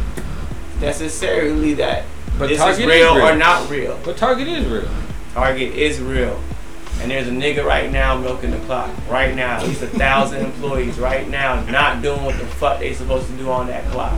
necessarily 0.81 1.73
that 1.75 2.03
But 2.37 2.47
this 2.49 2.57
Target 2.59 2.81
is 2.81 2.85
real, 2.87 3.15
real. 3.15 3.25
or 3.25 3.35
not 3.35 3.69
real. 3.69 3.99
But 4.03 4.17
Target 4.17 4.47
is 4.47 4.65
real. 4.67 4.89
Target 5.33 5.73
is 5.73 5.99
real. 6.01 6.39
And 7.01 7.11
there's 7.11 7.27
a 7.27 7.31
nigga 7.31 7.63
right 7.63 7.91
now 7.91 8.17
milking 8.17 8.51
the 8.51 8.57
clock. 8.59 8.89
Right 9.09 9.35
now. 9.35 9.57
At 9.57 9.67
least 9.67 9.81
a 9.81 9.87
thousand 9.87 10.45
employees 10.45 10.97
right 10.97 11.27
now 11.29 11.63
not 11.65 12.01
doing 12.01 12.23
what 12.23 12.37
the 12.39 12.45
fuck 12.45 12.79
they 12.79 12.93
supposed 12.93 13.27
to 13.27 13.33
do 13.37 13.49
on 13.49 13.67
that 13.67 13.85
clock. 13.91 14.17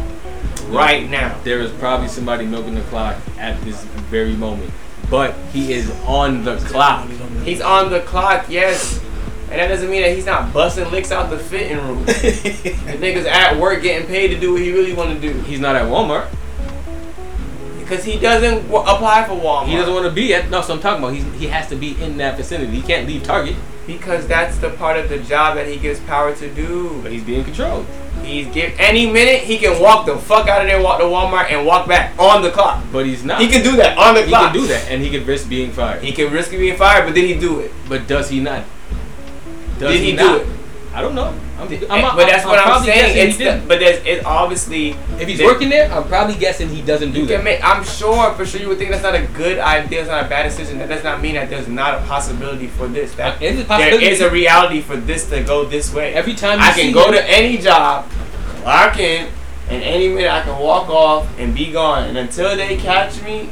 Right 0.68 1.10
now. 1.10 1.40
There 1.44 1.60
is 1.62 1.72
probably 1.74 2.08
somebody 2.08 2.46
milking 2.46 2.76
the 2.76 2.82
clock 2.82 3.18
at 3.38 3.60
this 3.62 3.84
very 4.10 4.34
moment, 4.36 4.72
but 5.10 5.34
he 5.54 5.74
is 5.74 5.90
on 6.06 6.44
the 6.44 6.58
clock. 6.58 7.10
He's 7.44 7.62
on 7.62 7.90
the 7.92 8.02
clock, 8.02 8.46
yes. 8.50 9.02
And 9.50 9.60
that 9.62 9.68
doesn't 9.70 9.90
mean 9.90 10.02
that 10.02 10.14
he's 10.14 10.26
not 10.26 10.52
busting 10.54 10.92
licks 10.92 11.12
out 11.12 11.30
the 11.30 11.40
fitting 11.40 11.78
room. 11.78 12.04
the 12.06 12.14
nigga's 13.00 13.26
at 13.26 13.58
work 13.58 13.82
getting 13.82 14.06
paid 14.08 14.28
to 14.30 14.40
do 14.40 14.52
what 14.54 14.62
he 14.62 14.74
really 14.74 14.94
want 14.94 15.14
to 15.14 15.20
do. 15.20 15.40
He's 15.42 15.62
not 15.62 15.76
at 15.78 15.84
Walmart. 15.84 16.28
Because 17.80 18.04
he 18.04 18.20
doesn't 18.20 18.64
w- 18.70 18.84
apply 18.84 19.26
for 19.26 19.36
Walmart. 19.36 19.68
He 19.68 19.78
doesn't 19.78 19.94
want 19.94 20.06
to 20.06 20.12
be 20.12 20.34
at. 20.34 20.50
No, 20.50 20.62
so 20.62 20.74
I'm 20.74 20.82
talking 20.82 21.02
about. 21.02 21.14
He's, 21.14 21.24
he 21.40 21.48
has 21.48 21.70
to 21.70 21.78
be 21.78 22.02
in 22.02 22.18
that 22.18 22.36
vicinity. 22.36 22.76
He 22.76 22.82
can't 22.82 23.08
leave 23.08 23.24
Target, 23.24 23.56
because 23.86 24.28
that's 24.28 24.58
the 24.58 24.72
part 24.72 24.98
of 24.98 25.08
the 25.08 25.20
job 25.20 25.56
that 25.56 25.68
he 25.68 25.78
gives 25.78 26.02
power 26.02 26.36
to 26.36 26.54
do. 26.54 27.00
but 27.02 27.14
he's 27.14 27.24
being 27.24 27.46
controlled. 27.46 27.86
He's 28.28 28.48
give 28.48 28.74
any 28.78 29.10
minute 29.10 29.42
he 29.42 29.58
can 29.58 29.82
walk 29.82 30.06
the 30.06 30.18
fuck 30.18 30.48
out 30.50 30.62
of 30.62 30.68
there, 30.68 30.82
walk 30.82 31.00
to 31.00 31.06
Walmart, 31.06 31.50
and 31.50 31.66
walk 31.66 31.88
back 31.88 32.18
on 32.20 32.42
the 32.42 32.52
clock. 32.52 32.84
But 32.92 33.06
he's 33.06 33.24
not. 33.24 33.40
He 33.40 33.48
can 33.48 33.64
do 33.64 33.76
that 33.78 33.98
on 33.98 34.16
the 34.16 34.24
He 34.24 34.28
clock. 34.28 34.52
He 34.54 34.60
can 34.60 34.68
do 34.68 34.74
that, 34.74 34.92
and 34.92 35.02
he 35.02 35.10
can 35.10 35.26
risk 35.26 35.48
being 35.48 35.72
fired. 35.72 36.04
He 36.04 36.12
can 36.12 36.32
risk 36.32 36.52
being 36.52 36.76
fired, 36.78 37.06
but 37.06 37.16
then 37.16 37.26
he 37.26 37.34
do 37.40 37.62
it. 37.62 37.72
But 37.88 38.06
does 38.08 38.30
he 38.30 38.42
not? 38.42 38.64
Does 39.80 39.94
Did 39.94 40.04
he, 40.04 40.12
do 40.12 40.18
not? 40.18 40.42
it? 40.42 40.48
I 40.94 41.02
don't 41.02 41.14
know. 41.14 41.28
I'm, 41.60 41.72
Eh, 41.72 41.80
I'm, 41.90 42.16
but 42.16 42.26
that's 42.28 42.46
what 42.46 42.58
I'm 42.60 42.84
saying. 42.84 43.30
It's 43.30 43.38
the, 43.38 43.62
but 43.68 43.80
there's 43.80 44.04
it's 44.06 44.26
obviously 44.26 44.92
If 45.20 45.28
he's 45.28 45.38
there- 45.38 45.48
working 45.48 45.70
there, 45.70 45.92
I'm 45.92 46.08
probably 46.08 46.36
guessing 46.36 46.70
he 46.70 46.82
doesn't 46.82 47.12
do 47.12 47.26
that. 47.28 47.44
make. 47.44 47.64
I'm 47.64 47.84
sure 47.84 48.34
for 48.34 48.46
sure 48.46 48.60
you 48.62 48.68
would 48.70 48.78
think 48.80 48.92
that's 48.92 49.04
not 49.04 49.14
a 49.14 49.22
good 49.28 49.60
idea. 49.60 50.00
It's 50.02 50.10
not 50.10 50.26
a 50.26 50.30
bad 50.30 50.44
decision. 50.44 50.80
That 50.80 50.90
does 50.90 51.04
not 51.04 51.22
mean 51.22 51.36
that 51.36 51.50
there's 51.50 51.68
not 51.68 51.96
a 52.02 52.06
possibility 52.06 52.68
for 52.68 52.88
this. 52.88 53.14
That 53.16 53.40
It's 53.42 53.62
a 53.62 53.66
possibility. 53.66 54.06
is 54.08 54.22
a 54.22 54.30
reality 54.30 54.82
for 54.82 54.96
this 54.96 55.30
to 55.30 55.44
go 55.44 55.66
this 55.66 55.94
way. 55.94 56.14
Every 56.16 56.34
time 56.34 56.60
you 56.60 56.66
I 56.66 56.72
can 56.72 56.92
go 56.92 57.08
him- 57.08 57.14
to 57.14 57.30
any 57.30 57.58
job, 57.58 58.10
clock 58.64 58.98
in, 59.00 59.28
and 59.70 59.84
any 59.84 60.08
minute 60.10 60.32
I 60.32 60.42
can 60.42 60.58
walk 60.58 60.90
off 60.90 61.28
and 61.38 61.54
be 61.54 61.72
gone. 61.72 62.06
And 62.06 62.18
until 62.18 62.56
they 62.56 62.78
catch 62.78 63.22
me, 63.22 63.50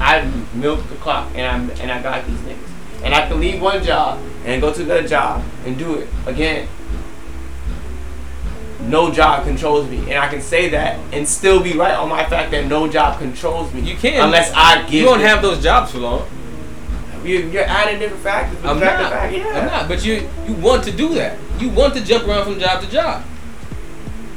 I 0.00 0.28
milk 0.54 0.88
the 0.88 0.96
clock 0.96 1.30
and 1.34 1.70
I 1.70 1.74
and 1.82 1.92
I 1.92 2.02
got 2.02 2.26
these. 2.26 2.38
And 3.02 3.14
I 3.14 3.26
can 3.28 3.40
leave 3.40 3.60
one 3.60 3.82
job 3.84 4.20
and 4.44 4.60
go 4.60 4.72
to 4.72 4.82
another 4.82 5.06
job 5.06 5.44
and 5.64 5.78
do 5.78 5.94
it 5.96 6.08
again. 6.26 6.68
No 8.80 9.10
job 9.10 9.44
controls 9.44 9.88
me, 9.88 9.98
and 10.10 10.14
I 10.14 10.28
can 10.28 10.40
say 10.40 10.68
that 10.68 10.98
and 11.12 11.26
still 11.26 11.60
be 11.62 11.72
right 11.72 11.94
on 11.94 12.08
my 12.08 12.24
fact 12.26 12.50
that 12.52 12.66
no 12.66 12.86
job 12.86 13.18
controls 13.18 13.72
me. 13.72 13.80
You 13.80 13.96
can 13.96 14.22
unless 14.22 14.52
I 14.54 14.82
give. 14.82 15.02
You 15.02 15.06
won't 15.06 15.22
it- 15.22 15.26
have 15.26 15.42
those 15.42 15.62
jobs 15.62 15.92
for 15.92 15.98
long. 15.98 16.28
You, 17.24 17.38
you're 17.48 17.64
adding 17.64 17.98
different 17.98 18.22
factors. 18.22 18.56
but 18.62 18.70
I'm 18.70 18.78
not. 18.78 19.10
fact, 19.10 19.34
yeah. 19.34 19.46
I'm 19.48 19.66
not. 19.66 19.88
But 19.88 20.04
you 20.04 20.28
you 20.46 20.54
want 20.54 20.84
to 20.84 20.92
do 20.92 21.14
that. 21.14 21.36
You 21.58 21.70
want 21.70 21.94
to 21.94 22.04
jump 22.04 22.28
around 22.28 22.44
from 22.44 22.60
job 22.60 22.80
to 22.82 22.88
job. 22.88 23.24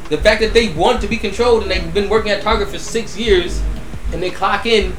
The 0.10 0.18
fact 0.18 0.42
that 0.42 0.54
they 0.56 0.74
want 0.74 1.02
to 1.02 1.08
be 1.08 1.18
controlled 1.18 1.62
and 1.62 1.70
they've 1.72 1.94
been 1.94 2.10
working 2.10 2.32
at 2.32 2.42
Target 2.42 2.70
for 2.70 2.80
six 2.80 3.16
years, 3.16 3.62
and 4.12 4.24
they 4.24 4.32
clock 4.32 4.66
in 4.66 4.96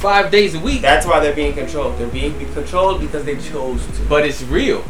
five 0.00 0.30
days 0.30 0.54
a 0.54 0.60
week. 0.60 0.80
That's 0.80 1.06
why 1.06 1.20
they're 1.20 1.34
being 1.34 1.52
controlled. 1.52 1.98
They're 1.98 2.08
being 2.08 2.34
controlled 2.54 3.00
because 3.00 3.24
they 3.24 3.36
chose 3.36 3.86
to. 3.86 4.02
But 4.08 4.24
it's 4.26 4.42
real. 4.42 4.84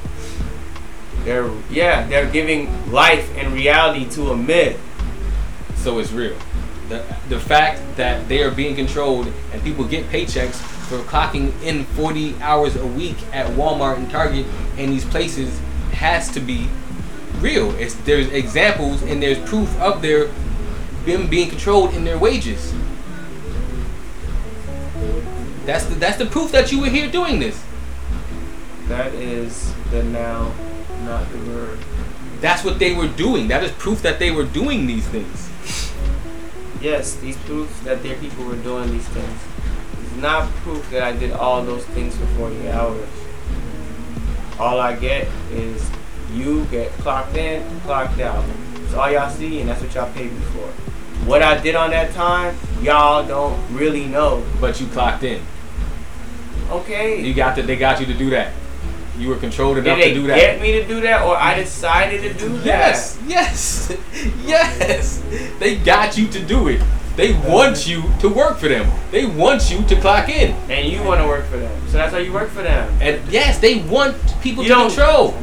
They're 1.24 1.50
yeah, 1.68 2.06
they're 2.06 2.30
giving 2.30 2.90
life 2.90 3.28
and 3.36 3.52
reality 3.52 4.08
to 4.10 4.30
a 4.30 4.36
myth. 4.36 4.80
So 5.76 5.98
it's 5.98 6.12
real. 6.12 6.36
The, 6.88 7.04
the 7.28 7.38
fact 7.38 7.80
that 7.96 8.28
they 8.28 8.42
are 8.42 8.50
being 8.50 8.74
controlled 8.74 9.32
and 9.52 9.62
people 9.62 9.84
get 9.84 10.06
paychecks 10.06 10.56
for 10.88 10.98
clocking 10.98 11.52
in 11.62 11.84
40 11.84 12.36
hours 12.40 12.76
a 12.76 12.86
week 12.86 13.16
at 13.32 13.46
Walmart 13.56 13.96
and 13.96 14.10
Target 14.10 14.44
and 14.76 14.92
these 14.92 15.04
places 15.04 15.56
has 15.92 16.28
to 16.30 16.40
be 16.40 16.68
real. 17.38 17.70
It's 17.76 17.94
there's 17.94 18.28
examples 18.28 19.02
and 19.02 19.22
there's 19.22 19.38
proof 19.48 19.78
of 19.80 20.02
their 20.02 20.30
them 21.04 21.28
being 21.28 21.48
controlled 21.48 21.94
in 21.94 22.04
their 22.04 22.18
wages. 22.18 22.74
That's 25.64 25.84
the 25.84 25.94
that's 25.96 26.16
the 26.16 26.26
proof 26.26 26.52
that 26.52 26.72
you 26.72 26.80
were 26.80 26.88
here 26.88 27.10
doing 27.10 27.38
this. 27.38 27.62
That 28.88 29.14
is 29.14 29.72
the 29.90 30.02
now, 30.02 30.52
not 31.04 31.30
the 31.30 31.38
verb. 31.38 31.78
That's 32.40 32.64
what 32.64 32.78
they 32.78 32.94
were 32.94 33.08
doing. 33.08 33.48
That 33.48 33.62
is 33.62 33.70
proof 33.72 34.02
that 34.02 34.18
they 34.18 34.30
were 34.30 34.44
doing 34.44 34.86
these 34.86 35.06
things. 35.08 35.50
Yes, 36.80 37.16
these 37.16 37.36
proofs 37.38 37.78
that 37.80 38.02
their 38.02 38.16
people 38.16 38.44
were 38.46 38.56
doing 38.56 38.90
these 38.90 39.06
things. 39.08 39.40
It's 40.02 40.16
not 40.16 40.50
proof 40.64 40.90
that 40.90 41.02
I 41.02 41.12
did 41.12 41.32
all 41.32 41.62
those 41.62 41.84
things 41.86 42.16
for 42.16 42.26
40 42.26 42.70
hours. 42.70 43.08
All 44.58 44.80
I 44.80 44.96
get 44.96 45.28
is 45.52 45.90
you 46.32 46.64
get 46.66 46.90
clocked 46.92 47.36
in, 47.36 47.62
clocked 47.80 48.20
out. 48.20 48.44
That's 48.74 48.94
all 48.94 49.10
y'all 49.10 49.30
see, 49.30 49.60
and 49.60 49.68
that's 49.68 49.82
what 49.82 49.94
y'all 49.94 50.12
paid 50.14 50.32
me 50.32 50.40
for. 50.40 50.72
What 51.26 51.42
I 51.42 51.60
did 51.60 51.74
on 51.74 51.90
that 51.90 52.12
time, 52.12 52.56
y'all 52.80 53.26
don't 53.26 53.58
really 53.72 54.06
know. 54.06 54.44
But 54.60 54.80
you 54.80 54.86
clocked 54.88 55.22
in. 55.22 55.42
Okay. 56.70 57.22
You 57.22 57.34
got 57.34 57.56
to, 57.56 57.62
they 57.62 57.76
got 57.76 58.00
you 58.00 58.06
to 58.06 58.14
do 58.14 58.30
that. 58.30 58.52
You 59.18 59.28
were 59.28 59.36
controlled 59.36 59.76
enough 59.76 59.98
they 59.98 60.14
to 60.14 60.14
do 60.14 60.26
that. 60.28 60.36
get 60.36 60.62
me 60.62 60.72
to 60.72 60.86
do 60.86 61.02
that, 61.02 61.26
or 61.26 61.36
I 61.36 61.54
decided 61.54 62.22
to 62.22 62.32
do 62.38 62.56
that? 62.60 62.64
Yes, 62.64 63.18
yes, 63.26 63.94
yes. 64.44 65.22
They 65.58 65.76
got 65.76 66.16
you 66.16 66.26
to 66.28 66.42
do 66.42 66.68
it. 66.68 66.80
They 67.16 67.34
want 67.34 67.86
you 67.86 68.04
to 68.20 68.28
work 68.30 68.56
for 68.56 68.68
them. 68.68 68.90
They 69.10 69.26
want 69.26 69.70
you 69.70 69.82
to 69.82 70.00
clock 70.00 70.30
in. 70.30 70.52
And 70.70 70.90
you 70.90 71.02
want 71.02 71.20
to 71.20 71.26
work 71.26 71.44
for 71.46 71.58
them, 71.58 71.86
so 71.88 71.98
that's 71.98 72.12
how 72.12 72.18
you 72.18 72.32
work 72.32 72.48
for 72.48 72.62
them. 72.62 72.90
And 73.02 73.20
yes, 73.30 73.58
they 73.58 73.82
want 73.82 74.16
people 74.40 74.64
You 74.64 74.70
to 74.70 74.74
control. 74.86 75.34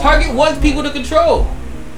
Target 0.00 0.34
wants 0.34 0.58
people 0.60 0.82
to 0.82 0.90
control. 0.90 1.46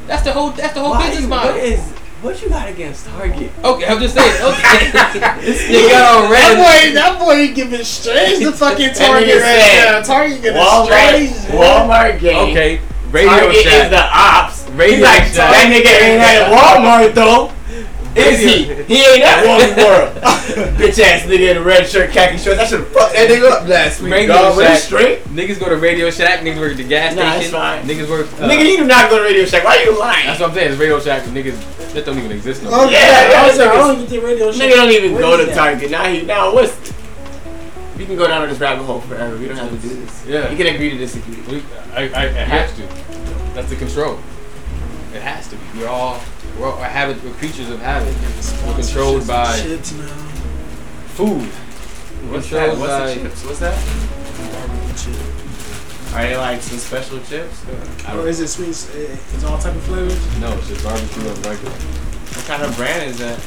That's 0.08 0.24
the 0.24 0.32
whole. 0.32 0.50
That's 0.50 0.74
the 0.74 0.80
whole 0.80 0.90
Why 0.92 1.10
business 1.10 1.28
model. 1.28 1.52
What 1.52 1.62
is 1.62 1.99
what 2.22 2.42
you 2.42 2.48
got 2.48 2.68
against 2.68 3.06
Target? 3.06 3.50
Okay, 3.64 3.86
I'm 3.86 3.98
just 4.00 4.14
saying. 4.14 4.42
Okay, 4.42 4.90
this 5.40 5.62
nigga 5.68 5.88
That 5.88 6.24
already. 6.24 6.56
boy, 6.56 6.94
that 6.94 7.16
boy 7.18 7.32
ain't 7.32 7.54
giving 7.56 7.84
strange 7.84 8.44
the 8.44 8.52
fucking 8.52 8.92
Target 8.94 9.28
nigga 9.28 9.40
right 9.40 9.60
said, 9.62 9.92
now. 9.92 10.02
Target 10.02 10.42
getting 10.42 10.60
Walmart, 10.60 10.84
strange. 10.86 11.30
Walmart 11.56 12.20
game. 12.20 12.50
Okay, 12.50 12.80
Radio 13.10 13.30
Target 13.30 13.56
Shack. 13.64 13.84
is 13.84 13.90
the 13.90 14.04
ops. 14.12 14.68
Radio 14.70 14.96
He's 14.96 15.04
like, 15.04 15.22
Shack. 15.24 15.50
that 15.50 15.66
nigga 15.72 15.92
ain't 15.96 16.22
at 16.22 16.52
Walmart 16.52 17.14
though. 17.14 17.52
Is 18.16 18.40
he? 18.40 18.64
He 18.84 19.04
ain't 19.06 19.22
at 19.22 19.44
Walmart 19.44 19.76
World. 19.84 20.16
Bitch 20.76 20.98
ass 20.98 21.22
nigga 21.22 21.50
in 21.52 21.56
a 21.58 21.62
red 21.62 21.86
shirt, 21.86 22.11
khaki 22.11 22.38
shorts. 22.38 22.58
I 22.58 22.64
should 22.66 22.80
have 22.80 22.88
fucked 22.88 23.14
that 23.14 23.28
nigga 23.30 23.50
up 23.50 23.68
last 23.68 24.00
week. 24.00 24.12
Radio 24.12 24.34
dog. 24.34 24.58
Shack. 24.61 24.78
straight? 24.78 25.24
Niggas 25.24 25.61
go 25.61 25.68
to 25.68 25.76
Radio 25.76 26.11
Shack. 26.11 26.40
Niggas 26.40 26.58
work 26.58 26.72
at 26.72 26.76
the 26.78 26.84
gas 26.88 27.14
Nah, 27.14 27.22
station. 27.38 27.42
it's 27.42 27.50
fine. 27.52 27.84
Niggas 27.86 28.11
work. 28.11 28.26
uh, 28.40 28.48
nigga, 28.48 28.68
you 28.68 28.76
do 28.78 28.84
not 28.86 29.11
go 29.11 29.18
to 29.18 29.22
Radio 29.24 29.44
Shack. 29.44 29.62
Why 29.64 29.76
are 29.76 29.84
you 29.84 29.98
lying? 29.98 30.26
That's 30.26 30.40
what 30.40 30.48
I'm 30.50 30.54
saying. 30.56 30.72
It's 30.72 30.80
Radio 30.80 30.98
Shack. 30.98 31.22
Niggas 31.24 31.92
that 31.94 32.04
don't 32.04 32.18
even 32.18 32.32
exist 32.32 32.62
no 32.64 32.70
more. 32.70 32.84
Okay, 32.86 32.92
Yeah, 32.94 33.30
yeah, 33.30 33.42
I 33.42 33.46
was 33.48 33.58
like, 33.58 33.68
I 33.68 33.72
niggas- 33.74 33.78
don't 33.78 33.94
even 33.96 34.06
think 34.08 34.24
radio. 34.24 34.52
Shack. 34.52 34.62
Nigga 34.70 34.74
don't 34.76 34.90
even 34.90 35.12
Where 35.12 35.22
go 35.22 35.34
is 35.34 35.40
to 35.40 35.46
that? 35.46 35.54
Target. 35.54 35.90
Now 35.92 36.04
he 36.08 36.22
now 36.22 36.52
what's 36.54 36.92
we 37.96 38.06
can 38.06 38.16
go 38.16 38.26
down 38.26 38.48
this 38.48 38.58
rabbit 38.58 38.84
hole 38.84 39.00
forever. 39.02 39.36
We 39.36 39.46
don't 39.46 39.56
have 39.58 39.70
to 39.70 39.76
do 39.88 39.94
this. 39.94 40.26
Yeah. 40.26 40.50
You 40.50 40.56
can 40.56 40.74
agree 40.74 40.90
to 40.90 40.98
disagree. 40.98 41.36
We- 41.48 41.62
I, 41.94 42.08
I, 42.08 42.22
I 42.24 42.26
have 42.42 42.74
to. 42.76 42.82
That's 43.54 43.68
the 43.70 43.76
control. 43.76 44.18
It 45.14 45.22
has 45.22 45.46
to 45.48 45.56
be. 45.56 45.62
We're 45.80 45.88
all 45.88 46.18
we're, 46.61 46.66
all, 46.70 46.78
we're 46.78 46.84
habit. 46.84 47.22
We're 47.24 47.32
creatures 47.34 47.70
of 47.70 47.80
habit. 47.80 48.14
We're 48.66 48.74
controlled 48.74 49.26
by 49.26 49.58
Chips 49.61 49.92
now. 49.92 50.06
food. 51.16 51.48
We're 52.28 52.32
What's 52.36 52.50
that? 52.50 52.76
What's 52.76 52.92
by. 52.92 53.14
the 53.14 53.20
chips? 53.22 53.44
What's 53.44 53.58
that? 53.61 53.76
Are 56.14 56.22
they 56.22 56.36
like 56.36 56.61
some 56.61 56.78
special 56.78 57.20
chips? 57.20 57.64
I 58.06 58.16
Or 58.16 58.26
is 58.28 58.40
it 58.40 58.48
sweet? 58.48 58.68
It's 58.70 59.44
all 59.44 59.58
type 59.58 59.74
of 59.74 59.82
flavors. 59.84 60.40
no, 60.40 60.52
it's 60.58 60.68
just 60.68 60.84
barbecue 60.84 61.28
and 61.28 61.46
regular. 61.46 61.70
What 61.72 62.44
kind 62.46 62.62
of 62.62 62.76
brand 62.76 63.11
is 63.11 63.18
that? 63.18 63.38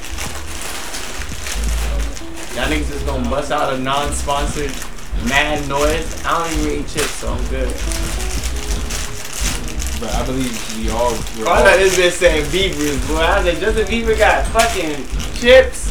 Y'all 2.55 2.67
niggas 2.71 2.87
just 2.91 3.05
gonna 3.05 3.29
bust 3.29 3.51
out 3.51 3.73
a 3.73 3.77
non-sponsored 3.77 4.71
mad 5.27 5.67
noise. 5.67 6.23
I 6.25 6.47
don't 6.47 6.59
even 6.59 6.79
eat 6.81 6.87
chips, 6.87 7.11
so 7.11 7.33
I'm 7.33 7.45
good. 7.47 7.67
But 10.03 10.15
I 10.15 10.25
believe 10.25 10.77
we 10.77 10.89
all. 10.89 11.11
We're 11.39 11.47
I 11.47 11.59
all 11.59 11.63
thought 11.63 11.79
this 11.79 11.97
bitch 11.97 12.11
saying 12.11 12.51
Beavers, 12.51 13.07
boy. 13.07 13.15
I 13.15 13.37
was 13.37 13.45
like, 13.47 13.59
Justin 13.59 13.85
Bieber 13.85 14.17
got 14.17 14.45
fucking 14.47 15.07
chips. 15.39 15.87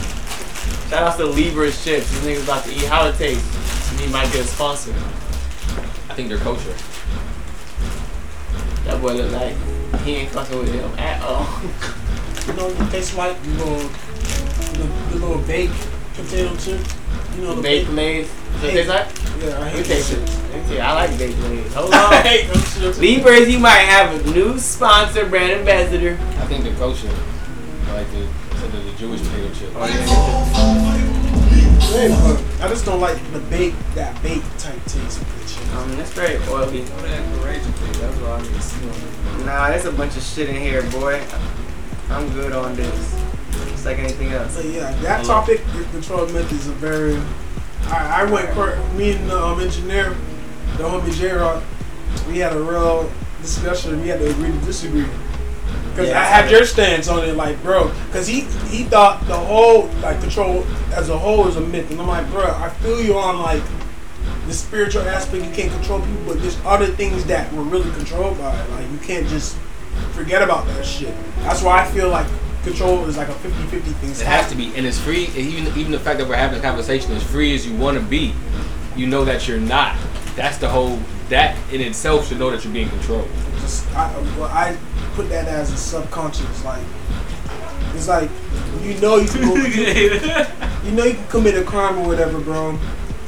Shout 0.91 1.03
out 1.03 1.17
to 1.17 1.25
Libra's 1.25 1.83
chips. 1.83 2.11
This 2.11 2.21
nigga's 2.23 2.45
about 2.45 2.63
to 2.65 2.75
eat 2.75 2.85
how 2.85 3.09
it 3.09 3.17
tastes. 3.17 3.99
He 3.99 4.07
might 4.13 4.31
get 4.31 4.43
a 4.43 4.45
sponsor. 4.45 4.93
I 4.93 6.15
think 6.15 6.29
they're 6.29 6.37
kosher. 6.37 6.75
That 8.85 9.01
boy 9.01 9.15
look 9.15 9.33
like 9.33 9.57
he 10.03 10.17
ain't 10.17 10.31
fucking 10.31 10.59
with 10.59 10.75
him 10.75 10.91
at 10.99 11.23
all. 11.23 11.47
You 12.45 12.55
know, 12.55 12.67
it 12.67 12.91
tastes 12.91 13.15
like 13.17 13.41
the 13.41 13.51
little, 13.51 13.79
the, 13.79 15.11
the 15.11 15.15
little 15.15 15.39
baked 15.47 15.87
potato 16.15 16.57
chip. 16.57 16.81
You 17.37 17.43
know, 17.43 17.55
the 17.55 17.63
Baked 17.63 17.95
baked. 17.95 18.29
Lays. 18.29 18.42
So 18.63 18.69
Hey. 18.69 18.79
it 18.79 18.87
tastes 18.87 18.91
like? 18.91 19.43
Yeah, 19.43 19.57
I 19.57 19.61
Let 19.63 19.73
hate 19.73 19.85
taste 19.87 20.11
that 20.11 20.23
it. 20.23 20.29
shit. 20.29 20.39
Let 20.53 20.63
me 20.63 20.69
see. 20.69 20.81
I 20.81 20.95
like 20.95 21.19
baked 21.19 21.39
Lays. 21.41 21.75
Hold 21.75 21.93
I 21.95 22.17
on. 22.19 22.23
hate 22.31 22.47
those. 22.79 22.99
Libras, 23.01 23.49
you 23.49 23.59
might 23.59 23.83
have 23.91 24.15
a 24.15 24.31
new 24.31 24.57
sponsor, 24.59 25.27
brand 25.27 25.51
ambassador. 25.53 26.17
I 26.39 26.47
think 26.47 26.63
they're 26.63 26.77
kosher. 26.77 27.09
I 27.89 27.93
like 27.95 28.11
the 28.13 28.29
instead 28.53 28.75
of 28.75 28.85
the 28.85 28.93
Jewish 28.93 29.21
potato 29.21 29.53
chip. 29.53 29.73
Hey, 31.93 32.09
but 32.09 32.65
I 32.65 32.69
just 32.69 32.85
don't 32.85 33.01
like 33.01 33.19
the 33.33 33.41
bake 33.51 33.75
that 33.97 34.23
bake 34.23 34.43
type 34.59 34.79
taste 34.87 35.21
of 35.21 35.41
the 35.43 35.49
chip. 35.49 35.75
Um, 35.75 35.97
that's 35.97 36.11
very 36.13 36.37
oily. 36.49 36.83
That's 36.83 38.17
what 38.21 38.31
I 38.31 38.43
need 38.43 38.55
to 38.55 38.61
see 38.63 38.85
on 38.89 39.41
it. 39.41 39.45
Nah, 39.47 39.69
there's 39.71 39.85
a 39.87 39.93
bunch 39.93 40.17
of 40.17 40.23
shit 40.23 40.49
in 40.49 40.55
here, 40.57 40.83
boy. 40.91 41.21
I'm 42.11 42.33
good 42.33 42.53
on 42.53 42.77
this. 42.77 43.17
It's 43.73 43.85
like 43.85 43.99
anything 43.99 44.31
else. 44.33 44.55
So 44.55 44.61
yeah, 44.63 44.93
that 45.03 45.25
topic, 45.27 45.61
your 45.75 45.85
control 45.87 46.27
methods 46.29 46.69
are 46.69 46.73
very. 46.73 47.21
I, 47.87 48.23
I 48.23 48.25
went 48.25 48.55
me 48.97 49.13
and 49.13 49.29
the 49.29 49.43
um, 49.43 49.61
engineer, 49.61 50.17
the 50.77 50.85
homie 50.85 51.41
Rock. 51.41 51.63
We 52.29 52.39
had 52.39 52.53
a 52.53 52.61
real 52.61 53.11
discussion. 53.41 53.95
And 53.95 54.03
we 54.03 54.09
had 54.09 54.21
to 54.21 54.31
agree 54.31 54.53
to 54.53 54.59
disagree. 54.59 55.07
Because 55.91 56.09
Yeah, 56.09 56.21
I 56.21 56.25
had 56.25 56.51
your 56.51 56.65
stance 56.65 57.09
on 57.09 57.29
it, 57.29 57.37
like, 57.37 57.63
bro. 57.63 57.93
Because 58.07 58.27
he 58.27 58.43
he 58.71 58.85
thought 58.85 59.27
the 59.27 59.37
whole 59.37 59.89
like 60.01 60.21
control 60.21 60.65
as 60.93 61.11
a 61.11 61.19
whole 61.19 61.47
is 61.49 61.57
a 61.57 61.61
myth, 61.61 61.91
and 61.91 62.01
I'm 62.01 62.07
like, 62.07 62.29
bro, 62.31 62.45
I 62.45 62.71
feel 62.81 63.03
you 63.03 63.19
on 63.19 63.41
like 63.41 63.63
the 64.47 64.55
spiritual 64.55 65.03
aspect. 65.03 65.45
You 65.45 65.51
can't 65.51 65.73
control 65.73 66.01
people, 66.01 66.23
but 66.27 66.41
there's 66.41 66.59
other 66.65 66.87
things 66.87 67.25
that 67.27 67.53
we're 67.53 67.63
really 67.63 67.91
controlled 67.93 68.39
by. 68.39 68.67
Like 68.69 68.91
you 68.91 68.99
can't 68.99 69.27
just 69.27 69.57
forget 70.13 70.43
about 70.43 70.67
that 70.67 70.85
shit. 70.85 71.15
That's 71.41 71.63
why 71.63 71.83
I 71.83 71.91
feel 71.91 72.09
like 72.09 72.27
control 72.63 73.05
is 73.07 73.17
like 73.17 73.29
a 73.29 73.33
50-50 73.33 73.81
thing. 73.83 74.11
It 74.11 74.19
has 74.19 74.49
to 74.51 74.57
be, 74.57 74.75
and 74.77 74.87
it's 74.87 74.99
free. 74.99 75.27
Even 75.37 75.67
even 75.79 75.93
the 75.93 75.99
fact 75.99 76.19
that 76.19 76.29
we're 76.29 76.37
having 76.37 76.59
a 76.59 76.63
conversation, 76.63 77.13
as 77.13 77.23
free 77.23 77.55
as 77.55 77.67
you 77.67 77.77
want 77.77 77.99
to 77.99 78.05
be, 78.05 78.35
you 78.97 79.07
know 79.07 79.25
that 79.25 79.49
you're 79.49 79.61
not. 79.61 79.97
That's 80.37 80.59
the 80.59 80.69
whole. 80.69 80.99
That 81.29 81.57
in 81.73 81.81
itself 81.81 82.29
should 82.29 82.39
know 82.39 82.51
that 82.51 82.63
you're 82.63 82.73
being 82.73 82.91
controlled. 82.91 83.29
just 83.61 83.91
I, 83.95 84.15
well, 84.39 84.45
I 84.45 84.77
put 85.15 85.29
that 85.31 85.49
as 85.49 85.73
a 85.73 85.77
subconscious 85.77 86.65
like 86.65 86.85
it's 87.95 88.09
like 88.09 88.31
you 88.83 88.99
know 89.01 89.17
you 89.17 89.29
can 89.29 89.43
go, 89.43 89.55
you 90.85 90.91
know 90.93 91.05
you 91.05 91.15
can 91.15 91.29
commit 91.29 91.55
a 91.55 91.63
crime 91.63 91.99
or 91.99 92.07
whatever 92.07 92.41
bro 92.41 92.79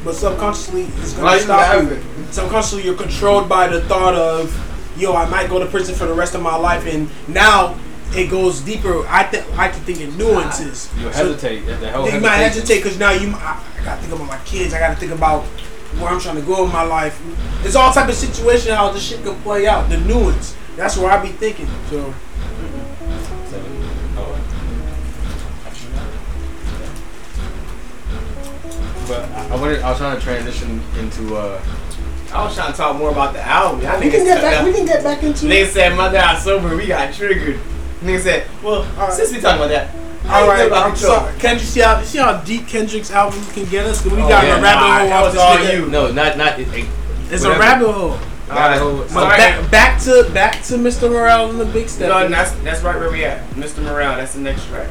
but 0.02 0.14
subconsciously 0.14 0.82
it's 0.82 1.12
gonna 1.14 1.36
you 1.36 1.42
stop 1.42 1.82
you 1.82 2.02
subconsciously 2.30 2.84
you're 2.84 2.96
controlled 2.96 3.48
by 3.48 3.68
the 3.68 3.82
thought 3.82 4.14
of 4.14 4.52
yo 4.98 5.14
I 5.14 5.28
might 5.28 5.50
go 5.50 5.58
to 5.58 5.66
prison 5.66 5.94
for 5.94 6.06
the 6.06 6.14
rest 6.14 6.34
of 6.34 6.42
my 6.42 6.56
life 6.56 6.86
and 6.86 7.08
now 7.28 7.78
it 8.16 8.30
goes 8.30 8.60
deeper 8.60 9.06
I 9.08 9.24
think 9.24 9.46
I 9.58 9.68
can 9.68 9.80
think 9.82 10.00
in 10.00 10.16
nuances 10.16 10.90
You'll 10.98 11.12
So- 11.12 11.24
hesitate. 11.34 11.60
The 11.66 11.90
whole 11.92 12.08
you 12.08 12.20
might 12.20 12.36
hesitate 12.36 12.82
because 12.82 12.98
now 12.98 13.10
you. 13.10 13.30
I, 13.36 13.60
I 13.80 13.84
gotta 13.84 14.00
think 14.02 14.12
about 14.14 14.28
my 14.28 14.38
kids. 14.44 14.72
I 14.74 14.78
gotta 14.78 14.96
think 14.96 15.12
about 15.12 15.42
where 15.98 16.08
I'm 16.10 16.20
trying 16.20 16.36
to 16.36 16.42
go 16.42 16.64
in 16.64 16.72
my 16.72 16.82
life. 16.82 17.20
There's 17.62 17.76
all 17.76 17.92
type 17.92 18.08
of 18.08 18.14
situation 18.14 18.74
how 18.74 18.90
this 18.90 19.02
shit 19.02 19.22
can 19.24 19.34
play 19.42 19.66
out. 19.66 19.88
The 19.88 19.98
nuance. 19.98 20.56
That's 20.76 20.96
where 20.96 21.10
I 21.10 21.22
be 21.22 21.28
thinking. 21.30 21.68
So 21.90 22.12
But 29.06 29.28
I, 29.30 29.48
I 29.50 29.56
wanted. 29.56 29.82
I 29.82 29.90
was 29.90 29.98
trying 29.98 30.16
to 30.16 30.22
transition 30.22 30.80
into. 30.98 31.36
uh 31.36 31.62
I 32.32 32.42
was 32.44 32.54
trying 32.56 32.72
to 32.72 32.76
talk 32.76 32.96
more 32.96 33.10
about 33.10 33.32
the 33.32 33.40
album. 33.42 33.80
Y'all 33.82 34.00
we 34.00 34.10
can 34.10 34.24
get 34.24 34.40
back. 34.40 34.54
that- 34.54 34.64
We 34.64 34.72
can 34.72 34.86
get 34.86 35.04
back 35.04 35.22
into 35.22 35.46
Nigga 35.46 35.62
it. 35.66 35.72
said 35.72 35.96
Mother 35.96 36.18
Out 36.18 36.40
Sober, 36.40 36.76
we 36.76 36.86
got 36.86 37.14
triggered. 37.14 37.60
Nigga 38.04 38.20
said, 38.20 38.46
well, 38.62 38.82
All 38.98 39.08
right. 39.08 39.12
since 39.12 39.32
we 39.32 39.40
talking 39.40 39.56
about 39.64 39.68
that, 39.70 39.88
how 40.26 40.40
All 40.40 40.46
you 40.46 40.50
feel 40.52 40.58
right, 40.60 40.66
about 40.68 40.86
I'm 40.86 40.92
Control? 40.92 41.16
sorry. 41.16 41.38
Kendrick, 41.38 41.68
see 41.68 41.80
how 41.80 42.02
see 42.02 42.18
how 42.18 42.40
deep 42.42 42.66
Kendrick's 42.66 43.10
album 43.10 43.42
can 43.52 43.64
get 43.66 43.86
us? 43.86 44.04
we 44.04 44.12
Oh, 44.12 44.28
got 44.28 44.44
yeah, 44.44 44.58
a 44.58 44.62
rabbit 44.62 44.80
nah, 44.80 44.98
hole. 45.00 45.08
that 45.08 45.20
was 45.22 45.36
all 45.36 45.56
nigga. 45.56 45.72
you. 45.72 45.86
No, 45.90 46.12
not 46.12 46.36
not. 46.36 46.58
It, 46.60 46.68
it, 46.68 46.86
It's 47.30 47.42
whatever. 47.44 47.54
a 47.54 47.58
rabbit 47.58 47.92
hole. 47.92 48.18
Rabbit 48.48 48.78
hole. 48.80 48.98
But 49.14 49.36
back, 49.36 49.70
back 49.70 50.00
to 50.02 50.30
back 50.32 50.62
to 50.64 50.74
Mr. 50.74 51.10
Morale 51.10 51.50
and 51.50 51.58
the 51.60 51.64
Big 51.66 51.88
Step. 51.88 52.08
No, 52.10 52.28
that's 52.28 52.52
that's 52.62 52.82
right 52.82 52.96
where 52.98 53.10
we 53.10 53.24
at. 53.24 53.42
Mr. 53.50 53.82
Morale, 53.82 54.16
that's 54.16 54.34
the 54.34 54.40
next 54.40 54.66
track. 54.66 54.88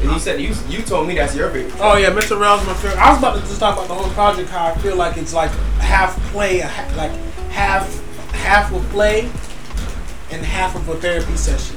And 0.00 0.10
you 0.12 0.18
said 0.18 0.40
you 0.40 0.54
you 0.68 0.82
told 0.82 1.06
me 1.08 1.14
that's 1.16 1.34
your 1.34 1.50
favorite. 1.50 1.74
Oh 1.80 1.96
yeah, 1.96 2.10
Mr. 2.10 2.36
Morale's 2.38 2.64
my 2.66 2.74
favorite. 2.74 2.98
I 2.98 3.10
was 3.10 3.18
about 3.18 3.34
to 3.34 3.40
just 3.42 3.58
talk 3.60 3.76
about 3.76 3.88
the 3.88 3.94
whole 3.94 4.10
project. 4.14 4.48
How 4.50 4.66
I 4.66 4.78
feel 4.78 4.96
like 4.96 5.16
it's 5.16 5.32
like 5.34 5.50
half 5.80 6.16
play, 6.32 6.60
like 6.96 7.12
half 7.50 7.88
half 8.32 8.72
of 8.72 8.82
play, 8.90 9.28
and 10.30 10.44
half 10.44 10.76
of 10.76 10.88
a 10.88 10.94
therapy 11.00 11.36
session. 11.36 11.76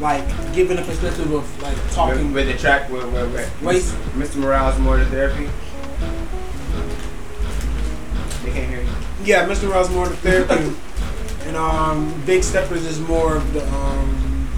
Like 0.00 0.24
giving 0.52 0.78
a 0.78 0.82
perspective 0.82 1.32
of 1.32 1.62
like 1.62 1.76
talking. 1.92 2.32
with 2.32 2.46
the 2.46 2.58
track 2.58 2.90
where, 2.90 3.06
where, 3.08 3.28
where 3.28 3.50
Wait. 3.62 3.82
Mr. 4.16 4.36
Morale's 4.36 4.78
more 4.78 4.96
to 4.96 5.04
therapy. 5.06 5.48
They 8.44 8.52
can't 8.52 8.68
hear 8.68 8.82
you. 8.82 8.90
Yeah, 9.24 9.46
Mr. 9.48 9.68
Morale's 9.68 9.90
more 9.90 10.08
the 10.08 10.16
therapy, 10.16 10.76
and 11.46 11.56
um, 11.56 12.22
Big 12.26 12.42
Steppers 12.42 12.84
is 12.84 13.00
more 13.00 13.36
of 13.36 13.52
the 13.52 13.66
um, 13.72 14.48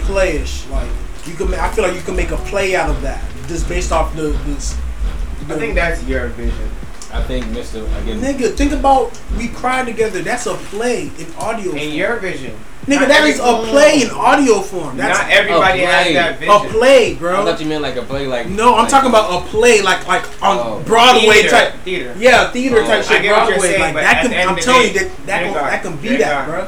playish. 0.00 0.70
Like 0.70 0.88
you 1.26 1.34
can, 1.34 1.52
I 1.54 1.68
feel 1.70 1.84
like 1.84 1.94
you 1.94 2.02
can 2.02 2.16
make 2.16 2.30
a 2.30 2.36
play 2.36 2.74
out 2.76 2.88
of 2.90 3.02
that 3.02 3.22
just 3.48 3.68
based 3.68 3.92
off 3.92 4.14
the. 4.14 4.28
the 4.28 5.54
I 5.54 5.58
think 5.58 5.74
that's 5.74 6.02
your 6.04 6.28
vision. 6.28 6.70
I 7.12 7.22
think 7.22 7.44
Mr. 7.46 7.82
Again, 8.02 8.20
Nigga, 8.20 8.54
think 8.54 8.72
about 8.72 9.18
we 9.36 9.48
cry 9.48 9.84
together. 9.84 10.22
That's 10.22 10.46
a 10.46 10.54
play 10.54 11.10
in 11.18 11.26
audio. 11.38 11.72
In 11.72 11.78
form. 11.78 11.90
your 11.92 12.16
vision. 12.18 12.56
Nigga, 12.86 13.00
Not 13.00 13.08
that 13.08 13.18
every- 13.20 13.30
is 13.32 13.38
a 13.40 13.62
play 13.70 14.02
in 14.02 14.10
audio 14.10 14.60
form. 14.62 14.96
That's 14.96 15.18
Not 15.18 15.30
everybody 15.30 15.82
a 15.82 15.86
has 15.86 16.04
play. 16.06 16.14
that 16.14 16.34
a 16.34 16.38
vision. 16.38 16.70
play, 16.70 17.10
I 17.12 17.14
bro. 17.14 17.44
thought 17.44 17.60
you 17.60 17.66
meant 17.66 17.82
like 17.82 17.96
a 17.96 18.02
play, 18.02 18.26
like 18.26 18.48
No, 18.48 18.74
I'm 18.74 18.82
like- 18.82 18.88
talking 18.88 19.10
about 19.10 19.42
a 19.42 19.46
play, 19.48 19.82
like 19.82 20.06
like 20.06 20.22
on 20.42 20.56
Oh. 20.58 20.82
Broadway 20.86 21.42
Theater, 21.42 21.48
type. 21.50 21.74
Theater. 21.84 22.14
Yeah, 22.18 22.50
theater 22.50 22.80
Oh, 22.82 22.86
type 22.86 23.04
shit. 23.04 23.22
get 23.22 23.32
what 23.32 23.48
you're 23.48 23.58
Broadway, 23.58 23.68
saying, 23.68 23.80
like 23.80 23.94
that 23.94 24.22
can. 24.22 24.30
the 24.30 24.40
I'm 24.42 24.48
of 24.50 24.56
the 24.56 24.62
telling 24.62 24.86
you 24.88 24.92
that 25.00 25.26
that, 25.26 25.42
can, 25.42 25.52
Gar- 25.52 25.70
that 25.70 25.82
can 25.82 25.96
be 25.96 26.16
that, 26.16 26.46
Gar- 26.46 26.46
bro. 26.46 26.66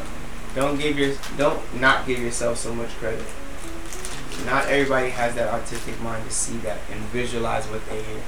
Don't 0.55 0.79
give 0.79 0.99
your 0.99 1.15
don't 1.39 1.81
not 1.81 2.07
give 2.07 2.19
yourself 2.19 2.59
so 2.59 2.75
much 2.75 2.91
credit. 3.01 3.23
Not 4.45 4.67
everybody 4.67 5.11
has 5.11 5.35
that 5.37 5.49
artistic 5.53 6.01
mind 6.03 6.25
to 6.29 6.35
see 6.35 6.57
that 6.59 6.79
and 6.93 7.01
visualize 7.13 7.65
what 7.67 7.81
they 7.89 7.97
hear. 7.97 8.21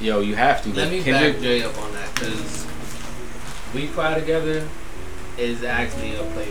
Yo, 0.00 0.20
you 0.20 0.34
have 0.34 0.62
to. 0.62 0.72
Let 0.74 0.90
me 0.90 1.02
Kendrick, 1.02 1.34
back 1.34 1.42
Jay 1.42 1.62
up 1.62 1.76
on 1.78 1.92
that 1.92 2.14
because 2.14 2.66
we 3.74 3.88
cry 3.88 4.18
together 4.18 4.66
is 5.38 5.62
actually 5.64 6.14
a 6.16 6.22
play. 6.32 6.48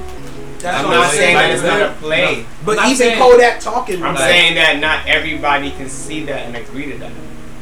That's 0.59 0.77
I'm 0.83 0.89
not 0.91 1.05
I'm 1.05 1.11
saying 1.11 1.35
that 1.35 1.51
it's 1.51 1.63
not 1.63 1.81
a 1.81 1.93
play. 1.99 2.45
But 2.65 2.75
not 2.75 2.85
even 2.85 2.97
saying- 2.97 3.19
Kodak 3.19 3.59
talking, 3.59 4.03
I'm 4.03 4.15
like, 4.15 4.23
saying 4.23 4.55
that 4.55 4.79
not 4.79 5.07
everybody 5.07 5.71
can 5.71 5.89
see 5.89 6.23
that 6.25 6.45
and 6.45 6.55
agree 6.55 6.91
to 6.91 6.97
that. 6.99 7.11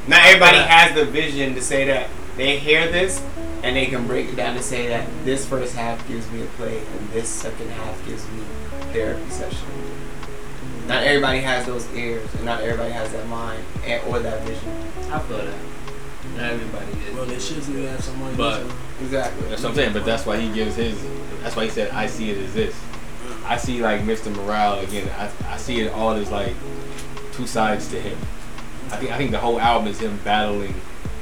Not 0.07 0.25
everybody 0.25 0.57
has 0.57 0.93
the 0.95 1.05
vision 1.05 1.55
to 1.55 1.61
say 1.61 1.85
that 1.85 2.09
they 2.37 2.57
hear 2.57 2.91
this 2.91 3.23
and 3.63 3.75
they 3.75 3.85
can 3.85 4.07
break 4.07 4.29
it 4.29 4.35
down 4.35 4.55
to 4.55 4.63
say 4.63 4.87
that 4.87 5.07
this 5.25 5.45
first 5.45 5.75
half 5.75 6.07
gives 6.07 6.29
me 6.31 6.41
a 6.41 6.45
play 6.57 6.77
and 6.79 7.09
this 7.11 7.29
second 7.29 7.69
half 7.69 8.05
gives 8.07 8.23
me 8.29 8.43
therapy 8.91 9.29
session. 9.29 9.67
Not 10.91 11.03
everybody 11.03 11.39
has 11.39 11.65
those 11.65 11.89
ears 11.93 12.27
and 12.35 12.45
not 12.45 12.61
everybody 12.61 12.91
has 12.91 13.11
that 13.13 13.25
mind 13.27 13.63
and 13.85 14.03
or 14.07 14.19
that 14.19 14.41
vision. 14.43 14.69
I 15.11 15.19
feel 15.19 15.37
that. 15.37 15.55
Not 16.35 16.51
everybody 16.51 16.91
is. 17.07 17.15
Well, 17.15 17.25
they 17.25 17.39
should 17.39 17.65
do 17.65 17.81
that. 17.83 18.01
Someone. 18.03 18.35
But- 18.35 18.65
Exactly. 19.01 19.47
That's 19.49 19.63
what 19.63 19.69
I'm 19.69 19.75
saying. 19.75 19.93
But 19.93 20.05
that's 20.05 20.27
why 20.27 20.37
he 20.39 20.53
gives 20.53 20.75
his. 20.75 20.95
That's 21.41 21.55
why 21.55 21.63
he 21.63 21.71
said, 21.71 21.89
"I 21.89 22.05
see 22.05 22.29
it 22.29 22.37
as 22.37 22.53
this." 22.53 22.75
I 23.45 23.57
see 23.57 23.81
like 23.81 24.01
Mr. 24.01 24.31
Morale 24.35 24.79
again. 24.81 25.09
I, 25.17 25.31
I 25.53 25.57
see 25.57 25.79
it 25.81 25.91
all 25.91 26.11
as 26.11 26.29
like 26.29 26.53
two 27.31 27.47
sides 27.47 27.87
to 27.89 27.99
him. 27.99 28.15
I 28.91 28.97
think 28.97 29.11
I 29.11 29.17
think 29.17 29.31
the 29.31 29.39
whole 29.39 29.59
album 29.59 29.87
is 29.87 29.99
him 29.99 30.19
battling 30.23 30.75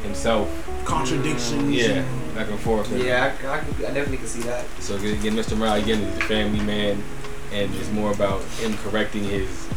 himself. 0.03 0.49
contradictions. 0.83 1.71
Yeah, 1.73 2.03
back 2.35 2.49
and 2.49 2.59
forth. 2.59 2.91
Yeah, 2.91 3.33
I, 3.43 3.47
I, 3.47 3.57
I 3.59 3.61
definitely 3.93 4.17
can 4.17 4.27
see 4.27 4.41
that. 4.41 4.65
So 4.81 4.95
again, 4.97 5.35
Mr. 5.35 5.55
Morale 5.57 5.81
again 5.81 6.01
is 6.01 6.15
the 6.19 6.25
family 6.25 6.59
man. 6.59 7.01
And 7.51 7.73
it's 7.75 7.89
more 7.91 8.11
about 8.11 8.41
him 8.59 8.75
correcting 8.77 9.23
his 9.23 9.67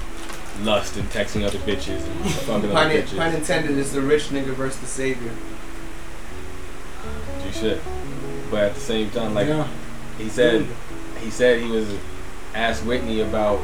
lust 0.63 0.97
and 0.97 1.09
texting 1.11 1.45
other 1.47 1.59
bitches 1.61 2.05
and 2.07 2.31
fucking 2.31 2.71
Pun, 2.71 2.77
other 2.87 2.91
in- 2.91 3.03
bitches. 3.07 3.17
pun 3.17 3.35
intended 3.35 3.79
is 3.79 3.93
the 3.93 4.01
rich 4.03 4.25
nigga 4.29 4.53
versus 4.55 4.81
the 4.81 4.87
savior. 4.87 5.33
You 7.47 7.53
should. 7.53 7.81
But 8.51 8.65
at 8.65 8.75
the 8.75 8.81
same 8.81 9.11
time, 9.11 9.35
like 9.35 9.49
Yeah. 9.49 9.67
he 10.19 10.29
said, 10.29 10.67
he 11.21 11.31
said 11.31 11.61
he 11.63 11.69
was 11.71 11.89
asked 12.55 12.85
Whitney 12.85 13.21
about 13.21 13.61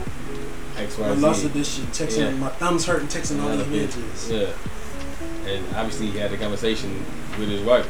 X 0.76 0.96
Y 0.98 1.08
I 1.08 1.14
Z. 1.14 1.20
lusted 1.20 1.52
this 1.52 1.74
shit. 1.74 1.86
Texting 1.92 2.18
Yeah. 2.18 2.30
my 2.32 2.48
thumbs 2.48 2.86
hurting. 2.86 3.08
Texting 3.08 3.40
all 3.42 3.48
Another 3.48 3.64
these 3.64 3.94
bitches. 3.94 4.30
Yeah. 4.30 5.52
And 5.52 5.64
obviously 5.76 6.06
he 6.10 6.18
had 6.18 6.32
a 6.32 6.36
conversation 6.36 7.04
with 7.38 7.48
his 7.48 7.62
wife. 7.62 7.88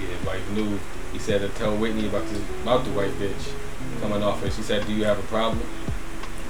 Yeah, 0.00 0.16
his 0.16 0.26
wife 0.26 0.50
knew. 0.50 0.78
He 1.12 1.18
said 1.18 1.40
to 1.42 1.48
tell 1.50 1.76
Whitney 1.76 2.06
about 2.06 2.26
this 2.28 2.40
about 2.62 2.84
the 2.84 2.90
white 2.92 3.10
bitch 3.20 3.50
coming 4.02 4.22
off 4.22 4.42
her. 4.42 4.50
She 4.50 4.62
said, 4.62 4.86
"Do 4.86 4.92
you 4.92 5.04
have 5.04 5.18
a 5.18 5.22
problem?" 5.22 5.62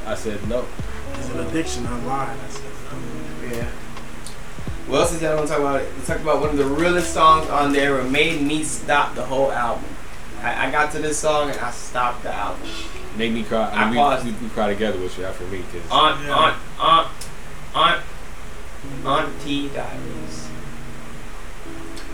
I 0.06 0.14
said, 0.16 0.46
"No." 0.48 0.64
It's 1.18 1.28
an 1.30 1.40
addiction. 1.46 1.86
I 1.86 1.96
lied. 2.04 2.36
I 2.44 2.50
said. 2.50 3.56
Yeah. 3.56 3.68
What 4.88 5.00
else 5.02 5.12
is 5.14 5.22
y'all 5.22 5.36
gonna 5.36 5.46
talk 5.46 5.60
about? 5.60 5.80
We 5.82 6.04
talked 6.06 6.22
about 6.22 6.40
one 6.40 6.50
of 6.50 6.56
the 6.56 6.64
realest 6.64 7.12
songs 7.14 7.48
on 7.50 7.72
there 7.72 7.96
that 7.98 8.10
made 8.10 8.40
me 8.42 8.64
stop 8.64 9.14
the 9.14 9.24
whole 9.24 9.52
album. 9.52 9.84
I, 10.42 10.66
I 10.66 10.70
got 10.72 10.90
to 10.92 10.98
this 10.98 11.18
song 11.18 11.50
and 11.50 11.60
I 11.60 11.70
stopped 11.70 12.22
the 12.24 12.32
album. 12.34 12.66
Make 13.16 13.32
me 13.32 13.44
cry. 13.44 13.68
I 13.70 13.82
I 13.84 13.86
mean, 13.90 13.96
paused. 13.96 14.24
we, 14.24 14.32
we, 14.32 14.38
we 14.38 14.48
cry 14.48 14.68
together, 14.68 14.98
which 14.98 15.16
you 15.18 15.24
have 15.24 15.36
for 15.36 15.44
me, 15.44 15.62
cause 15.70 15.82
Aunt, 15.90 16.24
Yeah. 16.26 16.34
aunt, 16.34 16.56
aunt, 16.80 17.08
aunt, 17.74 18.02
Auntie 19.06 19.68
Diaries. 19.68 20.48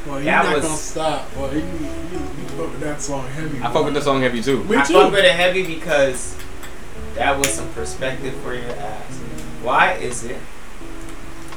Well, 0.07 0.16
you're 0.16 0.25
That 0.27 0.45
not 0.45 0.55
was- 0.57 0.65
gonna 0.65 0.77
stop. 0.77 1.37
Well, 1.37 1.53
you, 1.53 1.61
you, 1.61 1.65
you 1.65 2.19
fuck 2.57 2.70
with 2.70 2.81
that 2.81 3.01
song 3.03 3.27
heavy. 3.29 3.59
I 3.62 3.73
fuck 3.73 3.85
with 3.85 3.95
the 3.95 4.01
song 4.03 4.20
heavy 4.23 4.43
too. 4.43 4.65
Me 4.65 4.77
I 4.77 4.83
too. 4.85 4.95
fuck 4.95 5.12
with 5.12 5.25
it 5.25 5.33
heavy 5.33 5.65
because 5.66 6.37
that 7.15 7.37
was 7.39 7.49
some 7.53 7.69
perspective 7.73 8.35
for 8.43 8.55
your 8.55 8.70
ass. 8.70 9.16
Why 9.62 9.95
is 9.95 10.25
it 10.25 10.39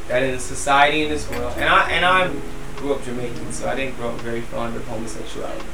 that 0.08 0.24
in 0.24 0.40
society 0.40 1.04
in 1.04 1.10
this 1.10 1.30
world, 1.30 1.54
and 1.58 1.70
I 1.70 1.90
and 1.92 2.04
I 2.06 2.32
grew 2.78 2.94
up 2.96 3.04
Jamaican, 3.04 3.54
so 3.54 3.70
I 3.70 3.76
didn't 3.76 3.96
grow 3.96 4.10
up 4.10 4.20
very 4.22 4.42
fond 4.42 4.76
of 4.76 4.86
homosexuality. 4.88 5.66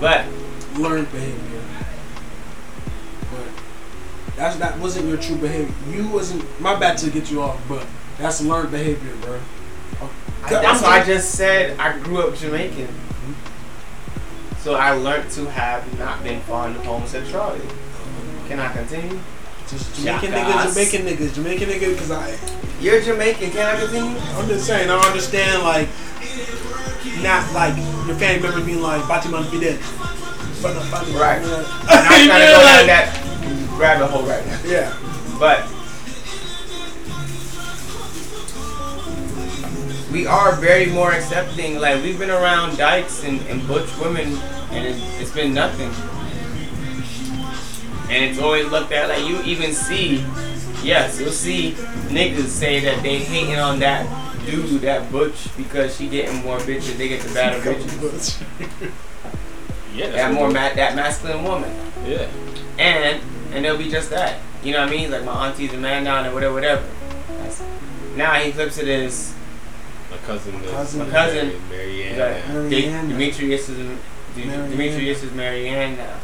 But 0.00 0.26
learned 0.76 1.10
behavior. 1.12 1.62
But 3.30 4.34
that's 4.36 4.56
that 4.56 4.78
wasn't 4.78 5.06
your 5.06 5.16
true 5.18 5.36
behavior. 5.36 5.72
You 5.90 6.08
wasn't. 6.08 6.44
My 6.60 6.74
bad 6.78 6.98
to 6.98 7.10
get 7.10 7.30
you 7.30 7.42
off, 7.42 7.60
but 7.68 7.86
that's 8.18 8.40
learned 8.42 8.70
behavior, 8.72 9.14
bro. 9.22 9.38
I, 10.46 10.50
that's 10.62 10.82
why 10.82 11.00
I 11.00 11.04
just 11.04 11.32
said 11.32 11.78
I 11.78 11.98
grew 12.00 12.20
up 12.28 12.36
Jamaican. 12.36 12.88
So 14.58 14.74
I 14.76 14.92
learned 14.92 15.30
to 15.32 15.50
have 15.50 15.98
not 15.98 16.22
been 16.22 16.40
fond 16.42 16.76
of 16.76 16.84
homosexuality. 16.84 17.68
Can 18.48 18.58
I 18.60 18.72
continue? 18.72 19.20
Just 19.68 19.94
Jamaican 19.96 20.32
niggas, 20.32 20.74
Jamaican 20.74 21.06
niggas, 21.06 21.34
Jamaican 21.34 21.68
niggas. 21.68 21.92
Because 21.92 22.10
I, 22.10 22.36
You're 22.80 23.00
Jamaican. 23.00 23.50
Can 23.50 23.66
I 23.66 23.78
continue? 23.80 24.18
I'm 24.18 24.48
just 24.48 24.66
saying. 24.66 24.90
I 24.90 24.98
understand 24.98 25.62
like, 25.62 25.88
not 27.22 27.50
like 27.52 27.76
your 28.06 28.16
family 28.16 28.42
members 28.42 28.64
being 28.64 28.80
like, 28.82 29.02
"Batiman 29.02 29.50
be 29.50 29.60
dead." 29.60 29.80
But 30.62 30.76
Right. 31.12 31.42
You 31.42 31.48
know, 31.48 31.64
I'm 31.88 32.26
not 32.26 32.26
trying 32.26 32.40
to 32.40 32.46
go 32.46 32.60
down 32.60 32.64
like- 32.64 32.86
that 32.86 33.78
rabbit 33.78 34.06
hole 34.08 34.22
right 34.22 34.46
now. 34.46 34.60
Yeah. 34.64 34.96
But 35.38 35.68
we 40.14 40.26
are 40.26 40.54
very 40.54 40.86
more 40.86 41.12
accepting. 41.12 41.80
Like 41.80 42.02
we've 42.02 42.18
been 42.18 42.30
around 42.30 42.78
dykes 42.78 43.24
and, 43.24 43.40
and 43.48 43.66
butch 43.66 43.90
women, 43.98 44.38
and 44.70 44.86
it, 44.86 44.96
it's 45.20 45.32
been 45.32 45.52
nothing. 45.52 45.90
And 48.08 48.24
it's 48.24 48.38
always 48.38 48.70
looked 48.70 48.92
at 48.92 49.08
like 49.08 49.26
you 49.26 49.42
even 49.42 49.72
see, 49.72 50.24
yes, 50.84 51.20
you'll 51.20 51.32
see 51.32 51.72
niggas 52.08 52.46
say 52.46 52.78
that 52.80 53.02
they 53.02 53.18
hating 53.18 53.56
on 53.56 53.80
that 53.80 54.06
dude, 54.46 54.82
that 54.82 55.10
butch, 55.10 55.48
because 55.56 55.96
she 55.96 56.08
getting 56.08 56.42
more 56.44 56.58
bitches. 56.58 56.96
They 56.96 57.08
get 57.08 57.22
the 57.22 57.34
better 57.34 57.58
bitches. 57.60 58.40
Yeah, 59.94 60.06
that's 60.06 60.16
That 60.16 60.34
more 60.34 60.48
ma- 60.48 60.74
that 60.74 60.96
masculine 60.96 61.44
woman. 61.44 61.70
Yeah. 62.04 62.28
And 62.78 63.20
and 63.52 63.64
they'll 63.64 63.78
be 63.78 63.88
just 63.88 64.10
that. 64.10 64.40
You 64.64 64.72
know 64.72 64.80
what 64.80 64.88
I 64.88 64.90
mean? 64.90 65.10
Like 65.12 65.24
my 65.24 65.46
auntie's 65.46 65.72
a 65.72 65.76
man 65.76 66.02
down 66.02 66.24
and 66.24 66.34
whatever, 66.34 66.54
whatever. 66.54 66.84
That's, 67.38 67.62
now 68.16 68.34
he 68.34 68.50
flips 68.50 68.78
it 68.78 68.88
as 68.88 69.32
My 69.36 69.43
cousin. 70.24 70.54
is- 70.56 70.70
cousin. 70.70 70.98
my 71.00 71.10
cousin. 71.10 71.52
Marianne. 71.68 72.08
He's 72.10 72.18
like, 72.18 72.48
Marianne. 72.48 73.08
Demetrius 73.08 73.68
is 73.68 73.76
De- 73.78 74.44
Marianne. 74.44 74.70
Demetrius 74.70 75.22
is 75.22 75.32
Marianne 75.32 75.96
now. 75.96 76.16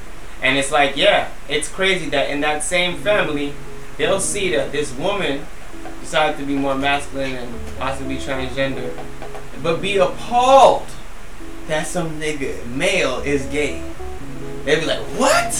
And 0.42 0.56
it's 0.58 0.70
like, 0.72 0.96
yeah, 0.96 1.28
it's 1.48 1.68
crazy 1.68 2.08
that 2.10 2.30
in 2.30 2.40
that 2.40 2.64
same 2.64 2.96
family, 2.98 3.52
they'll 3.98 4.20
see 4.20 4.54
that 4.56 4.72
this 4.72 4.92
woman 4.94 5.46
decided 6.00 6.38
to 6.38 6.44
be 6.46 6.54
more 6.54 6.74
masculine 6.74 7.34
and 7.34 7.54
possibly 7.78 8.16
transgender, 8.16 8.90
but 9.62 9.80
be 9.82 9.98
appalled 9.98 10.86
that 11.68 11.86
some 11.86 12.18
nigga 12.20 12.66
male 12.66 13.18
is 13.20 13.44
gay. 13.46 13.82
They'd 14.64 14.80
be 14.80 14.86
like, 14.86 15.00
what? 15.18 15.54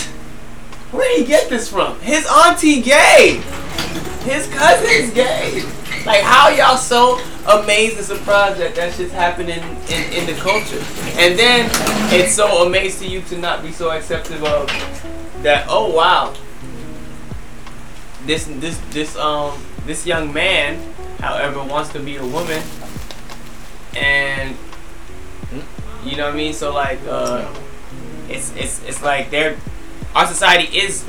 Where 0.90 1.08
did 1.08 1.20
he 1.20 1.24
get 1.26 1.48
this 1.48 1.68
from? 1.68 2.00
His 2.00 2.26
auntie 2.26 2.80
gay. 2.82 3.40
His 4.24 4.48
cousin's 4.48 5.12
gay. 5.14 5.62
Like, 6.06 6.22
how 6.22 6.48
y'all 6.48 6.76
so 6.76 7.20
amazed 7.46 7.98
and 7.98 8.06
surprised 8.06 8.58
that 8.58 8.74
that 8.74 8.94
shit's 8.94 9.12
happening 9.12 9.60
in, 9.88 10.12
in 10.12 10.26
the 10.26 10.34
culture? 10.40 10.82
And 11.18 11.38
then 11.38 11.70
it's 12.12 12.32
so 12.34 12.66
amazed 12.66 13.00
to 13.00 13.06
you 13.06 13.20
to 13.22 13.36
not 13.36 13.62
be 13.62 13.70
so 13.70 13.90
accepting 13.90 14.42
of 14.42 14.66
that. 15.42 15.66
Oh 15.68 15.94
wow, 15.94 16.34
this 18.24 18.46
this 18.46 18.78
this 18.90 19.16
um 19.16 19.62
this 19.86 20.06
young 20.06 20.32
man, 20.32 20.80
however, 21.20 21.62
wants 21.62 21.90
to 21.90 22.00
be 22.00 22.16
a 22.16 22.24
woman, 22.24 22.62
and 23.96 24.56
you 26.04 26.16
know 26.16 26.26
what 26.26 26.34
I 26.34 26.36
mean. 26.36 26.52
So 26.52 26.72
like, 26.72 27.00
uh, 27.08 27.52
it's 28.28 28.54
it's 28.56 28.82
it's 28.84 29.02
like 29.02 29.30
they're 29.30 29.56
our 30.14 30.26
society 30.26 30.76
is 30.76 31.04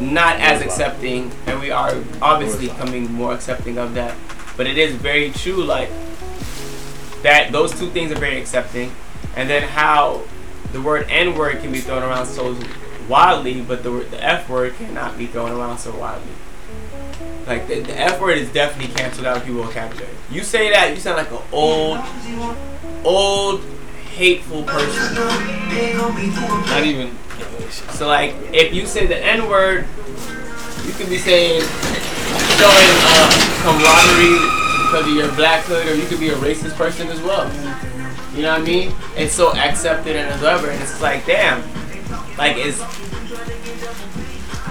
not 0.00 0.36
as 0.36 0.62
accepting, 0.62 1.30
and 1.46 1.60
we 1.60 1.70
are 1.70 1.94
obviously 2.22 2.68
becoming 2.68 3.12
more 3.12 3.34
accepting 3.34 3.78
of 3.78 3.94
that. 3.94 4.14
But 4.56 4.66
it 4.66 4.78
is 4.78 4.94
very 4.94 5.30
true, 5.30 5.62
like 5.62 5.90
that. 7.22 7.50
Those 7.52 7.78
two 7.78 7.90
things 7.90 8.12
are 8.12 8.18
very 8.18 8.40
accepting, 8.40 8.92
and 9.36 9.48
then 9.48 9.62
how 9.62 10.22
the 10.72 10.80
word 10.80 11.06
N 11.08 11.34
word 11.34 11.60
can 11.60 11.72
be 11.72 11.80
thrown 11.80 12.02
around 12.02 12.26
so 12.26 12.56
wildly, 13.08 13.62
but 13.62 13.82
the 13.82 13.90
the 13.90 14.22
F 14.22 14.48
word 14.48 14.74
cannot 14.76 15.16
be 15.16 15.26
thrown 15.26 15.52
around 15.52 15.78
so 15.78 15.96
wildly. 15.96 16.32
Like 17.46 17.66
the, 17.66 17.80
the 17.80 17.98
F 17.98 18.20
word 18.20 18.36
is 18.36 18.52
definitely 18.52 18.94
canceled 18.94 19.26
out 19.26 19.38
of 19.38 19.44
people's 19.44 19.66
vocabulary. 19.66 20.12
You 20.30 20.42
say 20.42 20.70
that, 20.70 20.90
you 20.90 20.96
sound 20.96 21.16
like 21.16 21.30
an 21.30 21.38
old, 21.50 21.98
old, 23.04 23.62
hateful 24.14 24.64
person. 24.64 25.14
Not 25.14 26.84
even. 26.84 27.16
So 27.70 28.06
like, 28.06 28.34
if 28.52 28.72
you 28.72 28.86
say 28.86 29.06
the 29.06 29.16
N 29.16 29.48
word, 29.48 29.86
you 30.84 30.92
could 30.92 31.08
be 31.08 31.18
saying 31.18 31.62
showing 32.56 32.94
uh, 33.06 33.28
camaraderie 33.62 34.40
because 34.86 35.06
of 35.06 35.14
your 35.14 35.32
black 35.34 35.64
hood, 35.64 35.86
or 35.86 35.94
you 35.94 36.06
could 36.06 36.20
be 36.20 36.30
a 36.30 36.36
racist 36.36 36.76
person 36.76 37.08
as 37.08 37.20
well. 37.20 37.46
You 38.34 38.42
know 38.42 38.52
what 38.52 38.62
I 38.62 38.64
mean? 38.64 38.94
It's 39.16 39.34
so 39.34 39.54
accepted 39.56 40.16
and 40.16 40.30
whatever, 40.40 40.70
and 40.70 40.80
it's 40.80 41.00
like, 41.00 41.26
damn, 41.26 41.62
like 42.36 42.56
is 42.56 42.80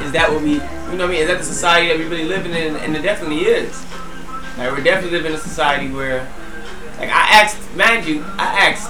is 0.02 0.12
that 0.14 0.30
what 0.32 0.42
we, 0.42 0.54
you 0.54 0.60
know 0.60 0.66
what 0.90 1.02
I 1.02 1.08
mean? 1.08 1.22
Is 1.22 1.28
that 1.28 1.40
the 1.40 1.44
society 1.44 1.90
that 1.90 1.98
we 1.98 2.06
really 2.06 2.26
living 2.26 2.54
in? 2.54 2.76
And 2.78 2.96
it 2.96 3.02
definitely 3.02 3.42
is. 3.42 3.86
Like 4.58 4.72
we're 4.72 4.84
definitely 4.84 5.18
living 5.18 5.34
in 5.34 5.38
a 5.38 5.42
society 5.42 5.92
where, 5.92 6.32
like 6.98 7.10
I 7.10 7.42
asked, 7.42 7.76
mind 7.76 8.06
you, 8.06 8.24
I 8.38 8.70
asked 8.70 8.90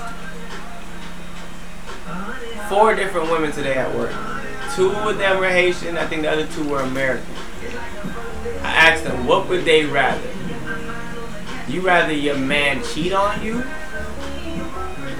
four 2.70 2.96
different 2.96 3.32
women 3.32 3.52
today 3.52 3.76
at 3.76 3.94
work. 3.96 4.12
Two 4.76 4.92
of 4.92 5.18
them 5.18 5.40
were 5.40 5.50
Haitian. 5.50 5.98
I 5.98 6.06
think 6.06 6.22
the 6.22 6.32
other 6.32 6.48
two 6.48 6.68
were 6.70 6.82
American. 6.82 7.26
I 8.62 8.92
asked 8.92 9.04
them, 9.04 9.26
what 9.26 9.48
would 9.50 9.66
they 9.66 9.86
rather? 9.86 10.30
You 11.68 11.82
rather 11.82 12.14
your 12.14 12.38
man 12.38 12.84
cheat 12.84 13.14
on 13.14 13.44
you, 13.44 13.64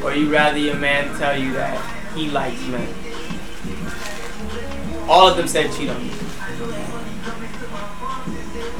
or 0.04 0.14
you 0.14 0.32
rather 0.32 0.58
your 0.58 0.76
man 0.76 1.18
tell 1.18 1.38
you 1.38 1.54
that 1.54 2.14
he 2.16 2.30
likes 2.30 2.62
men? 2.68 2.88
All 5.10 5.28
of 5.28 5.38
them 5.38 5.48
said 5.48 5.72
cheat 5.74 5.90
on 5.90 6.06
you. 6.06 6.12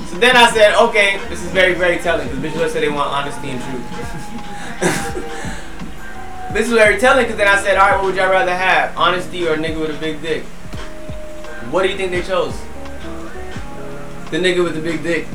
So 0.08 0.18
then 0.20 0.36
I 0.36 0.50
said, 0.52 0.76
okay, 0.76 1.20
this 1.30 1.44
is 1.44 1.52
very, 1.52 1.74
very 1.74 1.98
telling 1.98 2.28
because 2.28 2.40
bitches 2.54 2.70
said 2.70 2.84
they 2.84 2.90
want 2.90 3.10
honesty 3.10 3.50
and 3.50 3.62
truth. 3.62 3.84
This 6.58 6.70
is 6.70 6.74
very 6.74 7.00
telling 7.00 7.26
because 7.26 7.38
then 7.38 7.48
I 7.48 7.62
said, 7.62 7.78
all 7.78 7.88
right, 7.88 7.96
what 7.98 8.06
would 8.06 8.16
y'all 8.16 8.32
rather 8.32 8.56
have? 8.56 8.98
Honesty 8.98 9.48
or 9.48 9.54
a 9.54 9.58
nigga 9.58 9.80
with 9.80 9.96
a 9.96 10.00
big 10.00 10.24
dick? 10.24 10.44
What 11.70 11.84
do 11.84 11.90
you 11.90 11.96
think 11.96 12.10
they 12.10 12.24
chose? 12.24 12.60
The 14.32 14.38
nigga 14.38 14.64
with 14.64 14.74
the 14.74 14.82
big 14.82 15.04
dick. 15.04 15.28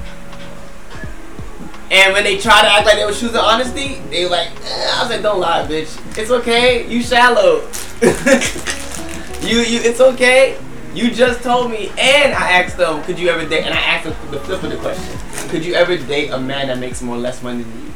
And 1.93 2.12
when 2.12 2.24
they 2.24 2.39
try 2.39 2.62
to 2.62 2.66
act 2.66 2.86
like 2.86 2.97
they 2.97 3.05
were 3.05 3.12
choosing 3.12 3.36
honesty, 3.36 4.01
they 4.11 4.28
like, 4.28 4.49
eh. 4.49 4.90
I 4.94 5.03
was 5.03 5.11
like, 5.11 5.23
don't 5.23 5.39
lie, 5.39 5.65
bitch. 5.65 5.97
It's 6.19 6.32
okay. 6.32 6.89
You 6.89 7.01
shallow. 7.01 7.61
you, 9.49 9.59
you, 9.61 9.81
it's 9.81 10.01
okay. 10.01 10.59
You 10.93 11.12
just 11.12 11.44
told 11.44 11.70
me, 11.70 11.90
and 11.90 12.35
I 12.35 12.51
asked 12.51 12.78
them, 12.78 13.01
could 13.05 13.16
you 13.16 13.28
ever 13.28 13.49
date? 13.49 13.62
And 13.62 13.73
I 13.73 13.81
asked 13.81 14.07
them 14.07 14.31
the 14.32 14.40
flip 14.40 14.61
of 14.65 14.70
the 14.70 14.77
question: 14.78 15.16
Could 15.51 15.65
you 15.65 15.74
ever 15.74 15.97
date 15.97 16.31
a 16.31 16.40
man 16.40 16.66
that 16.66 16.78
makes 16.81 17.01
more 17.01 17.15
or 17.15 17.20
less 17.20 17.44
money 17.44 17.62
than 17.62 17.85
you? 17.85 17.93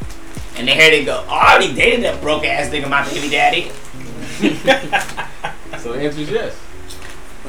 And 0.57 0.67
then 0.67 0.77
here 0.79 0.91
they 0.91 1.05
go. 1.05 1.25
Oh, 1.29 1.35
I 1.35 1.55
already 1.55 1.75
dated 1.75 2.05
that 2.05 2.21
broke 2.21 2.45
ass 2.45 2.71
nigga, 2.71 2.89
my 2.89 3.05
baby 3.09 3.29
daddy. 3.29 3.71
So 5.87 5.93
the 5.93 6.01
answer 6.01 6.21
is 6.21 6.31
yes. 6.31 6.55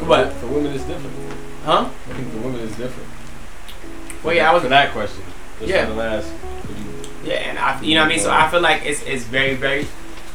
What? 0.05 0.31
For 0.33 0.45
women, 0.45 0.71
it's 0.73 0.83
different. 0.83 1.15
Huh? 1.63 1.89
I 1.89 2.13
think 2.13 2.31
for 2.31 2.37
women, 2.37 2.61
it's 2.61 2.77
different. 2.77 3.09
Well, 4.23 4.35
yeah, 4.35 4.51
I 4.51 4.53
was 4.53 4.61
for 4.61 4.69
that 4.69 4.91
question. 4.91 5.23
Just 5.57 5.71
Yeah. 5.71 5.85
For 5.85 5.93
the 5.93 5.97
last. 5.97 6.31
Yeah, 7.23 7.33
and 7.33 7.57
I, 7.57 7.81
you 7.81 7.95
know 7.95 8.01
what 8.01 8.05
I 8.05 8.09
mean. 8.09 8.19
So 8.19 8.29
I 8.29 8.47
feel 8.51 8.61
like 8.61 8.85
it's 8.85 9.01
it's 9.03 9.23
very 9.23 9.55
very, 9.55 9.87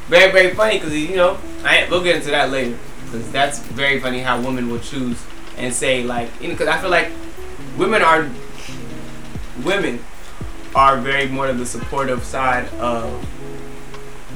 very 0.09 0.33
very 0.33 0.53
funny 0.55 0.79
because 0.79 0.93
you 0.93 1.15
know 1.15 1.39
I 1.65 1.87
we'll 1.89 2.03
get 2.03 2.17
into 2.17 2.31
that 2.33 2.51
later 2.51 2.77
because 3.05 3.31
that's 3.31 3.61
very 3.61 4.01
funny 4.01 4.19
how 4.19 4.41
women 4.41 4.69
will 4.69 4.81
choose 4.81 5.23
and 5.57 5.73
say 5.73 6.03
like 6.03 6.29
you 6.41 6.49
know 6.49 6.55
because 6.55 6.69
I 6.69 6.79
feel 6.81 6.91
like 6.91 7.13
women 7.79 8.03
are 8.03 8.29
women 9.65 10.01
are 10.75 10.97
very 10.99 11.29
more 11.29 11.47
of 11.49 11.59
the 11.59 11.67
supportive 11.67 12.25
side 12.25 12.69
of 12.75 13.13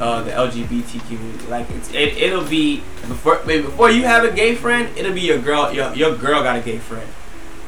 uh, 0.01 0.23
the 0.23 0.31
LGBT 0.31 1.07
community. 1.09 1.47
Like 1.49 1.71
it's 1.71 1.91
it 1.93 2.17
it'll 2.19 2.45
be 2.45 2.83
before 3.09 3.37
before 3.47 3.91
you 3.91 4.05
have 4.05 4.25
a 4.25 4.31
gay 4.33 4.55
friend, 4.55 4.89
it'll 4.97 5.15
be 5.15 5.23
your 5.23 5.39
girl 5.39 5.73
your 5.73 5.95
your 5.95 6.15
girl 6.17 6.43
got 6.43 6.57
a 6.59 6.61
gay 6.61 6.79
friend 6.79 7.09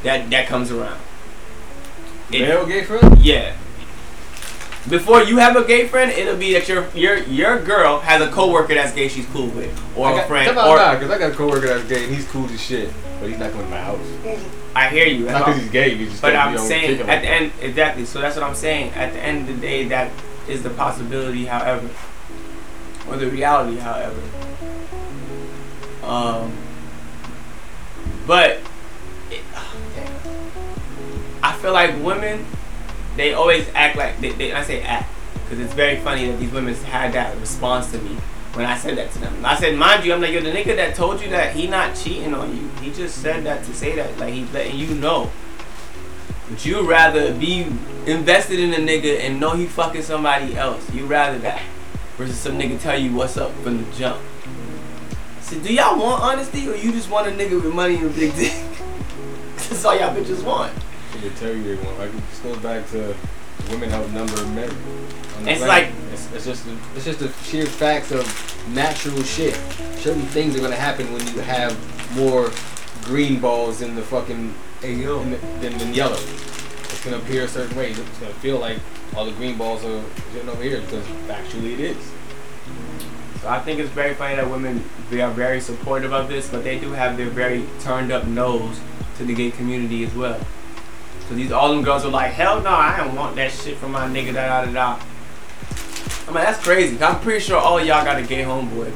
that 0.03 0.29
that 0.31 0.47
comes 0.47 0.71
around. 0.71 1.01
It- 2.31 2.41
Male 2.43 2.67
gay 2.67 2.85
friend? 2.85 3.19
yeah. 3.25 3.55
Before 4.89 5.23
you 5.23 5.37
have 5.39 5.57
a 5.57 5.65
gay 5.65 5.87
friend, 5.87 6.11
it'll 6.11 6.37
be 6.37 6.53
that 6.55 6.69
your 6.69 6.89
your 6.95 7.19
your 7.25 7.63
girl 7.63 7.99
has 8.01 8.23
a 8.23 8.31
coworker 8.31 8.75
that's 8.75 8.95
gay 8.95 9.09
she's 9.09 9.27
cool 9.27 9.49
with, 9.49 9.71
or 9.97 10.09
I 10.09 10.13
a 10.13 10.17
got, 10.17 10.29
friend, 10.29 10.49
or 10.51 10.55
because 10.55 11.11
I 11.11 11.19
got 11.19 11.33
a 11.33 11.35
coworker 11.35 11.67
that's 11.67 11.89
gay 11.89 12.05
and 12.05 12.15
he's 12.15 12.27
cool 12.29 12.47
as 12.47 12.61
shit, 12.61 12.91
but 13.21 13.29
he's 13.29 13.39
not 13.39 13.51
coming 13.51 13.67
to 13.67 13.71
my 13.71 13.81
house. 13.81 14.07
I 14.75 14.89
hear 14.89 15.07
you. 15.07 15.27
Not 15.27 15.47
because 15.47 15.61
he's 15.61 15.71
gay, 15.71 15.95
he's 15.97 16.11
just 16.11 16.23
But 16.23 16.37
I'm 16.37 16.57
saying 16.57 17.01
at 17.01 17.07
like 17.07 17.23
the 17.23 17.29
end, 17.29 17.53
exactly. 17.61 18.05
So 18.05 18.21
that's 18.21 18.37
what 18.37 18.45
I'm 18.45 18.55
saying. 18.55 18.93
At 18.93 19.13
the 19.13 19.21
end 19.21 19.49
of 19.49 19.57
the 19.57 19.61
day, 19.61 19.85
that 19.89 20.11
is 20.49 20.63
the 20.63 20.71
possibility. 20.71 21.47
However, 21.47 21.91
or 23.09 23.17
the 23.17 23.29
reality. 23.31 23.79
However, 23.79 24.21
um, 26.03 26.53
but 28.27 28.61
it, 29.31 29.43
I 31.43 31.53
feel 31.61 31.73
like 31.73 32.03
women, 32.03 32.47
they 33.19 33.35
always 33.35 33.69
act 33.75 33.97
like 33.97 34.19
they. 34.21 34.31
they 34.31 34.53
I 34.53 34.63
say 34.63 34.81
act 34.83 35.11
because 35.43 35.59
it's 35.59 35.75
very 35.75 35.97
funny 36.01 36.27
that 36.31 36.39
these 36.39 36.53
women 36.53 36.75
had 36.75 37.13
that 37.15 37.37
response 37.39 37.91
to 37.93 37.99
me 37.99 38.17
when 38.53 38.67
I 38.67 38.77
said 38.77 38.97
that 38.99 39.11
to 39.13 39.19
them. 39.19 39.45
I 39.45 39.57
said, 39.57 39.77
mind 39.77 40.05
you, 40.05 40.13
I'm 40.13 40.21
like, 40.21 40.33
yo, 40.33 40.41
the 40.41 40.51
nigga 40.51 40.77
that 40.77 40.95
told 40.95 41.21
you 41.21 41.29
that 41.31 41.55
he 41.55 41.67
not 41.67 41.97
cheating 41.97 42.35
on 42.35 42.57
you. 42.57 42.69
He 42.83 42.93
just 42.93 43.23
said 43.23 43.45
that 43.45 43.65
to 43.65 43.75
say 43.75 43.97
that, 43.97 44.19
like 44.19 44.35
he's 44.35 44.51
letting 44.53 44.77
you 44.77 44.95
know. 44.95 45.31
But 46.49 46.65
you 46.65 46.89
rather 46.89 47.35
be 47.35 47.67
invested 48.07 48.59
in 48.59 48.73
a 48.73 48.77
nigga 48.77 49.21
and 49.21 49.41
know 49.41 49.55
he 49.55 49.67
fucking 49.67 50.03
somebody 50.03 50.57
else. 50.57 50.93
You 50.95 51.07
rather 51.07 51.39
that 51.39 51.63
versus 52.17 52.39
some 52.39 52.59
nigga 52.59 52.81
tell 52.81 52.99
you 52.99 53.15
what's 53.15 53.37
up 53.37 53.53
from 53.63 53.85
the 53.85 53.97
jump. 53.97 54.21
So 55.41 55.59
do 55.61 55.73
y'all 55.73 55.99
want 55.99 56.23
honesty 56.23 56.69
or 56.69 56.75
you 56.75 56.93
just 56.93 57.11
want 57.11 57.27
a 57.27 57.31
nigga 57.31 57.63
with 57.63 57.75
money 57.75 57.97
and 57.97 58.07
a 58.07 58.11
big 58.11 58.35
dick? 58.35 58.53
That's 59.57 59.85
all 59.85 59.99
y'all 59.99 60.15
bitches 60.15 60.45
want. 60.45 60.73
They 61.23 61.31
tell 61.31 61.55
you 61.55 61.63
they 61.77 61.83
want. 61.85 61.99
Like 61.99 62.11
it 62.11 62.43
goes 62.43 62.59
back 62.59 62.89
to 62.91 63.15
women 63.71 63.93
outnumber 63.93 64.47
men. 64.49 64.71
on 65.37 65.45
the 65.45 65.51
It's 65.53 65.61
planet. 65.63 65.67
like- 65.69 66.13
it's, 66.13 66.33
it's 66.33 66.45
just 66.47 66.65
the, 66.65 66.77
it's 66.97 67.05
just 67.05 67.19
the 67.21 67.33
sheer 67.45 67.67
facts 67.67 68.11
of 68.13 68.25
natural 68.75 69.23
shit. 69.23 69.55
Certain 69.99 70.23
things 70.23 70.57
are 70.57 70.61
gonna 70.61 70.75
happen 70.77 71.13
when 71.13 71.27
you 71.29 71.41
have 71.41 71.77
more 72.17 72.51
green 73.05 73.41
balls 73.41 73.83
in 73.83 73.95
the 73.95 74.03
fucking 74.03 74.55
in 74.83 74.99
the, 75.31 75.37
than, 75.61 75.77
than 75.79 75.93
yellow. 75.95 76.17
It's 76.19 77.05
gonna 77.05 77.19
appear 77.19 77.45
a 77.45 77.49
certain 77.49 77.77
way. 77.77 77.91
It's 77.91 78.19
gonna 78.19 78.33
feel 78.35 78.59
like 78.59 78.79
all 79.17 79.25
the 79.27 79.33
green 79.33 79.57
balls 79.59 79.85
are 79.85 80.03
sitting 80.33 80.49
over 80.49 80.63
here 80.63 80.81
because 80.81 81.05
actually 81.31 81.75
it 81.75 81.81
is. 81.81 81.97
So 83.43 83.49
I 83.49 83.61
think 83.61 83.79
it's 83.81 83.91
very 83.91 84.15
funny 84.15 84.35
that 84.37 84.49
women 84.51 84.85
they 85.11 85.21
are 85.21 85.31
very 85.31 85.61
supportive 85.61 86.13
of 86.13 86.29
this, 86.29 86.49
but 86.51 86.65
they 86.65 86.79
do 86.79 86.93
have 86.93 87.17
their 87.17 87.29
very 87.31 87.65
turned 87.81 88.11
up 88.13 88.27
nose 88.27 88.81
to 89.19 89.25
the 89.25 89.35
gay 89.35 89.51
community 89.51 90.05
as 90.05 90.15
well. 90.15 90.41
So 91.29 91.35
these 91.35 91.53
all 91.53 91.69
them 91.75 91.83
girls 91.83 92.05
are 92.05 92.11
like, 92.11 92.33
hell 92.33 92.61
no, 92.63 92.71
I 92.71 92.97
don't 92.97 93.15
want 93.15 93.37
that 93.37 93.53
shit 93.53 93.77
from 93.77 93.93
my 93.93 94.07
nigga. 94.09 94.33
Da 94.35 94.65
da 94.65 94.65
da 94.65 94.73
da. 94.73 95.05
I 96.27 96.31
mean 96.31 96.43
that's 96.45 96.63
crazy. 96.63 97.03
I'm 97.03 97.21
pretty 97.21 97.41
sure 97.41 97.59
all 97.59 97.79
y'all 97.79 98.05
got 98.05 98.19
a 98.19 98.23
gay 98.23 98.43
homeboy. 98.45 98.93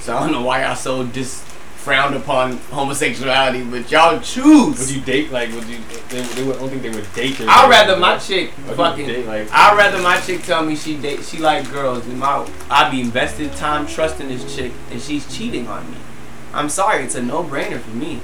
So 0.00 0.16
I 0.16 0.20
don't 0.20 0.32
know 0.32 0.42
why 0.42 0.62
y'all 0.62 0.76
so 0.76 1.04
dis 1.04 1.42
frowned 1.76 2.14
upon 2.14 2.56
homosexuality, 2.70 3.64
but 3.64 3.90
y'all 3.90 4.20
choose. 4.20 4.78
Would 4.78 4.90
you 4.90 5.00
date 5.00 5.30
like? 5.32 5.50
Would 5.52 5.64
you? 5.64 5.78
They, 6.08 6.20
they 6.22 6.44
would, 6.44 6.56
I 6.56 6.58
don't 6.60 6.68
think 6.70 6.82
they 6.82 6.90
would 6.90 7.12
date. 7.14 7.40
I'd 7.40 7.68
rather 7.70 7.96
my 7.96 8.18
chick 8.18 8.50
fucking. 8.50 9.06
date, 9.06 9.26
like- 9.26 9.48
I'd 9.52 9.76
rather 9.76 10.00
my 10.02 10.20
chick 10.20 10.42
tell 10.42 10.64
me 10.64 10.76
she 10.76 10.96
date 10.96 11.24
she 11.24 11.38
like 11.38 11.70
girls 11.72 12.06
and 12.06 12.18
my 12.18 12.46
I'd 12.70 12.90
be 12.90 13.00
invested 13.00 13.52
time 13.54 13.86
trusting 13.86 14.28
this 14.28 14.54
chick 14.54 14.72
and 14.90 15.00
she's 15.00 15.26
cheating 15.36 15.66
on 15.66 15.90
me. 15.90 15.96
I'm 16.52 16.68
sorry, 16.68 17.04
it's 17.04 17.14
a 17.14 17.22
no 17.22 17.42
brainer 17.42 17.80
for 17.80 17.90
me. 17.96 18.20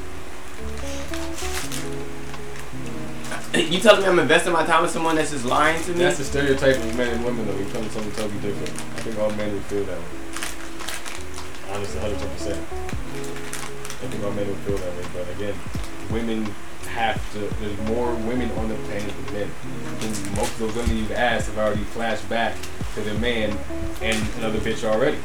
You 3.71 3.79
telling 3.79 4.03
me 4.03 4.09
I'm 4.09 4.19
investing 4.19 4.53
my 4.53 4.67
time 4.67 4.83
with 4.83 4.91
someone 4.91 5.15
that's 5.15 5.31
just 5.31 5.45
lying 5.45 5.81
to 5.85 5.93
me? 5.93 5.99
That's 5.99 6.19
the 6.19 6.25
stereotype 6.25 6.77
of 6.77 6.97
men 6.97 7.15
and 7.15 7.25
women, 7.25 7.47
though. 7.47 7.57
You 7.57 7.67
come 7.67 7.85
to 7.85 7.91
something 7.91 8.11
totally 8.13 8.41
different. 8.41 8.71
I 8.71 9.01
think 9.03 9.19
all 9.19 9.31
men 9.33 9.53
would 9.53 9.63
feel 9.65 9.85
that 9.85 9.99
way. 9.99 10.05
Honestly, 11.71 12.01
100%. 12.01 12.59
I 12.59 14.07
think 14.11 14.25
all 14.25 14.33
men 14.33 14.49
would 14.49 14.57
feel 14.59 14.77
that 14.79 14.97
way. 14.97 15.05
But 15.15 15.31
again, 15.37 15.55
women 16.11 16.53
have 16.89 17.33
to, 17.33 17.39
there's 17.61 17.79
more 17.89 18.13
women 18.27 18.51
on 18.59 18.69
the 18.69 18.75
planet 18.75 19.15
than 19.27 19.35
men. 19.35 19.51
I 19.51 19.95
think 20.03 20.37
most 20.37 20.53
of 20.55 20.59
those 20.59 20.75
women 20.75 20.97
you've 20.97 21.13
asked 21.13 21.47
have 21.47 21.59
already 21.59 21.85
flashed 21.85 22.29
back 22.29 22.57
to 22.95 23.03
their 23.03 23.19
man 23.19 23.57
and 24.03 24.19
another 24.39 24.59
bitch 24.59 24.83
already. 24.83 25.19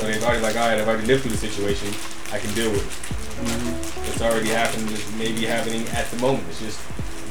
So 0.00 0.06
they've 0.06 0.24
already 0.24 0.42
like, 0.42 0.56
all 0.56 0.68
right, 0.68 0.80
I've 0.80 0.88
already 0.88 1.06
lived 1.06 1.22
through 1.22 1.32
the 1.32 1.36
situation. 1.36 1.88
I 2.32 2.38
can 2.38 2.52
deal 2.54 2.70
with 2.70 2.80
it. 2.80 3.44
Mm-hmm. 3.44 4.04
It's 4.10 4.22
already 4.22 4.48
happened, 4.48 4.88
just 4.88 5.14
maybe 5.16 5.44
happening 5.44 5.86
at 5.88 6.06
the 6.10 6.16
moment. 6.16 6.44
It's 6.48 6.60
just, 6.60 6.80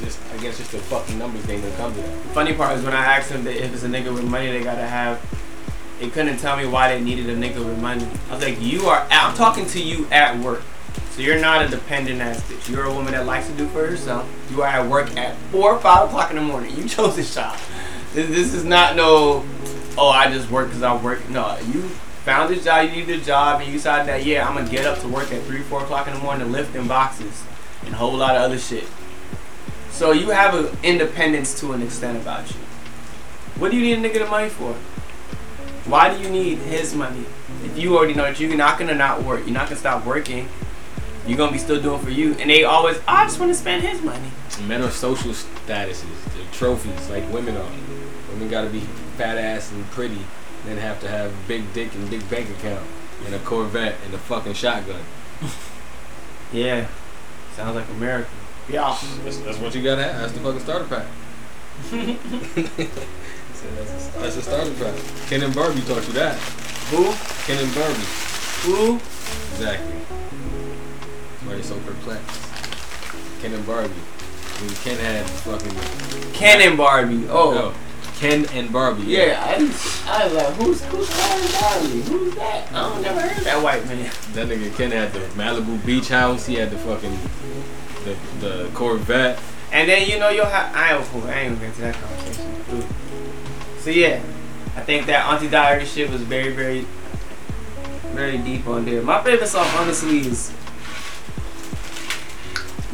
just 0.03 0.19
I 0.33 0.37
guess, 0.37 0.57
just 0.57 0.73
a 0.73 0.79
fucking 0.79 1.17
numbers 1.17 1.45
game 1.45 1.61
when 1.61 1.71
it 1.71 1.77
comes 1.77 1.95
to 1.95 2.01
that. 2.01 2.23
The 2.23 2.29
funny 2.29 2.53
part 2.53 2.77
is 2.77 2.83
when 2.83 2.93
I 2.93 3.17
asked 3.17 3.29
them 3.29 3.45
if 3.47 3.73
it's 3.73 3.83
a 3.83 3.87
nigga 3.87 4.13
with 4.13 4.23
money, 4.23 4.47
they 4.47 4.63
gotta 4.63 4.85
have. 4.85 5.21
They 5.99 6.09
couldn't 6.09 6.37
tell 6.37 6.57
me 6.57 6.65
why 6.65 6.93
they 6.93 7.01
needed 7.01 7.29
a 7.29 7.35
nigga 7.35 7.63
with 7.63 7.79
money. 7.79 8.05
I 8.29 8.35
was 8.35 8.43
like, 8.43 8.61
you 8.61 8.87
are. 8.87 9.07
I'm 9.09 9.35
talking 9.35 9.65
to 9.67 9.81
you 9.81 10.07
at 10.11 10.37
work, 10.39 10.61
so 11.11 11.21
you're 11.21 11.39
not 11.39 11.65
a 11.65 11.67
dependent 11.69 12.21
ass 12.21 12.41
bitch. 12.41 12.69
You're 12.69 12.85
a 12.85 12.93
woman 12.93 13.13
that 13.13 13.25
likes 13.25 13.47
to 13.47 13.53
do 13.53 13.67
for 13.67 13.85
herself. 13.85 14.27
You 14.51 14.61
are 14.63 14.67
at 14.67 14.89
work 14.89 15.15
at 15.15 15.37
four 15.51 15.73
or 15.73 15.79
five 15.79 16.09
o'clock 16.09 16.29
in 16.31 16.35
the 16.35 16.41
morning. 16.41 16.75
You 16.75 16.87
chose 16.89 17.15
this 17.15 17.33
job. 17.33 17.57
This, 18.13 18.27
this 18.29 18.53
is 18.53 18.65
not 18.65 18.95
no. 18.95 19.45
Oh, 19.97 20.09
I 20.09 20.31
just 20.31 20.49
work 20.49 20.67
because 20.67 20.83
I 20.83 20.95
work. 20.95 21.29
No, 21.29 21.57
you 21.71 21.81
found 22.25 22.53
this 22.53 22.63
job. 22.65 22.89
You 22.89 22.91
needed 22.91 23.21
a 23.21 23.23
job, 23.23 23.61
and 23.61 23.67
you 23.67 23.77
decided 23.77 24.07
that 24.07 24.25
yeah, 24.25 24.47
I'm 24.47 24.55
gonna 24.55 24.69
get 24.69 24.85
up 24.85 24.99
to 24.99 25.07
work 25.07 25.31
at 25.31 25.43
three, 25.43 25.61
four 25.61 25.81
o'clock 25.83 26.07
in 26.07 26.13
the 26.13 26.19
morning 26.19 26.47
to 26.47 26.51
lift 26.51 26.75
in 26.75 26.87
boxes 26.87 27.43
and 27.85 27.93
a 27.93 27.97
whole 27.97 28.13
lot 28.13 28.35
of 28.35 28.41
other 28.41 28.57
shit. 28.57 28.85
So 29.93 30.11
you 30.11 30.31
have 30.31 30.55
an 30.55 30.75
independence 30.81 31.57
to 31.59 31.71
an 31.73 31.83
extent 31.83 32.17
about 32.17 32.49
you. 32.49 32.57
What 33.57 33.69
do 33.69 33.77
you 33.77 33.95
need 33.95 34.03
a 34.03 34.09
nigga 34.09 34.19
the 34.23 34.25
money 34.25 34.49
for? 34.49 34.73
Why 35.87 36.11
do 36.11 36.19
you 36.19 36.29
need 36.29 36.57
his 36.57 36.95
money? 36.95 37.23
If 37.63 37.77
you 37.77 37.95
already 37.95 38.15
know 38.15 38.23
that 38.23 38.39
you're 38.39 38.55
not 38.55 38.79
gonna 38.79 38.95
not 38.95 39.21
work, 39.21 39.41
you're 39.41 39.53
not 39.53 39.67
gonna 39.67 39.79
stop 39.79 40.03
working, 40.03 40.49
you're 41.27 41.37
gonna 41.37 41.51
be 41.51 41.59
still 41.59 41.79
doing 41.79 41.99
for 41.99 42.09
you. 42.09 42.33
And 42.39 42.49
they 42.49 42.63
always, 42.63 42.97
"Oh, 42.97 43.03
I 43.07 43.25
just 43.25 43.39
want 43.39 43.51
to 43.51 43.57
spend 43.57 43.83
his 43.83 44.01
money. 44.01 44.31
Men 44.67 44.81
are 44.81 44.89
social 44.89 45.31
statuses. 45.31 46.05
They're 46.33 46.51
trophies, 46.51 47.09
like 47.09 47.31
women 47.31 47.55
are. 47.55 47.69
Women 48.31 48.49
gotta 48.49 48.69
be 48.69 48.81
fat 49.17 49.37
ass 49.37 49.71
and 49.71 49.89
pretty, 49.91 50.25
then 50.65 50.77
have 50.77 50.99
to 51.01 51.07
have 51.07 51.31
big 51.47 51.71
dick 51.71 51.93
and 51.93 52.09
big 52.09 52.27
bank 52.31 52.49
account, 52.49 52.81
and 53.27 53.35
a 53.35 53.39
Corvette 53.39 53.95
and 54.05 54.13
a 54.15 54.17
fucking 54.17 54.53
shotgun. 54.53 55.01
Yeah, 56.51 56.85
sounds 57.55 57.75
like 57.75 57.89
America. 57.89 58.29
Yeah. 58.69 58.97
That's, 59.23 59.37
that's 59.39 59.57
what 59.59 59.75
you 59.75 59.83
gotta 59.83 60.03
have. 60.03 60.21
That's 60.21 60.33
the 60.33 60.39
fucking 60.39 60.59
starter 60.61 60.85
pack. 60.85 61.05
That's 64.19 64.35
the 64.35 64.41
starter 64.41 64.73
pack. 64.73 64.95
Ken 65.27 65.41
and 65.43 65.55
Barbie 65.55 65.81
taught 65.81 66.05
you 66.07 66.13
that. 66.13 66.37
Who? 66.91 67.11
Ken 67.45 67.63
and 67.63 67.73
Barbie. 67.73 68.07
Who? 68.63 68.95
Exactly. 69.51 69.95
That's 69.95 71.43
why 71.45 71.53
you're 71.53 71.63
so 71.63 71.79
perplexed. 71.79 73.41
Ken 73.41 73.53
and 73.53 73.65
Barbie. 73.65 73.93
When 74.59 74.75
Ken 74.75 74.97
had 74.99 75.25
fucking. 75.25 76.33
Ken 76.33 76.61
and 76.61 76.77
Barbie. 76.77 77.27
Oh. 77.29 77.53
No. 77.53 77.73
Ken 78.19 78.45
and 78.53 78.71
Barbie. 78.71 79.03
Yeah, 79.03 79.43
I, 79.45 79.55
I 80.07 80.25
was 80.25 80.33
like, 80.33 80.53
who's 80.53 80.83
who's 80.85 81.09
Ken 81.09 81.41
and 81.41 81.51
Barbie? 81.51 82.01
Who's 82.01 82.35
that? 82.35 82.71
I 82.71 82.89
don't 82.89 83.01
never 83.01 83.19
heard 83.19 83.43
that 83.43 83.61
white 83.61 83.85
man. 83.85 84.11
That 84.33 84.47
nigga 84.47 84.75
Ken 84.77 84.91
had 84.91 85.11
the 85.11 85.19
Malibu 85.35 85.83
beach 85.85 86.09
house. 86.09 86.45
He 86.45 86.55
had 86.55 86.69
the 86.69 86.77
fucking 86.77 87.17
the 88.03 88.15
the 88.39 88.69
Corvette. 88.73 89.39
And 89.71 89.89
then 89.89 90.07
you 90.07 90.19
know 90.19 90.29
you'll 90.29 90.45
have 90.45 90.75
I 90.75 90.93
ain't 90.95 91.25
I 91.25 91.39
ain't 91.39 91.55
gonna 91.55 91.67
get 91.67 91.75
to 91.75 91.81
that 91.81 91.95
conversation. 91.95 92.85
So 93.79 93.89
yeah, 93.89 94.21
I 94.75 94.81
think 94.81 95.07
that 95.07 95.27
Auntie 95.31 95.49
Diary 95.49 95.85
shit 95.85 96.09
was 96.09 96.21
very 96.21 96.53
very 96.53 96.85
very 98.13 98.37
deep 98.37 98.67
on 98.67 98.85
there. 98.85 99.01
My 99.01 99.23
favorite 99.23 99.47
song, 99.47 99.67
honestly, 99.75 100.19
is 100.19 100.53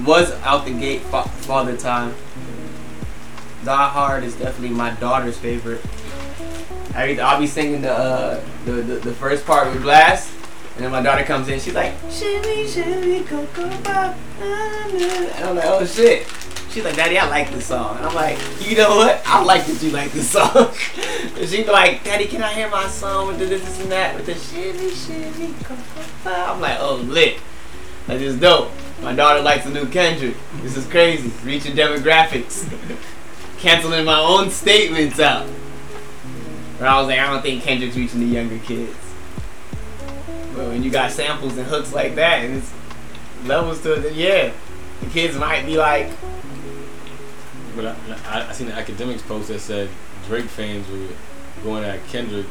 was 0.06 0.31
out 0.44 0.65
the 0.65 0.72
gate 0.72 1.02
fa- 1.02 1.27
Father 1.27 1.76
Time. 1.76 2.15
Die 3.65 3.90
Hard 3.90 4.23
is 4.23 4.36
definitely 4.36 4.76
my 4.76 4.91
daughter's 4.91 5.38
favorite. 5.38 5.81
I, 6.95 7.19
I'll 7.19 7.40
be 7.40 7.48
singing 7.48 7.81
the, 7.81 7.91
uh, 7.91 8.44
the, 8.65 8.72
the 8.72 8.95
the 8.95 9.14
first 9.14 9.45
part 9.45 9.72
with 9.73 9.84
Blxst, 9.84 10.31
and 10.80 10.85
then 10.85 10.93
my 10.93 11.01
daughter 11.01 11.26
comes 11.26 11.49
in. 11.49 11.60
She's 11.60 11.73
like, 11.73 11.93
"Shimmy, 12.10 12.65
shimmy, 12.65 13.19
cocoa 13.26 13.69
pop." 13.84 14.15
na, 14.39 14.88
na." 14.88 15.07
And 15.35 15.43
I'm 15.43 15.56
like, 15.57 15.65
"Oh 15.65 15.85
shit." 15.85 16.26
She's 16.72 16.85
like, 16.85 16.95
Daddy, 16.95 17.18
I 17.18 17.27
like 17.27 17.51
this 17.51 17.65
song. 17.65 17.97
And 17.97 18.06
I'm 18.06 18.15
like, 18.15 18.38
you 18.61 18.77
know 18.77 18.95
what? 18.95 19.22
I 19.26 19.43
like 19.43 19.65
that 19.65 19.81
you 19.81 19.89
like 19.89 20.11
this 20.11 20.30
song. 20.30 20.51
and 21.35 21.49
she 21.49 21.64
be 21.64 21.69
like, 21.69 22.03
Daddy, 22.03 22.27
can 22.27 22.43
I 22.43 22.53
hear 22.53 22.69
my 22.69 22.88
song 22.88 23.27
with 23.27 23.39
the 23.39 23.45
this, 23.45 23.64
this 23.65 23.81
and 23.81 23.91
that? 23.91 24.15
With 24.15 24.27
the 24.27 24.35
shimmy, 24.35 24.91
shimmy, 24.91 25.53
cocoa 25.64 26.06
pop. 26.23 26.56
I'm 26.56 26.61
like, 26.61 26.77
oh, 26.80 26.97
lit. 26.97 27.39
That 28.06 28.22
is 28.22 28.39
dope. 28.39 28.72
My 29.01 29.14
daughter 29.14 29.41
likes 29.41 29.65
the 29.65 29.72
new 29.72 29.88
Kendrick. 29.88 30.35
This 30.61 30.77
is 30.77 30.85
crazy. 30.88 31.34
Reaching 31.43 31.76
demographics. 31.76 32.72
Canceling 33.57 34.06
my 34.06 34.19
own 34.19 34.51
statements 34.51 35.19
out. 35.19 35.49
But 36.77 36.88
I 36.88 36.99
was 36.99 37.07
like, 37.07 37.19
I 37.19 37.34
don't 37.34 37.41
think 37.41 37.64
Kendrick's 37.64 37.97
reaching 37.97 38.19
the 38.19 38.27
younger 38.27 38.60
kids. 38.60 38.95
But 40.60 40.68
when 40.68 40.84
you 40.84 40.91
got 40.91 41.10
samples 41.14 41.56
and 41.57 41.65
hooks 41.65 41.94
like 41.94 42.15
that, 42.15 42.44
and 42.44 42.57
it's 42.57 42.73
levels 43.45 43.81
to 43.84 43.94
it, 43.94 44.02
then 44.02 44.14
yeah, 44.14 44.52
the 44.99 45.06
kids 45.06 45.38
might 45.38 45.65
be 45.65 45.77
like, 45.77 46.10
But 47.77 47.86
I, 47.86 47.95
I, 48.27 48.49
I 48.49 48.52
seen 48.52 48.68
the 48.68 48.73
Akademiks 48.73 49.26
post 49.26 49.48
that 49.48 49.61
said 49.61 49.88
Drake 50.27 50.44
fans 50.48 50.86
were 50.90 51.07
going 51.64 51.86
at 51.86 52.06
Kendrick 52.07 52.45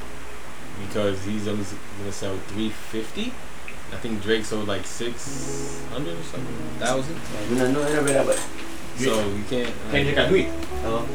because 0.86 1.22
he's 1.22 1.46
only 1.46 1.66
gonna 1.98 2.10
sell 2.12 2.34
350. 2.48 3.30
I 3.92 3.96
think 3.96 4.22
Drake 4.22 4.46
sold 4.46 4.68
like 4.68 4.86
600 4.86 6.08
or 6.18 6.22
something, 6.22 6.54
thousand. 6.78 7.20
we 7.50 7.58
don't 7.58 7.74
know 7.74 7.82
any 7.82 7.98
of 7.98 8.06
that, 8.06 8.24
but 8.24 8.36
So 8.96 9.28
you 9.28 9.44
can't. 9.50 9.68
uh, 9.68 9.90
Kendrick 9.90 10.16
got 10.16 10.28
tweet. 10.30 10.46
Hello. 10.80 11.06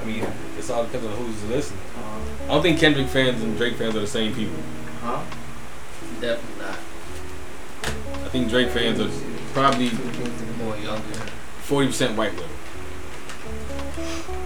I 0.00 0.04
mean, 0.06 0.26
it's 0.62 0.70
all 0.70 0.84
depends 0.84 1.04
on 1.04 1.16
who's 1.16 1.42
listening. 1.50 1.80
Uh-huh. 1.96 2.44
I 2.44 2.46
don't 2.46 2.62
think 2.62 2.78
Kendrick 2.78 3.08
fans 3.08 3.42
and 3.42 3.56
Drake 3.56 3.74
fans 3.74 3.96
are 3.96 4.00
the 4.00 4.06
same 4.06 4.32
people. 4.32 4.54
Huh? 5.00 5.20
Definitely 6.20 6.64
not. 6.64 6.78
I 8.24 8.28
think 8.28 8.48
Drake 8.48 8.68
fans 8.68 9.00
are 9.00 9.10
probably 9.54 9.90
More 10.58 10.76
younger. 10.76 11.02
40% 11.66 12.14
white 12.14 12.32
women. 12.34 12.48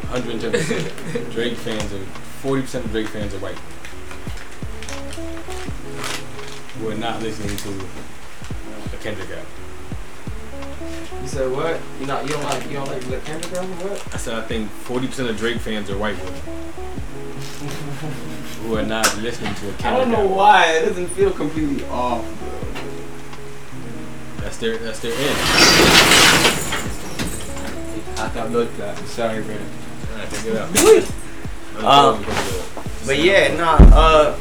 110%. 0.09 1.33
Drake 1.33 1.57
fans 1.59 1.93
are 1.93 2.07
40% 2.43 2.75
of 2.77 2.91
Drake 2.93 3.09
fans 3.09 3.35
are 3.35 3.39
white. 3.39 3.59
We're 6.83 6.97
not 6.97 7.21
listening 7.23 7.59
to 7.59 7.87
a 8.95 9.03
Kendrick 9.03 9.29
album. 9.29 9.66
You 11.23 11.29
said 11.29 11.51
what? 11.53 11.81
You 12.01 12.07
not 12.07 12.23
you 12.25 12.31
don't 12.31 12.45
like 12.45 12.65
you 12.67 12.75
don't 12.75 12.89
like 12.89 13.03
the 13.03 13.19
Kendrick 13.19 13.53
album? 13.55 13.71
What? 13.89 14.15
I 14.15 14.17
said 14.17 14.35
I 14.35 14.43
think 14.43 14.71
40% 14.85 15.29
of 15.29 15.37
Drake 15.37 15.59
fans 15.59 15.91
are 15.91 15.99
white 15.99 16.17
women. 16.19 16.41
Who 18.63 18.77
are 18.77 18.83
not 18.83 19.17
listening 19.19 19.55
to 19.57 19.69
a 19.71 19.73
Kendrick 19.75 19.85
I 19.87 19.99
don't 19.99 20.11
know 20.11 20.19
album. 20.19 20.37
why 20.37 20.73
it 20.73 20.87
doesn't 20.87 21.09
feel 21.09 21.31
completely 21.33 21.85
off. 21.87 22.25
Bro. 22.39 22.53
That's 24.43 24.57
their 24.59 24.79
that's 24.79 25.01
their 25.01 25.13
end. 25.13 25.37
I 28.19 28.29
thought 28.29 28.51
looked 28.51 28.77
that. 28.79 28.97
Sorry, 29.07 29.43
bro. 29.43 29.57
Alright, 30.13 30.31
check 30.31 30.47
it 30.47 30.57
out. 30.57 31.85
Um, 31.85 32.25
But 33.05 33.19
yeah, 33.19 33.55
nah. 33.57 33.77
Uh, 33.93 34.39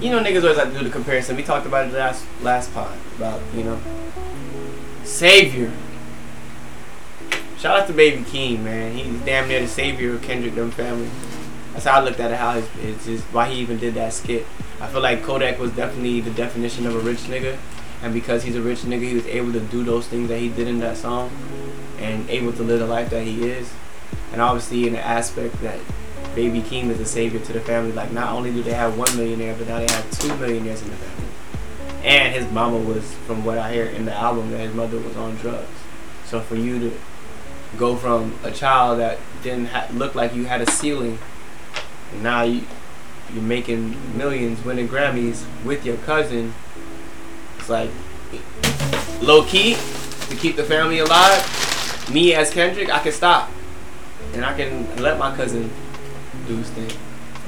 you 0.00 0.10
know, 0.10 0.22
niggas 0.22 0.42
always 0.42 0.56
like 0.56 0.72
to 0.72 0.78
do 0.78 0.84
the 0.84 0.90
comparison. 0.90 1.36
We 1.36 1.42
talked 1.42 1.66
about 1.66 1.86
it 1.88 1.92
last 1.92 2.24
last 2.42 2.72
pod 2.72 2.96
about 3.18 3.40
you 3.54 3.64
know, 3.64 3.78
savior. 5.06 5.72
Shout 7.58 7.80
out 7.80 7.86
to 7.86 7.92
Baby 7.92 8.22
Keem, 8.24 8.62
man. 8.64 8.92
He's 8.92 9.20
damn 9.20 9.48
near 9.48 9.60
the 9.60 9.68
savior 9.68 10.14
of 10.14 10.22
Kendrick 10.22 10.54
Dumb 10.54 10.70
family. 10.70 11.08
That's 11.72 11.86
how 11.86 12.00
I 12.00 12.04
looked 12.04 12.20
at 12.20 12.30
it. 12.30 12.36
How 12.36 12.58
it's, 12.58 12.68
it's 12.82 13.06
just 13.06 13.24
why 13.26 13.48
he 13.48 13.60
even 13.60 13.78
did 13.78 13.94
that 13.94 14.12
skit. 14.12 14.46
I 14.80 14.88
feel 14.88 15.00
like 15.00 15.22
Kodak 15.22 15.58
was 15.58 15.70
definitely 15.72 16.20
the 16.20 16.30
definition 16.30 16.86
of 16.86 16.94
a 16.94 16.98
rich 16.98 17.20
nigga, 17.20 17.56
and 18.02 18.12
because 18.12 18.42
he's 18.42 18.56
a 18.56 18.60
rich 18.60 18.80
nigga, 18.80 19.02
he 19.02 19.14
was 19.14 19.26
able 19.26 19.52
to 19.52 19.60
do 19.60 19.84
those 19.84 20.06
things 20.06 20.28
that 20.28 20.38
he 20.38 20.48
did 20.50 20.68
in 20.68 20.80
that 20.80 20.96
song, 20.96 21.30
and 21.98 22.28
able 22.28 22.52
to 22.52 22.62
live 22.62 22.80
the 22.80 22.86
life 22.86 23.08
that 23.10 23.24
he 23.24 23.44
is. 23.48 23.72
And 24.32 24.42
obviously, 24.42 24.86
in 24.86 24.92
the 24.92 25.00
aspect 25.00 25.60
that 25.62 25.78
Baby 26.34 26.60
Keem 26.60 26.90
is 26.90 27.00
a 27.00 27.06
savior 27.06 27.40
to 27.40 27.52
the 27.54 27.60
family. 27.60 27.92
Like 27.92 28.12
not 28.12 28.34
only 28.34 28.52
do 28.52 28.62
they 28.62 28.74
have 28.74 28.98
one 28.98 29.16
millionaire, 29.16 29.54
but 29.56 29.66
now 29.66 29.78
they 29.78 29.90
have 29.90 30.10
two 30.10 30.36
millionaires 30.36 30.82
in 30.82 30.90
the 30.90 30.96
family. 30.96 31.25
And 32.06 32.32
his 32.32 32.50
mama 32.52 32.78
was, 32.78 33.12
from 33.26 33.44
what 33.44 33.58
I 33.58 33.72
hear 33.72 33.84
in 33.84 34.04
the 34.04 34.14
album, 34.14 34.52
that 34.52 34.58
his 34.58 34.72
mother 34.72 34.98
was 34.98 35.16
on 35.16 35.34
drugs. 35.36 35.66
So 36.24 36.40
for 36.40 36.54
you 36.54 36.78
to 36.78 36.96
go 37.76 37.96
from 37.96 38.38
a 38.44 38.52
child 38.52 39.00
that 39.00 39.18
didn't 39.42 39.66
ha- 39.66 39.88
look 39.92 40.14
like 40.14 40.32
you 40.32 40.44
had 40.44 40.62
a 40.62 40.70
ceiling, 40.70 41.18
and 42.12 42.22
now 42.22 42.42
you 42.42 42.62
you're 43.34 43.42
making 43.42 44.16
millions, 44.16 44.64
winning 44.64 44.88
Grammys 44.88 45.44
with 45.64 45.84
your 45.84 45.96
cousin. 45.98 46.54
It's 47.58 47.68
like 47.68 47.90
low 49.20 49.44
key 49.44 49.76
to 50.28 50.36
keep 50.36 50.54
the 50.54 50.62
family 50.62 51.00
alive. 51.00 52.08
Me 52.12 52.34
as 52.34 52.52
Kendrick, 52.52 52.88
I 52.88 53.00
can 53.00 53.10
stop, 53.10 53.50
and 54.32 54.44
I 54.44 54.56
can 54.56 55.02
let 55.02 55.18
my 55.18 55.34
cousin 55.34 55.70
do 56.46 56.56
his 56.56 56.70
thing. 56.70 56.92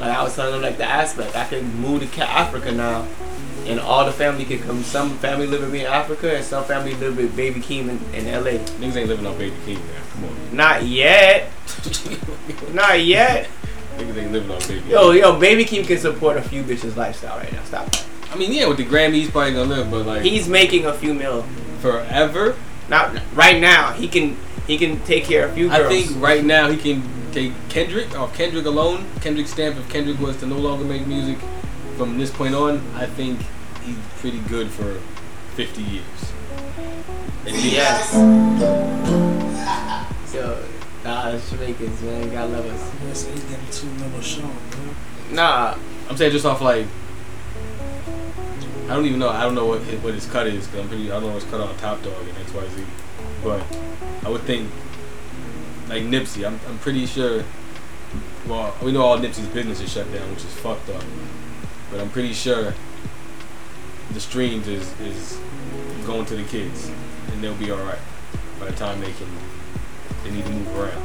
Like 0.01 0.17
I 0.17 0.23
was 0.25 0.35
telling 0.35 0.57
him, 0.57 0.63
like 0.63 0.79
the 0.79 0.85
aspect, 0.85 1.37
I 1.37 1.45
can 1.45 1.73
move 1.81 2.13
to 2.13 2.29
Africa 2.29 2.73
now, 2.73 3.07
and 3.67 3.81
all 3.81 4.05
the 4.05 4.13
family 4.13 4.45
can 4.45 4.61
come. 4.61 4.83
Some 4.83 5.11
family 5.19 5.47
live 5.47 5.61
with 5.61 5.73
me 5.73 5.81
in 5.81 5.87
Africa, 5.87 6.37
and 6.37 6.45
some 6.45 6.65
family 6.65 6.95
live 6.95 7.17
with 7.17 7.35
Baby 7.37 7.61
Keem 7.61 7.89
in, 7.89 8.15
in 8.15 8.27
L.A. 8.27 8.59
Niggas 8.59 8.97
ain't 8.97 9.09
living 9.09 9.27
on 9.27 9.37
Baby 9.39 9.57
Keem 9.67 9.77
now. 9.77 10.03
Come 10.13 10.25
on. 10.25 10.57
Not 10.57 10.85
yet. 10.87 11.51
Not 12.73 13.03
yet. 13.05 13.49
Niggas 13.97 14.17
ain't 14.17 14.33
living 14.33 14.51
on 14.51 14.59
Baby 14.61 14.89
Yo, 14.89 15.11
yo, 15.13 15.39
Baby 15.39 15.65
Keem 15.65 15.87
can 15.87 15.99
support 15.99 16.37
a 16.37 16.43
few 16.43 16.63
bitches' 16.63 16.97
lifestyle 16.97 17.39
right 17.39 17.53
now. 17.53 17.63
Stop. 17.65 17.89
I 18.31 18.37
mean, 18.37 18.53
yeah, 18.53 18.67
with 18.69 18.77
the 18.77 18.85
Grammy, 18.85 19.15
he's 19.15 19.31
probably 19.31 19.53
gonna 19.55 19.69
live, 19.75 19.91
but 19.91 20.07
like 20.07 20.23
He's 20.23 20.49
making 20.49 20.87
a 20.87 20.93
few 20.93 21.15
mil. 21.15 21.43
forever. 21.81 22.57
Not 22.89 23.19
right 23.35 23.61
now. 23.61 23.93
He 23.93 24.09
can 24.09 24.37
he 24.67 24.77
can 24.79 25.01
take 25.05 25.25
care 25.25 25.47
of 25.47 25.53
a 25.53 25.55
few 25.55 25.69
girls. 25.69 25.81
I 25.81 25.89
think 25.89 26.23
right 26.23 26.45
now 26.45 26.71
he 26.71 26.77
can 26.77 27.03
take 27.33 27.53
Kendrick 27.69 28.19
off 28.19 28.37
Kendrick 28.37 28.67
alone. 28.67 29.07
Kendrick's 29.21 29.51
stamp 29.53 29.77
if 29.77 29.89
Kendrick 29.89 30.19
was 30.21 30.37
to 30.39 30.47
no 30.47 30.59
longer 30.59 30.85
make 30.85 31.07
music 31.07 31.39
from 31.99 32.17
this 32.17 32.31
point 32.31 32.55
on, 32.55 32.81
I 32.95 33.07
think 33.07 33.41
he's 33.83 33.99
pretty 34.21 34.39
good 34.43 34.71
for 34.71 35.01
50 35.57 35.83
years. 35.83 36.05
At 37.45 37.53
least. 37.53 37.65
Yes. 37.65 38.13
So, 40.27 40.65
nah, 41.03 41.37
Jamaicans, 41.51 42.01
man. 42.03 42.31
God 42.31 42.51
love 42.51 42.67
us. 42.67 43.27
Yeah, 43.27 43.33
he's 43.33 43.43
getting 43.45 43.71
two 43.73 43.87
mil 43.99 44.17
a 44.17 44.23
show, 44.23 44.43
bro. 44.43 44.95
Nah, 45.33 45.77
I'm 46.09 46.17
saying 46.17 46.31
just 46.31 46.47
off 46.47 46.61
like 46.61 46.87
I 48.85 48.95
don't 48.95 49.05
even 49.05 49.19
know. 49.19 49.31
I 49.31 49.43
don't 49.43 49.55
know 49.55 49.67
what 49.67 49.83
his, 49.83 50.01
what 50.03 50.15
his 50.15 50.27
cut 50.27 50.47
is. 50.47 50.67
Cause 50.69 50.79
I'm 50.79 50.89
pretty. 50.89 51.11
I 51.11 51.19
don't 51.19 51.29
know 51.29 51.35
what's 51.35 51.45
cut 51.47 51.61
on 51.61 51.77
Top 51.79 52.03
Dawg 52.03 52.27
and 52.27 52.39
X 52.39 52.55
Y 52.55 52.69
Z. 52.69 52.85
But 53.43 53.63
I 54.25 54.29
would 54.29 54.43
think 54.43 54.71
like 55.89 56.05
Nipsey. 56.05 56.47
I'm 56.47 56.61
I'm 56.69 56.79
pretty 56.79 57.07
sure. 57.07 57.45
Well, 58.47 58.75
we 58.83 58.93
know 58.93 59.03
all 59.03 59.19
Nipsey's 59.19 59.49
business 59.49 59.81
is 59.81 59.93
shut 59.93 60.11
down, 60.13 60.31
which 60.31 60.45
is 60.45 60.55
fucked 60.55 60.89
up. 60.91 61.03
But 61.91 62.01
I'm 62.01 62.11
pretty 62.11 62.33
sure 62.33 62.75
the 64.13 64.21
streams 64.21 64.69
is 64.69 64.89
is 65.01 65.39
going 66.07 66.27
to 66.27 66.37
the 66.37 66.45
kids, 66.45 66.91
and 67.33 67.43
they'll 67.43 67.55
be 67.55 67.71
all 67.71 67.79
right 67.79 67.99
by 68.59 68.67
the 68.67 68.77
time 68.77 69.01
they 69.01 69.13
can. 69.13 69.29
They 70.25 70.31
need 70.31 70.45
to 70.45 70.51
move 70.51 70.77
around. 70.77 71.03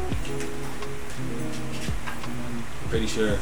I'm 2.81 2.89
pretty 2.89 3.07
sure. 3.07 3.37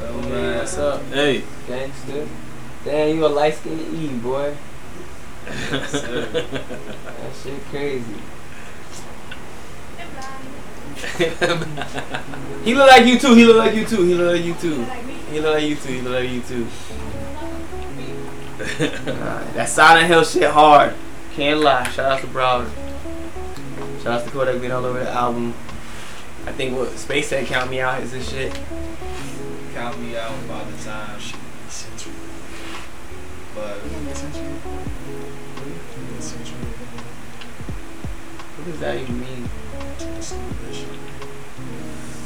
Well, 0.00 0.22
man, 0.22 0.58
what's 0.58 0.78
up? 0.78 1.02
Hey. 1.06 1.42
Gangster. 1.66 2.26
Damn, 2.84 3.16
you 3.16 3.26
a 3.26 3.28
light 3.28 3.54
skinned 3.54 3.94
E, 3.94 4.08
boy. 4.18 4.56
That 5.70 7.32
shit 7.42 7.60
crazy. 7.70 8.04
he 12.64 12.74
look 12.74 12.90
like 12.90 13.06
you 13.06 13.18
too. 13.18 13.34
He 13.34 13.44
look 13.44 13.56
like 13.56 13.74
you 13.74 13.84
too. 13.86 14.04
He 14.04 14.14
look 14.14 14.34
like 14.34 14.44
you 14.44 14.54
too. 14.54 14.84
He 15.30 15.40
look 15.40 15.54
like 15.54 15.64
you 15.64 15.76
too. 15.76 15.92
He 15.92 16.00
look 16.02 16.12
like 16.12 16.28
you 16.30 16.40
too. 16.42 16.66
Nah, 18.60 19.44
that 19.54 19.68
Silent 19.68 20.06
Hill 20.06 20.24
shit 20.24 20.50
hard. 20.50 20.94
Can't 21.32 21.60
lie. 21.60 21.88
Shout 21.90 22.12
out 22.12 22.20
to 22.20 22.26
Browder. 22.26 22.70
Shout 24.02 24.20
out 24.20 24.24
to 24.24 24.30
Kodak 24.30 24.60
being 24.60 24.72
all 24.72 24.84
over 24.84 24.98
the 24.98 25.10
album. 25.10 25.54
I 26.46 26.52
think 26.52 26.76
what 26.76 26.90
Space 26.98 27.28
said 27.28 27.46
count 27.46 27.70
me 27.70 27.80
out 27.80 28.02
is 28.02 28.12
this 28.12 28.28
shit. 28.30 28.52
Count 29.74 29.98
me 30.00 30.16
out 30.16 30.32
by 30.48 30.64
the 30.64 30.84
time. 30.84 31.18
She 31.20 31.34
sent 31.68 32.06
me. 32.06 32.12
But 33.54 33.78
What 38.56 38.64
does 38.66 38.80
that 38.80 38.96
even 38.96 39.20
mean? 39.20 39.48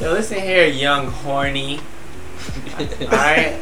Yo, 0.00 0.12
listen 0.12 0.40
here, 0.40 0.66
young 0.66 1.08
horny. 1.08 1.80
Alright? 3.02 3.60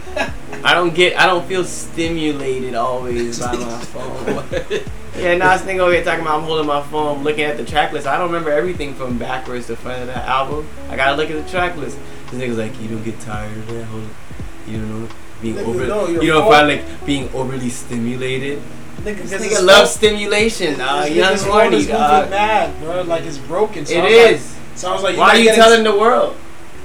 I 0.65 0.75
don't 0.75 0.95
get, 0.95 1.19
I 1.19 1.27
don't 1.27 1.47
feel 1.47 1.65
stimulated 1.65 2.75
always 2.75 3.39
by 3.39 3.57
my 3.57 3.79
phone. 3.85 4.83
Yeah, 5.15 5.37
now 5.37 5.55
this 5.55 5.67
nigga 5.67 5.81
over 5.81 5.93
here 5.93 6.03
talking 6.03 6.23
about 6.23 6.39
I'm 6.39 6.45
holding 6.45 6.67
my 6.67 6.83
phone, 6.85 7.23
looking 7.23 7.45
at 7.45 7.59
the 7.59 7.67
track 7.67 7.93
list. 7.93 8.07
I 8.07 8.17
don't 8.17 8.29
remember 8.29 8.51
everything 8.51 8.95
from 8.95 9.19
backwards 9.19 9.67
to 9.67 9.77
front 9.77 10.01
of 10.01 10.07
that 10.07 10.27
album. 10.27 10.67
I 10.89 10.97
gotta 10.97 11.17
look 11.17 11.31
at 11.31 11.45
the 11.45 11.51
track 11.51 11.77
list. 11.77 11.99
This 12.31 12.41
nigga's 12.41 12.57
like, 12.57 12.81
you 12.81 12.89
don't 12.89 13.05
get 13.05 13.21
tired 13.21 13.57
of 13.57 13.67
that? 13.69 13.85
Hold 13.85 14.09
You 14.67 14.79
don't 14.79 15.03
know 15.03 15.09
being 15.43 15.59
over, 15.59 16.13
you 16.23 16.33
don't 16.33 16.51
find 16.51 16.69
like 16.69 17.05
being 17.05 17.29
overly 17.35 17.69
stimulated. 17.69 18.63
Nigga, 19.01 19.23
This 19.23 19.31
'cause 19.33 19.41
nigga 19.41 19.49
his 19.51 19.63
loves 19.63 19.91
stimulation, 19.91 20.79
dog. 20.79 21.05
This 21.07 21.15
Young 21.17 21.33
nigga's 21.33 21.43
phone 21.43 21.51
horny, 21.53 21.77
is 21.79 21.87
moving 21.87 22.01
dog. 22.01 22.31
mad, 22.31 22.81
bro. 22.81 23.03
Like 23.03 23.25
it's 23.25 23.39
broken. 23.39 23.85
So 23.87 23.95
It 23.95 23.99
I 23.99 24.03
was 24.05 24.13
like- 24.33 24.41
so 24.77 24.91
I 24.91 24.95
was 24.95 25.03
like, 25.03 25.17
Why 25.17 25.29
are 25.31 25.37
you 25.37 25.45
getting- 25.45 25.61
telling 25.61 25.83
the 25.85 25.97
world? 25.97 26.37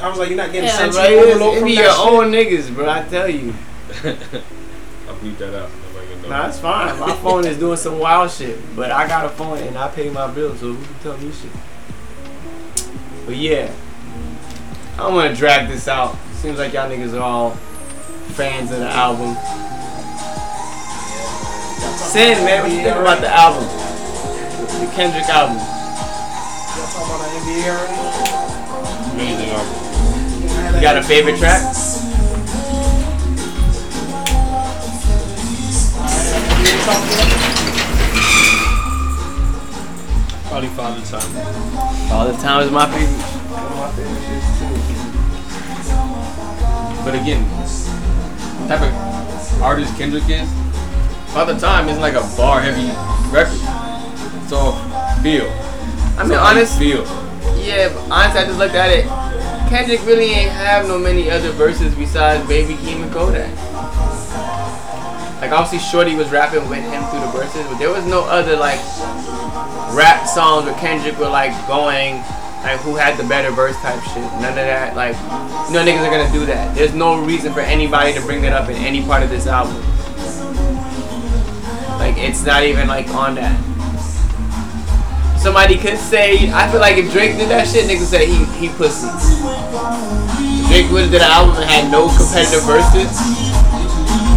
I 0.01 0.09
was 0.09 0.17
like, 0.19 0.29
you're 0.29 0.37
not 0.37 0.51
getting 0.51 0.67
Yeah, 0.69 0.77
sensory 0.77 1.01
bro, 1.01 1.11
it, 1.11 1.17
is, 1.29 1.35
overload 1.35 1.53
it 1.53 1.59
from 1.59 1.67
be 1.67 1.75
that 1.75 1.81
your 1.83 1.91
shit? 1.93 1.99
own 2.07 2.31
niggas, 2.31 2.75
bro. 2.75 2.89
I 2.89 3.01
tell 3.03 3.29
you. 3.29 3.53
I'll 4.03 5.15
beat 5.21 5.39
that 5.39 5.55
out. 5.55 5.69
Nobody 5.93 6.15
gonna. 6.21 6.27
Nah, 6.29 6.47
it's 6.49 6.59
fine. 6.59 6.99
My 6.99 7.13
phone 7.17 7.45
is 7.45 7.57
doing 7.57 7.77
some 7.77 7.97
wild 7.99 8.29
shit, 8.31 8.57
but 8.75 8.91
I 8.91 9.07
got 9.07 9.25
a 9.25 9.29
phone 9.29 9.57
and 9.59 9.77
I 9.77 9.87
pay 9.89 10.09
my 10.09 10.27
bills, 10.27 10.59
so 10.59 10.67
who 10.67 10.75
can 10.75 10.95
tell 11.01 11.17
me 11.17 11.31
shit? 11.31 11.51
But 13.25 13.35
yeah, 13.35 13.69
I'm 14.99 15.13
gonna 15.13 15.33
drag 15.35 15.67
this 15.69 15.87
out. 15.87 16.15
Seems 16.41 16.59
like 16.59 16.73
y'all 16.73 16.89
niggas 16.89 17.13
are 17.15 17.21
all 17.21 17.51
fans 18.35 18.71
of 18.71 18.79
the 18.79 18.89
album. 18.89 19.35
Sin, 22.07 22.39
man, 22.45 22.63
what 22.63 22.71
you 22.71 22.81
think 22.81 22.95
about 22.95 23.19
the 23.19 23.27
album? 23.27 23.67
The 24.79 24.87
Kendrick 24.95 25.27
album. 25.27 25.57
Y'all 25.57 26.87
talking 26.87 27.11
about 27.13 27.19
the 27.19 27.35
NBA 27.35 27.67
already? 27.67 27.99
Amazing 29.11 29.49
album. 29.51 29.75
You 30.73 30.81
got 30.81 30.95
a 30.97 31.03
favorite 31.03 31.37
track? 31.37 31.61
Probably 40.47 40.69
Father 40.69 41.01
Time. 41.05 41.31
All 42.09 42.25
the 42.25 42.37
time 42.41 42.63
is 42.63 42.71
my 42.71 42.85
favorite. 42.87 43.21
One 43.51 43.65
of 43.65 43.77
my 43.77 43.91
favorite 43.91 44.23
shits, 44.23 44.47
too. 44.59 44.75
But 47.03 47.13
again, 47.15 47.43
the 48.61 48.67
type 48.69 48.81
of 48.81 49.61
artist 49.61 49.97
Kendrick 49.97 50.29
is, 50.29 50.47
Father 51.37 51.59
Time 51.59 51.87
isn't 51.87 52.01
like 52.01 52.15
a 52.15 52.25
bar 52.35 52.61
heavy 52.61 52.89
record. 53.29 53.61
So 54.49 54.73
feel. 55.21 55.45
I 56.17 56.23
mean, 56.23 56.33
It's 56.33 56.41
honest, 56.41 56.79
feel. 56.79 57.05
Yeah, 57.61 57.93
honestly, 58.09 58.41
I 58.41 58.45
just 58.47 58.57
looked 58.57 58.73
at 58.73 58.89
it. 58.89 59.05
Kendrick 59.69 60.03
really 60.07 60.31
ain't 60.33 60.49
have 60.49 60.87
no 60.87 60.97
many 60.97 61.29
other 61.29 61.51
verses 61.51 61.93
besides 61.93 62.41
Baby 62.47 62.73
Keem 62.73 63.03
and 63.03 63.13
Kodak. 63.13 63.53
Like 65.39 65.51
obviously, 65.51 65.77
Shorty 65.77 66.15
was 66.15 66.31
rapping 66.31 66.67
with 66.69 66.81
him 66.81 67.05
through 67.11 67.19
the 67.19 67.27
verses, 67.27 67.67
but 67.67 67.77
there 67.77 67.91
was 67.91 68.07
no 68.07 68.23
other 68.23 68.57
like 68.57 68.79
rap 69.93 70.25
songs 70.25 70.65
where 70.65 70.73
Kendrick 70.79 71.19
were 71.19 71.29
like 71.29 71.53
going 71.67 72.15
like 72.65 72.79
who 72.79 72.95
had 72.95 73.15
the 73.15 73.29
better 73.29 73.51
verse 73.51 73.77
type 73.85 74.01
shit. 74.05 74.25
None 74.41 74.57
of 74.57 74.65
that. 74.65 74.95
Like, 74.95 75.13
no 75.69 75.85
niggas 75.85 76.01
are 76.01 76.09
gonna 76.09 76.33
do 76.33 76.47
that. 76.47 76.73
There's 76.73 76.95
no 76.95 77.21
reason 77.23 77.53
for 77.53 77.59
anybody 77.59 78.11
to 78.13 78.21
bring 78.21 78.41
that 78.41 78.53
up 78.53 78.69
in 78.69 78.75
any 78.77 79.05
part 79.05 79.21
of 79.21 79.29
this 79.29 79.45
album. 79.45 79.83
It's 82.19 82.43
not 82.43 82.63
even 82.63 82.87
like 82.87 83.07
on 83.09 83.35
that. 83.35 83.53
Somebody 85.37 85.77
could 85.77 85.99
say, 85.99 86.51
I 86.51 86.69
feel 86.71 86.81
like 86.81 86.97
if 86.97 87.11
Drake 87.11 87.37
did 87.37 87.49
that 87.49 87.67
shit, 87.67 87.85
niggas 87.85 88.09
say 88.09 88.25
he 88.25 88.43
he 88.57 88.69
pussy. 88.73 89.07
Drake 90.67 90.89
would 90.91 91.03
have 91.03 91.11
did 91.11 91.21
an 91.21 91.29
album 91.29 91.61
and 91.61 91.69
had 91.69 91.91
no 91.91 92.09
competitive 92.09 92.65
verses. 92.65 93.13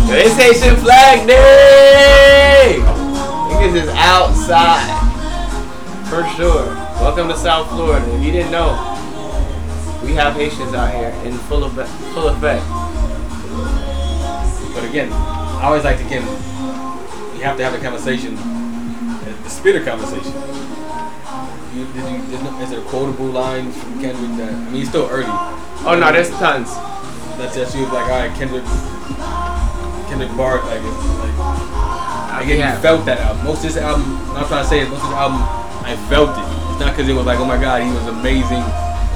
Yo, 0.07 0.15
Haitian 0.37 0.77
Flag 0.77 1.27
Day! 1.27 2.77
Niggas 3.49 3.75
is 3.83 3.89
outside. 3.97 4.93
For 6.11 6.23
sure. 6.37 6.67
Welcome 7.01 7.29
to 7.29 7.37
South 7.37 7.69
Florida. 7.71 8.05
If 8.15 8.23
you 8.23 8.31
didn't 8.31 8.53
know, 8.53 8.77
we 10.05 10.13
have 10.15 10.35
Haitians 10.35 10.75
out 10.75 10.93
here 10.95 11.11
in 11.25 11.39
full 11.49 11.65
of 11.65 11.73
full 12.13 12.29
effect. 12.29 12.63
But 14.75 14.85
again, 14.85 15.11
I 15.13 15.63
always 15.65 15.85
like 15.85 15.99
to 15.99 16.07
again, 16.07 16.23
you 17.41 17.47
have 17.47 17.57
to 17.57 17.65
have 17.65 17.73
a 17.75 17.79
conversation, 17.83 18.37
a, 18.37 19.33
a 19.47 19.49
spitter 19.51 19.83
conversation. 19.85 20.33
You, 21.73 21.87
did 21.95 22.05
you, 22.05 22.19
is, 22.37 22.43
no- 22.43 22.61
is 22.61 22.71
there 22.71 22.83
quotable 22.93 23.27
lines 23.33 23.77
from 23.81 24.01
Kendrick 24.01 24.37
that, 24.37 24.53
I 24.53 24.65
mean, 24.69 24.75
he's 24.75 24.89
still 24.89 25.09
early. 25.11 25.25
Oh 25.87 25.97
no, 25.99 26.13
there's 26.13 26.29
tons. 26.37 26.69
That's 27.39 27.55
just 27.57 27.75
you 27.75 27.87
like, 27.87 28.05
all 28.11 28.21
right, 28.21 28.33
Kendrick, 28.37 28.65
Kendrick 30.13 30.37
Bart, 30.37 30.65
like, 30.67 30.83
it's 30.85 31.07
like, 31.23 31.33
uh, 31.41 32.41
again, 32.43 32.59
Yeah. 32.59 32.75
you 32.77 32.83
felt 32.83 33.07
that 33.07 33.21
album. 33.21 33.45
Most 33.47 33.65
of 33.65 33.73
this 33.73 33.77
album, 33.81 34.05
what 34.29 34.43
I'm 34.43 34.47
trying 34.49 34.65
to 34.65 34.69
say 34.69 34.81
is 34.81 34.89
most 34.91 35.03
of 35.05 35.11
the 35.11 35.17
album, 35.17 35.41
I 35.87 35.97
felt 36.13 36.37
it. 36.37 36.45
It's 36.75 36.81
not 36.81 36.93
because 36.93 37.09
it 37.09 37.15
was 37.15 37.25
like, 37.25 37.39
oh 37.39 37.47
my 37.47 37.57
god, 37.61 37.81
he 37.83 37.89
was 37.89 38.05
amazing, 38.13 38.61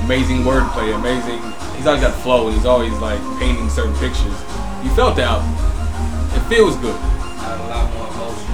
amazing 0.09 0.47
wordplay, 0.49 0.95
amazing. 0.95 1.43
He's 1.77 1.85
always 1.87 2.01
got 2.01 2.15
flow, 2.23 2.47
and 2.49 2.57
he's 2.57 2.65
always 2.65 2.95
like 3.05 3.21
painting 3.39 3.69
certain 3.69 3.93
pictures. 4.01 4.33
You 4.81 4.89
felt 4.97 5.17
the 5.17 5.25
album. 5.25 5.51
It 6.33 6.41
feels 6.49 6.77
good. 6.81 6.97
Had 7.45 7.61
a 7.61 7.67
lot 7.69 7.87
more 7.93 8.09
emotion. 8.09 8.53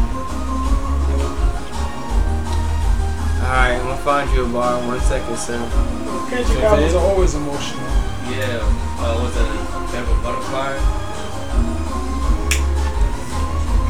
Alright, 3.41 3.79
I'm 3.79 3.87
gonna 3.87 4.03
find 4.03 4.27
you 4.35 4.45
a 4.45 4.49
bar 4.49 4.79
in 4.81 4.87
one 4.87 5.01
second, 5.01 5.37
sir. 5.39 5.59
Kendrick 6.31 6.63
albums 6.63 6.95
are 6.95 7.03
always 7.07 7.35
emotional. 7.35 7.87
Yeah, 8.31 8.63
uh, 9.03 9.15
was 9.23 9.35
it 9.35 9.47
Pimp 9.91 10.07
a 10.07 10.15
Butterfly? 10.23 10.71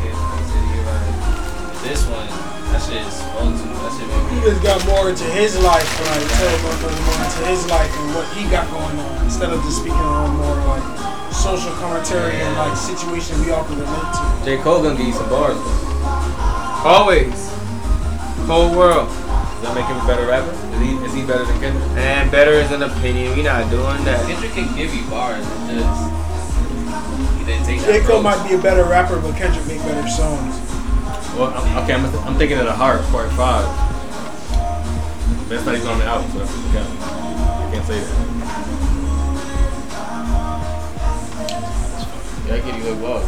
Okay, 0.01 0.13
I 0.13 0.41
said 0.49 0.65
you're 0.73 0.85
right. 0.89 1.17
This 1.85 2.01
one, 2.09 2.29
that 2.73 2.81
shit 2.81 3.05
is 3.05 3.13
spoke 3.13 3.53
to. 3.53 3.65
That 3.69 3.93
shit 3.97 4.09
made 4.09 4.29
He 4.33 4.37
me. 4.41 4.49
just 4.49 4.63
got 4.65 4.81
more 4.89 5.09
into 5.11 5.25
his 5.25 5.57
life, 5.61 5.85
like 6.09 6.25
tell 6.41 6.57
motherfuckers 6.65 7.01
more 7.05 7.21
into 7.25 7.41
his 7.53 7.61
life 7.69 7.93
and 8.01 8.09
what 8.17 8.27
he 8.33 8.49
got 8.49 8.65
going 8.71 8.97
on, 8.97 9.25
instead 9.25 9.51
of 9.53 9.61
just 9.65 9.81
speaking 9.85 9.99
on 10.01 10.37
more 10.41 10.57
like 10.73 10.85
social 11.33 11.73
commentary 11.73 12.35
and 12.37 12.57
like 12.57 12.77
situation 12.77 13.41
we 13.41 13.51
all 13.51 13.65
can 13.65 13.79
relate 13.79 14.13
to. 14.15 14.45
J. 14.45 14.59
Cole 14.63 14.83
gonna 14.83 14.97
give 14.97 15.07
you 15.07 15.13
some 15.13 15.29
bars. 15.29 15.57
Though. 15.57 15.91
Always. 16.85 17.51
Whole 18.47 18.77
world. 18.77 19.09
Does 19.09 19.63
that 19.63 19.75
make 19.75 19.87
him 19.87 20.01
a 20.01 20.07
better 20.07 20.27
rapper? 20.27 20.51
Is 20.51 20.81
he, 20.81 20.97
is 21.05 21.15
he 21.15 21.27
better 21.27 21.45
than 21.45 21.61
Kendrick? 21.61 21.85
And 21.99 22.31
better 22.31 22.53
is 22.53 22.73
an 22.73 22.83
opinion. 22.83 23.37
We 23.37 23.43
not 23.43 23.71
doing 23.71 24.03
that. 24.05 24.27
Kendrick 24.27 24.53
can 24.53 24.75
give 24.77 24.95
you 24.95 25.05
bars. 25.11 25.45
It 25.69 25.79
just 25.79 26.21
he 27.39 27.45
didn't 27.45 27.67
take 27.67 27.81
J. 27.81 28.01
that 28.01 28.07
Cole 28.09 28.23
might 28.23 28.41
be 28.49 28.55
a 28.55 28.59
better 28.59 28.85
rapper, 28.85 29.21
but 29.21 29.37
Kendrick 29.37 29.67
make 29.67 29.83
better 29.83 30.09
songs. 30.09 30.57
Well, 31.37 31.53
I'm, 31.55 31.85
okay, 31.85 31.95
I'm, 31.95 32.05
I'm 32.27 32.37
thinking 32.37 32.59
of 32.59 32.65
the 32.65 32.73
heart, 32.73 33.03
part 33.13 33.31
five. 33.33 33.69
That's 35.49 35.65
not 35.67 35.75
even 35.75 35.89
on 35.89 35.99
the 35.99 36.05
album, 36.05 36.31
so 36.33 36.39
that's 36.39 36.53
what 36.53 36.73
count. 36.73 36.89
I 37.01 37.71
can't 37.73 37.87
say 37.87 38.01
that. 38.01 38.31
Yeah, 42.51 42.57
I 42.57 42.61
give 42.63 42.85
you 42.85 42.93
a 42.93 42.95
love. 42.95 43.23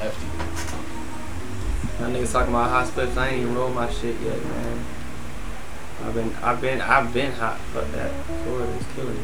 Hefty. 0.00 0.26
My 2.02 2.10
niggas 2.10 2.32
talking 2.32 2.52
about 2.52 2.70
hot 2.70 2.88
spliffs. 2.88 3.16
I 3.16 3.28
ain't 3.28 3.42
even 3.42 3.54
rolled 3.54 3.76
my 3.76 3.88
shit 3.88 4.20
yet, 4.20 4.44
man. 4.44 4.84
I've 6.02 6.14
been, 6.14 6.34
I've 6.42 6.60
been, 6.60 6.80
I've 6.80 7.14
been 7.14 7.30
hot. 7.30 7.58
Fuck 7.72 7.88
that. 7.92 8.10
Florida 8.42 8.72
is 8.72 8.86
killing 8.96 9.14
me. 9.14 9.22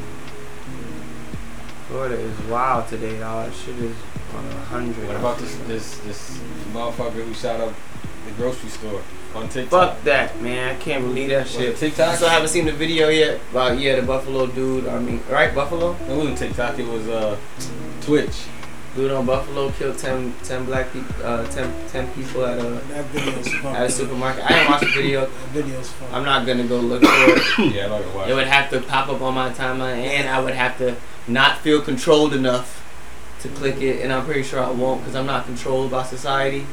Florida 1.89 2.15
is 2.21 2.39
wild 2.43 2.87
today, 2.87 3.19
dog. 3.19 3.53
Shit 3.53 3.79
is 3.81 3.97
on 4.37 4.47
a 4.47 4.55
hundred. 4.67 5.09
What 5.09 5.17
about 5.17 5.39
this 5.39 5.57
this 5.67 5.99
this 5.99 6.39
motherfucker 6.73 7.25
who 7.25 7.35
shot 7.35 7.59
up 7.59 7.75
the 8.25 8.31
grocery 8.33 8.71
store 8.71 9.03
on 9.35 9.49
TikTok? 9.49 9.95
Fuck 9.95 10.05
that, 10.05 10.41
man. 10.41 10.75
I 10.75 10.79
can't 10.79 11.05
believe 11.05 11.29
that 11.31 11.49
shit. 11.49 11.63
it 11.71 11.77
TikTok? 11.77 12.09
I 12.09 12.15
still 12.17 12.29
haven't 12.29 12.49
seen 12.49 12.67
the 12.67 12.73
video 12.73 13.09
yet. 13.09 13.41
About 13.51 13.79
yeah, 13.79 13.97
the 13.97 14.07
Buffalo 14.07 14.47
dude. 14.47 14.87
I 14.87 14.99
mean, 14.99 15.23
right, 15.31 15.55
Buffalo. 15.55 15.93
It 16.09 16.17
wasn't 16.17 16.39
TikTok. 16.39 16.79
It 16.79 16.87
was 16.87 17.09
uh 17.09 17.37
Twitch. 18.01 18.45
Dude 18.95 19.11
on 19.11 19.27
Buffalo 19.27 19.71
killed 19.73 19.99
10, 19.99 20.35
10 20.45 20.67
black 20.67 20.93
people, 20.93 21.13
uh, 21.25 21.45
10, 21.49 21.89
10 21.89 22.13
people 22.13 22.45
at 22.47 22.59
a 22.59 22.63
That 22.63 23.05
video's 23.07 23.53
at 23.65 23.87
a 23.87 23.91
supermarket. 23.91 24.45
I 24.45 24.49
didn't 24.49 24.71
watch 24.71 24.81
the 24.83 24.87
video. 24.87 25.21
That 25.27 25.49
video's 25.49 25.91
fucked. 25.91 26.13
I'm 26.13 26.25
not 26.25 26.47
gonna 26.47 26.67
go 26.69 26.79
look 26.79 27.03
for 27.03 27.09
it. 27.09 27.75
Yeah, 27.75 27.87
I'm 27.87 27.91
not 27.91 28.03
gonna 28.03 28.17
watch. 28.17 28.29
It 28.29 28.35
would 28.35 28.47
have 28.47 28.71
to 28.71 28.81
pop 28.83 29.09
up 29.09 29.21
on 29.21 29.35
my 29.35 29.51
timeline, 29.51 29.97
and 29.97 30.29
I 30.29 30.39
would 30.39 30.55
have 30.55 30.79
to 30.79 30.97
not 31.27 31.59
feel 31.59 31.81
controlled 31.83 32.35
enough 32.35 32.83
to 33.41 33.49
click 33.49 33.81
it. 33.81 34.03
And 34.03 34.13
I'm 34.13 34.25
pretty 34.25 34.45
sure 34.45 34.63
I 34.63 34.71
won't, 34.71 35.01
because 35.01 35.17
I'm 35.17 35.27
not 35.27 35.45
controlled 35.45 35.91
by 35.91 36.05
society. 36.05 36.65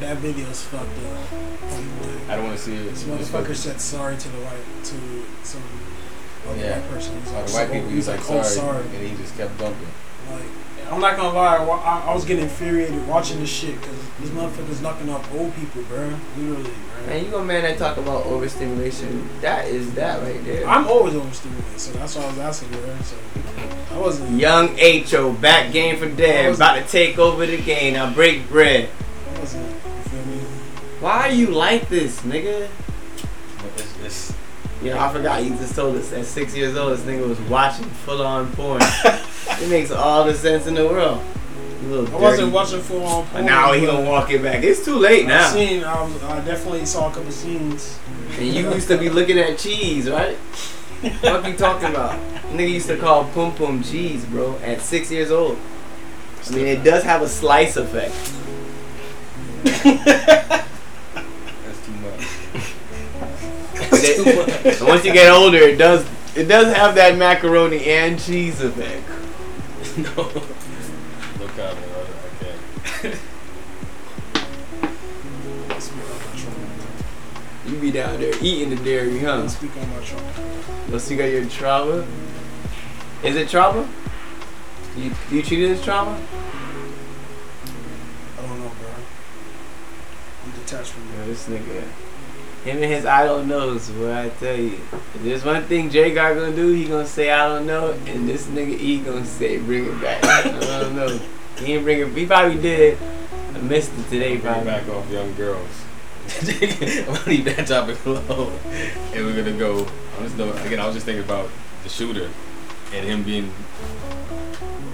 That 0.00 0.16
video's 0.18 0.62
fucked 0.62 0.84
up. 0.84 1.32
I 2.28 2.36
don't 2.36 2.46
want 2.46 2.56
to 2.58 2.62
see 2.62 2.74
it. 2.74 2.90
This 2.90 3.04
motherfucker 3.04 3.54
said 3.54 3.80
sorry 3.80 4.16
to 4.16 4.28
the 4.28 4.38
white 4.38 4.84
to 4.84 5.46
some 5.46 5.62
other 6.48 6.58
Yeah. 6.60 6.80
white 6.80 6.90
person. 6.90 7.20
He's 7.20 7.28
All 7.32 7.34
like, 7.38 7.46
the 7.46 7.52
white 7.52 7.66
so- 7.68 7.72
people, 7.72 7.88
he's 7.88 7.96
he's 7.96 8.08
like 8.08 8.20
oh, 8.20 8.42
sorry, 8.42 8.44
sorry. 8.44 8.84
and 8.96 9.08
he 9.08 9.16
just 9.16 9.36
kept 9.36 9.56
dumping. 9.58 9.86
Like, 10.30 10.42
I'm 10.90 11.00
not 11.00 11.16
gonna 11.16 11.34
lie, 11.36 11.56
I, 11.56 11.64
I, 11.64 12.10
I 12.10 12.14
was 12.14 12.24
getting 12.24 12.42
infuriated 12.44 13.06
watching 13.06 13.38
this 13.40 13.48
shit 13.48 13.80
because 13.80 13.96
these 14.20 14.30
motherfuckers 14.30 14.82
knocking 14.82 15.08
off 15.08 15.32
old 15.34 15.54
people, 15.56 15.82
bro. 15.84 16.12
Literally, 16.36 16.62
bro. 16.64 17.06
Man, 17.06 17.24
you 17.24 17.30
go 17.30 17.44
man 17.44 17.62
that 17.62 17.78
talk 17.78 17.96
about 17.96 18.26
overstimulation. 18.26 19.28
That 19.40 19.68
is 19.68 19.94
that 19.94 20.20
right 20.22 20.44
there. 20.44 20.66
I'm 20.68 20.86
always 20.88 21.14
overstimulated, 21.14 21.80
so 21.80 21.92
that's 21.92 22.16
why 22.16 22.24
I 22.24 22.26
was 22.28 22.38
asking, 22.38 22.70
bro. 22.72 22.96
So 23.04 23.16
I 23.92 23.98
wasn't. 23.98 24.38
Young 24.38 24.76
Ho 24.76 25.32
back 25.32 25.72
game 25.72 25.96
for 25.96 26.08
dead, 26.08 26.54
about 26.54 26.74
to 26.74 26.86
take 26.90 27.18
over 27.18 27.46
the 27.46 27.60
game. 27.60 27.94
Now 27.94 28.12
break 28.12 28.48
bread. 28.48 28.88
I 29.34 29.38
wasn't. 29.38 29.81
You 31.02 31.08
feel 31.08 31.14
me? 31.14 31.18
Why 31.18 31.28
are 31.28 31.32
you 31.32 31.46
like 31.48 31.88
this, 31.88 32.20
nigga? 32.20 32.68
It's, 33.76 34.04
it's, 34.04 34.34
Yo, 34.82 34.98
I 34.98 35.12
forgot 35.12 35.44
you 35.44 35.50
just 35.50 35.76
told 35.76 35.96
us 35.96 36.12
at 36.12 36.24
six 36.26 36.56
years 36.56 36.76
old 36.76 36.92
this 36.92 37.00
nigga 37.02 37.28
was 37.28 37.40
watching 37.42 37.84
full 37.84 38.20
on 38.22 38.50
porn. 38.52 38.80
it 39.04 39.68
makes 39.68 39.90
all 39.92 40.24
the 40.24 40.34
sense 40.34 40.66
in 40.66 40.74
the 40.74 40.84
world. 40.86 41.22
You 41.82 41.88
little 41.88 42.16
I 42.16 42.20
wasn't 42.20 42.40
dirty- 42.46 42.52
watching 42.52 42.80
full 42.80 43.04
on 43.04 43.24
But 43.26 43.32
porn. 43.32 43.46
now 43.46 43.72
he 43.72 43.86
gonna 43.86 44.08
walk 44.08 44.30
it 44.30 44.42
back. 44.42 44.64
It's 44.64 44.84
too 44.84 44.96
late 44.96 45.26
now. 45.26 45.38
I 45.38 45.42
now. 45.42 45.48
seen. 45.52 45.84
I, 45.84 46.02
was, 46.02 46.22
I 46.24 46.44
definitely 46.44 46.86
saw 46.86 47.10
a 47.10 47.14
couple 47.14 47.30
scenes. 47.30 47.98
And 48.38 48.46
you 48.48 48.70
used 48.72 48.88
to 48.88 48.98
be 48.98 49.08
looking 49.08 49.38
at 49.38 49.58
cheese, 49.58 50.10
right? 50.10 50.36
what 50.36 51.44
are 51.44 51.48
you 51.48 51.56
talking 51.56 51.90
about? 51.90 52.18
Nigga 52.52 52.70
used 52.70 52.86
to 52.88 52.96
call 52.96 53.24
pum 53.26 53.54
pum 53.54 53.82
cheese, 53.82 54.24
bro, 54.24 54.56
at 54.58 54.80
six 54.80 55.10
years 55.10 55.30
old. 55.30 55.58
I 56.48 56.50
mean, 56.54 56.66
it 56.66 56.82
does 56.82 57.04
have 57.04 57.22
a 57.22 57.28
slice 57.28 57.76
effect. 57.76 58.14
it- 64.04 64.80
and 64.80 64.88
once 64.88 65.04
you 65.04 65.12
get 65.12 65.30
older, 65.32 65.58
it 65.58 65.76
does 65.78 66.04
it 66.34 66.44
does 66.44 66.74
have 66.74 66.94
that 66.94 67.16
macaroni 67.18 67.84
and 67.86 68.18
cheese 68.20 68.60
effect. 68.62 69.02
no. 69.98 70.30
No 71.38 71.46
comment. 71.48 71.78
I, 71.96 72.00
I 72.00 73.00
can't. 73.00 73.18
You 77.66 77.76
be 77.78 77.90
down 77.92 78.18
there 78.20 78.34
eating 78.42 78.70
the 78.70 78.76
dairy, 78.84 79.20
huh? 79.20 79.46
Speak 79.48 79.70
on 79.76 79.88
my 79.90 80.04
trauma. 80.04 80.32
Let's 80.88 81.04
see, 81.04 81.16
got 81.16 81.24
your 81.30 81.44
trauma. 81.46 82.04
Is 83.22 83.36
it 83.36 83.48
trauma? 83.48 83.88
You 84.96 85.12
you 85.30 85.42
treat 85.42 85.62
it 85.62 85.70
as 85.70 85.82
trauma? 85.84 86.10
I 88.36 88.42
don't 88.42 88.58
know, 88.60 88.70
bro. 88.80 88.90
I'm 90.44 90.50
detached 90.60 90.90
from 90.90 91.04
you. 91.06 91.18
Yeah, 91.20 91.24
this 91.26 91.48
nigga, 91.48 91.84
him 92.64 92.76
and 92.82 92.84
his 92.92 93.04
I 93.04 93.24
don't 93.24 93.48
knows. 93.48 93.90
What 93.90 94.10
I 94.12 94.28
tell 94.28 94.56
you, 94.56 94.78
if 94.92 95.22
there's 95.22 95.44
one 95.44 95.62
thing 95.64 95.90
Jay 95.90 96.12
got 96.14 96.34
gonna 96.34 96.54
do, 96.54 96.72
he 96.72 96.86
gonna 96.86 97.06
say 97.06 97.30
I 97.30 97.48
don't 97.48 97.66
know, 97.66 97.92
and 98.06 98.28
this 98.28 98.46
nigga 98.46 98.78
E 98.78 98.98
gonna 99.00 99.24
say 99.24 99.58
bring 99.58 99.86
it 99.86 100.00
back. 100.00 100.24
I 100.24 100.80
don't 100.80 100.94
know. 100.96 101.18
He 101.58 101.74
ain't 101.74 101.84
bring 101.84 102.00
it. 102.00 102.08
He 102.08 102.26
probably 102.26 102.60
did. 102.60 102.98
I 103.54 103.58
missed 103.58 103.92
it 103.98 104.04
today, 104.04 104.36
Bring 104.36 104.38
it 104.38 104.42
probably. 104.42 104.64
back 104.64 104.88
off 104.88 105.10
young 105.10 105.34
girls. 105.34 105.68
I'm 106.40 107.04
gonna 107.06 107.20
leave 107.26 107.44
that 107.46 107.66
topic 107.66 108.04
alone, 108.06 108.58
and 109.12 109.26
we're 109.26 109.36
gonna 109.36 109.58
go. 109.58 109.86
I'm 110.16 110.24
just 110.24 110.36
know, 110.38 110.52
again. 110.52 110.78
I 110.80 110.86
was 110.86 110.94
just 110.94 111.06
thinking 111.06 111.24
about 111.24 111.48
the 111.82 111.88
shooter 111.88 112.30
and 112.94 113.06
him 113.06 113.22
being 113.22 113.46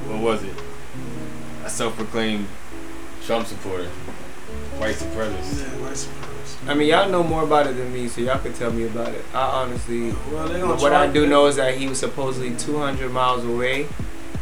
what 0.08 0.20
was 0.22 0.42
it? 0.42 0.54
A 1.64 1.70
self-proclaimed 1.70 2.46
Trump 3.26 3.46
supporter, 3.46 3.88
white 4.78 4.94
supremacist. 4.94 5.60
Yeah, 5.60 5.82
white 5.82 5.92
supremacist. 5.92 6.37
I 6.68 6.74
mean, 6.74 6.88
y'all 6.88 7.08
know 7.08 7.22
more 7.22 7.44
about 7.44 7.66
it 7.66 7.76
than 7.76 7.92
me, 7.92 8.08
so 8.08 8.20
y'all 8.20 8.38
can 8.38 8.52
tell 8.52 8.70
me 8.70 8.84
about 8.84 9.08
it. 9.14 9.24
I 9.32 9.40
honestly, 9.62 10.10
Well, 10.30 10.76
what 10.76 10.92
I 10.92 11.06
do 11.06 11.26
know 11.26 11.46
is 11.46 11.56
that 11.56 11.76
he 11.78 11.88
was 11.88 11.98
supposedly 11.98 12.54
200 12.56 13.10
miles 13.10 13.42
away, 13.44 13.86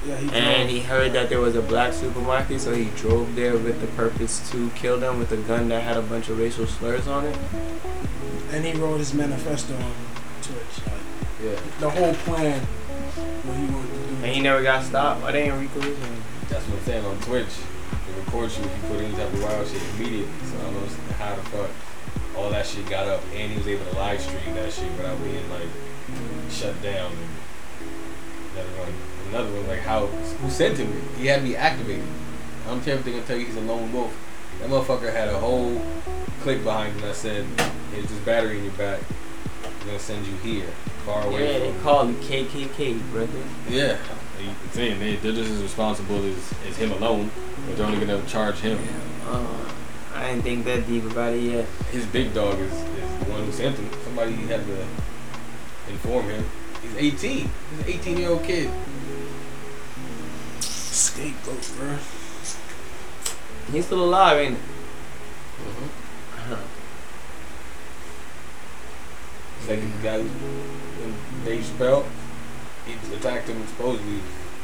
Yeah, 0.05 0.17
he 0.17 0.29
and 0.35 0.57
drove. 0.57 0.69
he 0.71 0.81
heard 0.81 1.13
that 1.13 1.29
there 1.29 1.41
was 1.41 1.55
a 1.55 1.63
black 1.63 1.93
supermarket, 1.93 2.61
so 2.61 2.75
he 2.75 2.87
drove 2.97 3.37
there 3.37 3.53
with 3.57 3.81
the 3.81 3.87
purpose 3.89 4.51
to 4.51 4.71
kill 4.71 4.99
them 4.99 5.21
with 5.21 5.31
a 5.31 5.37
gun 5.37 5.69
that 5.69 5.83
had 5.85 5.97
a 5.97 6.03
bunch 6.03 6.29
of 6.29 6.39
racial 6.39 6.67
slurs 6.67 7.07
on 7.07 7.27
it. 7.27 7.39
and 8.53 8.65
he 8.65 8.73
wrote 8.73 8.99
his 8.99 9.15
manifesto 9.15 9.75
on 9.75 9.93
Twitch. 10.43 10.85
Like 10.87 10.95
Yeah, 11.45 11.61
the 11.81 11.91
whole 11.91 12.15
plan, 12.15 12.61
what 12.61 13.57
he 13.57 13.65
wanted 13.67 13.93
to 13.93 13.99
do. 13.99 14.25
And 14.25 14.35
he 14.35 14.41
never 14.41 14.63
got 14.65 14.83
stopped. 14.85 15.23
Why 15.23 15.31
they 15.33 15.43
ain't 15.45 15.61
Rico 15.61 15.81
his 15.81 15.97
that's 16.49 16.65
what 16.67 16.79
I'm 16.79 16.85
saying 16.85 17.05
on 17.05 17.19
Twitch. 17.21 17.55
They 18.07 18.21
record 18.21 18.51
you 18.51 18.65
if 18.65 18.83
you 18.83 18.89
put 18.89 19.01
any 19.01 19.15
type 19.15 19.33
of 19.33 19.43
wild 19.43 19.67
shit 19.69 19.83
immediately. 19.97 20.29
So 20.45 20.59
I 20.59 20.63
don't 20.63 20.75
know 20.75 21.15
how 21.19 21.35
the 21.35 21.43
fuck 21.43 21.71
all 22.37 22.51
that 22.51 22.67
shit 22.67 22.89
got 22.89 23.07
up, 23.09 23.23
and 23.35 23.51
he 23.53 23.59
was 23.59 23.67
able 23.67 23.85
to 23.87 23.97
live 23.97 24.21
stream 24.21 24.55
that 24.55 24.73
shit 24.73 24.91
without 24.93 25.23
being 25.23 25.49
like 25.51 25.69
shut 26.51 26.81
down. 26.83 27.11
And 27.13 27.29
another 28.55 28.79
one, 28.81 28.93
another 29.31 29.53
one 29.53 29.67
like 29.69 29.81
how 29.81 30.07
who 30.07 30.51
sent 30.51 30.79
him? 30.79 30.93
He 31.19 31.27
had 31.27 31.43
me 31.43 31.57
activated. 31.57 32.05
I'm 32.69 32.81
telling 32.81 33.05
you, 33.07 33.13
gonna 33.13 33.25
tell 33.25 33.37
you 33.37 33.47
he's 33.47 33.57
a 33.57 33.61
lone 33.61 33.93
wolf. 33.93 34.15
That 34.61 34.71
motherfucker 34.71 35.13
had 35.13 35.29
a 35.29 35.39
whole 35.39 35.81
click 36.41 36.65
behind 36.65 36.95
him 36.95 37.03
that 37.03 37.15
said, 37.15 37.45
"Here's 37.93 38.07
this 38.09 38.19
battery 38.21 38.59
in 38.59 38.65
your 38.65 38.73
back. 38.75 39.01
We're 39.81 39.87
gonna 39.87 39.99
send 39.99 40.27
you 40.27 40.35
here, 40.39 40.67
far 41.05 41.27
away 41.27 41.53
Yeah, 41.53 41.59
they 41.61 41.73
from." 41.73 41.83
call 41.83 42.09
it 42.09 42.21
KKK, 42.23 42.95
brother. 43.13 43.29
Yeah, 43.69 43.99
they 44.39 44.73
saying 44.73 44.99
they, 44.99 45.17
they're 45.17 45.33
just 45.33 45.51
as 45.51 45.63
responsible 45.63 46.25
as, 46.25 46.53
as 46.69 46.77
him 46.77 46.91
alone, 46.93 47.31
but 47.69 47.77
they're 47.77 47.87
only 47.87 48.05
gonna 48.05 48.25
charge 48.27 48.57
him. 48.57 48.79
Uh, 49.29 49.47
I 50.17 50.31
didn't 50.31 50.43
think 50.43 50.65
that 50.65 50.87
deep 50.87 51.05
about 51.05 51.35
it 51.35 51.43
yet. 51.43 51.67
His 51.91 52.07
big 52.07 52.33
dog 52.33 52.59
is, 52.59 52.73
is 52.73 53.19
the 53.19 53.31
one 53.31 53.45
who 53.45 53.53
sent 53.53 53.77
him. 53.77 53.91
Somebody 54.03 54.33
had 54.33 54.65
to 54.65 54.87
inform 55.91 56.27
him. 56.27 56.45
He's 56.83 56.97
18. 56.97 57.39
He's 57.39 57.81
an 57.81 57.85
18 57.87 58.17
year 58.17 58.31
old 58.31 58.43
kid. 58.43 58.71
Scapegoat, 60.61 61.71
bro. 61.77 61.97
He's 63.73 63.85
still 63.85 64.05
alive, 64.05 64.39
ain't 64.39 64.57
he? 64.57 64.63
Uh-huh. 66.39 66.57
Second 69.61 69.93
mm-hmm. 69.93 70.03
guy 70.03 70.23
who 70.23 70.29
when 70.29 71.45
Dave 71.45 71.63
Chappelle, 71.63 72.07
he 72.87 73.15
attacked 73.15 73.49
him 73.49 73.67
supposedly 73.67 74.21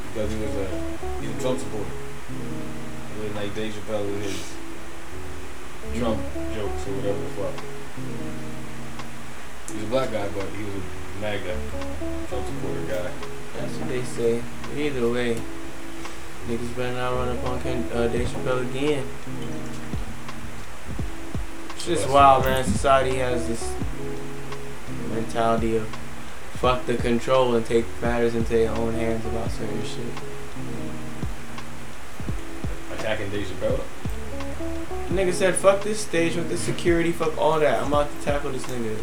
because 0.07 0.31
he 0.31 0.39
was 0.39 0.55
a 0.55 0.67
he's 1.21 1.29
a 1.29 1.39
Trump 1.41 1.59
supporter. 1.59 1.91
He 2.29 3.21
didn't 3.21 3.35
like 3.35 3.53
Dave 3.53 3.73
Chappelle 3.73 4.05
with 4.05 4.23
his 4.23 4.62
Trump 5.99 6.19
jokes 6.53 6.87
or 6.87 6.91
whatever 6.97 7.19
the 7.19 7.29
fuck. 7.37 7.55
He 9.69 9.75
was 9.75 9.83
a 9.83 9.87
black 9.87 10.11
guy, 10.11 10.27
but 10.29 10.47
he 10.55 10.63
was 10.63 10.75
a 10.75 11.21
MAGA 11.21 11.57
Trump 12.27 12.45
supporter 12.47 12.85
guy. 12.87 13.11
That's 13.57 13.75
what 13.77 13.89
they 13.89 14.03
say. 14.03 14.43
But 14.63 14.77
either 14.77 15.09
way, 15.09 15.37
niggas 16.47 16.75
better 16.75 16.95
not 16.95 17.13
run 17.13 17.37
up 17.37 17.43
on 17.45 17.61
Ken, 17.61 17.85
uh, 17.93 18.07
Dave 18.07 18.27
Chappelle 18.27 18.69
again. 18.69 19.07
It's 21.75 21.85
just 21.85 22.09
wild, 22.09 22.45
man. 22.45 22.63
Society 22.63 23.15
has 23.17 23.47
this 23.47 23.73
mentality 25.09 25.77
of 25.77 25.87
fuck 26.63 26.85
the 26.85 26.95
control 26.95 27.55
and 27.55 27.65
take 27.65 27.85
matters 28.01 28.35
into 28.35 28.49
their 28.51 28.71
own 28.71 28.93
hands 28.93 29.25
about 29.25 29.51
certain 29.51 29.83
shit. 29.83 30.05
Attacking 32.97 33.29
Dave 33.29 33.47
Chappelle. 33.47 33.81
Nigga 35.13 35.31
said, 35.31 35.55
fuck 35.55 35.83
this 35.83 35.99
stage 35.99 36.35
with 36.35 36.49
the 36.49 36.57
security, 36.57 37.11
fuck 37.11 37.37
all 37.37 37.59
that. 37.59 37.83
I'm 37.83 37.93
about 37.93 38.09
to 38.11 38.25
tackle 38.25 38.51
this 38.51 38.65
nigga. 38.65 38.97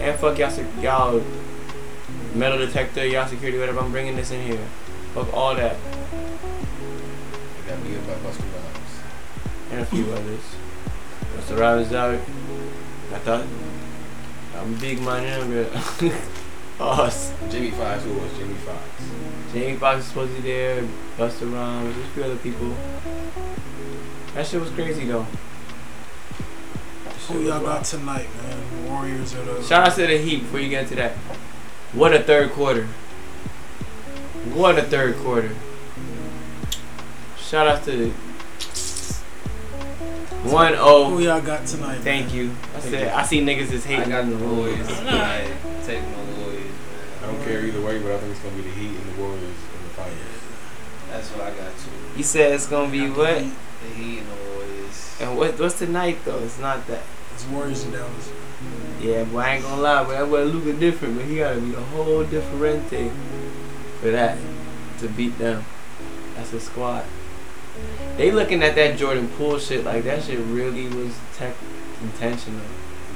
And 0.00 0.18
fuck 0.18 0.38
y'all, 0.38 0.50
y'all 0.80 1.22
metal 2.34 2.56
detector, 2.58 3.06
y'all 3.06 3.28
security, 3.28 3.58
whatever. 3.58 3.80
I'm 3.80 3.92
bringing 3.92 4.16
this 4.16 4.30
in 4.30 4.40
here. 4.46 4.66
Fuck 5.12 5.34
all 5.34 5.54
that. 5.54 5.76
They 7.66 7.70
got 7.70 7.82
beat 7.82 8.06
by 8.06 8.14
Busta 8.14 8.44
Rhymes. 8.54 9.00
And 9.72 9.80
a 9.80 9.84
few 9.84 10.10
others. 10.10 10.40
Busta 11.36 11.58
Rhymes 11.58 11.92
out. 11.92 12.14
I 13.12 13.18
thought, 13.18 13.44
I'm 14.56 14.74
big 14.76 15.02
man, 15.02 15.50
you 15.50 15.66
know, 16.00 16.16
Us. 16.80 17.32
Jimmy 17.50 17.72
Fox, 17.72 18.02
who 18.04 18.14
was 18.14 18.32
Jimmy 18.38 18.54
Fox? 18.54 18.82
Jamie 19.52 19.76
Foxx 19.76 20.00
is 20.00 20.06
supposed 20.06 20.34
to 20.34 20.42
be 20.42 20.48
there. 20.48 20.82
Busta 21.18 21.52
Rhymes, 21.52 21.94
there's 21.94 22.06
a 22.06 22.10
few 22.10 22.24
other 22.24 22.36
people. 22.36 22.74
That 24.36 24.46
shit 24.46 24.60
was 24.60 24.68
crazy 24.72 25.06
though. 25.06 25.26
That 27.04 27.14
shit 27.14 27.22
Who 27.28 27.38
was 27.38 27.46
y'all 27.48 27.60
got 27.60 27.64
wild. 27.64 27.84
tonight, 27.86 28.28
man? 28.42 28.86
Warriors 28.92 29.34
or 29.34 29.42
the 29.44 29.62
Shout 29.62 29.88
out 29.88 29.94
to 29.96 30.06
the 30.06 30.18
Heat 30.18 30.40
before 30.40 30.60
you 30.60 30.68
get 30.68 30.82
into 30.82 30.94
that. 30.96 31.12
What 31.94 32.12
a 32.12 32.22
third 32.22 32.50
quarter. 32.52 32.84
What 34.52 34.78
a 34.78 34.82
third 34.82 35.16
quarter. 35.16 35.52
Shout 37.38 37.66
out 37.66 37.82
to 37.84 37.90
the 37.92 38.08
1 40.50 40.74
Who 40.74 40.76
0. 40.76 41.18
y'all 41.18 41.40
got 41.40 41.66
tonight? 41.66 42.00
Thank 42.00 42.26
man? 42.26 42.36
you. 42.36 42.50
I 42.74 42.80
said 42.80 43.08
I 43.08 43.22
see 43.24 43.40
niggas 43.40 43.72
is 43.72 43.86
hating. 43.86 44.12
I 44.12 44.12
hating 44.12 44.12
got 44.12 44.24
on 44.24 44.30
the 44.30 44.36
the. 44.36 44.54
Warriors. 44.54 44.86
I 44.90 45.50
take 45.86 46.02
my 46.02 46.24
boys. 46.44 46.60
I 47.22 47.26
don't 47.26 47.42
care 47.42 47.64
either 47.64 47.80
way, 47.80 47.98
but 48.02 48.12
I 48.12 48.18
think 48.18 48.32
it's 48.32 48.40
gonna 48.40 48.54
be 48.56 48.62
the 48.62 48.70
Heat 48.70 48.88
and 48.98 49.16
the 49.16 49.22
Warriors 49.22 49.40
in 49.42 49.82
the 49.82 49.94
finals. 49.94 50.18
That's 51.10 51.28
what 51.30 51.40
I 51.40 51.50
got 51.50 51.72
too. 51.78 52.18
You 52.18 52.22
said 52.22 52.52
it's 52.52 52.66
gonna 52.68 52.92
be 52.92 53.08
what? 53.08 53.42
The 53.88 53.94
Heat 53.94 54.18
and 54.18 54.28
the 54.28 54.54
Warriors. 54.54 55.16
And 55.20 55.36
what 55.36 55.58
what's 55.58 55.78
tonight 55.78 56.18
though? 56.24 56.38
It's 56.38 56.58
not 56.58 56.86
that. 56.86 57.02
It's 57.34 57.46
Warriors 57.46 57.84
and 57.84 57.92
Dallas. 57.92 58.32
Yeah, 59.00 59.24
but 59.24 59.38
I 59.38 59.54
ain't 59.56 59.64
gonna 59.64 59.82
lie, 59.82 60.04
but 60.04 60.18
that 60.18 60.28
boy 60.28 60.44
Luka 60.44 60.72
different, 60.72 61.16
but 61.16 61.26
he 61.26 61.36
gotta 61.36 61.60
be 61.60 61.74
a 61.74 61.80
whole 61.80 62.24
different 62.24 62.86
thing 62.86 63.12
for 64.00 64.10
that 64.10 64.38
to 65.00 65.08
beat 65.08 65.36
them. 65.38 65.64
That's 66.34 66.52
a 66.52 66.60
squad. 66.60 67.04
They 68.16 68.30
looking 68.30 68.62
at 68.62 68.74
that 68.76 68.96
Jordan 68.96 69.28
Poole 69.36 69.58
shit 69.58 69.84
like 69.84 70.04
that 70.04 70.22
shit 70.22 70.38
really 70.38 70.88
was 70.88 71.14
tech 71.36 71.54
intentional. 72.02 72.60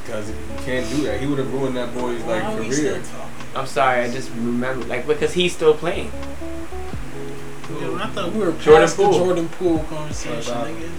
Because 0.05 0.29
you 0.29 0.37
can't 0.65 0.89
do 0.91 1.03
that. 1.05 1.21
He 1.21 1.27
would 1.27 1.39
have 1.39 1.53
ruined 1.53 1.77
that 1.77 1.95
boy's 1.95 2.23
like 2.25 2.43
Why 2.43 2.53
are 2.53 2.57
career. 2.57 3.03
I'm 3.55 3.67
sorry, 3.67 4.03
I 4.03 4.11
just 4.11 4.31
remember 4.31 4.85
like 4.87 5.07
because 5.07 5.33
he's 5.33 5.55
still 5.55 5.75
playing. 5.75 6.13
Yo, 7.81 7.97
I 7.97 8.07
thought 8.09 8.33
we 8.33 8.41
were 8.41 8.53
Jordan 8.53 8.83
past 8.83 8.97
Poole. 8.97 9.13
the 9.13 9.19
Jordan 9.19 9.49
Poole 9.51 9.79
conversation, 9.89 10.55
What 10.55 10.67
nigga. 10.69 10.91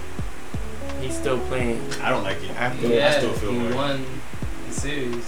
He's 1.00 1.14
still 1.16 1.38
playing 1.48 1.80
I 2.02 2.10
don't 2.10 2.22
like 2.24 2.42
it. 2.42 2.50
after 2.58 2.86
Yeah, 2.88 3.08
I 3.08 3.18
still 3.18 3.32
feel 3.34 3.52
he 3.52 3.58
like- 3.60 3.74
won 3.74 4.04
the 4.68 4.74
series. 4.74 5.24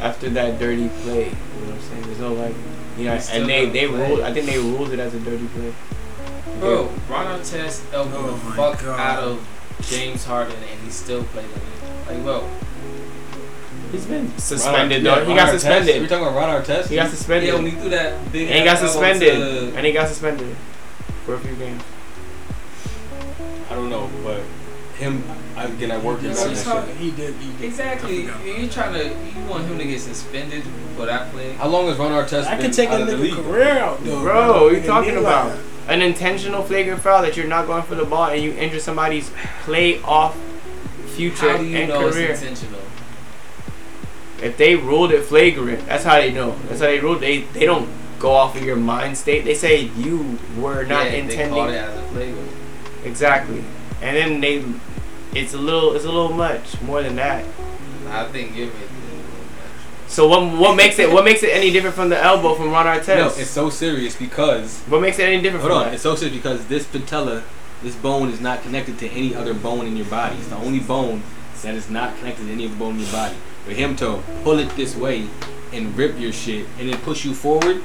after 0.00 0.28
that 0.30 0.58
dirty 0.58 0.88
play. 1.02 1.24
You 1.24 1.30
know 1.30 1.66
what 1.66 1.74
I'm 1.74 1.80
saying? 1.90 2.02
There's 2.02 2.18
no 2.18 2.32
like 2.32 2.54
you 2.98 3.04
know 3.04 3.14
He 3.14 3.20
still 3.20 3.40
and 3.42 3.50
they 3.50 3.60
gotta 3.66 3.72
they 3.72 3.86
play. 3.88 4.08
ruled 4.08 4.20
I 4.22 4.32
think 4.32 4.46
they 4.46 4.58
ruled 4.58 4.92
it 4.92 4.98
as 4.98 5.14
a 5.14 5.18
dirty 5.20 5.46
play. 5.54 5.72
Bro, 6.60 6.90
Ron 7.08 7.26
Artest 7.40 7.80
elbowed 7.92 8.14
Oh 8.16 8.26
the 8.36 8.44
my 8.50 8.56
fuck 8.56 8.84
God. 8.84 8.98
out 9.00 9.22
of 9.22 9.46
James 9.82 10.24
Harden 10.24 10.56
and 10.56 10.80
he 10.84 10.90
still 10.90 11.22
played 11.24 11.46
like 11.46 11.62
it. 12.10 12.14
Like, 12.14 12.22
bro, 12.24 12.44
He's 13.92 14.04
been 14.06 14.28
Ron- 14.28 14.38
suspended 14.38 15.02
yeah, 15.02 15.14
though. 15.16 15.20
he 15.22 15.28
Ron 15.28 15.36
got 15.36 15.48
Artest. 15.48 15.52
suspended. 15.52 16.02
We 16.02 16.06
talking 16.08 16.26
about 16.26 16.36
Ron 16.36 16.62
Artest? 16.62 16.86
He 16.88 16.96
got 16.96 17.10
suspended. 17.10 17.48
yeah, 17.48 17.54
when 17.54 17.66
he 17.66 17.72
threw 17.72 17.90
that 17.90 18.32
big 18.32 18.48
and 18.48 18.58
he 18.60 18.64
got 18.64 18.76
ass 18.76 18.82
elbow 18.82 18.92
suspended. 18.92 19.34
to- 19.72 19.76
And 19.76 19.86
he 19.86 19.92
got 19.92 20.08
suspended 20.08 20.56
for 21.30 21.36
a 21.36 21.38
few 21.46 21.54
games. 21.56 21.82
I 23.70 23.74
don't 23.74 23.88
know, 23.88 24.10
but 24.24 24.40
him 24.98 25.22
again, 25.56 25.92
I 25.92 25.98
work 25.98 26.18
in 26.20 26.24
That's 26.26 26.40
what 26.40 26.44
that 26.48 26.50
he's 26.50 26.64
shit. 26.64 26.72
talking- 26.72 26.96
He 26.96 27.10
did. 27.12 27.34
He 27.36 27.52
did. 27.52 27.64
Exactly. 27.66 28.28
I 28.28 28.32
forgot. 28.32 28.58
You 28.58 28.68
trying 28.68 28.92
to 28.94 29.04
you 29.04 29.46
want 29.48 29.64
him 29.66 29.78
to 29.78 29.84
get 29.84 30.00
suspended 30.00 30.64
for 30.96 31.06
that 31.06 31.30
play? 31.32 31.52
How 31.52 31.68
long 31.68 31.86
has 31.86 31.98
Ron 31.98 32.10
Artest 32.12 32.46
I 32.46 32.56
been 32.56 32.66
could 32.66 32.72
take 32.74 32.88
a 32.90 32.94
out 32.94 33.00
of 33.02 33.06
the 33.06 33.12
nigga 33.14 33.20
league? 33.20 33.34
career 33.34 33.78
out 33.78 34.04
though. 34.04 34.22
Bro, 34.22 34.64
what 34.64 34.72
are 34.72 34.76
you 34.76 34.82
talking 34.82 35.16
about? 35.16 35.50
like 35.50 35.58
An 35.88 36.02
intentional 36.02 36.62
flagrant 36.62 37.00
foul 37.00 37.22
that 37.22 37.36
you're 37.36 37.46
not 37.46 37.66
going 37.66 37.82
for 37.84 37.94
the 37.94 38.04
ball 38.04 38.26
and 38.26 38.42
you 38.42 38.52
injure 38.52 38.80
somebody's 38.80 39.30
playoff 39.64 40.34
future 41.14 41.50
How 41.52 41.58
do 41.58 41.64
you 41.64 41.76
and 41.78 41.88
know 41.90 42.10
career. 42.10 42.30
it's 42.32 42.42
intentional? 42.42 42.80
If 44.42 44.56
they 44.56 44.74
ruled 44.74 45.12
it 45.12 45.22
flagrant, 45.24 45.86
that's 45.86 46.02
how 46.04 46.16
they 46.16 46.32
know. 46.32 46.56
That's 46.68 46.80
how 46.80 46.86
they 46.86 46.98
ruled. 46.98 47.20
They 47.20 47.42
they 47.54 47.66
don't 47.66 47.88
go 48.20 48.30
off 48.32 48.54
of 48.56 48.62
your 48.62 48.76
mind 48.76 49.16
state. 49.18 49.44
They 49.44 49.54
say 49.54 49.80
you 49.96 50.38
were 50.56 50.84
not 50.84 51.06
yeah, 51.06 51.10
They 51.10 51.20
intending. 51.20 51.54
called 51.54 51.70
it 51.70 51.76
as 51.76 51.98
a 51.98 52.02
play. 52.12 52.34
Exactly. 53.04 53.64
And 54.02 54.16
then 54.16 54.40
they, 54.40 54.64
it's 55.38 55.54
a 55.54 55.58
little, 55.58 55.94
it's 55.96 56.04
a 56.04 56.08
little 56.12 56.32
much 56.32 56.80
more 56.82 57.02
than 57.02 57.16
that. 57.16 57.44
I 58.08 58.26
think 58.26 58.56
you're 58.56 58.66
making 58.66 58.80
it 58.82 60.08
So 60.08 60.28
what, 60.28 60.42
what 60.58 60.76
makes 60.76 60.98
it, 60.98 61.10
what 61.10 61.24
makes 61.24 61.42
it 61.42 61.50
any 61.50 61.70
different 61.70 61.96
from 61.96 62.08
the 62.10 62.22
elbow 62.22 62.54
from 62.54 62.70
Ron 62.70 62.86
Artest? 62.86 63.16
No, 63.16 63.26
it's 63.28 63.50
so 63.50 63.70
serious 63.70 64.14
because 64.16 64.80
what 64.82 65.00
makes 65.00 65.18
it 65.18 65.24
any 65.24 65.40
different 65.42 65.62
hold 65.62 65.72
from 65.72 65.78
on, 65.78 65.84
that? 65.86 65.94
it's 65.94 66.02
so 66.02 66.14
serious 66.14 66.36
because 66.36 66.66
this 66.66 66.86
patella, 66.86 67.42
this 67.82 67.94
bone 67.96 68.28
is 68.30 68.40
not 68.40 68.62
connected 68.62 68.98
to 68.98 69.08
any 69.08 69.34
other 69.34 69.54
bone 69.54 69.86
in 69.86 69.96
your 69.96 70.06
body. 70.06 70.36
It's 70.36 70.48
the 70.48 70.56
only 70.56 70.80
bone 70.80 71.22
that 71.62 71.74
is 71.74 71.88
not 71.88 72.16
connected 72.18 72.46
to 72.46 72.52
any 72.52 72.66
other 72.66 72.74
bone 72.76 72.94
in 72.94 73.00
your 73.00 73.12
body. 73.12 73.36
For 73.64 73.72
him 73.72 73.94
to 73.96 74.22
pull 74.42 74.58
it 74.58 74.68
this 74.76 74.96
way 74.96 75.28
and 75.72 75.96
rip 75.96 76.18
your 76.18 76.32
shit 76.32 76.66
and 76.78 76.88
then 76.92 76.98
push 77.02 77.24
you 77.24 77.34
forward, 77.34 77.82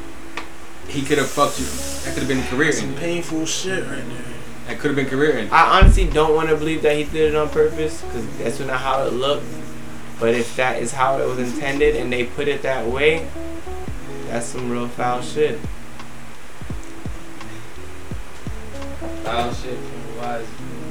he 0.87 1.01
could 1.01 1.17
have 1.17 1.29
fucked 1.29 1.59
you. 1.59 1.65
That 1.65 2.13
could 2.13 2.23
have 2.23 2.27
been 2.27 2.43
career 2.43 2.71
some 2.71 2.89
ending. 2.89 2.99
painful 2.99 3.45
shit 3.45 3.83
right 3.83 3.95
there. 3.95 4.21
That 4.67 4.79
could 4.79 4.87
have 4.87 4.95
been 4.95 5.07
career 5.07 5.37
ending. 5.37 5.53
I 5.53 5.79
honestly 5.79 6.07
don't 6.07 6.35
want 6.35 6.49
to 6.49 6.55
believe 6.55 6.81
that 6.83 6.95
he 6.95 7.03
did 7.03 7.33
it 7.33 7.35
on 7.35 7.49
purpose 7.49 8.01
because 8.01 8.37
that's 8.37 8.59
not 8.59 8.79
how 8.79 9.03
it 9.05 9.13
looked. 9.13 9.45
But 10.19 10.33
if 10.33 10.55
that 10.55 10.81
is 10.81 10.93
how 10.93 11.19
it 11.19 11.25
was 11.25 11.39
intended 11.39 11.95
and 11.95 12.11
they 12.11 12.25
put 12.25 12.47
it 12.47 12.61
that 12.61 12.87
way, 12.87 13.27
that's 14.27 14.45
some 14.45 14.71
real 14.71 14.87
foul 14.87 15.21
shit. 15.21 15.59
foul 19.25 19.51
shit 19.53 19.77
from 19.77 20.13
the 20.13 20.21
Wise 20.21 20.45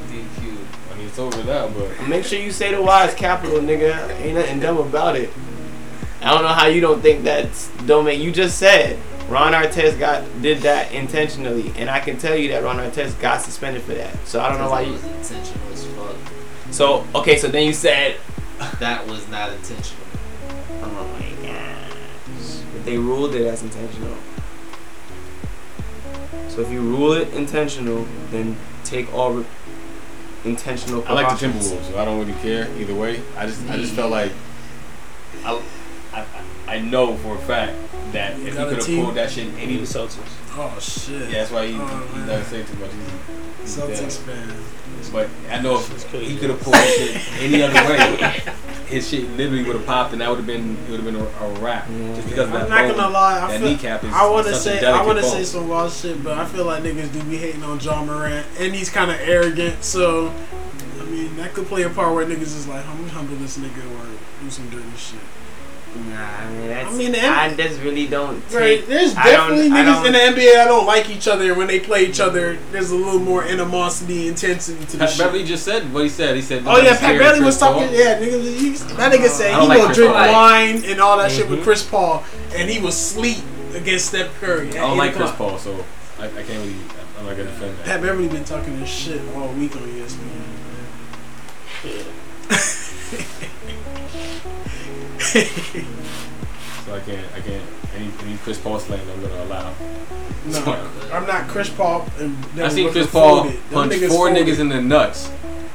DQ. 0.08 0.56
I 0.92 0.96
mean, 0.98 1.06
it's 1.06 1.18
over 1.18 1.44
now, 1.44 1.68
but 1.68 2.08
Make 2.08 2.24
sure 2.24 2.38
you 2.38 2.50
say 2.50 2.74
the 2.74 2.82
wise 2.82 3.14
capital, 3.14 3.60
nigga. 3.60 4.10
Ain't 4.20 4.36
nothing 4.36 4.60
dumb 4.60 4.78
about 4.78 5.16
it. 5.16 5.30
I 6.20 6.30
don't 6.30 6.42
know 6.42 6.48
how 6.48 6.66
you 6.66 6.80
don't 6.80 7.00
think 7.00 7.22
that's 7.24 7.68
don't 7.86 8.04
make. 8.04 8.20
You 8.20 8.32
just 8.32 8.58
said 8.58 8.98
Ron 9.28 9.52
Artest 9.52 9.98
got 9.98 10.22
did 10.42 10.58
that 10.58 10.92
intentionally, 10.92 11.72
and 11.76 11.88
I 11.88 12.00
can 12.00 12.18
tell 12.18 12.36
you 12.36 12.48
that 12.50 12.62
Ron 12.62 12.76
Artest 12.76 13.18
got 13.20 13.40
suspended 13.40 13.82
for 13.82 13.94
that. 13.94 14.14
So 14.26 14.40
I 14.40 14.48
don't 14.50 14.58
know 14.58 14.70
why 14.70 14.82
It 14.82 14.86
you. 14.88 14.92
was 14.92 15.04
intentional 15.04 15.72
as 15.72 15.86
fuck. 15.86 16.16
So 16.70 17.06
okay, 17.14 17.38
so 17.38 17.48
then 17.48 17.64
you 17.66 17.72
said, 17.72 18.16
That 18.80 19.06
was 19.06 19.26
not 19.28 19.50
intentional. 19.52 20.04
oh 20.82 21.18
my 21.18 21.46
gosh, 21.48 22.58
but 22.72 22.84
they 22.84 22.98
ruled 22.98 23.34
it 23.34 23.46
as 23.46 23.62
intentional. 23.62 24.16
So 26.48 26.60
if 26.60 26.70
you 26.70 26.80
rule 26.82 27.12
it 27.14 27.32
intentional, 27.34 28.06
then 28.30 28.56
take 28.84 29.12
all 29.12 29.32
re- 29.32 29.44
intentional. 30.44 31.02
I 31.08 31.12
like 31.14 31.28
the. 31.38 31.46
Timberwolves, 31.46 31.90
so 31.90 31.98
I 31.98 32.04
don't 32.04 32.18
really 32.20 32.38
care 32.40 32.68
either 32.78 32.94
way. 32.94 33.22
I 33.36 33.46
just, 33.46 33.68
I 33.68 33.76
just 33.76 33.94
felt 33.94 34.10
like, 34.12 34.30
I, 35.44 35.60
I, 36.74 36.78
I 36.78 36.80
know 36.80 37.16
for 37.16 37.36
a 37.36 37.38
fact 37.38 37.76
that 38.12 38.38
You 38.38 38.46
if 38.48 38.52
he 38.58 38.64
could 38.64 38.76
have 38.78 38.86
pulled 39.04 39.14
that 39.16 39.30
shit 39.30 39.46
in 39.48 39.56
any, 39.58 39.74
of 39.74 39.80
the 39.80 39.98
Celtics. 39.98 40.18
Oh 40.56 40.76
shit. 40.80 41.30
that's 41.30 41.50
why 41.50 41.66
he, 41.66 41.74
Oh, 41.78 41.86
he 42.12 42.18
man. 42.18 42.28
doesn't 42.28 42.46
say 42.66 42.72
too 42.72 42.78
much. 42.78 42.90
He's, 43.62 43.74
he's 43.76 43.84
Celtics 43.84 44.26
dead. 44.26 44.46
fan. 44.48 44.64
But 45.12 45.28
I 45.50 45.60
know 45.60 45.78
if 45.78 46.10
he 46.12 46.36
could 46.38 46.50
have 46.50 46.60
pulled 46.60 46.74
that 46.74 46.88
shit 46.96 47.42
any 47.42 47.62
other 47.62 47.74
way, 47.74 48.40
his 48.86 49.08
shit 49.08 49.28
literally 49.30 49.62
would 49.64 49.76
have 49.76 49.84
popped, 49.86 50.12
and 50.12 50.20
that 50.22 50.28
would 50.30 50.38
have 50.38 50.46
been, 50.46 50.76
it 50.86 50.90
would 50.90 51.00
have 51.00 51.04
been 51.04 51.16
a, 51.16 51.24
a 51.24 51.60
wrap. 51.60 51.86
Yeah. 51.90 52.14
Just 52.14 52.28
because 52.28 52.46
of 52.46 52.52
that 52.52 52.62
I'm 52.64 52.68
not 52.70 52.88
bone, 52.88 52.96
gonna 52.96 53.12
lie. 53.12 53.40
I 53.42 53.50
that 53.52 53.60
feel, 53.60 53.68
kneecap 53.70 54.04
is 54.04 54.12
I 54.12 54.30
want 54.30 54.46
to 54.46 54.54
say 54.54 54.84
I 54.84 55.04
want 55.04 55.18
to 55.18 55.22
bone. 55.22 55.30
say 55.32 55.44
some 55.44 55.68
wild 55.68 55.92
shit, 55.92 56.22
but 56.24 56.38
I 56.38 56.46
feel 56.46 56.64
like 56.64 56.82
niggas 56.84 57.12
do 57.12 57.22
be 57.24 57.36
hating 57.36 57.62
on 57.62 57.80
Ja 57.80 58.02
Morant, 58.04 58.46
and 58.58 58.74
he's 58.74 58.88
kind 58.88 59.10
of 59.10 59.18
arrogant. 59.20 59.84
So, 59.84 60.32
I 61.00 61.04
mean, 61.04 61.36
that 61.36 61.52
could 61.52 61.66
play 61.66 61.82
a 61.82 61.90
part 61.90 62.14
where 62.14 62.24
niggas 62.24 62.40
is 62.42 62.66
like, 62.66 62.86
"I'm 62.86 62.96
gonna 62.98 63.10
humble 63.10 63.36
this 63.36 63.58
nigga 63.58 63.84
or 64.00 64.06
do 64.42 64.50
some 64.50 64.68
dirty 64.70 64.84
shit." 64.96 65.20
Nah, 65.94 66.26
I 66.26 66.50
mean 66.50 66.68
that's. 66.68 66.88
I 66.94 66.98
mean, 66.98 67.12
the 67.12 67.20
I 67.24 67.54
just 67.54 67.80
really 67.82 68.06
don't 68.08 68.42
Right? 68.52 68.84
There's 68.86 69.14
definitely 69.14 69.68
niggas 69.70 70.04
in 70.06 70.12
the 70.12 70.18
NBA 70.18 70.54
that 70.54 70.64
don't 70.66 70.86
like 70.86 71.08
each 71.08 71.28
other, 71.28 71.44
and 71.50 71.56
when 71.56 71.68
they 71.68 71.78
play 71.78 72.04
each 72.06 72.18
other, 72.18 72.58
there's 72.72 72.90
a 72.90 72.96
little 72.96 73.20
more 73.20 73.44
animosity, 73.44 74.26
intensity 74.26 74.84
to 74.86 74.92
the 74.92 74.98
Pat 74.98 75.10
shit. 75.10 75.18
Beverley 75.18 75.44
just 75.44 75.64
said 75.64 75.92
what 75.92 76.02
he 76.02 76.08
said. 76.08 76.34
He 76.34 76.42
said, 76.42 76.64
Oh 76.66 76.76
yeah, 76.78 76.90
Pat 76.90 76.96
scared 76.98 77.18
Beverley 77.20 77.38
Chris 77.42 77.46
was 77.46 77.58
talking. 77.58 77.88
Paul." 77.88 77.96
Yeah, 77.96 78.18
nigga, 78.18 78.58
he, 78.58 78.70
that 78.70 79.12
nigga 79.12 79.28
said 79.28 79.50
he 79.50 79.56
don't 79.56 79.68
like 79.68 79.78
gonna 79.78 79.86
Chris 79.86 79.98
drink 79.98 80.12
Paul. 80.14 80.32
wine 80.32 80.84
and 80.84 81.00
all 81.00 81.18
that 81.18 81.30
shit 81.30 81.48
with 81.48 81.60
Mhm. 81.60 81.64
Chris 81.64 81.82
Paul, 81.84 82.24
and 82.56 82.68
he 82.68 82.80
was 82.80 82.96
sleep 82.96 83.38
against 83.74 84.06
Steph 84.06 84.34
Curry. 84.40 84.70
I 84.70 84.72
don't 84.72 84.96
like 84.98 85.14
Chris 85.14 85.30
Paul, 85.32 85.58
so 85.58 85.84
I, 86.18 86.24
I 86.26 86.28
can't 86.30 86.48
really. 86.48 86.74
I'm 87.20 87.26
not 87.26 87.36
gonna 87.36 87.44
defend 87.50 87.78
that. 87.78 87.84
Pat 87.86 88.02
Beverley 88.02 88.26
been 88.28 88.44
talking 88.44 88.80
this 88.80 88.88
shit 88.90 89.20
all 89.36 89.48
week 89.52 89.74
on 89.76 89.82
ESPN. 89.82 90.42
So 96.84 96.94
I 96.94 97.00
can't, 97.00 97.26
I 97.34 97.40
can't. 97.40 97.62
Any, 97.96 98.10
any 98.22 98.36
Chris 98.38 98.58
Paul 98.60 98.78
slang 98.78 99.00
I'm 99.00 99.20
gonna 99.22 99.42
allow. 99.44 99.72
No, 100.46 100.90
I'm 101.12 101.26
not 101.26 101.48
Chris 101.48 101.70
Paul. 101.70 102.06
And 102.18 102.36
I 102.60 102.68
seen 102.68 102.90
Chris 102.92 103.10
Paul 103.10 103.50
punch 103.72 103.92
niggas 103.92 104.08
four 104.08 104.28
folded. 104.28 104.46
niggas 104.46 104.58
in 104.60 104.68
the 104.68 104.82
nuts. 104.82 105.30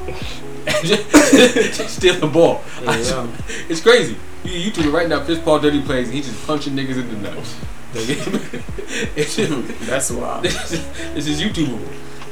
and 0.06 0.86
just, 0.86 1.10
just 1.76 1.96
steal 1.96 2.14
the 2.14 2.26
ball. 2.26 2.62
Yeah, 2.82 2.96
yeah. 2.96 3.26
It's 3.68 3.80
crazy. 3.80 4.16
You 4.44 4.70
YouTube 4.70 4.86
it 4.86 4.90
right 4.90 5.08
now. 5.08 5.24
Chris 5.24 5.38
Paul 5.40 5.58
dirty 5.58 5.82
plays. 5.82 6.06
and 6.06 6.14
He 6.14 6.22
just 6.22 6.46
punching 6.46 6.74
niggas 6.74 6.96
in 6.96 7.08
the 7.22 7.30
nuts. 7.30 7.56
it's 7.94 9.36
just, 9.36 9.80
That's 9.80 10.10
wild. 10.10 10.44
this, 10.44 10.72
is, 10.72 11.26
is 11.26 11.42
YouTube. 11.42 11.80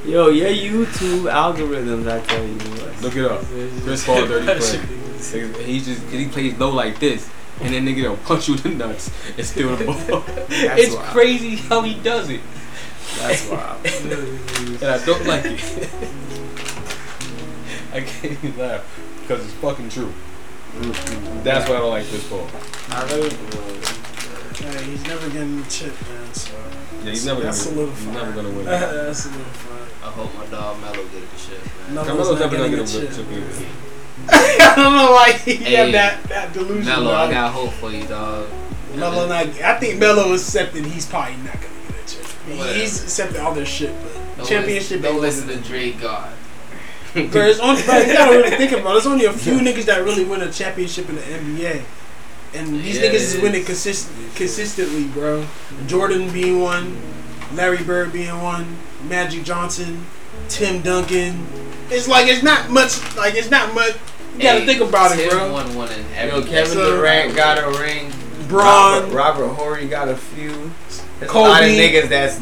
Yo, 0.06 0.28
your 0.28 0.48
YouTube 0.50 1.30
algorithms, 1.30 2.08
I 2.10 2.20
tell 2.24 2.44
you. 2.44 2.54
what. 2.54 3.02
Look 3.02 3.16
it 3.16 3.24
up. 3.24 3.42
Chris 3.84 4.06
Paul 4.06 4.26
dirty 4.26 4.46
play. 4.46 4.98
He 5.18 5.80
just 5.80 6.02
he 6.10 6.28
plays 6.28 6.56
low 6.58 6.70
like 6.70 6.98
this, 7.00 7.28
and 7.60 7.74
then 7.74 7.84
nigga 7.86 8.08
will 8.10 8.16
punch 8.18 8.48
you 8.48 8.54
in 8.54 8.62
the 8.62 8.68
nuts 8.86 9.10
and 9.36 9.46
steal 9.46 9.74
the 9.76 9.84
ball. 9.84 10.22
it's 10.48 10.94
wild. 10.94 11.06
crazy 11.08 11.56
how 11.56 11.82
he 11.82 11.94
does 11.94 12.30
it, 12.30 12.40
That's 13.18 13.48
wild. 13.48 13.84
and 13.86 14.84
I 14.84 15.04
don't 15.04 15.26
like 15.26 15.44
it. 15.44 15.88
I 17.92 18.00
can't 18.02 18.32
even 18.44 18.58
laugh 18.58 18.84
because 19.22 19.44
it's 19.44 19.54
fucking 19.54 19.88
true. 19.90 20.12
That's 21.42 21.68
why 21.68 21.76
I 21.76 21.80
don't 21.80 21.90
like 21.90 22.06
this 22.10 22.28
ball. 22.28 22.46
I 22.90 23.04
really. 23.14 23.30
Hey, 23.30 24.84
he's 24.84 25.02
never 25.04 25.28
getting 25.30 25.62
the 25.62 25.68
chip, 25.70 25.94
man. 26.08 26.34
So 26.34 26.52
Yeah, 27.04 27.10
he's 27.10 27.24
never 27.26 27.40
gonna. 27.40 27.52
that's 27.52 27.64
He's 27.64 27.72
solidified. 27.72 28.14
never 28.14 28.32
gonna 28.32 28.50
win. 28.50 28.64
that's 28.66 29.20
solidified. 29.22 29.88
I 30.02 30.10
hope 30.10 30.34
my 30.36 30.46
dog 30.46 30.80
Melo 30.80 31.04
get 31.08 31.30
the 31.30 31.36
chip, 31.38 31.64
man. 31.64 31.94
Melo's 31.94 32.06
Carmelo's 32.06 32.40
not 32.40 32.52
never 32.52 32.56
gonna 32.56 32.68
get 32.70 32.78
a 32.78 32.82
a 32.82 32.86
chip. 33.06 33.16
chip 33.16 33.32
either. 33.32 33.66
I 34.32 34.72
don't 34.76 34.94
know 34.94 35.12
why 35.12 35.32
he 35.32 35.54
Hey, 35.54 35.74
had 35.74 35.94
that 35.94 36.22
that 36.24 36.52
delusion. 36.52 36.84
Melo, 36.86 37.12
I 37.12 37.30
got 37.30 37.52
hope 37.52 37.72
for 37.72 37.90
you, 37.90 38.04
dog. 38.06 38.48
Melo 38.94 39.26
not. 39.28 39.46
I 39.60 39.78
think 39.78 39.98
Melo 39.98 40.32
accepted 40.34 40.84
he's 40.86 41.06
probably 41.06 41.36
not 41.36 41.54
gonna 41.54 41.66
get 41.88 42.16
a. 42.48 42.52
He- 42.74 42.80
He's 42.80 43.02
accepted 43.02 43.40
all 43.40 43.54
this 43.54 43.68
shit, 43.68 43.94
but 44.02 44.12
Don't 44.38 44.46
championship. 44.48 45.00
Listen, 45.00 45.02
don't 45.02 45.20
listen 45.20 45.48
to 45.48 45.56
Dre 45.68 45.92
God. 45.92 46.32
There's 47.14 47.58
only, 47.60 47.82
bro, 47.82 47.98
you 47.98 48.12
gotta 48.12 48.30
really 48.36 48.50
think 48.56 48.72
about 48.72 48.90
it. 48.90 48.92
There's 48.94 49.06
only 49.06 49.24
a 49.24 49.32
few 49.32 49.54
niggas 49.60 49.84
that 49.86 50.04
really 50.04 50.24
win 50.24 50.42
a 50.42 50.52
championship 50.52 51.08
in 51.08 51.16
the 51.16 51.22
NBA. 51.22 51.82
And 52.54 52.68
these 52.80 52.96
Yeah, 52.98 53.04
niggas 53.10 53.14
is 53.14 53.38
winning 53.40 53.60
is. 53.62 53.66
consist- 53.66 54.10
consistently, 54.34 55.04
bro. 55.08 55.44
Jordan 55.86 56.30
being 56.32 56.60
one. 56.60 56.96
Larry 57.54 57.82
Bird 57.82 58.12
being 58.12 58.42
one, 58.42 58.76
Magic 59.08 59.42
Johnson, 59.42 60.04
Tim 60.50 60.82
Duncan. 60.82 61.46
It's 61.90 62.06
like 62.06 62.26
it's 62.28 62.42
not 62.42 62.68
much. 62.70 63.00
Like 63.16 63.34
it's 63.34 63.50
not 63.50 63.74
much. 63.74 63.96
You 64.38 64.44
gotta 64.44 64.64
think 64.66 64.80
about 64.80 65.18
it, 65.18 65.30
bro. 65.30 65.52
Won 65.52 65.74
one 65.74 65.90
in 65.90 65.98
Yo, 65.98 66.06
every 66.14 66.42
Kevin 66.48 66.72
So- 66.72 66.96
Durant 66.96 67.34
got 67.36 67.58
a 67.58 67.78
ring. 67.78 68.12
Braun. 68.48 69.02
Robert, 69.02 69.14
Robert 69.14 69.48
Horry 69.48 69.86
got 69.88 70.08
a 70.08 70.16
few. 70.16 70.70
There's 71.18 71.30
a 71.32 71.38
lot 71.38 71.62
of 71.62 71.68
niggas 71.68 72.08
that's 72.08 72.40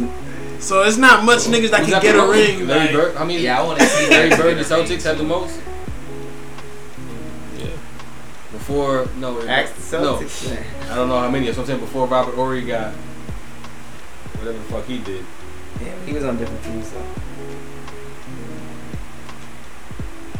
So 0.64 0.82
it's 0.82 0.96
not 0.98 1.24
much 1.24 1.40
niggas 1.40 1.70
that 1.70 1.80
Who's 1.80 1.88
can 1.90 1.94
the 1.94 2.00
get 2.00 2.14
a 2.14 2.18
most? 2.18 2.36
ring. 2.36 2.66
Larry 2.68 2.80
like- 2.86 2.92
Bird. 2.94 3.16
I 3.16 3.24
mean, 3.24 3.40
Yeah, 3.40 3.60
I 3.60 3.64
want 3.64 3.80
to 3.80 3.86
see 3.86 4.10
Larry 4.10 4.28
Bird. 4.30 4.38
The 4.58 4.62
get 4.62 4.70
a 4.70 4.76
ring, 4.76 4.86
Celtics 4.86 5.02
had 5.02 5.18
the 5.18 5.24
most. 5.24 5.58
Yeah. 7.58 7.66
Before 8.52 9.08
no. 9.16 9.40
ask 9.48 9.74
the 9.90 10.00
no. 10.00 10.16
I 10.90 10.94
don't 10.94 11.08
know 11.08 11.18
how 11.18 11.30
many. 11.30 11.46
That's 11.46 11.56
what 11.58 11.64
I'm 11.64 11.68
saying. 11.68 11.80
Before 11.80 12.06
Robert 12.06 12.34
Horry 12.34 12.62
got 12.62 12.92
whatever 14.38 14.58
the 14.58 14.64
fuck 14.64 14.84
he 14.86 14.98
did. 14.98 15.24
Yeah, 15.82 15.92
he 16.06 16.12
was 16.12 16.24
on 16.24 16.36
different 16.38 16.62
teams 16.62 16.90
though. 16.90 17.04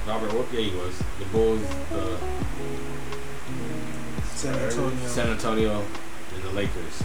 Robert 0.07 0.31
Horry, 0.31 0.47
yeah, 0.53 0.61
he 0.61 0.77
was. 0.77 0.97
The 1.19 1.25
Bulls, 1.27 1.61
the 1.91 2.19
San 4.37 4.55
Antonio. 4.55 5.07
San 5.09 5.29
Antonio, 5.31 5.85
and 6.33 6.43
the 6.45 6.51
Lakers. 6.53 7.03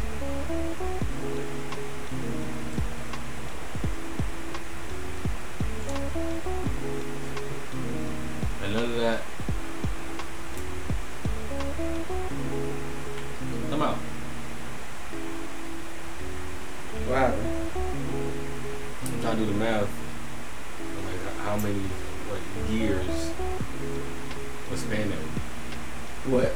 And 8.64 8.74
none 8.76 8.84
of 8.84 8.98
that. 8.98 9.22
Come 13.72 13.82
out. 13.82 13.98
Wow. 17.10 17.34
I'm 19.04 19.22
trying 19.22 19.38
to 19.38 19.42
do 19.44 19.46
the 19.48 19.58
math. 19.58 19.90
Like 21.04 21.36
how 21.44 21.58
many 21.58 21.82
what 22.32 22.70
years 22.72 23.32
was 24.70 24.80
span 24.82 25.10
that? 25.10 25.18
What? 26.32 26.54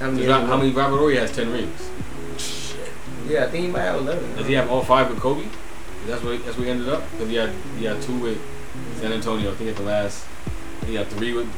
How 0.00 0.10
many? 0.10 0.26
Rob- 0.26 0.46
How 0.46 0.56
many 0.56 0.70
Robert 0.72 0.98
Horry 0.98 1.16
has 1.16 1.30
ten 1.34 1.50
rings? 1.52 1.90
Shit. 2.38 2.90
Yeah, 3.28 3.44
I 3.44 3.50
think 3.50 3.66
he 3.66 3.70
might 3.70 3.82
have 3.82 4.00
eleven. 4.00 4.34
Does 4.36 4.46
he 4.46 4.54
have 4.54 4.70
all 4.70 4.82
five 4.82 5.08
with 5.10 5.20
Kobe? 5.20 5.46
That's 6.06 6.22
where 6.22 6.36
that's 6.38 6.56
where 6.56 6.66
he 6.66 6.70
ended 6.70 6.88
up. 6.88 7.02
Because 7.12 7.28
he 7.28 7.36
had 7.36 7.50
he 7.78 7.84
had 7.84 8.00
two 8.02 8.18
with 8.18 8.38
San 9.00 9.12
Antonio. 9.12 9.52
I 9.52 9.54
think 9.54 9.70
at 9.70 9.76
the 9.76 9.82
last 9.82 10.26
he 10.86 10.94
had 10.94 11.06
three 11.08 11.32
with 11.34 11.48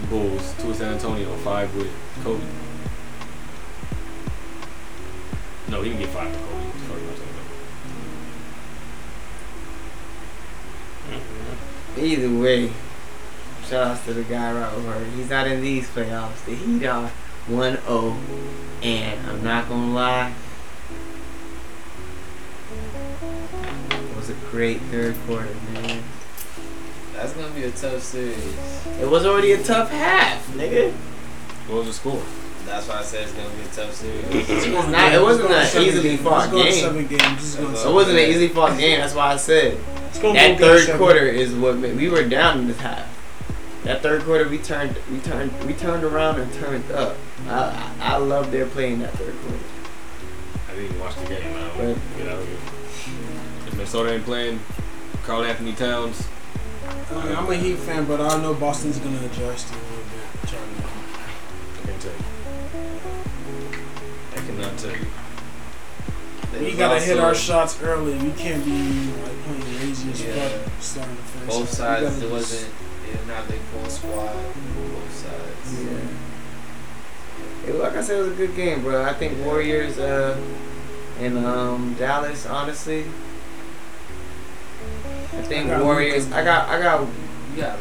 the 0.00 0.06
Bulls, 0.08 0.54
two 0.60 0.68
with 0.68 0.78
San 0.78 0.92
Antonio, 0.94 1.34
five 1.38 1.74
with 1.76 1.90
Kobe. 2.24 2.42
No, 5.68 5.82
he 5.82 5.90
didn't 5.90 6.00
get 6.04 6.10
five 6.10 6.30
with 6.30 6.40
Kobe. 6.40 6.85
Either 12.06 12.30
way, 12.30 12.70
shout 13.68 13.84
outs 13.88 14.04
to 14.04 14.14
the 14.14 14.22
guy 14.22 14.52
Robert 14.52 14.80
Horry. 14.80 15.10
He's 15.16 15.28
not 15.28 15.48
in 15.48 15.60
these 15.60 15.88
playoffs. 15.88 16.44
The 16.44 16.54
Heat 16.54 16.86
are 16.86 17.10
1-0, 17.48 18.16
and 18.82 19.26
I'm 19.26 19.42
not 19.42 19.68
gonna 19.68 19.92
lie. 19.92 20.32
It 23.90 24.16
was 24.16 24.30
a 24.30 24.34
great 24.52 24.80
third 24.82 25.16
quarter, 25.26 25.48
man. 25.72 26.02
That's 27.14 27.32
gonna 27.32 27.52
be 27.52 27.64
a 27.64 27.70
tough 27.72 28.02
series. 28.02 28.54
It 29.00 29.08
was 29.10 29.26
already 29.26 29.52
a 29.52 29.62
tough 29.64 29.90
half, 29.90 30.46
nigga. 30.52 30.92
What 31.66 31.78
was 31.78 31.86
the 31.88 31.92
score? 31.92 32.22
That's 32.66 32.86
why 32.88 32.98
I 32.98 33.02
said 33.02 33.22
it's 33.24 33.32
gonna 33.32 33.48
be 33.48 33.62
a 33.62 33.66
tough 33.66 33.92
series. 33.92 34.24
It 34.66 34.72
was 34.76 34.86
not. 34.88 35.12
It 35.12 35.22
wasn't 35.22 35.46
an 35.50 35.52
go 35.52 35.68
to 35.70 35.80
easily 35.88 36.16
fought 36.18 36.52
games. 36.52 36.82
Let's 36.82 36.82
go 36.82 36.92
to 36.92 37.02
game. 37.02 37.06
seven 37.06 37.06
games. 37.08 37.40
This 37.40 37.44
is 37.48 37.56
going 37.56 37.74
to 37.74 37.88
It 37.88 37.92
wasn't 37.92 38.18
an 38.18 38.24
games. 38.24 38.36
easily 38.36 38.48
fought 38.50 38.78
game. 38.78 39.00
That's 39.00 39.14
why 39.14 39.32
I 39.32 39.36
said 39.36 39.72
It's 39.74 39.84
gonna 39.84 40.05
that 40.20 40.58
third 40.58 40.88
quarter 40.98 41.26
is 41.26 41.54
what 41.54 41.76
made, 41.76 41.96
we 41.96 42.08
were 42.08 42.24
down 42.28 42.58
in 42.60 42.66
this 42.68 42.78
half. 42.78 43.06
That 43.84 44.02
third 44.02 44.22
quarter, 44.22 44.48
we 44.48 44.58
turned, 44.58 44.98
we 45.10 45.20
turned, 45.20 45.52
we 45.64 45.72
turned 45.74 46.02
around 46.04 46.40
and 46.40 46.52
turned 46.54 46.90
up. 46.90 47.16
I, 47.48 47.92
I, 48.00 48.14
I 48.14 48.16
love 48.16 48.50
their 48.50 48.66
playing 48.66 48.98
that 49.00 49.12
third 49.14 49.34
quarter. 49.42 49.58
I 50.68 50.70
didn't 50.74 50.84
even 50.86 51.00
watch 51.00 51.14
the 51.16 51.26
game. 51.26 51.42
I 51.56 51.60
don't 51.78 51.88
Right. 51.88 51.98
get 52.18 52.28
out 52.28 52.38
of 52.40 52.46
here. 52.48 52.56
If 53.68 53.72
Minnesota 53.74 54.12
ain't 54.12 54.24
playing, 54.24 54.60
Karl-Anthony 55.24 55.72
Towns. 55.74 56.26
I 57.10 57.24
mean, 57.24 57.36
I'm 57.36 57.48
a 57.50 57.54
Heat 57.56 57.76
fan, 57.78 58.04
but 58.06 58.20
I 58.20 58.40
know 58.42 58.54
Boston's 58.54 58.98
gonna 58.98 59.16
adjust 59.24 59.68
a 59.70 59.74
little 59.74 60.04
bit. 60.10 60.50
Try 60.50 60.58
to- 60.58 60.86
I 61.82 61.86
can 61.86 61.98
tell 62.00 62.12
you. 62.12 62.24
I 64.32 64.36
cannot 64.46 64.78
tell 64.78 64.90
you. 64.90 65.06
We 66.58 66.64
There's 66.66 66.76
gotta 66.76 67.00
hit 67.00 67.18
our 67.18 67.34
shots 67.34 67.80
early. 67.82 68.14
We 68.18 68.30
can't 68.32 68.64
be 68.64 69.10
like 69.22 69.42
playing 69.44 69.78
lazy 69.80 70.10
as 70.10 70.24
Yeah. 70.24 70.48
fuck 70.48 70.72
starting 70.80 71.16
the 71.16 71.22
first. 71.22 71.46
Both 71.46 71.68
half. 71.68 72.00
Sides, 72.00 72.22
it 72.22 72.30
wasn't. 72.30 72.72
They 73.04 73.12
didn't 73.12 73.28
have 73.28 73.48
their 73.48 73.58
full 73.58 73.90
squad. 73.90 74.32
Both 74.34 75.14
sides. 75.14 75.84
Yeah. 75.84 77.70
It, 77.70 77.74
like 77.76 77.96
I 77.96 78.00
said, 78.02 78.18
it 78.18 78.22
was 78.22 78.32
a 78.32 78.34
good 78.34 78.54
game, 78.56 78.82
bro. 78.82 79.04
I 79.04 79.12
think 79.12 79.44
Warriors 79.44 79.98
uh, 79.98 80.36
and 81.20 81.38
um, 81.44 81.94
Dallas, 81.98 82.46
honestly. 82.46 83.04
I 85.32 85.42
think 85.42 85.66
I 85.66 85.76
got 85.76 85.84
Warriors. 85.84 86.30
I 86.32 86.44
got, 86.44 86.68
I 86.68 86.80
got, 86.80 87.00
You 87.54 87.62
got. 87.62 87.78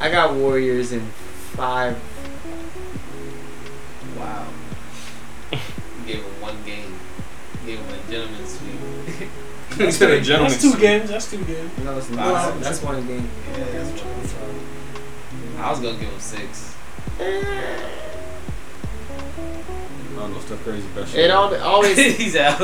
I 0.00 0.10
got 0.10 0.34
Warriors 0.34 0.92
in 0.92 1.06
five. 1.54 1.96
Wow. 4.18 4.46
You 5.52 5.58
gave 6.06 6.24
him 6.24 6.40
one 6.40 6.56
game. 6.64 6.98
You 7.64 7.76
gave 7.76 7.78
him 7.78 7.94
a 7.94 8.10
gentleman's 8.10 8.58
sweep. 8.58 9.28
He 9.78 9.90
said 9.90 10.10
a 10.10 10.20
gentleman's 10.20 10.52
That's 10.54 10.62
two 10.64 10.70
sweep. 10.72 10.80
games. 10.82 11.08
That's 11.08 11.30
two 11.30 11.44
games. 11.44 11.70
No, 11.82 11.96
it's 11.96 12.10
Wow. 12.10 12.32
not. 12.32 12.60
That's 12.60 12.82
one 12.82 13.06
game. 13.06 13.28
Yeah, 13.52 13.64
that's 13.72 13.90
what 14.02 15.64
I 15.64 15.70
was 15.70 15.78
gonna 15.80 15.98
give 15.98 16.10
him 16.10 16.20
six. 16.20 16.74
I 17.18 17.22
don't 20.16 20.32
know. 20.34 20.40
Steph 20.40 20.64
Curry's 20.64 20.84
best. 20.86 21.14
It 21.14 21.30
all 21.30 21.54
always. 21.56 21.96
He's 22.18 22.36
out. 22.36 22.60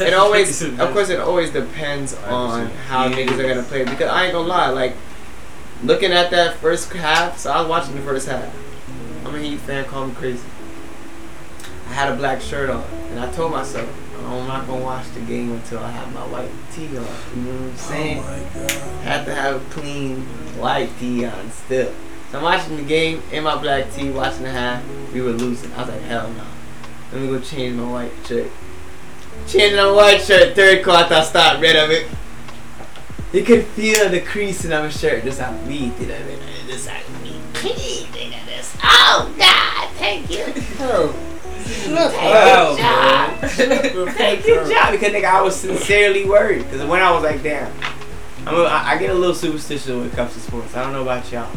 It 0.00 0.14
always, 0.14 0.62
of 0.62 0.92
course, 0.92 1.10
it 1.10 1.20
always 1.20 1.50
depends 1.52 2.14
on 2.24 2.66
how 2.88 3.06
Yeah. 3.06 3.16
niggas 3.16 3.38
are 3.38 3.48
gonna 3.48 3.62
play. 3.62 3.84
Because 3.84 4.10
I 4.10 4.24
ain't 4.24 4.32
gonna 4.32 4.48
lie, 4.48 4.68
like 4.70 4.94
looking 5.84 6.12
at 6.12 6.30
that 6.32 6.56
first 6.56 6.92
half. 6.92 7.38
So 7.38 7.50
I 7.52 7.60
was 7.60 7.68
watching 7.68 7.94
the 7.94 8.02
first 8.02 8.26
half. 8.28 8.52
I'm 9.24 9.34
a 9.34 9.38
Heat 9.38 9.60
fan. 9.60 9.84
Call 9.84 10.06
me 10.08 10.14
crazy. 10.14 10.42
I 11.88 11.92
had 11.92 12.12
a 12.12 12.16
black 12.16 12.40
shirt 12.40 12.68
on, 12.68 12.82
and 13.10 13.20
I 13.20 13.30
told 13.32 13.52
myself 13.52 13.88
I'm 14.26 14.46
not 14.46 14.66
gonna 14.66 14.82
watch 14.82 15.10
the 15.12 15.20
game 15.20 15.52
until 15.52 15.78
I 15.78 15.90
have 15.90 16.12
my 16.12 16.26
white 16.26 16.50
tee 16.72 16.86
on. 16.86 16.92
You 16.92 16.98
know 16.98 17.04
what 17.04 17.70
I'm 17.70 17.76
saying? 17.76 18.18
Oh 18.18 18.22
my 18.22 18.60
god. 18.60 18.70
Had 19.02 19.24
to 19.26 19.34
have 19.34 19.56
a 19.56 19.70
clean 19.70 20.22
white 20.58 20.90
tee 20.98 21.24
on 21.24 21.50
still. 21.50 21.92
So 22.30 22.38
I'm 22.38 22.44
watching 22.44 22.76
the 22.76 22.82
game 22.82 23.22
in 23.30 23.44
my 23.44 23.56
black 23.60 23.92
tee, 23.92 24.10
watching 24.10 24.42
the 24.42 24.50
half. 24.50 24.82
We 25.12 25.20
were 25.20 25.32
losing. 25.32 25.72
I 25.74 25.80
was 25.82 25.88
like, 25.90 26.02
hell 26.02 26.28
no. 26.32 26.44
Let 27.12 27.22
me 27.22 27.28
go 27.28 27.40
change 27.40 27.76
my 27.76 27.90
white 27.90 28.12
shirt. 28.26 28.50
Changing 29.46 29.76
my 29.76 29.92
white 29.92 30.22
shirt, 30.22 30.56
third 30.56 30.82
quarter, 30.84 31.14
I 31.14 31.22
stopped 31.22 31.60
rid 31.60 31.76
of 31.76 31.90
it. 31.90 32.08
You 33.32 33.44
could 33.44 33.64
feel 33.64 34.08
the 34.08 34.20
crease 34.20 34.64
in 34.64 34.70
my 34.70 34.88
shirt. 34.88 35.22
Just 35.22 35.40
how 35.40 35.56
we 35.68 35.90
did 35.90 36.10
it. 36.10 36.40
Just 36.66 36.88
how 36.88 37.00
we 37.22 37.32
did 37.62 38.32
this. 38.46 38.76
Oh 38.82 39.32
God, 39.38 39.90
thank 39.98 40.30
you. 40.30 40.44
Bro, 41.66 42.76
Wow, 42.76 43.38
Thank 43.42 44.46
you, 44.46 44.54
job. 44.68 44.92
Because 44.92 45.12
nigga, 45.12 45.24
I 45.24 45.40
was 45.42 45.56
sincerely 45.56 46.24
worried. 46.24 46.64
Because 46.64 46.86
when 46.86 47.02
I 47.02 47.10
was 47.12 47.22
like, 47.22 47.42
damn, 47.42 47.72
I'm 48.46 48.54
a, 48.54 48.62
I, 48.62 48.92
I 48.92 48.98
get 48.98 49.10
a 49.10 49.14
little 49.14 49.34
superstitious 49.34 49.88
when 49.88 50.04
it 50.04 50.12
comes 50.12 50.32
to 50.34 50.40
sports. 50.40 50.76
I 50.76 50.84
don't 50.84 50.92
know 50.92 51.02
about 51.02 51.30
y'all. 51.32 51.50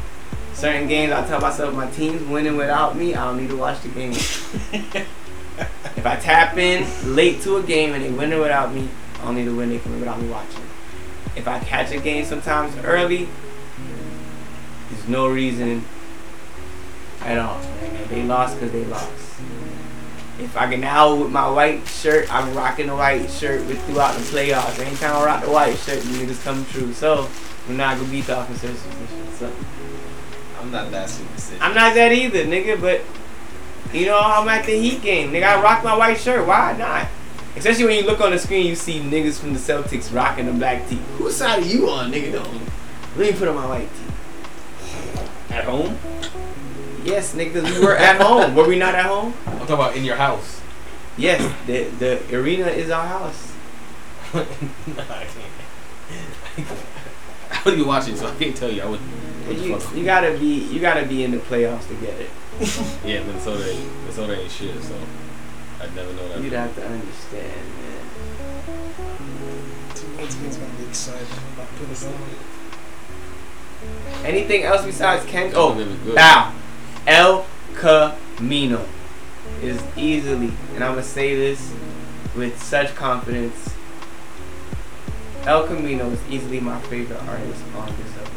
Certain 0.54 0.88
games, 0.88 1.14
I 1.14 1.26
tell 1.26 1.40
myself 1.40 1.74
my 1.74 1.90
team's 1.92 2.24
winning 2.24 2.58
without 2.58 2.98
me. 2.98 3.16
I 3.16 3.26
don't 3.26 3.38
need 3.38 3.50
to 3.50 3.58
watch 3.58 3.82
the 3.82 3.90
game. 3.90 4.12
if 4.72 6.06
I 6.06 6.16
tap 6.16 6.58
in 6.58 6.86
late 7.16 7.42
to 7.44 7.58
a 7.58 7.64
game 7.64 7.94
and 7.94 8.04
they 8.04 8.12
win 8.12 8.34
it 8.34 8.40
without 8.40 8.74
me, 8.74 8.90
I 9.20 9.26
don't 9.26 9.36
need 9.36 9.46
to 9.46 9.56
win. 9.56 9.72
it 9.72 9.84
can 9.84 9.92
win 9.92 10.00
without 10.02 10.20
me 10.20 10.30
watching. 10.30 10.64
If 11.36 11.48
I 11.48 11.60
catch 11.60 11.92
a 11.92 12.00
game 12.00 12.26
sometimes 12.26 12.76
early, 12.84 13.30
there's 14.90 15.08
no 15.08 15.28
reason 15.28 15.86
at 17.22 17.38
all. 17.38 17.62
They 18.10 18.24
lost 18.24 18.56
because 18.56 18.72
they 18.72 18.86
lost. 18.86 19.12
If 20.40 20.56
I 20.56 20.70
can 20.70 20.80
now 20.80 21.14
with 21.16 21.32
my 21.32 21.50
white 21.50 21.86
shirt, 21.86 22.34
I'm 22.34 22.56
rocking 22.56 22.88
the 22.88 22.96
white 22.96 23.30
shirt 23.30 23.66
with 23.68 23.84
throughout 23.86 24.16
the 24.16 24.22
playoffs. 24.22 24.80
Anytime 24.80 25.16
I 25.16 25.26
rock 25.26 25.44
the 25.44 25.52
white 25.52 25.78
shirt, 25.78 26.02
the 26.02 26.10
niggas 26.12 26.42
come 26.44 26.66
true. 26.68 26.94
So 26.94 27.28
I'm 27.68 27.76
not 27.76 27.98
gonna 27.98 28.10
beat 28.10 28.26
the 28.26 28.40
offensive 28.40 28.72
position. 28.72 29.34
So 29.34 29.52
I'm 30.62 30.72
not 30.72 30.92
that 30.92 31.10
superstitious. 31.10 31.62
I'm 31.62 31.76
not 31.76 31.94
that 31.96 32.14
either, 32.14 32.46
nigga. 32.46 32.80
But 32.80 33.02
you 33.94 34.06
know 34.06 34.18
I'm 34.18 34.48
at 34.48 34.66
the 34.66 34.80
Heat 34.80 35.02
game, 35.02 35.34
nigga. 35.34 35.44
I 35.44 35.62
rock 35.62 35.84
my 35.84 35.98
white 35.98 36.18
shirt. 36.18 36.48
Why 36.48 36.74
not? 36.78 37.08
Especially 37.58 37.86
when 37.86 37.98
you 37.98 38.04
look 38.04 38.22
on 38.22 38.32
the 38.32 38.40
screen, 38.40 38.66
you 38.66 38.76
see 38.76 39.02
niggas 39.02 39.40
from 39.40 39.54
the 39.54 39.60
Celtics 39.60 40.14
rocking 40.16 40.46
the 40.46 40.54
black 40.54 40.88
tee. 40.88 41.00
Whose 41.18 41.36
side 41.36 41.64
are 41.64 41.66
you 41.66 41.90
on, 41.90 42.12
nigga? 42.12 42.32
Don't. 42.32 42.62
Let 43.18 43.34
me 43.34 43.38
put 43.38 43.50
on 43.50 43.56
my 43.56 43.68
white 43.68 43.90
tee. 43.90 45.54
At 45.54 45.66
home? 45.66 45.98
Yes, 47.04 47.36
niggas. 47.36 47.78
We 47.78 47.86
were 47.86 47.98
at 47.98 48.22
home. 48.22 48.56
Were 48.56 48.68
we 48.68 48.78
not 48.78 48.96
at 48.96 49.06
home? 49.06 49.34
Talking 49.70 49.86
about 49.86 49.96
in 49.98 50.04
your 50.04 50.16
house. 50.16 50.62
Yes, 51.16 51.42
the 51.68 51.84
the 52.00 52.36
arena 52.36 52.66
is 52.70 52.90
our 52.90 53.06
house. 53.06 53.54
nah, 54.34 54.42
I 54.42 55.28
can't. 55.30 56.68
I 57.52 57.62
wouldn't 57.64 57.84
be 57.84 57.88
watching, 57.88 58.16
so 58.16 58.26
I 58.26 58.34
can't 58.34 58.58
tell 58.58 58.72
you. 58.72 58.82
I 58.82 58.86
would. 58.88 59.00
You, 59.48 59.80
you 59.94 60.06
gotta 60.06 60.36
be 60.40 60.64
you 60.74 60.80
gotta 60.80 61.06
be 61.06 61.24
in 61.24 61.30
the 61.30 61.38
playoffs 61.38 61.88
to 61.88 61.94
get 62.04 62.20
it. 62.20 62.32
Yeah, 63.06 63.24
Minnesota, 63.24 63.72
ain't, 63.72 63.96
Minnesota 64.02 64.42
ain't 64.42 64.50
shit, 64.50 64.82
so 64.82 64.96
I'd 65.80 65.96
never 65.96 66.14
know 66.14 66.28
that. 66.30 66.42
You'd 66.42 66.54
have 66.54 66.74
to 66.74 66.86
understand, 66.88 67.64
man. 67.78 68.06
Gonna 70.18 70.78
be 70.80 70.86
excited 70.88 71.28
about. 71.54 71.68
Anything 74.26 74.64
else 74.64 74.84
besides 74.84 75.24
Ken? 75.28 75.52
Oh, 75.54 75.76
bow. 76.16 76.54
El 77.06 77.46
Camino 77.76 78.84
is 79.62 79.82
easily, 79.96 80.52
and 80.76 80.84
I'm 80.84 80.92
gonna 80.92 81.04
say 81.04 81.36
this 81.36 81.74
with 82.36 82.62
such 82.62 82.96
confidence. 82.96 83.76
El 85.46 85.66
Camino 85.68 86.10
is 86.10 86.20
easily 86.30 86.60
my 86.60 86.80
favorite 86.82 87.22
artist 87.24 87.64
on 87.76 87.88
this 87.88 88.18
album. 88.18 88.34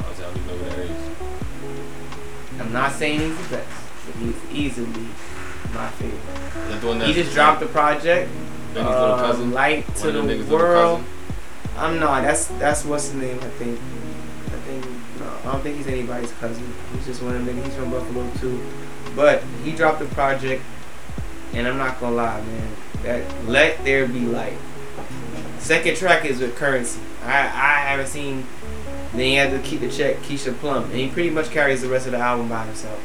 I 0.00 0.02
don't 0.20 0.36
even 0.36 0.46
know 0.46 0.58
that 0.58 0.78
is. 0.78 2.60
I'm 2.60 2.72
not 2.72 2.92
saying 2.92 3.20
he's 3.20 3.48
the 3.48 3.56
best, 3.56 3.68
but 4.06 4.14
he's 4.16 4.36
easily 4.52 5.08
my 5.74 5.88
favorite. 5.90 7.06
He 7.06 7.12
just 7.12 7.34
dropped 7.34 7.60
the 7.60 7.66
project. 7.66 8.30
Um? 8.76 9.52
Light 9.52 9.86
to 9.96 10.12
the 10.12 10.46
world. 10.50 11.04
I'm 11.76 11.98
not. 11.98 12.22
That's 12.22 12.46
that's 12.46 12.84
what's 12.84 13.10
the 13.10 13.18
name. 13.18 13.38
I 13.38 13.48
think. 13.48 13.78
I 14.46 14.56
think 14.66 14.86
no. 15.20 15.26
I 15.44 15.52
don't 15.52 15.62
think 15.62 15.76
he's 15.76 15.86
anybody's 15.86 16.32
cousin. 16.32 16.72
He's 16.94 17.06
just 17.06 17.22
one 17.22 17.36
of 17.36 17.44
them. 17.44 17.62
He's 17.62 17.74
from 17.74 17.90
Buffalo 17.90 18.30
too. 18.40 18.60
But 19.14 19.42
he 19.64 19.72
dropped 19.72 19.98
the 19.98 20.06
project, 20.06 20.62
and 21.52 21.66
I'm 21.66 21.78
not 21.78 22.00
gonna 22.00 22.16
lie, 22.16 22.40
man. 22.40 22.76
That 23.02 23.48
let 23.48 23.84
there 23.84 24.06
be 24.06 24.20
light. 24.20 24.56
Second 25.58 25.96
track 25.96 26.24
is 26.24 26.40
with 26.40 26.56
Currency. 26.56 27.00
I 27.24 27.40
I 27.40 27.80
haven't 27.88 28.08
seen. 28.08 28.46
Then 29.12 29.20
he 29.20 29.34
had 29.34 29.50
to 29.50 29.58
keep 29.58 29.80
the 29.80 29.90
check 29.90 30.16
Keisha 30.18 30.56
Plum, 30.58 30.84
and 30.84 30.94
he 30.94 31.08
pretty 31.08 31.30
much 31.30 31.50
carries 31.50 31.82
the 31.82 31.88
rest 31.88 32.06
of 32.06 32.12
the 32.12 32.18
album 32.18 32.48
by 32.48 32.64
himself. 32.64 32.98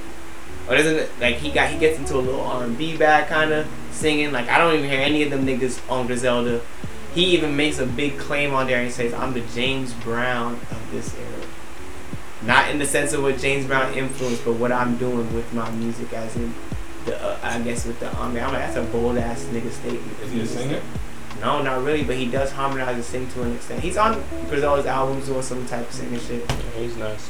Or 0.69 0.75
isn't 0.75 0.95
it 0.95 1.09
like 1.19 1.35
he 1.35 1.51
got 1.51 1.69
he 1.69 1.77
gets 1.77 1.97
into 1.97 2.15
a 2.15 2.19
little 2.19 2.41
R 2.41 2.63
and 2.63 2.77
B 2.77 2.97
bag 2.97 3.27
kind 3.27 3.51
of 3.51 3.67
singing? 3.91 4.31
Like 4.31 4.49
I 4.49 4.57
don't 4.57 4.75
even 4.75 4.89
hear 4.89 5.01
any 5.01 5.23
of 5.23 5.29
them 5.29 5.45
niggas 5.45 5.79
on 5.89 6.07
Griselda. 6.07 6.61
He 7.13 7.25
even 7.35 7.55
makes 7.55 7.79
a 7.79 7.85
big 7.85 8.17
claim 8.17 8.53
on 8.53 8.67
there 8.67 8.81
and 8.81 8.91
says, 8.91 9.13
"I'm 9.13 9.33
the 9.33 9.41
James 9.53 9.93
Brown 9.93 10.53
of 10.71 10.91
this 10.91 11.15
era." 11.15 11.47
Not 12.43 12.69
in 12.69 12.77
the 12.77 12.85
sense 12.85 13.13
of 13.13 13.23
what 13.23 13.39
James 13.39 13.65
Brown 13.65 13.93
influenced, 13.93 14.45
but 14.45 14.53
what 14.53 14.71
I'm 14.71 14.97
doing 14.97 15.33
with 15.33 15.51
my 15.53 15.69
music, 15.71 16.13
as 16.13 16.35
in 16.35 16.53
the 17.05 17.19
uh, 17.21 17.39
I 17.41 17.59
guess 17.61 17.85
with 17.85 17.99
the 17.99 18.09
um, 18.19 18.27
I'm 18.27 18.35
like 18.35 18.51
that's 18.51 18.75
a 18.75 18.83
bold 18.83 19.17
ass 19.17 19.43
nigga 19.45 19.71
statement. 19.71 20.19
Is 20.21 20.31
he 20.31 20.41
a 20.41 20.45
singer? 20.45 20.81
No, 21.41 21.61
not 21.61 21.83
really, 21.83 22.03
but 22.03 22.15
he 22.15 22.25
does 22.29 22.51
harmonize 22.51 22.95
and 22.95 23.03
sing 23.03 23.27
to 23.29 23.43
an 23.43 23.55
extent. 23.55 23.81
He's 23.81 23.97
on 23.97 24.23
Griselda's 24.49 24.85
albums 24.85 25.27
doing 25.27 25.41
some 25.41 25.65
type 25.67 25.87
of 25.87 25.93
singing 25.93 26.19
shit. 26.19 26.45
Yeah, 26.49 26.81
he's 26.81 26.97
nice. 26.97 27.29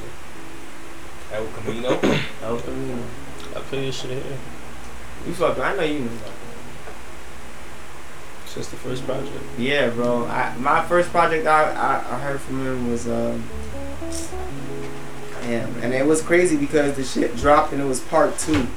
El 1.31 1.45
Camino? 1.47 1.89
El 2.43 2.59
Camino. 2.59 3.03
I 3.55 3.59
play 3.59 3.85
this 3.85 3.99
shit 3.99 4.11
here. 4.11 4.37
You 5.25 5.33
fucking, 5.33 5.61
I 5.61 5.75
know 5.75 5.83
you 5.83 5.99
know. 5.99 6.11
That. 8.57 8.59
It's 8.59 8.69
just 8.69 8.71
the 8.71 8.89
first 8.89 9.05
project. 9.05 9.43
Yeah, 9.57 9.89
bro. 9.89 10.25
I, 10.25 10.55
my 10.57 10.83
first 10.85 11.09
project 11.09 11.47
I, 11.47 11.71
I, 11.71 12.15
I 12.15 12.19
heard 12.19 12.39
from 12.39 12.65
him 12.65 12.91
was 12.91 13.07
um, 13.07 13.43
damn, 15.41 15.75
and 15.81 15.93
it 15.93 16.05
was 16.05 16.21
crazy 16.21 16.57
because 16.57 16.95
the 16.95 17.03
shit 17.03 17.35
dropped 17.37 17.73
and 17.73 17.81
it 17.81 17.85
was 17.85 17.99
part 17.99 18.37
two. 18.37 18.67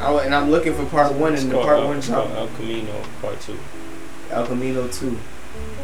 I, 0.00 0.12
and 0.24 0.34
I'm 0.34 0.50
looking 0.50 0.74
for 0.74 0.84
part 0.86 1.12
one 1.14 1.34
It's 1.34 1.42
and 1.42 1.52
the 1.52 1.60
part 1.60 1.78
El- 1.80 1.88
one 1.88 1.98
it's 1.98 2.06
dropped. 2.06 2.30
El 2.30 2.48
Camino 2.48 3.02
Part 3.20 3.40
Two. 3.40 3.58
El 4.30 4.46
Camino 4.46 4.88
two. 4.88 5.18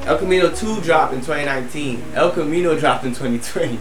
El 0.05 0.19
Camino 0.19 0.51
two 0.55 0.81
dropped 0.81 1.13
in 1.13 1.21
2019. 1.21 2.03
El 2.15 2.31
Camino 2.31 2.79
dropped 2.79 3.05
in 3.05 3.11
2020. 3.11 3.79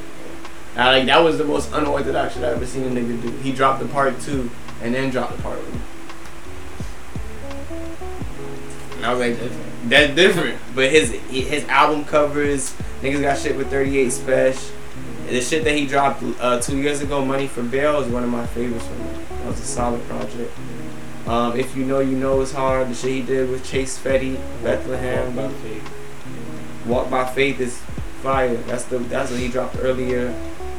Now, 0.76 0.92
like 0.92 1.06
that 1.06 1.24
was 1.24 1.38
the 1.38 1.46
most 1.46 1.72
unorthodox 1.74 2.34
shit 2.36 2.44
I've 2.44 2.58
ever 2.58 2.66
seen 2.66 2.84
a 2.84 2.90
nigga 2.90 3.22
do. 3.22 3.32
He 3.38 3.52
dropped 3.52 3.80
the 3.82 3.88
part 3.88 4.20
two 4.22 4.52
and 4.82 4.94
then 4.94 5.10
dropped 5.10 5.38
the 5.38 5.42
part 5.42 5.58
one. 5.60 5.82
I 9.08 9.14
was 9.14 9.20
like, 9.20 9.52
that's 9.86 10.14
different. 10.16 10.60
But 10.76 10.92
his 10.92 11.12
his 11.30 11.64
album 11.70 12.06
covers, 12.06 12.76
niggas 13.02 13.22
got 13.22 13.38
shit 13.40 13.56
with 13.56 13.70
38 13.70 14.10
Special. 14.12 14.76
The 15.28 15.42
shit 15.42 15.64
that 15.64 15.76
he 15.76 15.88
dropped 15.88 16.24
uh, 16.40 16.60
two 16.60 16.78
years 16.78 17.02
ago, 17.02 17.24
Money 17.26 17.48
for 17.48 17.64
Bail, 17.64 18.00
is 18.02 18.08
one 18.08 18.24
of 18.24 18.30
my 18.30 18.46
favorites 18.48 18.86
from 18.86 18.98
him. 18.98 19.26
That 19.30 19.48
was 19.48 19.60
a 19.60 19.66
solid 19.66 20.02
project. 20.08 20.52
Um, 21.26 21.58
if 21.58 21.76
you 21.76 21.84
know, 21.84 22.00
you 22.00 22.18
know 22.18 22.40
it's 22.42 22.52
hard. 22.52 22.90
The 22.90 22.96
shit 22.96 23.12
he 23.12 23.22
did 23.22 23.50
with 23.50 23.66
Chase 23.66 23.98
Fetti, 23.98 24.36
Bethlehem, 24.64 25.36
Walk 25.36 25.50
by 25.50 25.54
Faith. 25.56 26.86
Walk 26.86 27.10
by 27.10 27.26
Faith 27.26 27.60
is 27.60 27.82
fire. 28.22 28.56
That's 28.56 28.86
the 28.86 29.00
that's 29.00 29.32
what 29.32 29.40
he 29.40 29.48
dropped 29.48 29.78
earlier. 29.80 30.34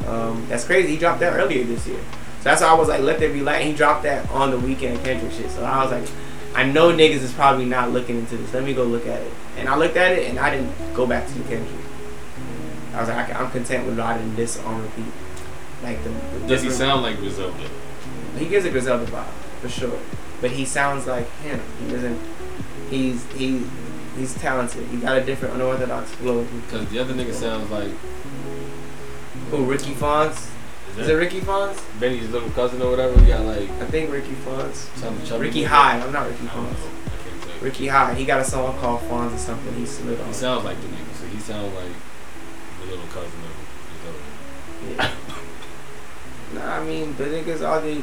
Um, 0.06 0.46
that's 0.48 0.64
crazy. 0.64 0.90
He 0.90 0.96
dropped 0.96 1.20
that 1.20 1.34
earlier 1.34 1.64
this 1.64 1.86
year. 1.86 2.00
So 2.38 2.44
that's 2.44 2.62
why 2.62 2.68
I 2.68 2.74
was 2.74 2.88
like, 2.88 3.00
let 3.00 3.20
there 3.20 3.32
be 3.32 3.40
light. 3.40 3.64
He 3.64 3.72
dropped 3.72 4.04
that 4.04 4.30
on 4.30 4.50
the 4.50 4.58
weekend 4.58 5.02
Kendrick 5.04 5.32
shit. 5.32 5.50
So 5.50 5.64
I 5.64 5.82
was 5.82 5.90
like, 5.92 6.08
I 6.54 6.64
know 6.64 6.92
niggas 6.92 7.22
is 7.22 7.32
probably 7.32 7.64
not 7.64 7.90
looking 7.90 8.18
into 8.18 8.36
this. 8.36 8.52
Let 8.52 8.64
me 8.64 8.74
go 8.74 8.84
look 8.84 9.06
at 9.06 9.20
it. 9.20 9.32
And 9.56 9.68
I 9.68 9.76
looked 9.76 9.96
at 9.96 10.12
it 10.12 10.28
and 10.28 10.38
I 10.38 10.50
didn't 10.50 10.94
go 10.94 11.06
back 11.06 11.26
to 11.26 11.32
the 11.34 11.48
Kendrick. 11.48 11.84
I 12.94 13.00
was 13.00 13.08
like, 13.08 13.34
I, 13.34 13.44
am 13.44 13.50
content 13.50 13.86
with 13.86 13.98
in 13.98 14.36
this 14.36 14.58
on 14.64 14.82
repeat. 14.82 15.12
Like 15.82 16.02
the, 16.02 16.10
the 16.10 16.48
Does 16.48 16.62
he 16.62 16.70
sound 16.70 17.02
like 17.02 17.18
Griselda? 17.18 17.68
he 18.36 18.48
gives 18.48 18.64
a 18.64 18.70
Griselda 18.70 19.04
vibe 19.06 19.26
for 19.60 19.68
sure, 19.68 19.98
but 20.40 20.50
he 20.50 20.64
sounds 20.64 21.06
like 21.06 21.30
him. 21.40 21.60
He 21.80 21.90
doesn't. 21.90 22.20
He's 22.90 23.24
he 23.32 23.64
he's 24.16 24.34
talented. 24.34 24.86
He 24.88 24.96
got 24.96 25.16
a 25.16 25.24
different 25.24 25.54
unorthodox 25.54 26.10
flow. 26.12 26.44
Because 26.44 26.88
the 26.90 26.98
other 26.98 27.14
nigga 27.14 27.32
sounds 27.32 27.70
like. 27.70 27.92
Who 29.50 29.64
Ricky 29.64 29.94
Fonz? 29.94 30.50
Is 30.98 31.08
it 31.08 31.14
Ricky 31.14 31.40
Fonz? 31.40 31.80
Benny's 32.00 32.28
little 32.30 32.50
cousin 32.50 32.82
or 32.82 32.90
whatever? 32.90 33.18
He 33.20 33.28
got 33.28 33.44
like. 33.44 33.70
I 33.70 33.86
think 33.86 34.10
Ricky 34.10 34.32
Fonz. 34.32 34.74
Some 34.96 35.24
chubby 35.24 35.46
Ricky. 35.46 35.62
High. 35.62 36.00
I'm 36.00 36.12
not 36.12 36.26
Ricky. 36.26 36.46
Fonz. 36.46 36.74
Oh, 36.76 36.90
I 37.06 37.10
can't 37.22 37.42
tell 37.42 37.54
you. 37.54 37.60
Ricky 37.60 37.86
High. 37.86 38.14
He 38.14 38.24
got 38.24 38.40
a 38.40 38.44
song 38.44 38.76
called 38.78 39.00
Fonz 39.02 39.34
or 39.34 39.38
something. 39.38 39.74
He 39.74 39.86
slid 39.86 40.20
on. 40.20 40.26
He 40.26 40.32
sounds 40.32 40.64
like 40.64 40.80
the 40.80 40.88
nigga, 40.88 41.14
so 41.14 41.26
he 41.26 41.38
sounds 41.38 41.74
like 41.74 41.92
the 42.80 42.86
little 42.90 43.06
cousin 43.06 43.40
of 43.46 43.54
Griselda. 44.00 44.18
Yeah. 44.88 45.14
Nah, 46.54 46.76
I 46.76 46.84
mean, 46.84 47.14
the 47.16 47.24
niggas 47.24 47.66
are 47.66 47.80
the, 47.80 48.02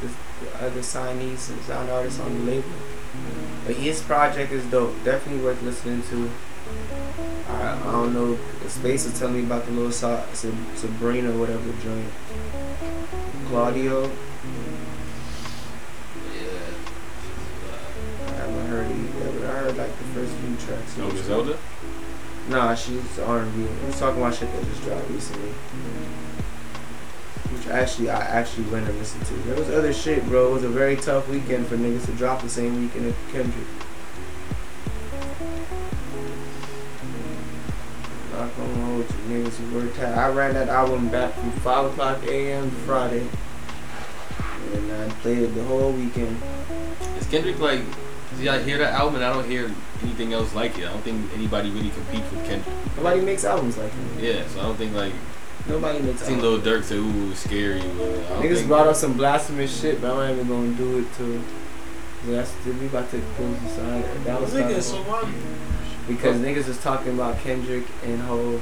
the, 0.00 0.08
the 0.40 0.64
other 0.64 0.80
signees 0.80 1.50
and 1.50 1.62
sound 1.62 1.90
artists 1.90 2.20
on 2.20 2.32
the 2.34 2.44
label. 2.52 2.68
Mm-hmm. 2.68 3.66
But 3.66 3.76
his 3.76 4.02
project 4.02 4.52
is 4.52 4.64
dope. 4.66 5.02
Definitely 5.04 5.42
worth 5.42 5.62
listening 5.62 6.02
to. 6.10 6.30
I, 7.48 7.78
I 7.82 7.92
don't 7.92 8.14
know. 8.14 8.38
Space 8.68 9.04
was 9.04 9.18
telling 9.18 9.34
me 9.34 9.42
about 9.44 9.64
the 9.66 9.72
little 9.72 9.92
Sa- 9.92 10.24
Sabrina, 10.32 11.30
whatever 11.38 11.72
joint. 11.82 12.10
Claudio. 13.48 14.02
Yeah. 14.04 14.10
I 18.26 18.30
haven't 18.30 18.66
heard 18.66 18.90
it 18.90 18.96
either, 18.96 19.38
but 19.38 19.48
I 19.48 19.58
heard 19.58 19.76
like 19.76 19.98
the 19.98 20.04
first 20.04 20.32
few 20.34 20.56
tracks. 20.66 20.96
No 20.96 21.04
was 21.04 21.14
Griselda? 21.14 21.58
Nah, 22.48 22.74
she's 22.74 23.18
R&B. 23.18 23.66
Was 23.86 23.98
talking 23.98 24.20
about 24.20 24.34
shit 24.34 24.52
that 24.52 24.64
just 24.64 24.82
dropped 24.82 25.08
recently. 25.10 25.50
Which 27.52 27.66
actually, 27.68 28.10
I 28.10 28.20
actually 28.20 28.64
went 28.64 28.88
and 28.88 28.98
listened 28.98 29.24
to. 29.26 29.34
There 29.34 29.56
was 29.56 29.70
other 29.70 29.92
shit, 29.92 30.24
bro. 30.26 30.48
It 30.48 30.52
was 30.54 30.64
a 30.64 30.68
very 30.68 30.96
tough 30.96 31.28
weekend 31.28 31.66
for 31.66 31.76
niggas 31.76 32.06
to 32.06 32.12
drop 32.12 32.42
the 32.42 32.48
same 32.48 32.80
weekend 32.80 33.06
as 33.06 33.14
Kendrick. 33.32 33.66
Hold 39.44 39.58
you 39.60 39.66
niggas 39.66 39.96
who. 39.96 40.04
I 40.04 40.30
ran 40.30 40.54
that 40.54 40.68
album 40.68 41.08
back 41.08 41.34
from 41.34 41.50
5 41.52 41.92
o'clock 41.92 42.22
a.m. 42.26 42.70
Friday. 42.86 43.26
And 44.72 44.92
I 44.92 45.08
played 45.20 45.38
it 45.38 45.54
the 45.54 45.64
whole 45.64 45.92
weekend. 45.92 46.40
Is 47.18 47.26
Kendrick 47.26 47.58
like? 47.58 47.82
See, 48.36 48.48
I 48.48 48.60
hear 48.62 48.78
that 48.78 48.94
album 48.94 49.16
and 49.16 49.24
I 49.24 49.32
don't 49.32 49.48
hear 49.48 49.70
anything 50.02 50.32
else 50.32 50.54
like 50.54 50.78
it. 50.78 50.86
I 50.86 50.92
don't 50.92 51.02
think 51.02 51.32
anybody 51.34 51.70
really 51.70 51.90
competes 51.90 52.30
with 52.32 52.44
Kendrick. 52.46 52.74
Nobody 52.96 53.20
makes 53.20 53.44
albums 53.44 53.76
like 53.76 53.92
him. 53.92 54.18
Yeah, 54.18 54.46
so 54.48 54.60
I 54.60 54.62
don't 54.64 54.76
think 54.76 54.94
like. 54.94 55.12
Nobody 55.68 56.00
makes 56.00 56.22
I 56.22 56.26
seen 56.26 56.40
albums. 56.40 56.64
Lil 56.66 56.80
Durk 56.80 56.84
say, 56.84 56.96
"Ooh, 56.96 57.34
scary." 57.34 57.80
But 57.80 57.88
I 57.88 57.88
don't 57.94 58.42
Niggas 58.42 58.66
brought 58.66 58.86
up 58.88 58.96
some 58.96 59.14
blasphemous 59.16 59.80
shit, 59.80 60.00
but 60.00 60.10
I'm 60.10 60.16
not 60.16 60.30
even 60.30 60.48
gonna 60.48 60.72
do 60.72 60.98
it 60.98 61.14
to. 61.18 61.42
That's 62.26 62.52
we 62.64 62.86
about 62.86 63.10
to 63.10 63.20
close 63.36 63.60
the 63.60 63.68
sign. 63.68 64.24
That 64.24 64.40
was 64.40 64.52
Nigga, 64.52 64.82
so 64.82 64.96
why? 65.02 65.30
Because 66.06 66.36
niggas 66.38 66.68
was 66.68 66.80
talking 66.82 67.14
about 67.14 67.38
Kendrick 67.38 67.84
and 68.04 68.20
Ho. 68.22 68.60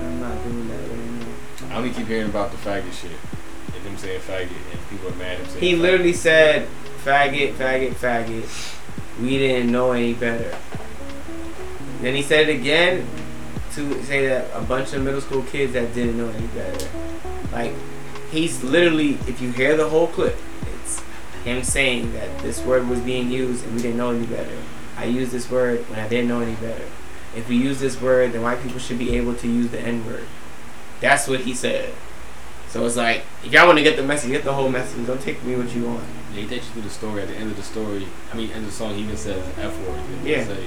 I'm 0.00 0.20
not 0.20 0.42
doing 0.44 0.68
that 0.68 0.88
right 0.88 1.68
now. 1.68 1.74
I 1.74 1.78
only 1.78 1.90
keep 1.90 2.06
hearing 2.06 2.28
about 2.28 2.50
the 2.50 2.56
faggot 2.58 2.92
shit 2.92 3.12
and 3.74 3.82
him 3.84 3.96
saying 3.96 4.20
faggot 4.20 4.50
and 4.72 4.90
people 4.90 5.08
are 5.08 5.16
mad 5.16 5.32
at 5.32 5.38
him 5.38 5.46
saying. 5.46 5.60
He 5.60 5.72
faggot. 5.74 5.80
literally 5.80 6.12
said, 6.12 6.68
"Faggot, 7.04 7.54
faggot, 7.54 7.94
faggot." 7.94 9.20
We 9.20 9.38
didn't 9.38 9.70
know 9.70 9.92
any 9.92 10.14
better. 10.14 10.56
Then 12.00 12.14
he 12.14 12.22
said 12.22 12.48
it 12.48 12.56
again 12.56 13.06
to 13.74 14.02
say 14.04 14.26
that 14.26 14.50
a 14.54 14.60
bunch 14.60 14.92
of 14.92 15.02
middle 15.02 15.20
school 15.20 15.42
kids 15.42 15.72
that 15.72 15.94
didn't 15.94 16.18
know 16.18 16.28
any 16.28 16.46
better. 16.48 16.88
Like 17.52 17.72
he's 18.30 18.62
literally, 18.64 19.14
if 19.28 19.40
you 19.40 19.50
hear 19.52 19.76
the 19.76 19.88
whole 19.88 20.08
clip, 20.08 20.36
it's 20.74 21.00
him 21.44 21.62
saying 21.62 22.12
that 22.14 22.38
this 22.40 22.60
word 22.62 22.88
was 22.88 23.00
being 23.00 23.30
used 23.30 23.64
and 23.64 23.74
we 23.74 23.82
didn't 23.82 23.96
know 23.96 24.10
any 24.10 24.26
better. 24.26 24.56
I 25.04 25.08
use 25.08 25.30
this 25.30 25.50
word 25.50 25.80
when 25.90 25.98
I 25.98 26.08
didn't 26.08 26.28
know 26.28 26.40
any 26.40 26.54
better. 26.54 26.86
If 27.36 27.46
we 27.46 27.56
use 27.56 27.78
this 27.78 28.00
word, 28.00 28.32
then 28.32 28.40
white 28.40 28.62
people 28.62 28.78
should 28.78 28.98
be 28.98 29.14
able 29.16 29.34
to 29.34 29.46
use 29.46 29.70
the 29.70 29.78
N 29.78 30.06
word. 30.06 30.24
That's 31.00 31.28
what 31.28 31.40
he 31.40 31.52
said. 31.52 31.92
So 32.70 32.86
it's 32.86 32.96
like, 32.96 33.22
if 33.44 33.52
y'all 33.52 33.66
want 33.66 33.76
to 33.76 33.84
get 33.84 33.96
the 33.96 34.02
message, 34.02 34.30
get 34.30 34.44
the 34.44 34.54
whole 34.54 34.70
message. 34.70 35.06
Don't 35.06 35.20
take 35.20 35.44
me 35.44 35.56
what 35.56 35.74
you 35.74 35.84
want. 35.84 36.04
Yeah, 36.32 36.40
he 36.40 36.48
takes 36.48 36.66
you 36.68 36.72
through 36.72 36.82
the 36.82 36.90
story. 36.90 37.20
At 37.20 37.28
the 37.28 37.34
end 37.34 37.50
of 37.50 37.56
the 37.58 37.62
story, 37.62 38.08
I 38.32 38.36
mean, 38.36 38.50
end 38.50 38.60
of 38.60 38.66
the 38.66 38.72
song, 38.72 38.94
he 38.94 39.02
even 39.02 39.16
says 39.16 39.46
F 39.58 39.78
word. 39.86 40.00
He 40.22 40.32
Yeah. 40.32 40.44
Say 40.44 40.64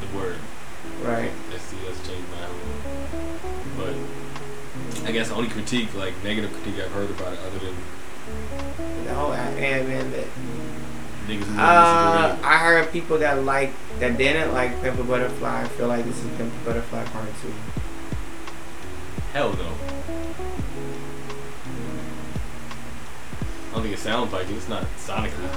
the 0.00 0.16
word. 0.16 0.36
Right. 1.02 1.30
Let's 1.52 1.64
see, 1.64 1.76
let's 1.86 2.00
change 2.08 2.24
my 2.30 2.48
But 3.76 5.06
I 5.06 5.12
guess 5.12 5.28
the 5.28 5.34
only 5.34 5.50
critique, 5.50 5.94
like 5.94 6.14
negative 6.24 6.50
critique 6.54 6.80
I've 6.82 6.92
heard 6.92 7.10
about 7.10 7.34
it, 7.34 7.40
other 7.46 7.58
than 7.58 7.76
The 9.04 9.14
whole 9.14 9.34
and 9.34 9.86
man, 9.86 10.10
that 10.12 10.26
niggas 11.26 11.58
Uh. 11.58 12.36
I 12.42 12.58
heard 12.58 12.92
people 12.92 13.18
that 13.18 13.44
like 13.44 13.72
that 13.98 14.16
didn't 14.16 14.52
like 14.52 14.80
Pimp 14.82 14.98
a 14.98 15.02
Butterfly. 15.02 15.62
I 15.62 15.68
feel 15.68 15.88
like 15.88 16.04
this 16.04 16.18
is 16.22 16.30
Pimp 16.36 16.52
a 16.52 16.64
Butterfly 16.64 17.04
Part 17.06 17.28
Two. 17.42 17.52
Hell 19.32 19.52
no. 19.52 19.72
I 23.70 23.74
don't 23.74 23.82
think 23.82 23.94
it 23.94 23.98
sounds 23.98 24.32
like 24.32 24.48
it. 24.48 24.54
It's 24.54 24.68
not 24.68 24.84
sonically. 24.96 25.50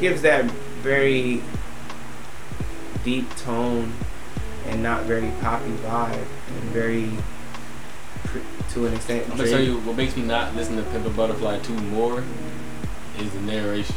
Gives 0.00 0.22
that 0.22 0.44
very 0.82 1.42
deep 3.04 3.34
tone 3.36 3.92
and 4.66 4.82
not 4.82 5.04
very 5.04 5.30
poppy 5.40 5.70
vibe 5.70 6.14
and 6.14 6.62
very 6.70 7.10
to 8.72 8.86
an 8.86 8.94
extent. 8.94 9.28
I'm 9.30 9.36
gonna 9.36 9.48
tell 9.48 9.60
you 9.60 9.80
what 9.80 9.96
makes 9.96 10.16
me 10.16 10.22
not 10.22 10.54
listen 10.54 10.76
to 10.76 10.82
Pimp 10.84 11.06
a 11.06 11.10
Butterfly 11.10 11.58
2 11.60 11.72
more 11.72 12.22
is 13.18 13.30
the 13.32 13.40
narration. 13.40 13.96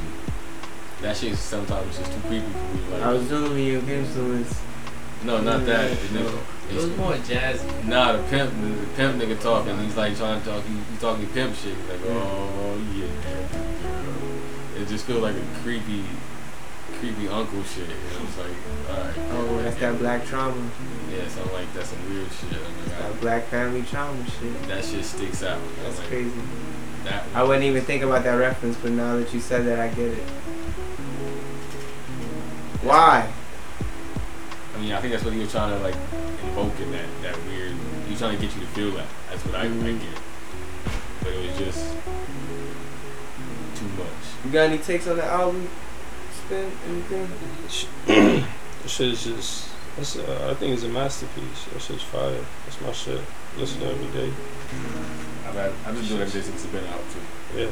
That 1.03 1.17
shit 1.17 1.33
is 1.33 1.39
sometimes 1.39 1.97
just 1.97 2.13
too 2.13 2.19
creepy 2.21 2.47
for 2.47 2.75
me. 2.75 2.93
Like, 2.93 3.01
I 3.01 3.11
was 3.11 3.27
doing 3.27 3.57
you 3.61 3.79
influence. 3.79 4.61
no, 5.25 5.41
not 5.41 5.59
mm. 5.59 5.65
that. 5.65 5.91
It's, 5.91 6.11
It 6.71 6.75
was 6.75 6.95
more 6.95 7.11
jazzy. 7.15 7.83
Nah, 7.83 8.13
the 8.13 8.23
pimp, 8.29 8.49
the, 8.61 8.67
the 8.67 8.87
pimp 8.95 9.21
nigga 9.21 9.41
talking. 9.41 9.77
He's 9.79 9.97
like 9.97 10.15
trying 10.15 10.39
to 10.39 10.47
talk. 10.47 10.63
He, 10.63 10.73
he's 10.73 11.01
talking 11.01 11.27
pimp 11.27 11.57
shit. 11.57 11.75
He's 11.75 11.89
like, 11.89 11.99
mm. 11.99 12.07
oh 12.07 12.77
yeah. 12.95 14.81
It 14.81 14.87
just 14.87 15.03
feels 15.03 15.21
like 15.21 15.35
a 15.35 15.43
creepy, 15.61 16.05
creepy 16.99 17.27
uncle 17.27 17.63
shit. 17.63 17.83
And 17.89 18.25
it's 18.25 18.37
like, 18.37 18.55
all 18.89 19.03
right. 19.03 19.13
Oh, 19.31 19.61
that's 19.61 19.77
that 19.81 19.99
black 19.99 20.25
trauma. 20.25 20.71
Yeah, 21.11 21.27
so 21.27 21.41
I'm 21.41 21.51
like, 21.51 21.73
that's 21.73 21.89
some 21.89 21.99
weird 22.09 22.31
shit. 22.31 22.53
I'm 22.53 22.77
like, 22.87 22.97
That 22.97 23.19
black 23.19 23.43
family 23.47 23.81
trauma 23.83 24.23
shit. 24.39 24.67
That 24.69 24.85
shit 24.85 25.03
sticks 25.03 25.43
out. 25.43 25.59
That's 25.83 25.99
like, 25.99 26.07
crazy. 26.07 26.31
That 27.03 27.23
I 27.33 27.43
wouldn't 27.43 27.65
even 27.65 27.83
think 27.83 28.03
about 28.03 28.23
that 28.23 28.33
reference, 28.35 28.77
but 28.77 28.91
now 28.91 29.17
that 29.17 29.33
you 29.33 29.39
said 29.39 29.65
that, 29.65 29.79
I 29.79 29.87
get 29.89 30.11
it. 30.11 30.23
Why? 32.81 33.27
I 34.75 34.79
mean, 34.79 34.91
I 34.93 34.99
think 35.01 35.13
that's 35.13 35.23
what 35.23 35.33
he 35.33 35.39
was 35.39 35.51
trying 35.51 35.71
to 35.77 35.83
like 35.83 35.95
invoke 36.43 36.79
in 36.79 36.91
that 36.91 37.05
that 37.21 37.37
weird. 37.45 37.73
He 38.05 38.11
was 38.11 38.19
trying 38.19 38.35
to 38.37 38.41
get 38.45 38.53
you 38.55 38.61
to 38.61 38.67
feel 38.67 38.91
that. 38.91 39.05
That's 39.29 39.45
what 39.45 39.55
I, 39.55 39.63
I 39.63 39.67
Mhm. 39.67 39.99
get. 39.99 40.19
But 41.21 41.33
it 41.33 41.47
was 41.49 41.57
just 41.57 41.93
too 43.75 43.85
much. 43.97 44.23
You 44.45 44.51
got 44.51 44.63
any 44.69 44.77
takes 44.77 45.07
on 45.07 45.17
the 45.17 45.25
album? 45.25 45.69
Spin 46.45 46.71
anything? 46.89 48.43
That 48.83 48.89
shit 48.89 49.07
is 49.13 49.23
just. 49.23 49.69
That's, 49.95 50.17
uh, 50.17 50.49
I 50.51 50.55
think 50.55 50.73
it's 50.73 50.83
a 50.83 50.89
masterpiece. 50.89 51.63
That 51.71 51.81
shit's 51.81 52.03
fire. 52.03 52.43
That's 52.65 52.81
my 52.81 52.91
shit. 52.91 53.21
Listen 53.57 53.81
to 53.81 53.87
every 53.87 54.07
day. 54.19 54.33
I've 55.47 55.53
had, 55.53 55.71
I've 55.85 55.95
been 55.95 56.05
doing 56.05 56.21
everything 56.21 56.41
since 56.41 56.63
it's 56.63 56.73
been 56.73 56.85
out 56.87 57.01
too. 57.11 57.59
Yeah. 57.59 57.69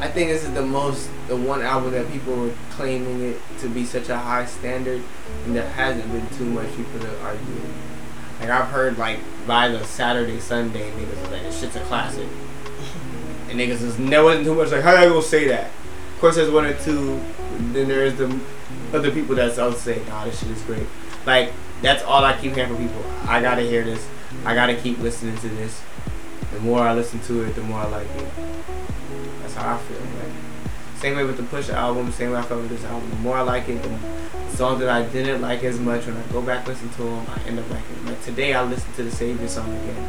I 0.00 0.08
think 0.08 0.30
this 0.30 0.44
is 0.44 0.52
the 0.52 0.62
most, 0.62 1.08
the 1.28 1.36
one 1.36 1.62
album 1.62 1.92
that 1.92 2.10
people 2.10 2.34
were 2.34 2.52
claiming 2.70 3.22
it 3.22 3.40
to 3.60 3.68
be 3.68 3.84
such 3.84 4.08
a 4.08 4.16
high 4.16 4.44
standard, 4.44 5.02
and 5.44 5.56
there 5.56 5.68
hasn't 5.68 6.10
been 6.12 6.28
too 6.30 6.44
much 6.44 6.68
people 6.76 7.00
to 7.00 7.20
argue. 7.22 7.62
Like 8.40 8.50
I've 8.50 8.68
heard 8.68 8.98
like 8.98 9.20
by 9.46 9.68
the 9.68 9.84
Saturday 9.84 10.40
Sunday 10.40 10.90
niggas 10.90 11.20
was 11.20 11.30
like 11.30 11.42
this 11.42 11.60
shit's 11.60 11.76
a 11.76 11.80
classic, 11.84 12.26
and 13.48 13.58
niggas 13.58 13.82
was 13.82 13.96
there 13.96 14.24
wasn't 14.24 14.46
too 14.46 14.54
much 14.54 14.72
like 14.72 14.82
how 14.82 15.00
you 15.00 15.10
gonna 15.10 15.22
say 15.22 15.46
that. 15.48 15.66
Of 16.14 16.20
course, 16.20 16.36
there's 16.36 16.50
one 16.50 16.64
or 16.64 16.74
two. 16.74 17.20
Then 17.72 17.88
there's 17.88 18.16
the 18.16 18.38
other 18.92 19.10
people 19.10 19.36
that's 19.36 19.58
out 19.58 19.76
say 19.76 20.02
nah 20.08 20.24
this 20.24 20.40
shit 20.40 20.50
is 20.50 20.62
great. 20.62 20.86
Like 21.24 21.52
that's 21.82 22.02
all 22.02 22.24
I 22.24 22.36
keep 22.38 22.54
hearing 22.54 22.74
from 22.74 22.84
people. 22.84 23.04
I 23.28 23.40
gotta 23.40 23.62
hear 23.62 23.84
this. 23.84 24.06
I 24.44 24.54
gotta 24.54 24.74
keep 24.74 24.98
listening 24.98 25.36
to 25.38 25.48
this. 25.48 25.82
The 26.52 26.60
more 26.60 26.80
I 26.80 26.94
listen 26.94 27.20
to 27.20 27.44
it, 27.44 27.54
the 27.54 27.62
more 27.62 27.80
I 27.80 27.88
like 27.88 28.08
it. 28.08 28.26
That's 29.40 29.54
how 29.54 29.74
I 29.74 29.78
feel. 29.78 29.98
Like 29.98 30.32
same 31.02 31.16
way 31.16 31.24
with 31.24 31.36
the 31.36 31.42
Push 31.42 31.68
album, 31.68 32.12
same 32.12 32.30
way 32.30 32.38
I 32.38 32.42
felt 32.42 32.60
with 32.62 32.70
this 32.70 32.84
album. 32.84 33.10
The 33.10 33.16
more 33.16 33.36
I 33.36 33.40
like 33.40 33.68
it, 33.68 33.82
the 33.82 34.56
songs 34.56 34.78
that 34.78 34.88
I 34.88 35.02
didn't 35.02 35.42
like 35.42 35.64
as 35.64 35.80
much 35.80 36.06
when 36.06 36.16
I 36.16 36.22
go 36.32 36.40
back 36.40 36.66
listen 36.68 36.88
to 36.90 37.02
them, 37.02 37.26
I 37.28 37.40
end 37.48 37.58
up 37.58 37.68
liking. 37.70 37.96
them. 37.96 38.06
Like 38.06 38.22
today, 38.22 38.54
I 38.54 38.62
listened 38.62 38.94
to 38.94 39.02
the 39.02 39.10
Savior 39.10 39.48
song 39.48 39.68
again. 39.68 40.08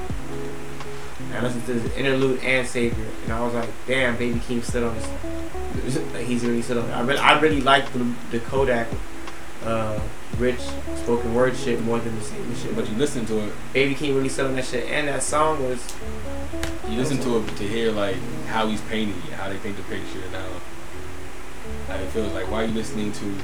And 1.20 1.34
I 1.38 1.42
listened 1.42 1.66
to 1.66 1.74
the 1.74 1.98
interlude 1.98 2.44
and 2.44 2.68
Savior, 2.68 3.08
and 3.24 3.34
I 3.34 3.44
was 3.44 3.56
like, 3.56 3.70
damn, 3.88 4.16
Baby 4.18 4.40
Keem 4.42 4.64
stood 4.64 4.84
on 4.84 4.96
this. 4.96 5.98
he's 6.28 6.46
really 6.46 6.62
stood 6.62 6.78
on. 6.78 6.88
it. 6.88 6.94
I 6.94 7.02
really, 7.02 7.20
I 7.20 7.40
really 7.40 7.62
like 7.62 7.92
the, 7.94 8.14
the 8.30 8.40
Kodak, 8.42 8.88
uh, 9.64 10.00
rich 10.38 10.60
spoken 10.96 11.34
word 11.34 11.56
shit 11.56 11.82
more 11.82 12.00
than 12.00 12.16
the 12.18 12.24
Savior 12.24 12.56
shit. 12.56 12.76
But 12.76 12.90
you 12.90 12.96
listen 12.98 13.26
to 13.28 13.40
it, 13.40 13.54
Baby 13.74 13.96
Keem 13.96 14.16
really 14.16 14.30
on 14.48 14.56
that 14.56 14.66
shit, 14.66 14.90
and 14.90 15.08
that 15.08 15.24
song 15.24 15.62
was 15.64 15.80
you 16.90 16.98
listen 16.98 17.20
to 17.22 17.38
it 17.40 17.48
to 17.58 17.68
hear 17.68 17.92
like 17.92 18.18
how 18.48 18.68
he's 18.68 18.82
painting 18.82 19.16
it, 19.28 19.34
how 19.34 19.50
they 19.50 19.58
paint 19.58 19.78
the 19.78 19.84
picture, 19.84 20.22
and 20.26 20.36
how, 21.88 21.96
it 21.96 22.08
feels 22.10 22.34
like. 22.34 22.50
Why 22.52 22.64
are 22.64 22.66
you 22.66 22.74
listening 22.74 23.12
to 23.14 23.36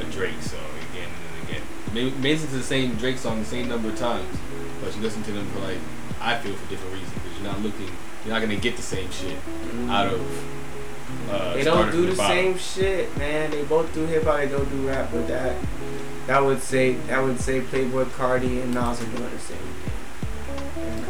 a 0.00 0.04
Drake 0.04 0.40
song 0.42 0.60
again 0.92 1.08
and 1.08 1.48
again? 1.48 1.62
Maybe, 1.92 2.10
maybe 2.10 2.30
listen 2.34 2.48
to 2.50 2.56
the 2.56 2.62
same 2.62 2.94
Drake 2.96 3.18
song 3.18 3.40
the 3.40 3.46
same 3.46 3.68
number 3.68 3.88
of 3.88 3.98
times, 3.98 4.38
but 4.82 4.94
you 4.94 5.02
listen 5.02 5.22
to 5.24 5.32
them 5.32 5.46
for 5.50 5.60
like 5.60 5.78
I 6.20 6.38
feel 6.38 6.54
for 6.54 6.68
different 6.70 6.94
reasons 6.94 7.12
because 7.14 7.38
you're 7.38 7.50
not 7.50 7.60
looking, 7.62 7.90
you're 8.24 8.34
not 8.34 8.40
gonna 8.40 8.56
get 8.56 8.76
the 8.76 8.82
same 8.82 9.10
shit 9.10 9.36
out 9.88 10.12
of. 10.12 10.20
Uh, 11.30 11.54
They 11.54 11.64
don't 11.64 11.90
do 11.90 12.06
from 12.08 12.16
the 12.16 12.28
same 12.28 12.58
shit, 12.58 13.16
man. 13.16 13.50
They 13.50 13.62
both 13.62 13.92
do 13.94 14.04
hip 14.06 14.24
hop. 14.24 14.38
They 14.38 14.48
don't 14.48 14.68
do 14.68 14.88
rap, 14.88 15.10
but 15.12 15.26
that 15.28 15.56
that 16.26 16.42
would 16.44 16.60
say 16.62 16.94
that 17.08 17.22
would 17.22 17.40
say 17.40 17.60
Playboi 17.60 18.04
Carti 18.06 18.62
and 18.62 18.72
Nas 18.74 19.00
are 19.02 19.06
doing 19.06 19.30
the 19.30 19.38
same 19.38 19.58
thing. 19.58 21.04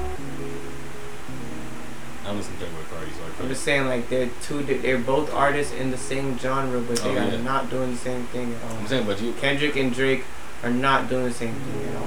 I 2.27 2.33
listen 2.33 2.57
to 2.59 2.65
Playboi 2.65 2.85
Carti, 2.91 3.13
so 3.13 3.23
I 3.25 3.43
I'm 3.43 3.49
just 3.49 3.63
saying, 3.65 3.87
like 3.87 4.09
they're 4.09 4.31
two. 4.43 4.63
They're 4.63 4.99
both 4.99 5.33
artists 5.35 5.73
in 5.75 5.91
the 5.91 5.99
same 5.99 6.39
genre, 6.39 6.81
but 6.81 6.97
they 6.99 7.11
Oh, 7.17 7.35
are 7.35 7.39
not 7.39 7.69
doing 7.71 7.93
the 7.93 7.99
same 7.99 8.25
thing 8.29 8.55
at 8.55 8.63
all. 8.71 8.79
I'm 8.79 8.87
saying, 8.87 9.07
but 9.07 9.21
you 9.21 9.33
Kendrick 9.35 9.77
and 9.77 9.93
Drake 9.93 10.25
are 10.63 10.71
not 10.71 11.09
doing 11.09 11.25
the 11.25 11.33
same 11.35 11.55
thing 11.55 11.89
at 11.91 11.97
all. 11.97 12.07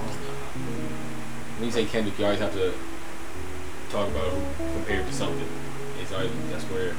when 1.58 1.66
you 1.66 1.72
say 1.72 1.86
Kendrick, 1.86 2.18
you 2.18 2.26
always 2.26 2.40
have 2.40 2.54
to 2.54 2.74
talk 3.90 4.08
about 4.10 4.32
who 4.32 4.74
compared 4.74 5.06
to 5.06 5.14
something. 5.14 5.48
It's 6.02 6.12
always 6.12 6.32
that's 6.52 6.64
where 6.66 6.94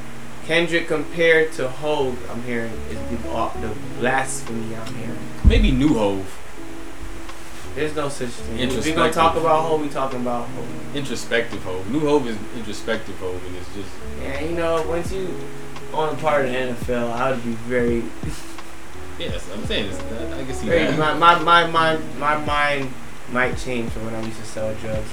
Kendrick 0.49 0.89
compared 0.89 1.53
to 1.53 1.69
Hov, 1.69 2.17
I'm 2.31 2.43
hearing 2.45 2.73
is 2.89 2.99
the 3.11 3.31
uh, 3.31 3.53
the 3.61 3.69
blasphemy 3.99 4.75
I'm 4.75 4.95
hearing. 4.95 5.19
maybe 5.45 5.71
New 5.71 5.93
Hov. 5.93 6.25
There's 7.75 7.95
no 7.95 8.09
such 8.09 8.31
thing. 8.31 8.59
If 8.59 8.83
we're 8.87 8.95
gonna 8.95 9.13
talk 9.13 9.37
about 9.37 9.67
Hov, 9.67 9.83
we 9.83 9.91
talking 9.91 10.23
about 10.23 10.49
Hov. 10.49 10.97
introspective 10.97 11.63
Hov. 11.65 11.91
New 11.91 12.01
Hov 12.01 12.27
is 12.27 12.39
introspective 12.57 13.15
Hov, 13.19 13.45
and 13.45 13.57
it's 13.57 13.75
just 13.75 13.91
Yeah, 14.23 14.41
you 14.41 14.57
know, 14.57 14.83
once 14.89 15.13
you 15.13 15.39
on 15.93 16.15
a 16.15 16.17
part 16.17 16.47
of 16.47 16.51
the 16.51 16.57
NFL, 16.57 17.13
I 17.13 17.33
would 17.33 17.45
be 17.45 17.53
very, 17.69 17.97
yes. 19.19 19.47
I'm 19.53 19.67
saying 19.67 19.91
this. 19.91 20.01
I, 20.01 20.41
I 20.41 20.45
can 20.45 20.55
see 20.55 20.67
very 20.67 20.85
that. 20.87 20.99
my, 20.99 21.13
my, 21.13 21.67
my, 21.67 21.67
my, 21.67 21.97
my 22.17 22.45
mind 22.47 22.95
might 23.33 23.59
change 23.59 23.91
from 23.93 24.07
when 24.07 24.15
I 24.15 24.23
used 24.23 24.39
to 24.39 24.47
sell 24.47 24.75
drugs. 24.77 25.11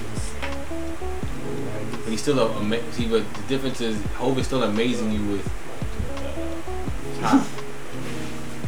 It 2.06 2.10
was, 2.10 2.10
But 2.10 2.10
he's 2.12 2.22
still 2.22 2.38
a, 2.38 2.52
ama- 2.56 2.92
see, 2.92 3.08
but 3.08 3.22
the 3.34 3.42
difference 3.42 3.80
is 3.80 4.00
Hov 4.14 4.38
is 4.38 4.46
still 4.46 4.62
amazing 4.62 5.12
you 5.12 5.24
with. 5.32 5.52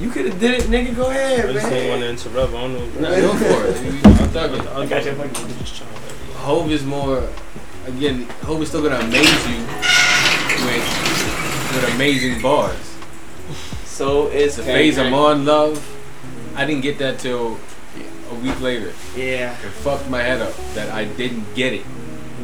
you 0.01 0.11
could 0.11 0.27
have 0.27 0.39
did 0.41 0.55
it, 0.55 0.63
nigga. 0.65 0.95
Go 0.95 1.11
ahead, 1.11 1.49
I 1.49 1.53
just 1.53 1.69
didn't 1.69 1.89
want 1.91 2.03
to 2.03 2.09
interrupt. 2.11 2.53
I 2.55 2.61
don't 2.61 3.01
know. 3.01 3.09
Nah, 3.09 3.17
go 3.17 3.35
for 3.37 3.67
it. 3.67 4.07
I'm 4.21 4.33
talking. 4.33 4.69
I 4.69 4.87
got 4.87 5.05
your 5.05 5.15
I'm 5.21 5.33
just 5.35 5.77
trying 5.77 5.91
to. 5.93 6.35
Hov 6.39 6.71
is 6.71 6.85
more. 6.85 7.29
Again, 7.87 8.25
Hov 8.43 8.61
is 8.63 8.69
still 8.69 8.83
gonna 8.83 8.97
amaze 9.05 9.49
you 9.49 9.65
with 10.65 11.75
with 11.75 11.95
amazing 11.95 12.41
bars. 12.43 12.77
So 13.85 14.29
is 14.29 14.57
The 14.57 14.63
phase 14.63 14.99
I'm 14.99 15.15
on, 15.15 15.45
love. 15.45 15.85
I 16.55 16.65
didn't 16.65 16.83
get 16.83 16.99
that 16.99 17.19
till 17.19 17.59
a 18.31 18.35
week 18.35 18.61
later. 18.61 18.93
Yeah, 19.17 19.53
It 19.53 19.71
fucked 19.83 20.09
my 20.11 20.23
head 20.23 20.41
up 20.43 20.55
that 20.75 20.91
I 20.93 21.05
didn't 21.05 21.55
get 21.55 21.73
it, 21.73 21.85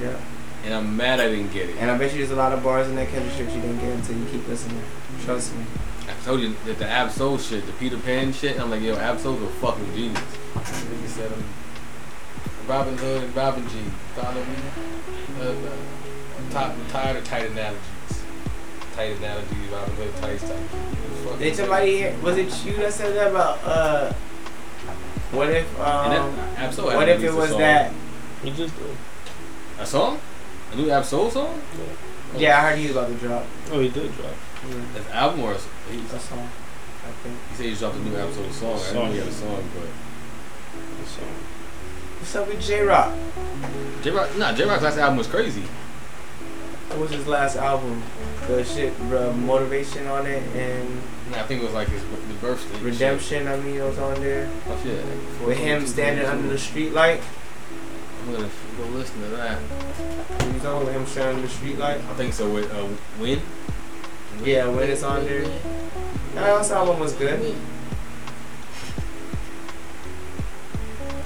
yeah. 0.00 0.16
And 0.64 0.72
I'm 0.72 0.96
mad 0.96 1.20
I 1.20 1.28
didn't 1.28 1.52
get 1.52 1.68
it. 1.68 1.76
And 1.78 1.90
I 1.90 1.98
bet 1.98 2.12
you 2.12 2.18
there's 2.18 2.30
a 2.30 2.36
lot 2.36 2.52
of 2.52 2.62
bars 2.62 2.88
in 2.88 2.96
that 2.96 3.08
Kendrick 3.08 3.34
shit 3.36 3.50
you 3.54 3.60
didn't 3.60 3.80
get 3.80 3.90
until 3.92 4.16
you 4.16 4.24
keep 4.26 4.46
listening. 4.48 4.82
Trust 5.24 5.54
me. 5.54 5.64
I 6.08 6.24
told 6.24 6.40
you 6.40 6.54
that 6.64 6.78
the 6.78 6.86
Ab-Soul 6.88 7.38
shit, 7.38 7.66
the 7.66 7.72
Peter 7.72 7.98
Pan 7.98 8.32
shit. 8.32 8.58
I'm 8.58 8.70
like, 8.70 8.80
yo, 8.82 8.96
Ab-Soul's 8.96 9.42
a 9.42 9.46
fucking 9.46 9.94
genius. 9.94 10.20
Nigga 10.54 11.08
said 11.08 11.32
I'm 11.32 11.44
Robin 12.68 12.96
Hood 12.96 13.24
and 13.24 13.36
Robin 13.36 13.68
G. 13.68 13.76
Follow 14.14 14.42
me. 14.42 14.54
Uh, 15.38 15.42
uh, 15.44 15.76
I'm, 16.38 16.50
top, 16.50 16.72
I'm 16.72 16.86
tired 16.86 17.16
of 17.16 17.24
tight 17.24 17.50
analogies. 17.50 17.80
tight 18.94 19.16
analogies, 19.18 19.68
Robin 19.70 19.94
Hood 19.96 20.16
tights 20.16 20.42
type. 20.42 20.58
Fuck 21.24 21.38
Did 21.38 21.56
somebody 21.56 21.96
hear? 21.98 22.16
Was 22.22 22.38
it 22.38 22.64
you 22.64 22.74
that 22.76 22.92
said 22.92 23.14
that 23.16 23.30
about 23.30 23.58
uh? 23.64 24.12
What 25.32 25.50
if 25.50 25.80
um? 25.80 26.10
And 26.12 26.36
that- 26.38 26.58
Ab-Soul 26.58 26.86
what 26.86 27.08
if 27.08 27.22
it 27.22 27.32
was 27.34 27.50
song. 27.50 27.58
that? 27.60 27.92
He 28.42 28.50
just 28.50 28.74
did. 28.78 28.96
A 29.78 29.84
song? 29.86 30.20
A 30.74 30.76
new 30.76 30.90
Ab-Soul 30.90 31.30
song? 31.30 31.60
Yeah, 32.36 32.58
I 32.58 32.70
heard 32.70 32.78
he 32.78 32.88
was 32.88 32.96
about 32.96 33.08
to 33.08 33.14
drop. 33.14 33.44
Oh, 33.70 33.78
he 33.80 33.88
did 33.88 34.12
drop. 34.16 34.32
That's 34.94 35.08
album 35.10 35.40
or 35.42 35.52
a, 35.52 35.58
he, 35.92 36.00
A 36.00 36.18
song, 36.18 36.48
I 37.06 37.10
think. 37.22 37.36
he 37.50 37.54
said 37.56 37.66
he 37.66 37.74
dropped 37.74 37.96
a 37.96 38.00
new 38.00 38.16
Ab-Soul 38.16 38.50
song. 38.50 38.72
I 38.74 38.78
didn't 38.78 38.94
know 38.94 39.12
he 39.12 39.18
had 39.18 39.28
a 39.28 39.32
song, 39.32 39.64
but 39.74 41.06
So, 41.06 41.22
What's 42.18 42.34
up 42.36 42.48
with 42.48 42.60
Jay 42.60 42.80
Rock? 42.82 43.12
Jay 44.02 44.10
Rock, 44.10 44.36
nah, 44.36 44.52
Jay 44.52 44.64
Rock's 44.64 44.82
last 44.82 44.98
album 44.98 45.18
was 45.18 45.26
crazy. 45.28 45.62
What 46.88 46.98
was 46.98 47.10
his 47.12 47.26
last 47.26 47.56
album? 47.56 48.02
The 48.46 48.64
shit, 48.64 48.96
bro, 49.08 49.32
motivation 49.32 50.06
on 50.06 50.26
it 50.26 50.42
and 50.56 51.02
Nah, 51.30 51.38
I 51.40 51.42
think 51.44 51.62
it 51.62 51.64
was 51.64 51.74
like 51.74 51.88
his, 51.88 52.02
his 52.02 52.36
birthday. 52.40 52.78
redemption. 52.80 53.48
I 53.48 53.56
mean, 53.56 53.76
it 53.76 53.82
was 53.82 53.98
on 53.98 54.20
there 54.20 54.50
Oh 54.68 54.78
shit. 54.82 55.04
with 55.46 55.56
him 55.58 55.86
standing 55.86 56.26
under 56.26 56.48
the 56.48 56.58
street 56.58 56.92
light. 56.92 57.20
I'm 58.24 58.32
gonna 58.32 58.46
f- 58.46 58.74
go 58.78 58.84
listen 58.86 59.20
to 59.20 59.28
that. 59.36 59.60
He 60.44 60.52
was 60.52 60.64
on 60.64 60.86
with 60.86 60.94
him 60.94 61.26
under 61.26 61.42
the 61.42 61.48
street 61.48 61.76
light. 61.78 61.98
I 61.98 62.14
think 62.14 62.32
so 62.32 62.50
with 62.50 62.72
uh, 62.72 62.88
Win. 63.20 63.42
Yeah, 64.42 64.66
when 64.68 64.88
it's 64.88 65.02
on 65.02 65.26
there. 65.26 65.42
Nah, 66.34 66.58
this 66.58 66.70
album 66.70 67.00
was 67.00 67.12
good. 67.12 67.54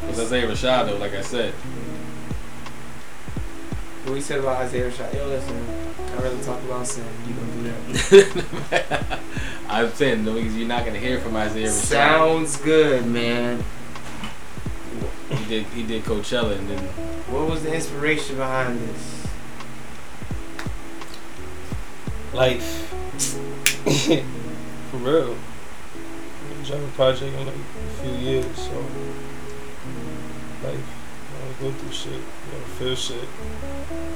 Because 0.00 0.18
Isaiah 0.18 0.48
Rashad 0.48 0.86
though, 0.86 0.96
like 0.96 1.14
I 1.14 1.20
said. 1.20 1.54
What 4.02 4.14
we 4.14 4.20
said 4.20 4.40
about 4.40 4.62
Isaiah 4.62 4.90
Rashad. 4.90 5.14
Yo, 5.14 5.28
listen, 5.28 5.66
I 6.10 6.14
rather 6.20 6.42
talk 6.42 6.60
about 6.64 6.84
sin. 6.84 7.04
You 7.28 7.34
gonna 7.34 7.52
do 7.52 8.22
that? 8.24 9.20
I'm 9.68 9.92
saying 9.92 10.24
though, 10.24 10.34
because 10.34 10.56
you're 10.56 10.66
not 10.66 10.84
gonna 10.84 10.98
hear 10.98 11.20
from 11.20 11.36
Isaiah 11.36 11.68
Rashad. 11.68 11.70
Sounds 11.70 12.56
good, 12.56 13.06
man. 13.06 13.62
He 15.30 15.44
did 15.44 15.64
he 15.66 15.82
did 15.82 16.04
Coachella 16.04 16.56
and 16.58 16.68
then 16.68 16.78
What 17.28 17.50
was 17.50 17.62
the 17.62 17.74
inspiration 17.74 18.36
behind 18.36 18.80
this? 18.80 19.26
life. 22.32 22.88
For 24.90 24.96
real. 24.98 25.34
I 25.34 26.66
drop 26.66 26.80
a 26.80 26.86
project 26.94 27.34
in 27.34 27.46
like 27.46 27.54
a 27.54 28.02
few 28.02 28.12
years, 28.12 28.56
so 28.56 28.72
life. 30.64 30.94
I 31.38 31.62
go 31.62 31.70
through 31.72 31.92
shit, 31.92 32.12
you 32.12 32.18
know, 32.20 32.64
feel 32.78 32.94
shit. 32.94 33.28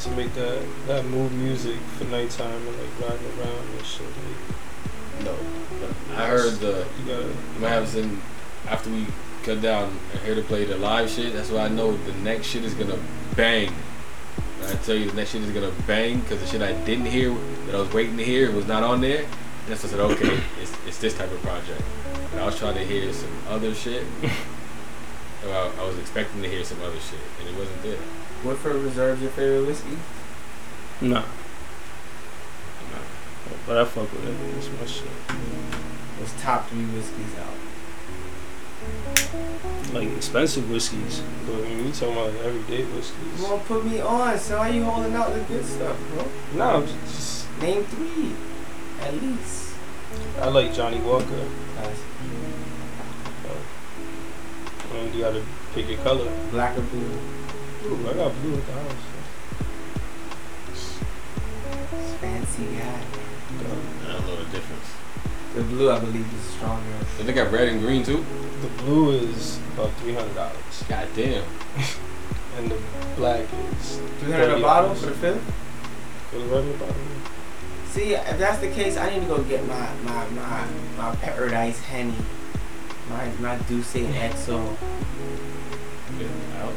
To 0.01 0.11
make 0.11 0.35
that 0.35 0.63
that 0.87 1.05
mood 1.07 1.33
music 1.33 1.77
for 1.99 2.05
nighttime 2.05 2.67
and 2.69 2.79
like 2.79 3.11
riding 3.11 3.27
around 3.39 3.69
and 3.77 3.87
shit. 3.87 4.07
Like, 4.07 5.25
no. 5.25 5.35
But 5.81 6.19
I 6.19 6.27
heard 6.27 6.55
the 6.55 6.87
you 7.01 7.07
gotta 7.13 7.27
you 7.27 7.61
might 7.61 7.71
have 7.71 7.89
seen 7.89 8.21
after 8.69 8.91
we 8.91 9.07
cut 9.43 9.61
down 9.61 9.97
and 10.13 10.21
here 10.21 10.35
to 10.35 10.43
play 10.43 10.65
the 10.65 10.77
live 10.77 11.11
shit. 11.11 11.33
That's 11.33 11.51
why 11.51 11.65
I 11.65 11.69
know 11.69 11.97
the 11.97 12.13
next 12.15 12.47
shit 12.47 12.65
is 12.65 12.75
gonna 12.75 12.99
bang. 13.37 13.71
When 13.71 14.71
I 14.71 14.75
tell 14.83 14.95
you 14.95 15.11
the 15.11 15.17
next 15.17 15.31
shit 15.31 15.43
is 15.43 15.51
gonna 15.51 15.73
bang 15.87 16.21
because 16.21 16.41
the 16.41 16.47
shit 16.47 16.63
I 16.63 16.73
didn't 16.85 17.07
hear 17.07 17.35
that 17.67 17.75
I 17.75 17.79
was 17.79 17.93
waiting 17.93 18.17
to 18.17 18.25
hear 18.25 18.51
was 18.53 18.67
not 18.67 18.83
on 18.83 19.01
there. 19.01 19.25
That's 19.67 19.83
why 19.83 19.89
I 19.89 19.93
said 19.93 20.01
okay, 20.01 20.41
it's, 20.61 20.73
it's 20.87 20.99
this 20.99 21.17
type 21.17 21.31
of 21.31 21.41
project. 21.43 21.83
But 22.31 22.43
I 22.43 22.47
was 22.47 22.59
trying 22.59 22.75
to 22.75 22.85
hear 22.85 23.13
some 23.13 23.37
other 23.49 23.75
shit. 23.75 24.05
well, 25.45 25.73
I 25.79 25.87
was 25.87 25.99
expecting 25.99 26.43
to 26.43 26.49
hear 26.49 26.65
some 26.65 26.81
other 26.83 27.01
shit 27.01 27.21
and 27.41 27.49
it 27.49 27.57
wasn't 27.57 27.83
there. 27.83 27.99
Woodford 28.45 28.77
Reserve's 28.77 29.23
your 29.23 29.31
favorite 29.31 29.67
whiskey? 29.67 29.99
No. 31.01 31.15
Nah. 31.15 31.25
But 33.67 33.79
I 33.79 33.85
fuck 33.85 34.11
with 34.13 34.27
it. 34.27 34.59
It's 34.59 34.69
my 34.81 34.87
shit. 34.87 35.09
What's 36.19 36.41
top 36.43 36.69
three 36.69 36.85
whiskeys 36.87 37.39
out? 37.39 37.72
Like 39.93 40.09
expensive 40.17 40.69
whiskeys. 40.71 41.23
But 41.47 41.57
when 41.57 41.71
you 41.87 41.93
talking 41.93 42.13
about 42.13 42.33
like 42.35 42.45
everyday 42.45 42.85
whiskeys. 42.85 43.41
You 43.41 43.45
won't 43.45 43.65
put 43.65 43.85
me 43.85 44.01
on, 44.01 44.39
so 44.39 44.59
why 44.59 44.69
you 44.69 44.85
holding 44.85 45.15
out 45.15 45.33
the 45.35 45.41
good 45.41 45.65
stuff, 45.65 45.97
bro? 46.13 46.25
No, 46.55 46.87
just 46.87 47.49
Name 47.61 47.85
three, 47.85 48.33
at 49.01 49.15
least. 49.23 49.75
I 50.41 50.49
like 50.49 50.73
Johnnie 50.75 51.01
Walker. 51.01 51.49
Guys, 51.77 51.99
uh, 53.49 54.97
And 54.97 55.15
you 55.15 55.21
gotta 55.23 55.43
pick 55.75 55.89
your 55.89 55.99
color. 56.01 56.29
black 56.51 56.77
or 56.77 56.83
blue? 56.83 57.19
Ooh, 57.87 58.09
I 58.11 58.13
got 58.15 58.33
blue 58.43 58.55
at 58.55 58.67
the 58.67 58.73
house. 58.73 59.05
Fancy 62.21 62.65
guy. 62.79 63.01
I 63.61 64.13
don't 64.13 64.27
know 64.27 64.37
the 64.37 64.45
difference. 64.51 64.92
The 65.55 65.63
blue, 65.65 65.91
I 65.91 65.99
believe, 65.99 66.27
is 66.35 66.41
stronger. 66.55 66.83
Did 67.19 67.27
they 67.27 67.33
got 67.35 67.53
red 67.53 67.69
and 67.69 67.81
green 67.81 68.03
too? 68.03 68.25
The 68.63 68.69
blue 68.83 69.11
is 69.11 69.59
about 69.75 69.93
three 69.95 70.15
hundred 70.15 70.35
dollars, 70.35 70.85
God 70.89 71.09
damn. 71.15 71.45
and 72.57 72.71
the 72.71 72.79
black 73.17 73.41
is 73.81 73.99
Three 74.21 74.33
hundred 74.33 74.51
a 74.51 74.57
$30 74.57 74.63
bottle 74.63 74.95
for 74.95 75.07
the 75.07 75.13
fifth. 75.15 75.55
for 76.31 76.39
the 76.39 76.45
regular 76.47 76.77
bottle. 76.79 76.95
See, 77.91 78.15
if 78.15 78.39
that's 78.39 78.61
the 78.61 78.71
case, 78.71 78.97
I 78.97 79.11
need 79.13 79.21
to 79.21 79.27
go 79.27 79.43
get 79.43 79.67
my 79.67 79.93
my 80.05 80.27
my, 80.31 80.67
my 80.97 81.15
Paradise 81.17 81.79
Henny, 81.81 82.15
my 83.11 83.27
my 83.41 83.57
D'Ussé 83.69 84.07
XO. 84.11 84.77
Yeah, 86.19 86.63
ouch. 86.63 86.75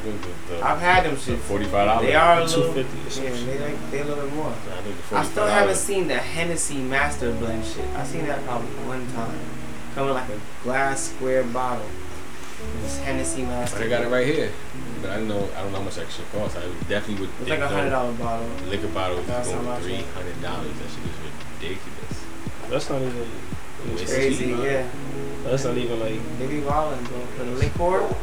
I 0.00 0.02
think 0.02 0.22
the, 0.22 0.54
the, 0.54 0.64
I've 0.64 0.78
had 0.80 1.04
them 1.04 1.14
the 1.14 1.20
shit. 1.20 1.38
forty-five 1.40 1.86
dollars. 1.86 2.06
They 2.06 2.14
are 2.14 2.40
a 2.40 2.44
little. 2.44 2.72
fifty 2.72 3.06
or 3.06 3.10
some 3.10 3.24
Yeah, 3.24 3.30
they 3.32 3.58
like 3.58 3.90
they 3.90 4.00
a 4.00 4.04
little 4.04 4.24
bit 4.24 4.34
more. 4.34 4.48
I 4.48 4.80
think 4.82 5.12
I 5.12 5.24
still 5.24 5.46
haven't 5.46 5.76
seen 5.76 6.08
the 6.08 6.16
Hennessy 6.16 6.78
Master 6.78 7.32
Blend 7.32 7.64
shit. 7.64 7.84
I 7.90 8.04
seen 8.04 8.26
that 8.26 8.42
probably 8.44 8.70
one 8.86 9.06
time. 9.12 9.38
Coming 9.94 10.14
like 10.14 10.28
a 10.28 10.40
glass 10.62 11.10
square 11.10 11.42
bottle. 11.44 11.86
It's 12.84 12.98
Hennessy 12.98 13.42
Master. 13.42 13.78
But 13.78 13.86
I 13.86 13.88
got 13.88 14.04
it 14.04 14.08
right 14.08 14.26
here. 14.26 14.48
Mm-hmm. 14.48 15.02
But 15.02 15.10
I 15.10 15.16
don't 15.16 15.28
know. 15.28 15.48
I 15.56 15.62
don't 15.62 15.72
know 15.72 15.78
how 15.78 15.84
much 15.84 15.96
that 15.96 16.10
shit 16.10 16.30
costs. 16.32 16.56
I 16.56 16.62
definitely 16.88 17.26
would. 17.26 17.30
It's 17.40 17.48
think 17.48 17.50
like 17.50 17.60
a 17.60 17.68
hundred 17.68 17.90
dollar 17.90 18.12
bottle. 18.12 18.48
Liquor 18.68 18.88
bottles 18.88 19.26
That's 19.26 19.48
is 19.48 19.54
going 19.54 19.66
much, 19.66 19.82
three 19.82 19.96
yeah. 19.96 20.12
hundred 20.12 20.40
dollars. 20.40 20.72
That 20.78 20.88
shit 20.88 21.04
is 21.04 21.16
ridiculous. 21.60 22.24
That's 22.70 22.88
not 22.90 23.02
even. 23.02 23.26
It's 23.92 24.02
It's 24.02 24.12
Crazy, 24.12 24.44
cheap, 24.44 24.58
yeah. 24.58 24.88
That's 25.44 25.64
not 25.64 25.76
even 25.76 26.00
like. 26.00 26.38
They 26.38 26.46
be 26.46 26.60
wildin', 26.60 27.02
bro. 27.08 27.20
For 27.36 27.44
the 27.44 27.52
liquor, 27.52 28.14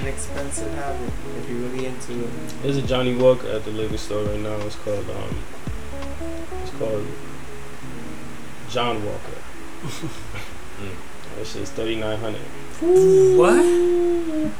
it's 0.00 0.26
an 0.28 0.34
expensive 0.34 0.74
habit 0.74 1.10
if 1.38 1.50
you're 1.50 1.58
really 1.58 1.86
into 1.86 2.24
it. 2.24 2.30
There's 2.62 2.76
a 2.78 2.82
Johnnie 2.82 3.16
Walker 3.16 3.48
at 3.48 3.64
the 3.64 3.70
liquor 3.70 3.98
store 3.98 4.24
right 4.24 4.40
now. 4.40 4.56
It's 4.58 4.76
called 4.76 5.08
um. 5.10 5.36
It's 6.62 6.70
called 6.72 7.06
John 8.68 9.04
Walker. 9.04 9.42
That 11.36 11.46
shit's 11.46 11.70
thirty 11.70 11.94
nine 11.94 12.18
hundred. 12.18 12.40
What? 13.38 14.50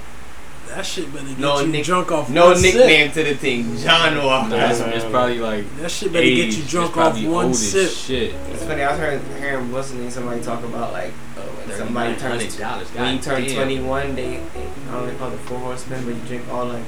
That 0.75 0.87
shit 0.87 1.13
better 1.13 1.27
get 1.27 1.39
No 1.39 1.61
you 1.61 1.67
nick- 1.67 1.85
drunk 1.85 2.13
off 2.13 2.31
No 2.31 2.47
one 2.53 2.63
nickname 2.63 3.13
sip. 3.13 3.25
to 3.27 3.31
the 3.33 3.37
thing, 3.39 3.77
John 3.77 4.17
Walker. 4.25 4.51
Nah, 4.51 4.71
it's, 4.71 4.81
it's 4.81 5.05
probably 5.05 5.39
like 5.41 5.65
That 5.79 5.91
shit 5.91 6.13
better 6.13 6.25
get 6.27 6.53
you 6.57 6.63
drunk 6.65 6.97
off 6.97 7.21
one 7.25 7.53
sip. 7.55 7.91
Shit. 7.91 8.35
It's 8.53 8.65
funny. 8.65 8.83
I 8.83 8.91
was 8.93 9.01
hearing, 9.01 9.41
hearing 9.41 9.73
what's 9.73 9.91
the? 9.91 10.11
Somebody 10.11 10.41
talk 10.43 10.63
about 10.65 10.93
like 10.93 11.11
when 11.13 11.77
somebody 11.77 12.17
turns 12.17 12.57
$3,900. 12.57 12.95
when 12.99 13.13
you 13.15 13.19
God 13.19 13.23
turn 13.23 13.43
damn. 13.45 13.55
21, 13.57 14.15
they, 14.15 14.23
they 14.23 14.37
I 14.39 14.43
don't 14.45 14.93
know 14.93 15.07
they 15.07 15.17
call 15.17 15.29
it 15.29 15.33
the 15.33 15.39
four 15.39 15.59
horsemen, 15.59 16.05
but 16.05 16.15
you 16.15 16.21
drink 16.27 16.49
all 16.51 16.67
like 16.67 16.85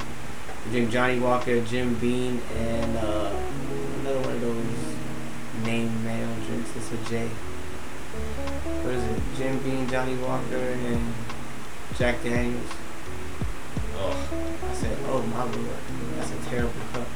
you 0.66 0.70
drink 0.70 0.90
Johnnie 0.90 1.18
Walker, 1.18 1.60
Jim 1.64 1.94
Beam, 1.96 2.40
and 2.56 2.96
uh, 2.98 3.32
another 4.00 4.20
one 4.20 4.30
of 4.32 4.40
those 4.40 5.66
name 5.66 6.04
male 6.04 6.34
drinks. 6.46 6.70
It's 6.76 6.92
a 6.92 7.10
J. 7.10 7.28
What 8.82 8.94
is 8.94 9.02
it? 9.04 9.22
Jim 9.36 9.58
Beam, 9.60 9.88
Johnnie 9.88 10.16
Walker, 10.16 10.56
and 10.56 11.14
Jack 11.98 12.22
Daniels. 12.22 12.70
Oh, 14.04 14.68
I 14.70 14.74
said, 14.74 14.98
oh 15.08 15.22
my 15.22 15.44
lord, 15.44 15.78
that's 16.16 16.30
a 16.32 16.50
terrible 16.50 16.72
cup. 16.92 17.06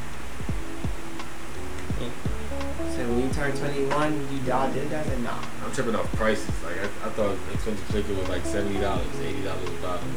Said, 2.95 3.09
when 3.09 3.21
you 3.23 3.31
turn 3.35 3.53
21, 3.57 4.29
you 4.45 4.53
all 4.53 4.71
did 4.71 4.89
that? 4.91 5.05
I 5.05 5.09
said, 5.09 5.21
nah. 5.23 5.39
I'm 5.65 5.73
tripping 5.73 5.97
off 5.97 6.11
prices. 6.17 6.49
Like 6.63 6.79
I, 6.79 6.85
I 6.85 7.11
thought 7.11 7.37
expensive 7.53 7.93
liquor 7.95 8.15
was 8.15 8.29
like 8.29 8.45
seventy 8.45 8.81
dollars, 8.81 9.07
eighty 9.21 9.43
dollars 9.43 9.69
a 9.69 9.83
bottle. 9.83 10.09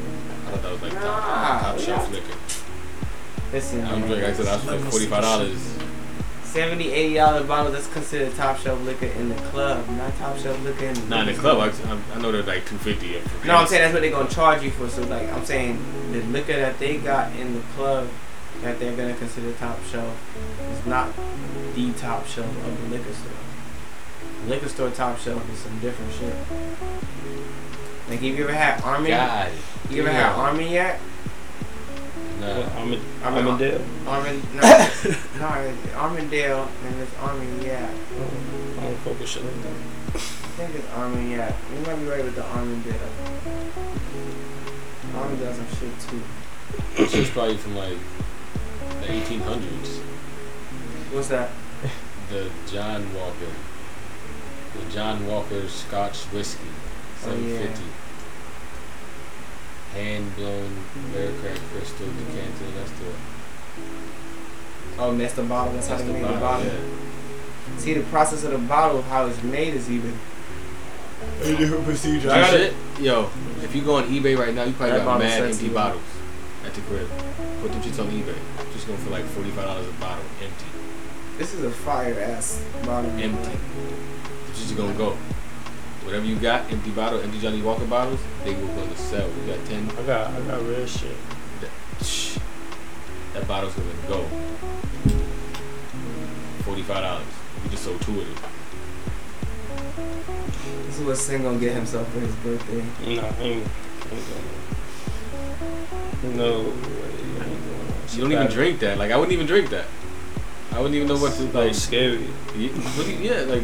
I 0.48 0.52
thought 0.52 0.62
that 0.62 0.72
was 0.72 0.82
like 0.84 0.94
top, 0.94 1.04
Nah, 1.04 1.60
top 1.60 1.76
we 1.78 1.82
shelf 1.84 2.12
liquor. 2.12 2.38
Listen, 3.52 3.86
I'm 3.86 4.02
drinking. 4.06 4.26
I 4.26 4.34
said 4.34 4.48
I 4.48 4.56
was 4.56 4.66
like 4.66 4.80
forty 4.92 5.06
five 5.08 5.24
dollars. 5.24 5.78
70 6.50 6.92
80 6.92 7.14
dollar 7.16 7.44
bottle 7.44 7.72
that's 7.72 7.88
considered 7.88 8.36
top 8.36 8.58
shelf 8.58 8.82
liquor 8.84 9.06
in 9.06 9.30
the 9.30 9.36
club, 9.36 9.88
not 9.92 10.16
top 10.18 10.38
shelf 10.38 10.62
liquor 10.64 10.86
in 10.86 10.94
the 10.96 11.02
Not 11.08 11.28
in 11.28 11.36
the 11.36 11.40
club. 11.40 11.58
I, 11.60 11.92
I- 11.92 12.18
I 12.18 12.22
know 12.22 12.32
they're 12.32 12.44
like 12.44 12.66
two 12.66 12.78
fifty. 12.78 13.22
No, 13.46 13.56
I'm 13.58 13.68
saying 13.68 13.82
that's 13.84 13.94
what 13.94 14.02
they're 14.02 14.12
gonna 14.12 14.30
charge 14.30 14.64
you 14.64 14.72
for. 14.72 14.90
So 14.90 15.04
like 15.04 15.32
I'm 15.34 15.46
saying 15.46 15.80
the 16.12 16.22
liquor 16.24 16.54
that 16.54 16.80
they 16.80 16.98
got 16.98 17.32
in 17.36 17.54
the 17.54 17.62
club 17.76 18.08
that 18.62 18.80
they're 18.80 18.96
gonna 18.96 19.16
consider 19.16 19.52
top 19.54 19.78
shelf 19.92 20.16
is 20.72 20.86
not 20.86 21.10
the 21.76 21.94
top 21.94 22.26
shelf 22.26 22.48
of 22.66 22.82
the 22.90 22.98
liquor 22.98 23.14
store. 23.14 23.32
the 24.44 24.50
Liquor 24.50 24.70
store 24.70 24.90
top 24.90 25.18
shelf 25.20 25.48
is 25.54 25.60
some 25.60 25.80
different 25.80 26.12
shit. 26.14 26.34
Like 28.10 28.20
have 28.20 28.24
you 28.24 28.44
ever 28.44 28.54
had 28.54 28.82
Army? 28.84 29.10
God. 29.10 29.52
You 29.90 30.02
ever 30.02 30.12
had 30.12 30.32
damn. 30.32 30.40
Army 30.40 30.74
yet? 30.74 31.00
Nah. 32.40 32.80
Armin, 32.80 33.02
I 33.24 33.42
mean, 33.42 33.46
Armandale. 33.46 34.08
Armin, 34.08 34.42
no, 34.56 34.62
no, 34.62 35.48
Armandale, 35.96 36.68
and 36.86 37.02
it's 37.02 37.16
Armin, 37.18 37.62
yeah. 37.62 37.90
I 38.78 38.84
don't 38.84 38.98
fuck 38.98 39.20
with 39.20 39.28
shit 39.28 39.44
like 39.44 39.62
that. 39.64 39.74
I 40.16 40.18
think 40.18 40.76
it's 40.76 40.90
Armin, 40.92 41.30
yeah. 41.32 41.54
You 41.74 41.82
might 41.86 41.96
be 41.96 42.06
right 42.06 42.24
with 42.24 42.36
the 42.36 42.42
Armandale. 42.42 43.10
Armandale's 45.14 45.58
some 45.58 45.68
shit 45.80 46.00
too. 46.08 46.22
This 46.96 47.12
shit's 47.12 47.30
probably 47.30 47.58
from 47.58 47.76
like 47.76 47.98
the 49.02 49.08
1800s. 49.08 50.00
What's 51.12 51.28
that? 51.30 51.50
The 52.30 52.50
John 52.72 53.14
Walker. 53.16 53.52
The 54.78 54.92
John 54.94 55.26
Walker 55.28 55.68
Scotch 55.68 56.24
whiskey. 56.26 56.68
Oh, 57.26 57.36
yeah. 57.36 57.68
750. 59.94 60.00
Hand 60.00 60.36
blown, 60.36 60.72
rare 61.16 61.32
cracked 61.42 61.62
crystal 61.72 62.08
decanter. 62.08 62.66
That's 62.78 62.92
the. 62.92 63.06
Oh, 65.02 65.16
that's 65.18 65.34
the 65.34 65.44
bottle. 65.44 65.74
That's, 65.74 65.88
That's 65.88 66.02
how 66.02 66.08
they 66.08 66.14
the 66.14 66.20
made 66.20 66.36
the 66.36 66.40
bottle, 66.40 66.66
bottle. 66.70 66.82
See, 67.78 67.94
the 67.94 68.04
process 68.04 68.44
of 68.44 68.52
the 68.52 68.58
bottle, 68.58 69.02
how 69.04 69.28
it's 69.28 69.42
made, 69.44 69.74
is 69.74 69.90
even 69.90 70.14
a 71.44 71.56
different 71.56 71.86
procedure. 71.86 72.30
I 72.32 72.42
got 72.42 72.50
shit, 72.52 72.74
yo, 73.00 73.30
if 73.64 73.74
you 73.76 73.82
go 73.82 73.96
on 73.96 74.06
eBay 74.10 74.38
right 74.38 74.54
now, 74.54 74.64
you 74.64 74.74
probably 74.74 74.98
That 74.98 75.06
got 75.06 75.20
mad 75.20 75.32
sexy, 75.40 75.50
empty 75.52 75.66
man. 75.68 75.74
bottles 75.76 76.04
at 76.66 76.74
the 76.74 76.82
crib. 76.82 77.08
Put 77.62 77.72
them 77.72 77.82
shits 77.82 78.00
on 78.00 78.08
eBay. 78.12 78.36
Just 78.74 78.88
going 78.88 79.00
for 79.00 79.10
like 79.12 79.24
forty 79.26 79.50
five 79.52 79.66
dollars 79.66 79.88
a 79.88 79.92
bottle, 79.94 80.26
empty, 80.44 80.66
This 81.38 81.54
is 81.54 81.64
a 81.64 81.72
fire 81.72 82.20
ass 82.20 82.62
bottle. 82.86 83.12
empty. 83.12 83.58
It's 84.50 84.60
just 84.62 84.76
gonna 84.76 84.94
go. 84.94 85.18
Whatever 86.10 86.26
you 86.26 86.38
got, 86.38 86.72
empty 86.72 86.90
bottle, 86.90 87.22
empty 87.22 87.40
Johnnie 87.40 87.62
Walker 87.62 87.86
bottles, 87.86 88.20
they 88.44 88.56
will 88.56 88.66
going 88.70 88.90
to 88.90 88.98
sell. 88.98 89.30
You 89.30 89.54
got 89.54 89.64
ten. 89.68 89.88
I 89.92 90.02
got 90.08 90.32
I 90.34 90.42
got 90.42 90.60
real 90.64 90.88
shit. 90.88 91.16
That, 91.62 91.70
shh, 92.04 92.40
that 93.36 93.48
bottle's 93.48 93.76
gonna 93.76 93.94
go. 94.08 94.24
Forty 96.64 96.82
five 96.82 97.04
dollars. 97.04 97.28
You 97.64 97.70
just 97.70 97.84
sold 97.84 98.02
two 98.02 98.22
of 98.22 98.26
them. 98.26 98.36
This 100.88 100.98
is 100.98 101.06
what 101.06 101.16
Sin 101.16 101.44
gonna 101.44 101.60
get 101.60 101.74
himself 101.76 102.12
for 102.12 102.22
his 102.22 102.34
birthday. 102.38 102.82
Nah, 103.16 103.28
I 103.28 103.42
ain't, 103.44 103.68
I 104.02 104.16
ain't 104.16 104.26
going 106.24 106.38
No 106.38 106.60
way. 106.62 106.70
I 106.70 107.46
ain't 107.46 107.66
going 107.66 108.16
You 108.16 108.22
don't 108.22 108.32
even 108.32 108.48
drink 108.48 108.80
that. 108.80 108.98
Like 108.98 109.12
I 109.12 109.16
wouldn't 109.16 109.34
even 109.34 109.46
drink 109.46 109.70
that. 109.70 109.86
I 110.72 110.80
wouldn't 110.80 110.96
even 110.96 111.08
know 111.08 111.20
what 111.20 111.36
to 111.36 111.44
like. 111.56 111.76
scary. 111.76 112.26
Yeah, 112.58 112.70
what 112.98 113.06
do 113.06 113.12
you, 113.12 113.30
yeah, 113.30 113.42
like 113.42 113.62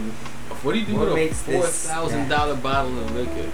what 0.66 0.74
do 0.74 0.80
you 0.80 0.86
do 0.86 0.94
What 0.96 1.02
with 1.02 1.12
a 1.12 1.16
makes 1.16 1.42
four 1.44 1.62
this 1.62 1.88
thousand 1.88 2.28
dollar 2.28 2.56
bottle 2.56 2.98
of 3.00 3.12
liquor? 3.16 3.50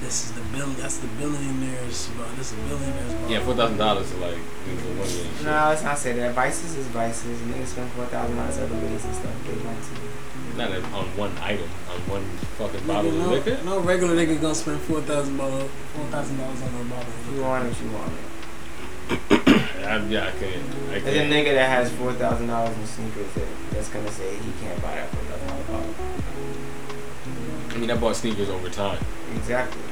This 0.00 0.26
is 0.26 0.32
the 0.32 0.40
bill. 0.50 0.66
That's 0.74 0.98
the 0.98 1.06
billionaires. 1.06 2.08
Bro. 2.16 2.26
This 2.36 2.52
is 2.52 2.58
a 2.58 2.62
billionaires. 2.68 3.14
Bro. 3.14 3.28
Yeah, 3.28 3.40
four 3.44 3.54
thousand 3.54 3.78
dollars 3.78 4.10
is 4.10 4.18
like 4.18 4.36
means 4.66 4.82
a 4.82 4.86
one 4.88 4.96
million 4.96 5.30
shit. 5.38 5.44
No, 5.46 5.52
let's 5.70 5.82
not 5.84 5.96
say 5.98 6.12
that. 6.14 6.34
Vices 6.34 6.76
is 6.76 6.86
vices. 6.88 7.38
Niggas 7.42 7.66
spend 7.66 7.90
four 7.92 8.06
thousand 8.06 8.36
dollars 8.36 8.58
other 8.58 8.74
ways 8.74 9.04
and 9.04 9.14
stuff. 9.14 9.36
They 9.46 9.54
want 9.64 9.78
to. 9.78 9.94
Not 10.58 10.70
on 10.92 11.06
one 11.16 11.32
item, 11.38 11.70
on 11.88 12.00
one 12.10 12.24
fucking 12.58 12.80
Nigga, 12.80 12.86
bottle 12.86 13.10
of 13.10 13.16
no, 13.16 13.28
liquor. 13.30 13.58
no 13.64 13.80
regular 13.80 14.14
nigga 14.14 14.38
gonna 14.38 14.54
spend 14.54 14.80
four 14.82 15.00
thousand 15.00 15.38
dollars, 15.38 15.70
four 15.94 16.04
thousand 16.06 16.36
dollars 16.36 16.60
on 16.60 16.68
a 16.74 16.84
bottle. 16.90 17.08
If 17.08 17.34
you 17.34 17.40
want 17.42 17.66
it, 17.68 17.80
you 17.80 17.90
want 17.92 18.12
it. 18.12 18.31
I, 19.84 19.98
yeah, 20.06 20.26
I 20.28 20.30
can't. 20.32 20.62
I 20.90 20.98
There's 21.00 21.16
a 21.16 21.30
nigga 21.32 21.54
that 21.54 21.68
has 21.68 21.92
four 21.92 22.12
thousand 22.14 22.46
dollars 22.48 22.76
in 22.76 22.86
sneakers 22.86 23.32
that, 23.34 23.46
that's 23.70 23.88
gonna 23.88 24.10
say 24.10 24.36
he 24.36 24.52
can't 24.60 24.80
buy 24.82 24.94
that 24.96 25.08
four 25.10 25.22
thousand 25.24 25.48
dollar 25.48 25.64
bottle. 25.64 25.94
I 27.70 27.76
mean, 27.78 27.90
I 27.90 27.96
bought 27.96 28.16
sneakers 28.16 28.48
over 28.50 28.68
time. 28.68 28.98
Exactly. 29.36 29.82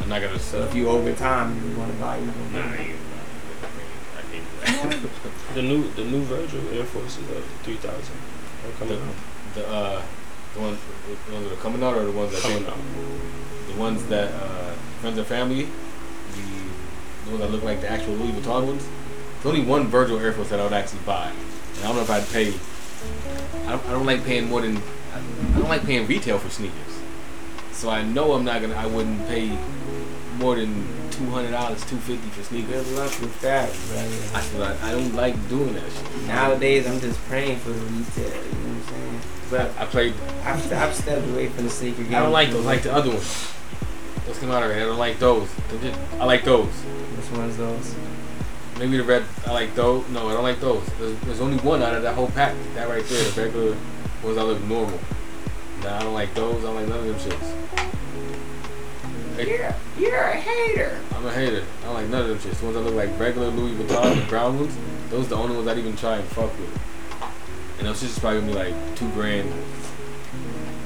I'm 0.00 0.08
not 0.08 0.20
gonna 0.22 0.38
sell. 0.38 0.62
if 0.64 0.74
you 0.74 0.88
over 0.88 1.12
time 1.14 1.54
you 1.70 1.76
want 1.78 1.92
to 1.92 1.98
buy, 1.98 2.18
you 2.18 2.26
Nah, 2.26 2.32
I 2.32 2.62
gonna 2.62 2.76
ain't- 2.76 2.96
I 4.18 4.22
can't 4.82 4.92
that. 5.02 5.10
The 5.54 5.62
new 5.62 5.90
the 5.92 6.04
new 6.04 6.22
Virgil 6.22 6.60
Air 6.72 6.84
Force 6.84 7.18
is 7.18 7.28
up 7.36 7.42
three 7.64 7.74
thousand. 7.76 8.14
Coming 8.78 8.98
out. 9.00 9.14
the 9.54 9.66
uh, 9.68 10.02
the 10.54 10.60
ones, 10.60 10.78
the 11.26 11.32
ones 11.34 11.48
that 11.48 11.54
are 11.58 11.62
coming 11.62 11.82
out, 11.82 11.96
or 11.96 12.04
the 12.04 12.12
ones 12.12 12.32
that 12.32 12.42
Coming 12.42 12.66
out. 12.66 12.76
The 13.68 13.74
ones 13.80 14.04
that 14.06 14.32
uh, 14.32 14.72
friends 15.00 15.18
and 15.18 15.26
family, 15.26 15.64
the, 15.64 16.42
the 17.24 17.30
ones 17.30 17.40
that 17.40 17.50
look 17.50 17.62
like 17.64 17.80
the 17.80 17.88
actual 17.90 18.14
Louis 18.14 18.32
Vuitton 18.32 18.66
ones. 18.66 18.86
There's 19.42 19.46
only 19.46 19.62
one 19.62 19.86
Virgil 19.86 20.18
Air 20.18 20.32
Force 20.32 20.50
that 20.50 20.60
I 20.60 20.64
would 20.64 20.72
actually 20.72 21.00
buy, 21.06 21.28
and 21.30 21.84
I 21.84 21.86
don't 21.86 21.96
know 21.96 22.02
if 22.02 22.10
I'd 22.10 22.28
pay. 22.28 22.52
I 23.66 23.70
don't, 23.72 23.86
I 23.86 23.90
don't 23.92 24.06
like 24.06 24.24
paying 24.24 24.48
more 24.48 24.60
than 24.60 24.76
I, 24.76 25.18
I 25.18 25.58
don't 25.58 25.68
like 25.68 25.84
paying 25.84 26.06
retail 26.06 26.38
for 26.38 26.50
sneakers, 26.50 27.00
so 27.72 27.88
I 27.88 28.02
know 28.02 28.32
I'm 28.32 28.44
not 28.44 28.60
gonna. 28.60 28.74
I 28.74 28.86
wouldn't 28.86 29.26
pay 29.28 29.56
more 30.36 30.56
than 30.56 30.86
two 31.10 31.24
hundred 31.30 31.52
dollars, 31.52 31.84
two 31.86 31.96
fifty 31.96 32.28
for 32.30 32.42
sneakers. 32.42 32.84
Good 32.86 32.96
luck 32.98 33.18
with 33.20 33.40
that, 33.40 33.70
brother. 33.88 34.36
I 34.36 34.40
feel 34.42 34.60
like 34.60 34.82
I 34.82 34.90
don't 34.92 35.14
like 35.14 35.48
doing 35.48 35.72
that 35.74 35.90
shit. 35.90 36.26
Nowadays, 36.26 36.86
I'm 36.86 37.00
just 37.00 37.18
praying 37.24 37.58
for 37.60 37.70
the 37.70 37.80
retail. 37.80 38.26
You 38.26 38.32
know 38.32 38.40
what 38.40 38.76
I'm 38.76 38.82
saying? 38.82 39.20
But 39.50 39.70
I 39.78 39.86
played. 39.86 40.14
I've, 40.44 40.72
I've 40.72 40.94
stepped 40.94 41.26
away 41.28 41.48
from 41.48 41.64
the 41.64 41.70
sneaker 41.70 42.02
game. 42.04 42.14
I 42.14 42.20
don't 42.20 42.32
like 42.32 42.50
those. 42.50 42.64
I 42.66 42.68
like 42.68 42.82
the 42.82 42.92
other 42.92 43.08
ones. 43.08 43.52
Those 44.26 44.38
come 44.38 44.50
out 44.50 44.62
already. 44.62 44.82
I 44.82 44.84
don't 44.84 44.98
like 44.98 45.18
those. 45.18 45.48
Just- 45.80 45.98
I 46.20 46.24
like 46.26 46.44
those. 46.44 46.68
Which 46.68 47.38
one's 47.38 47.56
those? 47.56 47.94
Maybe 48.80 48.96
the 48.96 49.04
red. 49.04 49.24
I 49.46 49.52
like 49.52 49.74
those. 49.74 50.08
No, 50.08 50.30
I 50.30 50.32
don't 50.32 50.42
like 50.42 50.58
those. 50.58 50.82
There's, 50.98 51.20
there's 51.20 51.40
only 51.42 51.58
one 51.58 51.82
out 51.82 51.94
of 51.94 52.02
that 52.02 52.14
whole 52.14 52.28
pack. 52.28 52.54
That 52.74 52.88
right 52.88 53.04
there, 53.04 53.30
the 53.30 53.42
regular 53.42 53.76
ones 54.24 54.36
that 54.36 54.44
look 54.44 54.62
normal. 54.62 54.98
Nah, 55.82 55.96
I 55.98 56.02
don't 56.02 56.14
like 56.14 56.32
those. 56.32 56.64
I 56.64 56.68
don't 56.68 56.76
like 56.76 56.88
none 56.88 56.98
of 56.98 57.04
them 57.04 57.16
shits. 57.16 57.54
Hey, 59.36 59.50
You're, 59.50 59.74
you're 59.98 60.18
a 60.18 60.32
hater. 60.32 60.98
I'm 61.14 61.26
a 61.26 61.30
hater. 61.30 61.62
I 61.82 61.84
don't 61.84 61.94
like 61.94 62.08
none 62.08 62.22
of 62.22 62.28
them 62.28 62.38
shits. 62.38 62.58
The 62.60 62.64
ones 62.64 62.76
that 62.76 62.82
look 62.82 62.94
like 62.94 63.20
regular 63.20 63.48
Louis 63.48 63.74
Vuitton, 63.74 64.18
the 64.18 64.26
brown 64.30 64.58
ones. 64.58 64.74
Those 65.10 65.26
are 65.26 65.28
the 65.28 65.36
only 65.36 65.56
ones 65.56 65.68
I'd 65.68 65.76
even 65.76 65.94
try 65.96 66.16
and 66.16 66.28
fuck 66.28 66.50
with. 66.58 66.80
And 67.80 67.86
those 67.86 68.02
shits 68.02 68.18
probably 68.18 68.40
gonna 68.40 68.52
be 68.52 68.58
like 68.58 68.96
two 68.96 69.10
grand, 69.10 69.52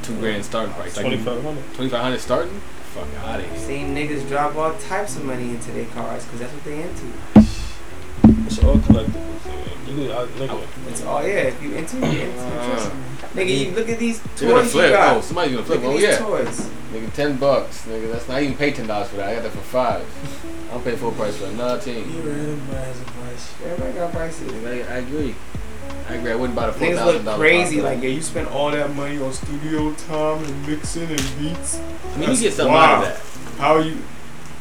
two 0.03 0.19
grand 0.19 0.45
starting 0.45 0.75
price. 0.75 0.97
Like 0.97 1.07
Twenty 1.07 1.23
five 1.23 1.45
hundred. 1.45 1.63
Twenty 1.75 1.91
five 1.91 2.03
hundred 2.03 2.19
starting. 2.19 2.61
Fuck 2.93 3.07
out 3.25 3.39
of 3.39 3.47
here. 3.47 3.59
Seen 3.59 3.95
niggas 3.95 4.27
drop 4.29 4.57
all 4.57 4.77
types 4.79 5.15
of 5.17 5.25
money 5.25 5.51
into 5.51 5.71
their 5.71 5.87
cars 5.87 6.25
because 6.25 6.41
that's 6.41 6.53
what 6.53 6.65
they 6.65 6.83
into. 6.83 7.13
It's 8.47 8.63
all 8.63 8.77
collectibles. 8.77 9.47
man. 9.47 9.99
You 9.99 10.13
I, 10.13 10.27
nigga, 10.27 10.67
It's 10.89 11.03
all 11.05 11.23
yeah. 11.27 11.35
If 11.53 11.63
you 11.63 11.75
into, 11.75 11.97
you 11.99 12.21
into. 12.23 12.35
Trust. 12.39 12.91
Nigga, 13.35 13.59
you 13.67 13.71
look 13.73 13.89
at 13.89 13.99
these 13.99 14.23
You're 14.41 14.51
gonna 14.51 14.63
toys 14.63 14.75
you 14.75 14.81
got. 14.91 15.17
Oh, 15.17 15.21
somebody's 15.21 15.55
gonna 15.55 15.67
flip. 15.67 15.81
Look 15.83 15.89
at 15.91 15.91
Oh 15.91 15.99
these 15.99 16.03
yeah. 16.03 16.19
toys. 16.19 16.71
Nigga, 16.93 17.13
ten 17.15 17.37
bucks, 17.37 17.85
nigga. 17.87 18.13
That's 18.13 18.29
not 18.29 18.43
even 18.43 18.57
pay 18.57 18.71
ten 18.73 18.87
dollars 18.87 19.09
for 19.09 19.17
that. 19.17 19.29
I 19.29 19.35
got 19.35 19.43
that 19.45 19.53
for 19.53 19.59
five. 19.59 20.69
I 20.69 20.75
don't 20.75 20.85
pay 20.85 20.97
full 20.97 21.13
price 21.13 21.37
for 21.37 21.49
nothing. 21.53 21.97
Everybody 22.05 22.73
has 22.79 23.01
a 23.01 23.05
price. 23.05 23.55
Everybody 23.65 23.93
got 23.93 24.13
prices. 24.13 24.65
I, 24.65 24.71
I 24.95 24.99
agree. 24.99 25.35
I 26.09 26.15
agree. 26.15 26.33
I 26.33 26.35
wouldn't 26.37 26.57
buy 26.57 26.67
the 26.67 26.73
four 26.73 26.87
Niggas 26.89 26.97
thousand 26.97 27.15
look 27.17 27.25
dollars. 27.25 27.39
crazy. 27.41 27.81
Like, 27.83 28.03
yeah, 28.03 28.09
you 28.11 28.23
spend 28.23 28.49
all 28.49 28.71
that 28.71 28.95
money 28.95 29.19
on 29.21 29.33
studio 29.33 29.93
time 29.95 30.43
and 30.45 30.67
mixing 30.67 31.09
and 31.11 31.33
beats. 31.39 31.81
I 32.15 32.17
mean, 32.19 32.31
you 32.31 32.37
get 32.37 32.53
something 32.53 32.73
wild. 32.73 33.05
out 33.05 33.11
of 33.13 33.53
that. 33.55 33.61
How 33.61 33.75
are 33.75 33.83
you? 33.83 33.99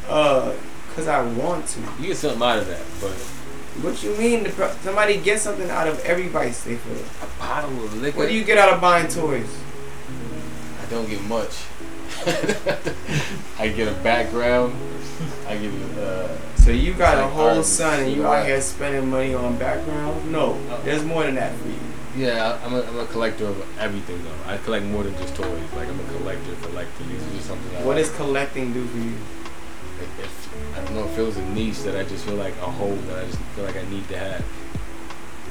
Uh, 0.09 0.53
cause 0.95 1.07
I 1.07 1.21
want 1.23 1.67
to. 1.67 1.79
You 1.99 2.07
get 2.07 2.17
something 2.17 2.41
out 2.41 2.57
of 2.59 2.67
that, 2.67 2.81
but 2.99 3.11
What 3.81 4.01
you 4.03 4.15
mean? 4.15 4.43
The 4.43 4.49
pro- 4.51 4.71
somebody 4.83 5.17
gets 5.17 5.41
something 5.41 5.69
out 5.69 5.87
of 5.87 5.99
every 6.05 6.27
vice 6.27 6.63
they 6.63 6.75
feel. 6.75 6.97
a 7.21 7.39
bottle 7.39 7.83
of 7.83 7.93
liquor. 8.01 8.17
What 8.19 8.29
do 8.29 8.35
you 8.35 8.43
get 8.43 8.57
out 8.57 8.71
of 8.73 8.79
buying 8.81 9.07
toys? 9.07 9.49
I 10.81 10.85
don't 10.89 11.09
get 11.09 11.21
much. 11.23 11.63
I 13.59 13.67
get 13.69 13.87
a 13.87 13.95
background. 14.03 14.75
I 15.47 15.57
get 15.57 15.73
uh, 15.97 16.37
So 16.57 16.71
you 16.71 16.93
got 16.93 17.17
Like 17.17 17.25
a 17.25 17.29
whole 17.29 17.63
son 17.63 18.01
and 18.01 18.11
you 18.13 18.25
out 18.25 18.45
here 18.45 18.61
spending 18.61 19.09
money 19.09 19.33
on 19.33 19.57
background? 19.57 20.31
No, 20.31 20.57
there's 20.83 21.03
more 21.03 21.23
than 21.23 21.35
that 21.35 21.55
for 21.57 21.67
you. 21.67 21.79
yeah. 22.15 22.59
I'm 22.63 22.73
a, 22.73 22.81
I'm 22.83 22.99
a 22.99 23.05
collector 23.07 23.47
of 23.47 23.79
everything 23.79 24.23
though. 24.23 24.51
I 24.51 24.57
collect 24.57 24.85
more 24.85 25.03
than 25.03 25.15
just 25.17 25.35
toys. 25.35 25.73
Like 25.75 25.89
I'm 25.89 25.99
a 25.99 26.03
collector, 26.17 26.55
collector. 26.61 27.03
These 27.05 27.23
are 27.27 27.31
just 27.31 27.47
something. 27.47 27.73
What 27.85 27.95
like. 27.97 28.05
does 28.05 28.15
collecting 28.15 28.71
do 28.73 28.85
for 28.85 28.97
you? 28.97 29.13
It, 30.01 30.23
it, 30.23 30.29
I 30.75 30.83
don't 30.83 30.95
know. 30.95 31.05
It 31.05 31.15
feels 31.15 31.37
a 31.37 31.45
niche 31.49 31.81
that 31.83 31.95
I 31.95 32.03
just 32.03 32.25
feel 32.25 32.35
like 32.35 32.53
a 32.57 32.71
hole 32.71 32.95
that 32.95 33.23
I 33.23 33.25
just 33.27 33.39
feel 33.55 33.65
like 33.65 33.77
I 33.77 33.85
need 33.89 34.07
to 34.09 34.17
have. 34.17 34.43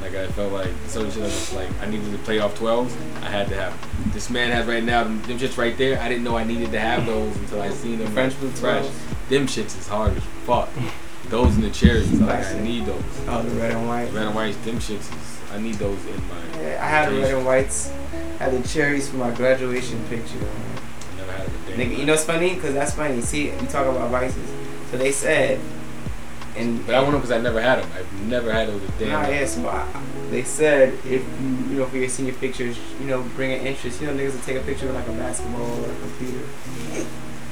Like 0.01 0.15
I 0.17 0.27
felt 0.29 0.53
like 0.53 0.71
certain 0.89 1.13
shit 1.13 1.23
I 1.23 1.27
was 1.27 1.53
like 1.55 1.69
I 1.81 1.87
needed 1.87 2.11
to 2.11 2.19
play 2.19 2.41
off 2.41 2.59
12s. 2.59 2.91
I 3.23 3.31
had 3.31 3.49
to 3.49 3.55
have. 3.55 3.81
them. 3.81 4.11
This 4.13 4.31
man 4.31 4.51
has 4.51 4.67
right 4.67 4.83
now 4.83 5.05
them, 5.05 5.23
shits 5.23 5.57
right 5.57 5.79
there. 5.79 6.01
I 6.01 6.09
didn't 6.09 6.25
know 6.25 6.37
I 6.37 6.43
needed 6.43 6.73
to 6.73 6.81
have 6.81 7.07
those 7.07 7.37
until 7.37 7.63
I 7.63 7.71
seen 7.71 8.01
them. 8.01 8.13
French 8.13 8.39
blue 8.41 8.51
fresh. 8.51 8.89
Them 9.29 9.47
shits 9.47 9.79
is 9.79 9.87
hard 9.87 10.17
as 10.17 10.25
fuck. 10.45 10.69
Those 11.29 11.55
and 11.55 11.63
the 11.63 11.71
cherries. 11.71 12.11
Like 12.21 12.45
I 12.45 12.59
need 12.59 12.87
those. 12.87 13.03
Oh, 13.29 13.43
the 13.43 13.55
red 13.61 13.71
and 13.71 13.87
white. 13.87 14.13
Red 14.13 14.27
and 14.27 14.35
white. 14.35 14.65
Them 14.65 14.77
shits 14.77 15.09
is. 15.09 15.41
I 15.53 15.59
need 15.59 15.75
those 15.75 16.05
in 16.07 16.17
my. 16.29 16.61
Yeah, 16.61 16.85
I 16.85 16.89
had 16.89 17.13
the 17.13 17.21
red 17.21 17.35
and 17.35 17.47
whites. 17.47 17.93
Had 18.39 18.53
the 18.61 18.69
cherries 18.69 19.09
for 19.09 19.19
my 19.19 19.31
graduation 19.31 20.03
picture. 20.09 20.39
I 20.39 21.17
never 21.17 21.33
had 21.33 21.47
a 21.47 21.77
day. 21.77 21.87
Nigga, 21.87 21.99
you 21.99 22.07
know 22.07 22.15
what's 22.15 22.25
funny? 22.25 22.57
Cause 22.57 22.75
that's 22.75 22.95
funny. 22.95 23.21
See, 23.21 23.51
we 23.53 23.67
talk 23.69 23.87
about 23.87 24.11
vices. 24.11 24.51
So 24.93 24.99
they 24.99 25.11
said, 25.11 25.59
and 26.55 26.85
But 26.87 26.95
I 26.95 27.01
want 27.01 27.13
them 27.13 27.21
because 27.23 27.33
I 27.33 27.41
never 27.41 27.61
had 27.63 27.83
them. 27.83 27.91
I've 27.97 28.13
never 28.29 28.53
had 28.53 28.69
those 28.69 28.83
day. 28.99 29.07
in 29.07 29.11
Nah, 29.13 29.27
yeah, 29.27 29.47
so 29.47 29.67
I, 29.67 29.87
they 30.31 30.45
said 30.45 30.93
if 31.07 31.23
you, 31.41 31.49
you 31.71 31.79
know, 31.79 31.87
for 31.87 31.97
your 31.97 32.11
senior 32.11 32.35
pictures, 32.35 32.79
you 33.01 33.07
know, 33.07 33.23
bring 33.35 33.53
an 33.53 33.67
interest. 33.67 34.03
You 34.03 34.09
know, 34.09 34.13
niggas 34.13 34.35
will 34.35 34.43
take 34.43 34.59
a 34.59 34.61
picture 34.61 34.89
of 34.91 34.95
like 34.95 35.09
a 35.09 35.13
basketball 35.13 35.63
or 35.63 35.91
a 35.91 35.95
computer. 35.97 36.45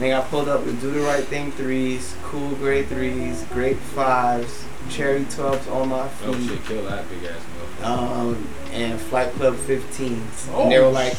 Nigga, 0.01 0.21
I 0.21 0.29
pulled 0.29 0.49
up 0.49 0.65
with 0.67 0.81
Do 0.83 0.91
the 0.91 1.01
Right 1.01 1.25
Thing 1.25 1.51
threes, 1.53 2.15
Cool 2.25 2.51
Grey 2.57 2.83
threes, 2.85 3.45
grape 3.51 3.79
fives, 3.79 4.65
cherry 4.91 5.25
12s 5.25 5.71
on 5.75 5.89
my 5.89 6.09
feet. 6.09 6.29
Oh 6.29 6.47
shit, 6.47 6.65
kill 6.67 6.85
that 6.85 7.09
big 7.09 7.25
ass 7.25 7.41
motherfucker. 7.83 7.87
um, 7.87 8.49
and 8.73 9.01
Flight 9.01 9.33
Club 9.33 9.55
15s. 9.57 10.49
Oh. 10.53 10.63
And 10.65 10.73
they 10.73 10.79
were 10.79 10.89
like, 10.89 11.17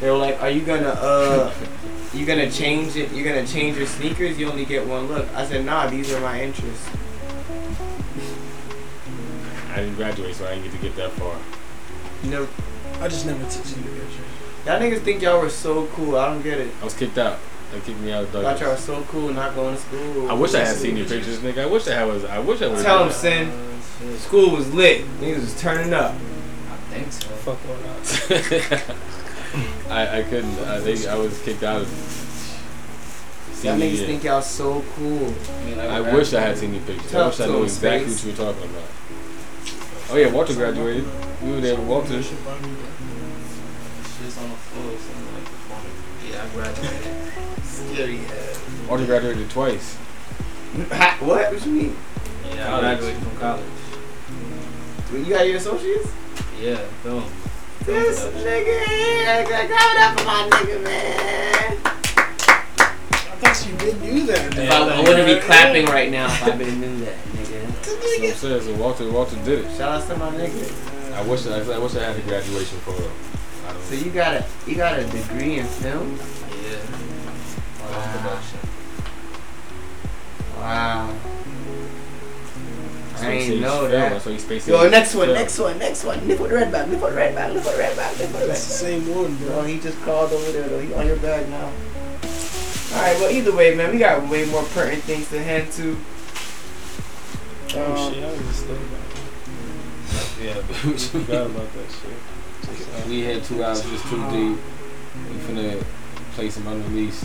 they 0.00 0.10
were 0.10 0.16
like, 0.16 0.40
are 0.42 0.50
you 0.50 0.62
gonna, 0.62 0.88
uh, 0.90 1.52
you 2.14 2.26
gonna 2.26 2.50
change 2.50 2.96
it? 2.96 3.12
You're 3.12 3.24
gonna 3.24 3.46
change 3.46 3.76
your 3.76 3.86
sneakers? 3.86 4.38
You 4.38 4.50
only 4.50 4.64
get 4.64 4.86
one 4.86 5.08
look. 5.08 5.26
I 5.34 5.44
said, 5.46 5.64
nah, 5.64 5.88
these 5.88 6.12
are 6.12 6.20
my 6.20 6.42
interests. 6.42 6.88
I 9.72 9.76
didn't 9.78 9.96
graduate, 9.96 10.34
so 10.34 10.46
I 10.46 10.54
didn't 10.54 10.64
get 10.64 10.72
to 10.72 10.78
get 10.78 10.96
that 10.96 11.10
far. 11.12 11.36
No, 12.24 12.46
I 13.00 13.08
just 13.08 13.26
never 13.26 13.42
took 13.50 13.66
any 13.66 13.82
pictures. 13.82 14.14
y'all 14.64 14.80
niggas 14.80 15.00
think 15.00 15.22
y'all 15.22 15.40
were 15.40 15.50
so 15.50 15.86
cool. 15.88 16.16
I 16.16 16.26
don't 16.26 16.42
get 16.42 16.60
it. 16.60 16.72
I 16.80 16.84
was 16.84 16.94
kicked 16.94 17.18
out. 17.18 17.38
They 17.72 17.80
kicked 17.80 17.98
me 17.98 18.12
out 18.12 18.22
of 18.22 18.30
Thought 18.30 18.60
y'all 18.60 18.70
were 18.70 18.76
so 18.76 19.02
cool 19.08 19.32
not 19.32 19.56
going 19.56 19.74
to 19.74 19.80
school. 19.80 20.30
I 20.30 20.34
wish 20.34 20.54
I 20.54 20.60
had 20.60 20.76
seen 20.76 20.96
your 20.96 21.06
pictures, 21.06 21.38
nigga. 21.38 21.62
I 21.62 21.66
wish 21.66 21.88
I 21.88 21.94
had 21.94 22.06
was. 22.06 22.24
I 22.24 22.38
wish 22.38 22.62
I 22.62 22.68
was. 22.68 22.82
Tell 22.82 23.04
him, 23.04 23.12
Sin. 23.12 23.50
School 24.18 24.52
was 24.52 24.72
lit. 24.72 25.04
Niggas 25.20 25.40
was 25.40 25.60
turning 25.60 25.92
up. 25.92 26.12
I 26.12 26.76
think 26.92 27.10
so. 27.10 27.28
Fuck 27.28 27.58
all 27.68 27.76
that. 27.76 28.96
I 29.94 30.18
I 30.18 30.22
couldn't. 30.24 30.58
I 30.60 30.80
think 30.80 31.06
I 31.06 31.14
was 31.16 31.40
kicked 31.42 31.62
out 31.62 31.82
of. 31.82 31.88
Y'all 33.62 33.72
senior 33.78 33.86
niggas 33.86 33.96
year. 33.98 34.06
think 34.06 34.24
y'all 34.24 34.42
so 34.42 34.84
cool. 34.96 35.32
I 35.80 36.00
wish 36.14 36.34
I 36.34 36.40
had 36.40 36.58
seen 36.58 36.74
your 36.74 36.82
pictures. 36.82 37.06
I 37.14 37.18
Tell 37.18 37.26
wish 37.28 37.40
I 37.40 37.46
knew 37.46 37.62
exactly 37.62 38.10
Space. 38.12 38.24
what 38.26 38.38
you 38.38 38.44
were 38.46 38.52
talking 38.52 38.70
about. 38.70 38.88
Oh 40.10 40.16
yeah, 40.16 40.30
Walter 40.30 40.54
graduated. 40.54 41.04
We 41.42 41.50
were 41.52 41.60
there 41.60 41.76
with 41.76 41.86
Walter. 41.88 42.22
Shit's 42.22 42.36
on 44.38 44.50
the 44.50 44.56
floor, 44.56 44.90
something 44.98 45.34
like 45.34 45.44
the 45.44 45.58
corner. 45.68 45.92
Yeah, 46.28 46.44
I 46.44 46.46
graduated. 46.54 47.12
Scary 47.64 48.18
ass. 48.26 48.60
Walter 48.88 49.06
graduated 49.06 49.48
twice. 49.50 49.96
Ha- 50.90 51.16
what? 51.20 51.52
What 51.52 51.64
you 51.66 51.72
mean? 51.72 51.96
Yeah, 52.54 52.76
I 52.76 52.80
graduated 52.80 53.22
from 53.22 53.36
college. 53.38 53.64
You 55.12 55.24
got 55.26 55.46
your 55.46 55.56
associates? 55.56 56.08
Yeah, 56.60 56.76
film. 57.02 57.24
This 57.86 58.24
nigga 58.24 58.84
here. 58.86 59.44
Give 59.44 59.70
it 59.70 59.98
up 60.00 60.18
for 60.18 60.24
my 60.24 60.48
nigga, 60.52 60.82
man. 60.82 61.76
I 61.76 63.36
thought 63.36 63.66
you 63.66 63.76
did 63.76 64.00
do 64.00 64.26
that. 64.26 64.56
If 64.56 64.70
I, 64.70 64.88
I 64.88 65.00
wouldn't 65.02 65.26
be 65.26 65.38
clapping 65.44 65.84
right 65.86 66.10
now 66.10 66.24
if 66.24 66.44
I 66.44 66.56
didn't 66.56 66.80
do 66.80 67.04
that, 67.04 67.16
nigga. 67.36 67.84
So 67.84 67.92
I'm 67.94 68.34
saying, 68.34 68.62
so 68.62 68.74
Walter, 68.82 69.10
Walter 69.12 69.36
did 69.44 69.66
it. 69.66 69.76
Shout 69.76 70.00
out 70.00 70.08
to 70.08 70.16
my 70.16 70.30
nigga. 70.30 71.12
I 71.12 71.22
wish, 71.24 71.46
I, 71.46 71.58
I 71.58 71.78
wish 71.78 71.94
I 71.96 72.04
had 72.04 72.16
a 72.16 72.22
graduation 72.22 72.78
photo. 72.78 73.10
I 73.66 73.72
don't 73.74 73.82
So 73.82 73.94
you 73.96 74.10
got 74.10 74.34
a 74.34 74.46
you 74.66 74.76
got 74.76 74.98
a 74.98 75.04
degree 75.04 75.58
in 75.58 75.66
film? 75.66 76.18
Yeah. 76.64 76.80
Wow. 77.84 78.40
Wow. 80.56 81.14
That's 83.14 83.22
I 83.24 83.30
ain't 83.30 83.60
know 83.60 83.80
film. 83.80 83.90
that. 83.92 84.10
That's 84.12 84.24
what 84.26 84.32
he 84.32 84.38
spaced 84.40 84.68
Yo, 84.68 84.82
it. 84.82 84.90
next 84.90 85.14
one, 85.14 85.26
Film. 85.26 85.38
next 85.38 85.58
one, 85.58 85.78
next 85.78 86.04
one. 86.04 86.26
Nip 86.28 86.40
with 86.40 86.50
the 86.50 86.56
red 86.56 86.72
bag, 86.72 86.90
nip 86.90 87.00
with 87.00 87.10
the 87.10 87.16
red 87.16 87.34
bag, 87.34 87.54
nip 87.54 87.64
with 87.64 87.72
the 87.72 87.78
red 87.78 87.96
bag, 87.96 88.18
nip 88.18 88.26
with 88.28 88.32
the 88.40 88.46
red 88.48 88.50
It's 88.50 88.66
the 88.66 88.72
same 88.74 89.14
one, 89.14 89.36
Bro, 89.36 89.48
bro. 89.48 89.62
he 89.64 89.78
just 89.80 90.00
called 90.02 90.32
over 90.32 90.52
there 90.52 90.68
though. 90.68 90.80
He 90.80 90.92
on 90.94 91.06
your 91.06 91.16
bag 91.16 91.48
now. 91.48 91.70
Alright, 92.92 93.18
well 93.20 93.30
either 93.30 93.54
way, 93.54 93.74
man, 93.74 93.92
we 93.92 93.98
got 93.98 94.28
way 94.28 94.44
more 94.46 94.62
pertinent 94.74 95.02
things 95.04 95.28
to 95.30 95.42
hand 95.42 95.70
to. 95.72 95.96
Oh 97.76 98.06
Um, 98.06 98.12
shit, 98.14 98.22
I 98.24 98.30
was 98.30 98.40
just 98.40 98.64
thinking 98.66 98.88
about 98.88 100.42
Yeah, 100.42 100.54
that. 100.60 100.86
I 100.86 100.96
forgot 100.96 101.46
about 101.46 101.72
that 101.72 101.88
shit. 101.90 103.08
We 103.08 103.20
had 103.22 103.42
two 103.44 103.62
hours 103.64 103.82
just 103.82 104.04
too 104.08 104.22
deep. 104.30 104.58
We 105.30 105.36
finna 105.46 105.82
play 106.34 106.50
some 106.50 106.66
unreleased, 106.66 107.24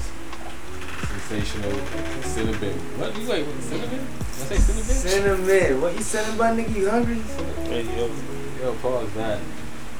sensational 1.10 1.72
cinnamon. 2.22 2.73
What 2.99 3.18
you 3.18 3.27
wait? 3.27 3.45
What 3.45 3.61
cinnamon? 3.64 3.90
Did 3.90 3.99
I 3.99 4.57
say 4.57 4.57
cinnamon? 4.57 5.45
Cinnamon. 5.45 5.81
What 5.81 5.95
you 5.95 6.02
cinnamon, 6.03 6.57
nigga? 6.57 6.76
You 6.76 6.90
hungry? 6.90 7.19
hey, 7.69 7.84
yo. 7.98 8.10
Yo, 8.61 8.73
pause 8.76 9.11
that. 9.14 9.40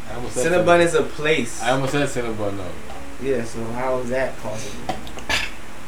I 0.10 0.16
almost 0.16 0.34
said 0.36 0.52
Cinnabon 0.52 0.80
is 0.82 0.94
a 0.96 1.04
place. 1.04 1.62
I 1.64 1.72
almost 1.72 1.92
said 1.94 2.08
Cinnabon 2.10 2.58
though. 2.58 2.72
Yeah, 3.22 3.44
so 3.44 3.64
how 3.72 3.98
is 4.00 4.10
that 4.10 4.38
possible? 4.40 4.96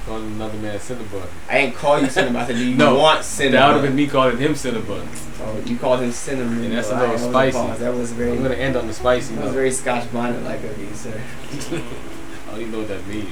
Calling 0.06 0.26
another 0.34 0.58
man 0.58 0.80
Cinnabon. 0.80 1.28
I 1.50 1.58
ain't 1.60 1.76
call 1.76 2.00
you 2.02 2.10
cinnamon. 2.10 2.42
I 2.42 2.48
said, 2.48 2.56
do 2.56 2.66
you 2.68 2.76
No, 2.76 2.98
want 2.98 3.24
cinnamon? 3.24 3.60
That 3.60 3.68
would 3.68 3.74
have 3.76 3.84
been 3.84 3.96
me 3.96 4.08
calling 4.08 4.38
him 4.38 4.54
Cinnabon. 4.54 5.06
Oh, 5.42 5.60
you 5.66 5.78
called 5.78 6.00
him 6.02 6.12
cinnamon. 6.12 6.64
And 6.64 6.74
that's 6.74 6.90
a 6.90 6.96
little 6.98 7.16
Alright, 7.28 7.52
spicy. 7.54 7.58
pause. 7.58 7.80
That 7.80 7.94
was 7.94 8.12
very. 8.12 8.32
I'm 8.32 8.42
gonna 8.44 8.56
end 8.56 8.76
on 8.76 8.88
the 8.88 8.94
spicy 8.94 9.36
That 9.36 9.46
was 9.46 9.54
very 9.54 9.72
Scotch 9.72 10.12
bonnet 10.12 10.44
like 10.44 10.64
of 10.64 10.78
you, 10.80 10.94
sir. 10.94 11.20
I 11.52 12.52
don't 12.52 12.60
even 12.62 12.72
know 12.72 12.80
what 12.80 12.88
that 12.90 13.06
means. 13.08 13.30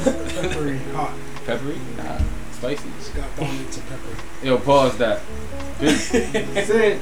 Peppery, 0.00 0.78
hot. 0.94 1.14
Peppery? 1.46 1.78
Nah. 1.96 2.18
Spicy. 2.52 2.88
It's 2.98 3.08
got 3.10 3.34
to 3.36 3.42
pepper. 3.42 4.46
Yo, 4.46 4.58
pause 4.58 4.96
that. 4.98 5.20
Big, 5.80 5.96
Sin, 5.98 7.00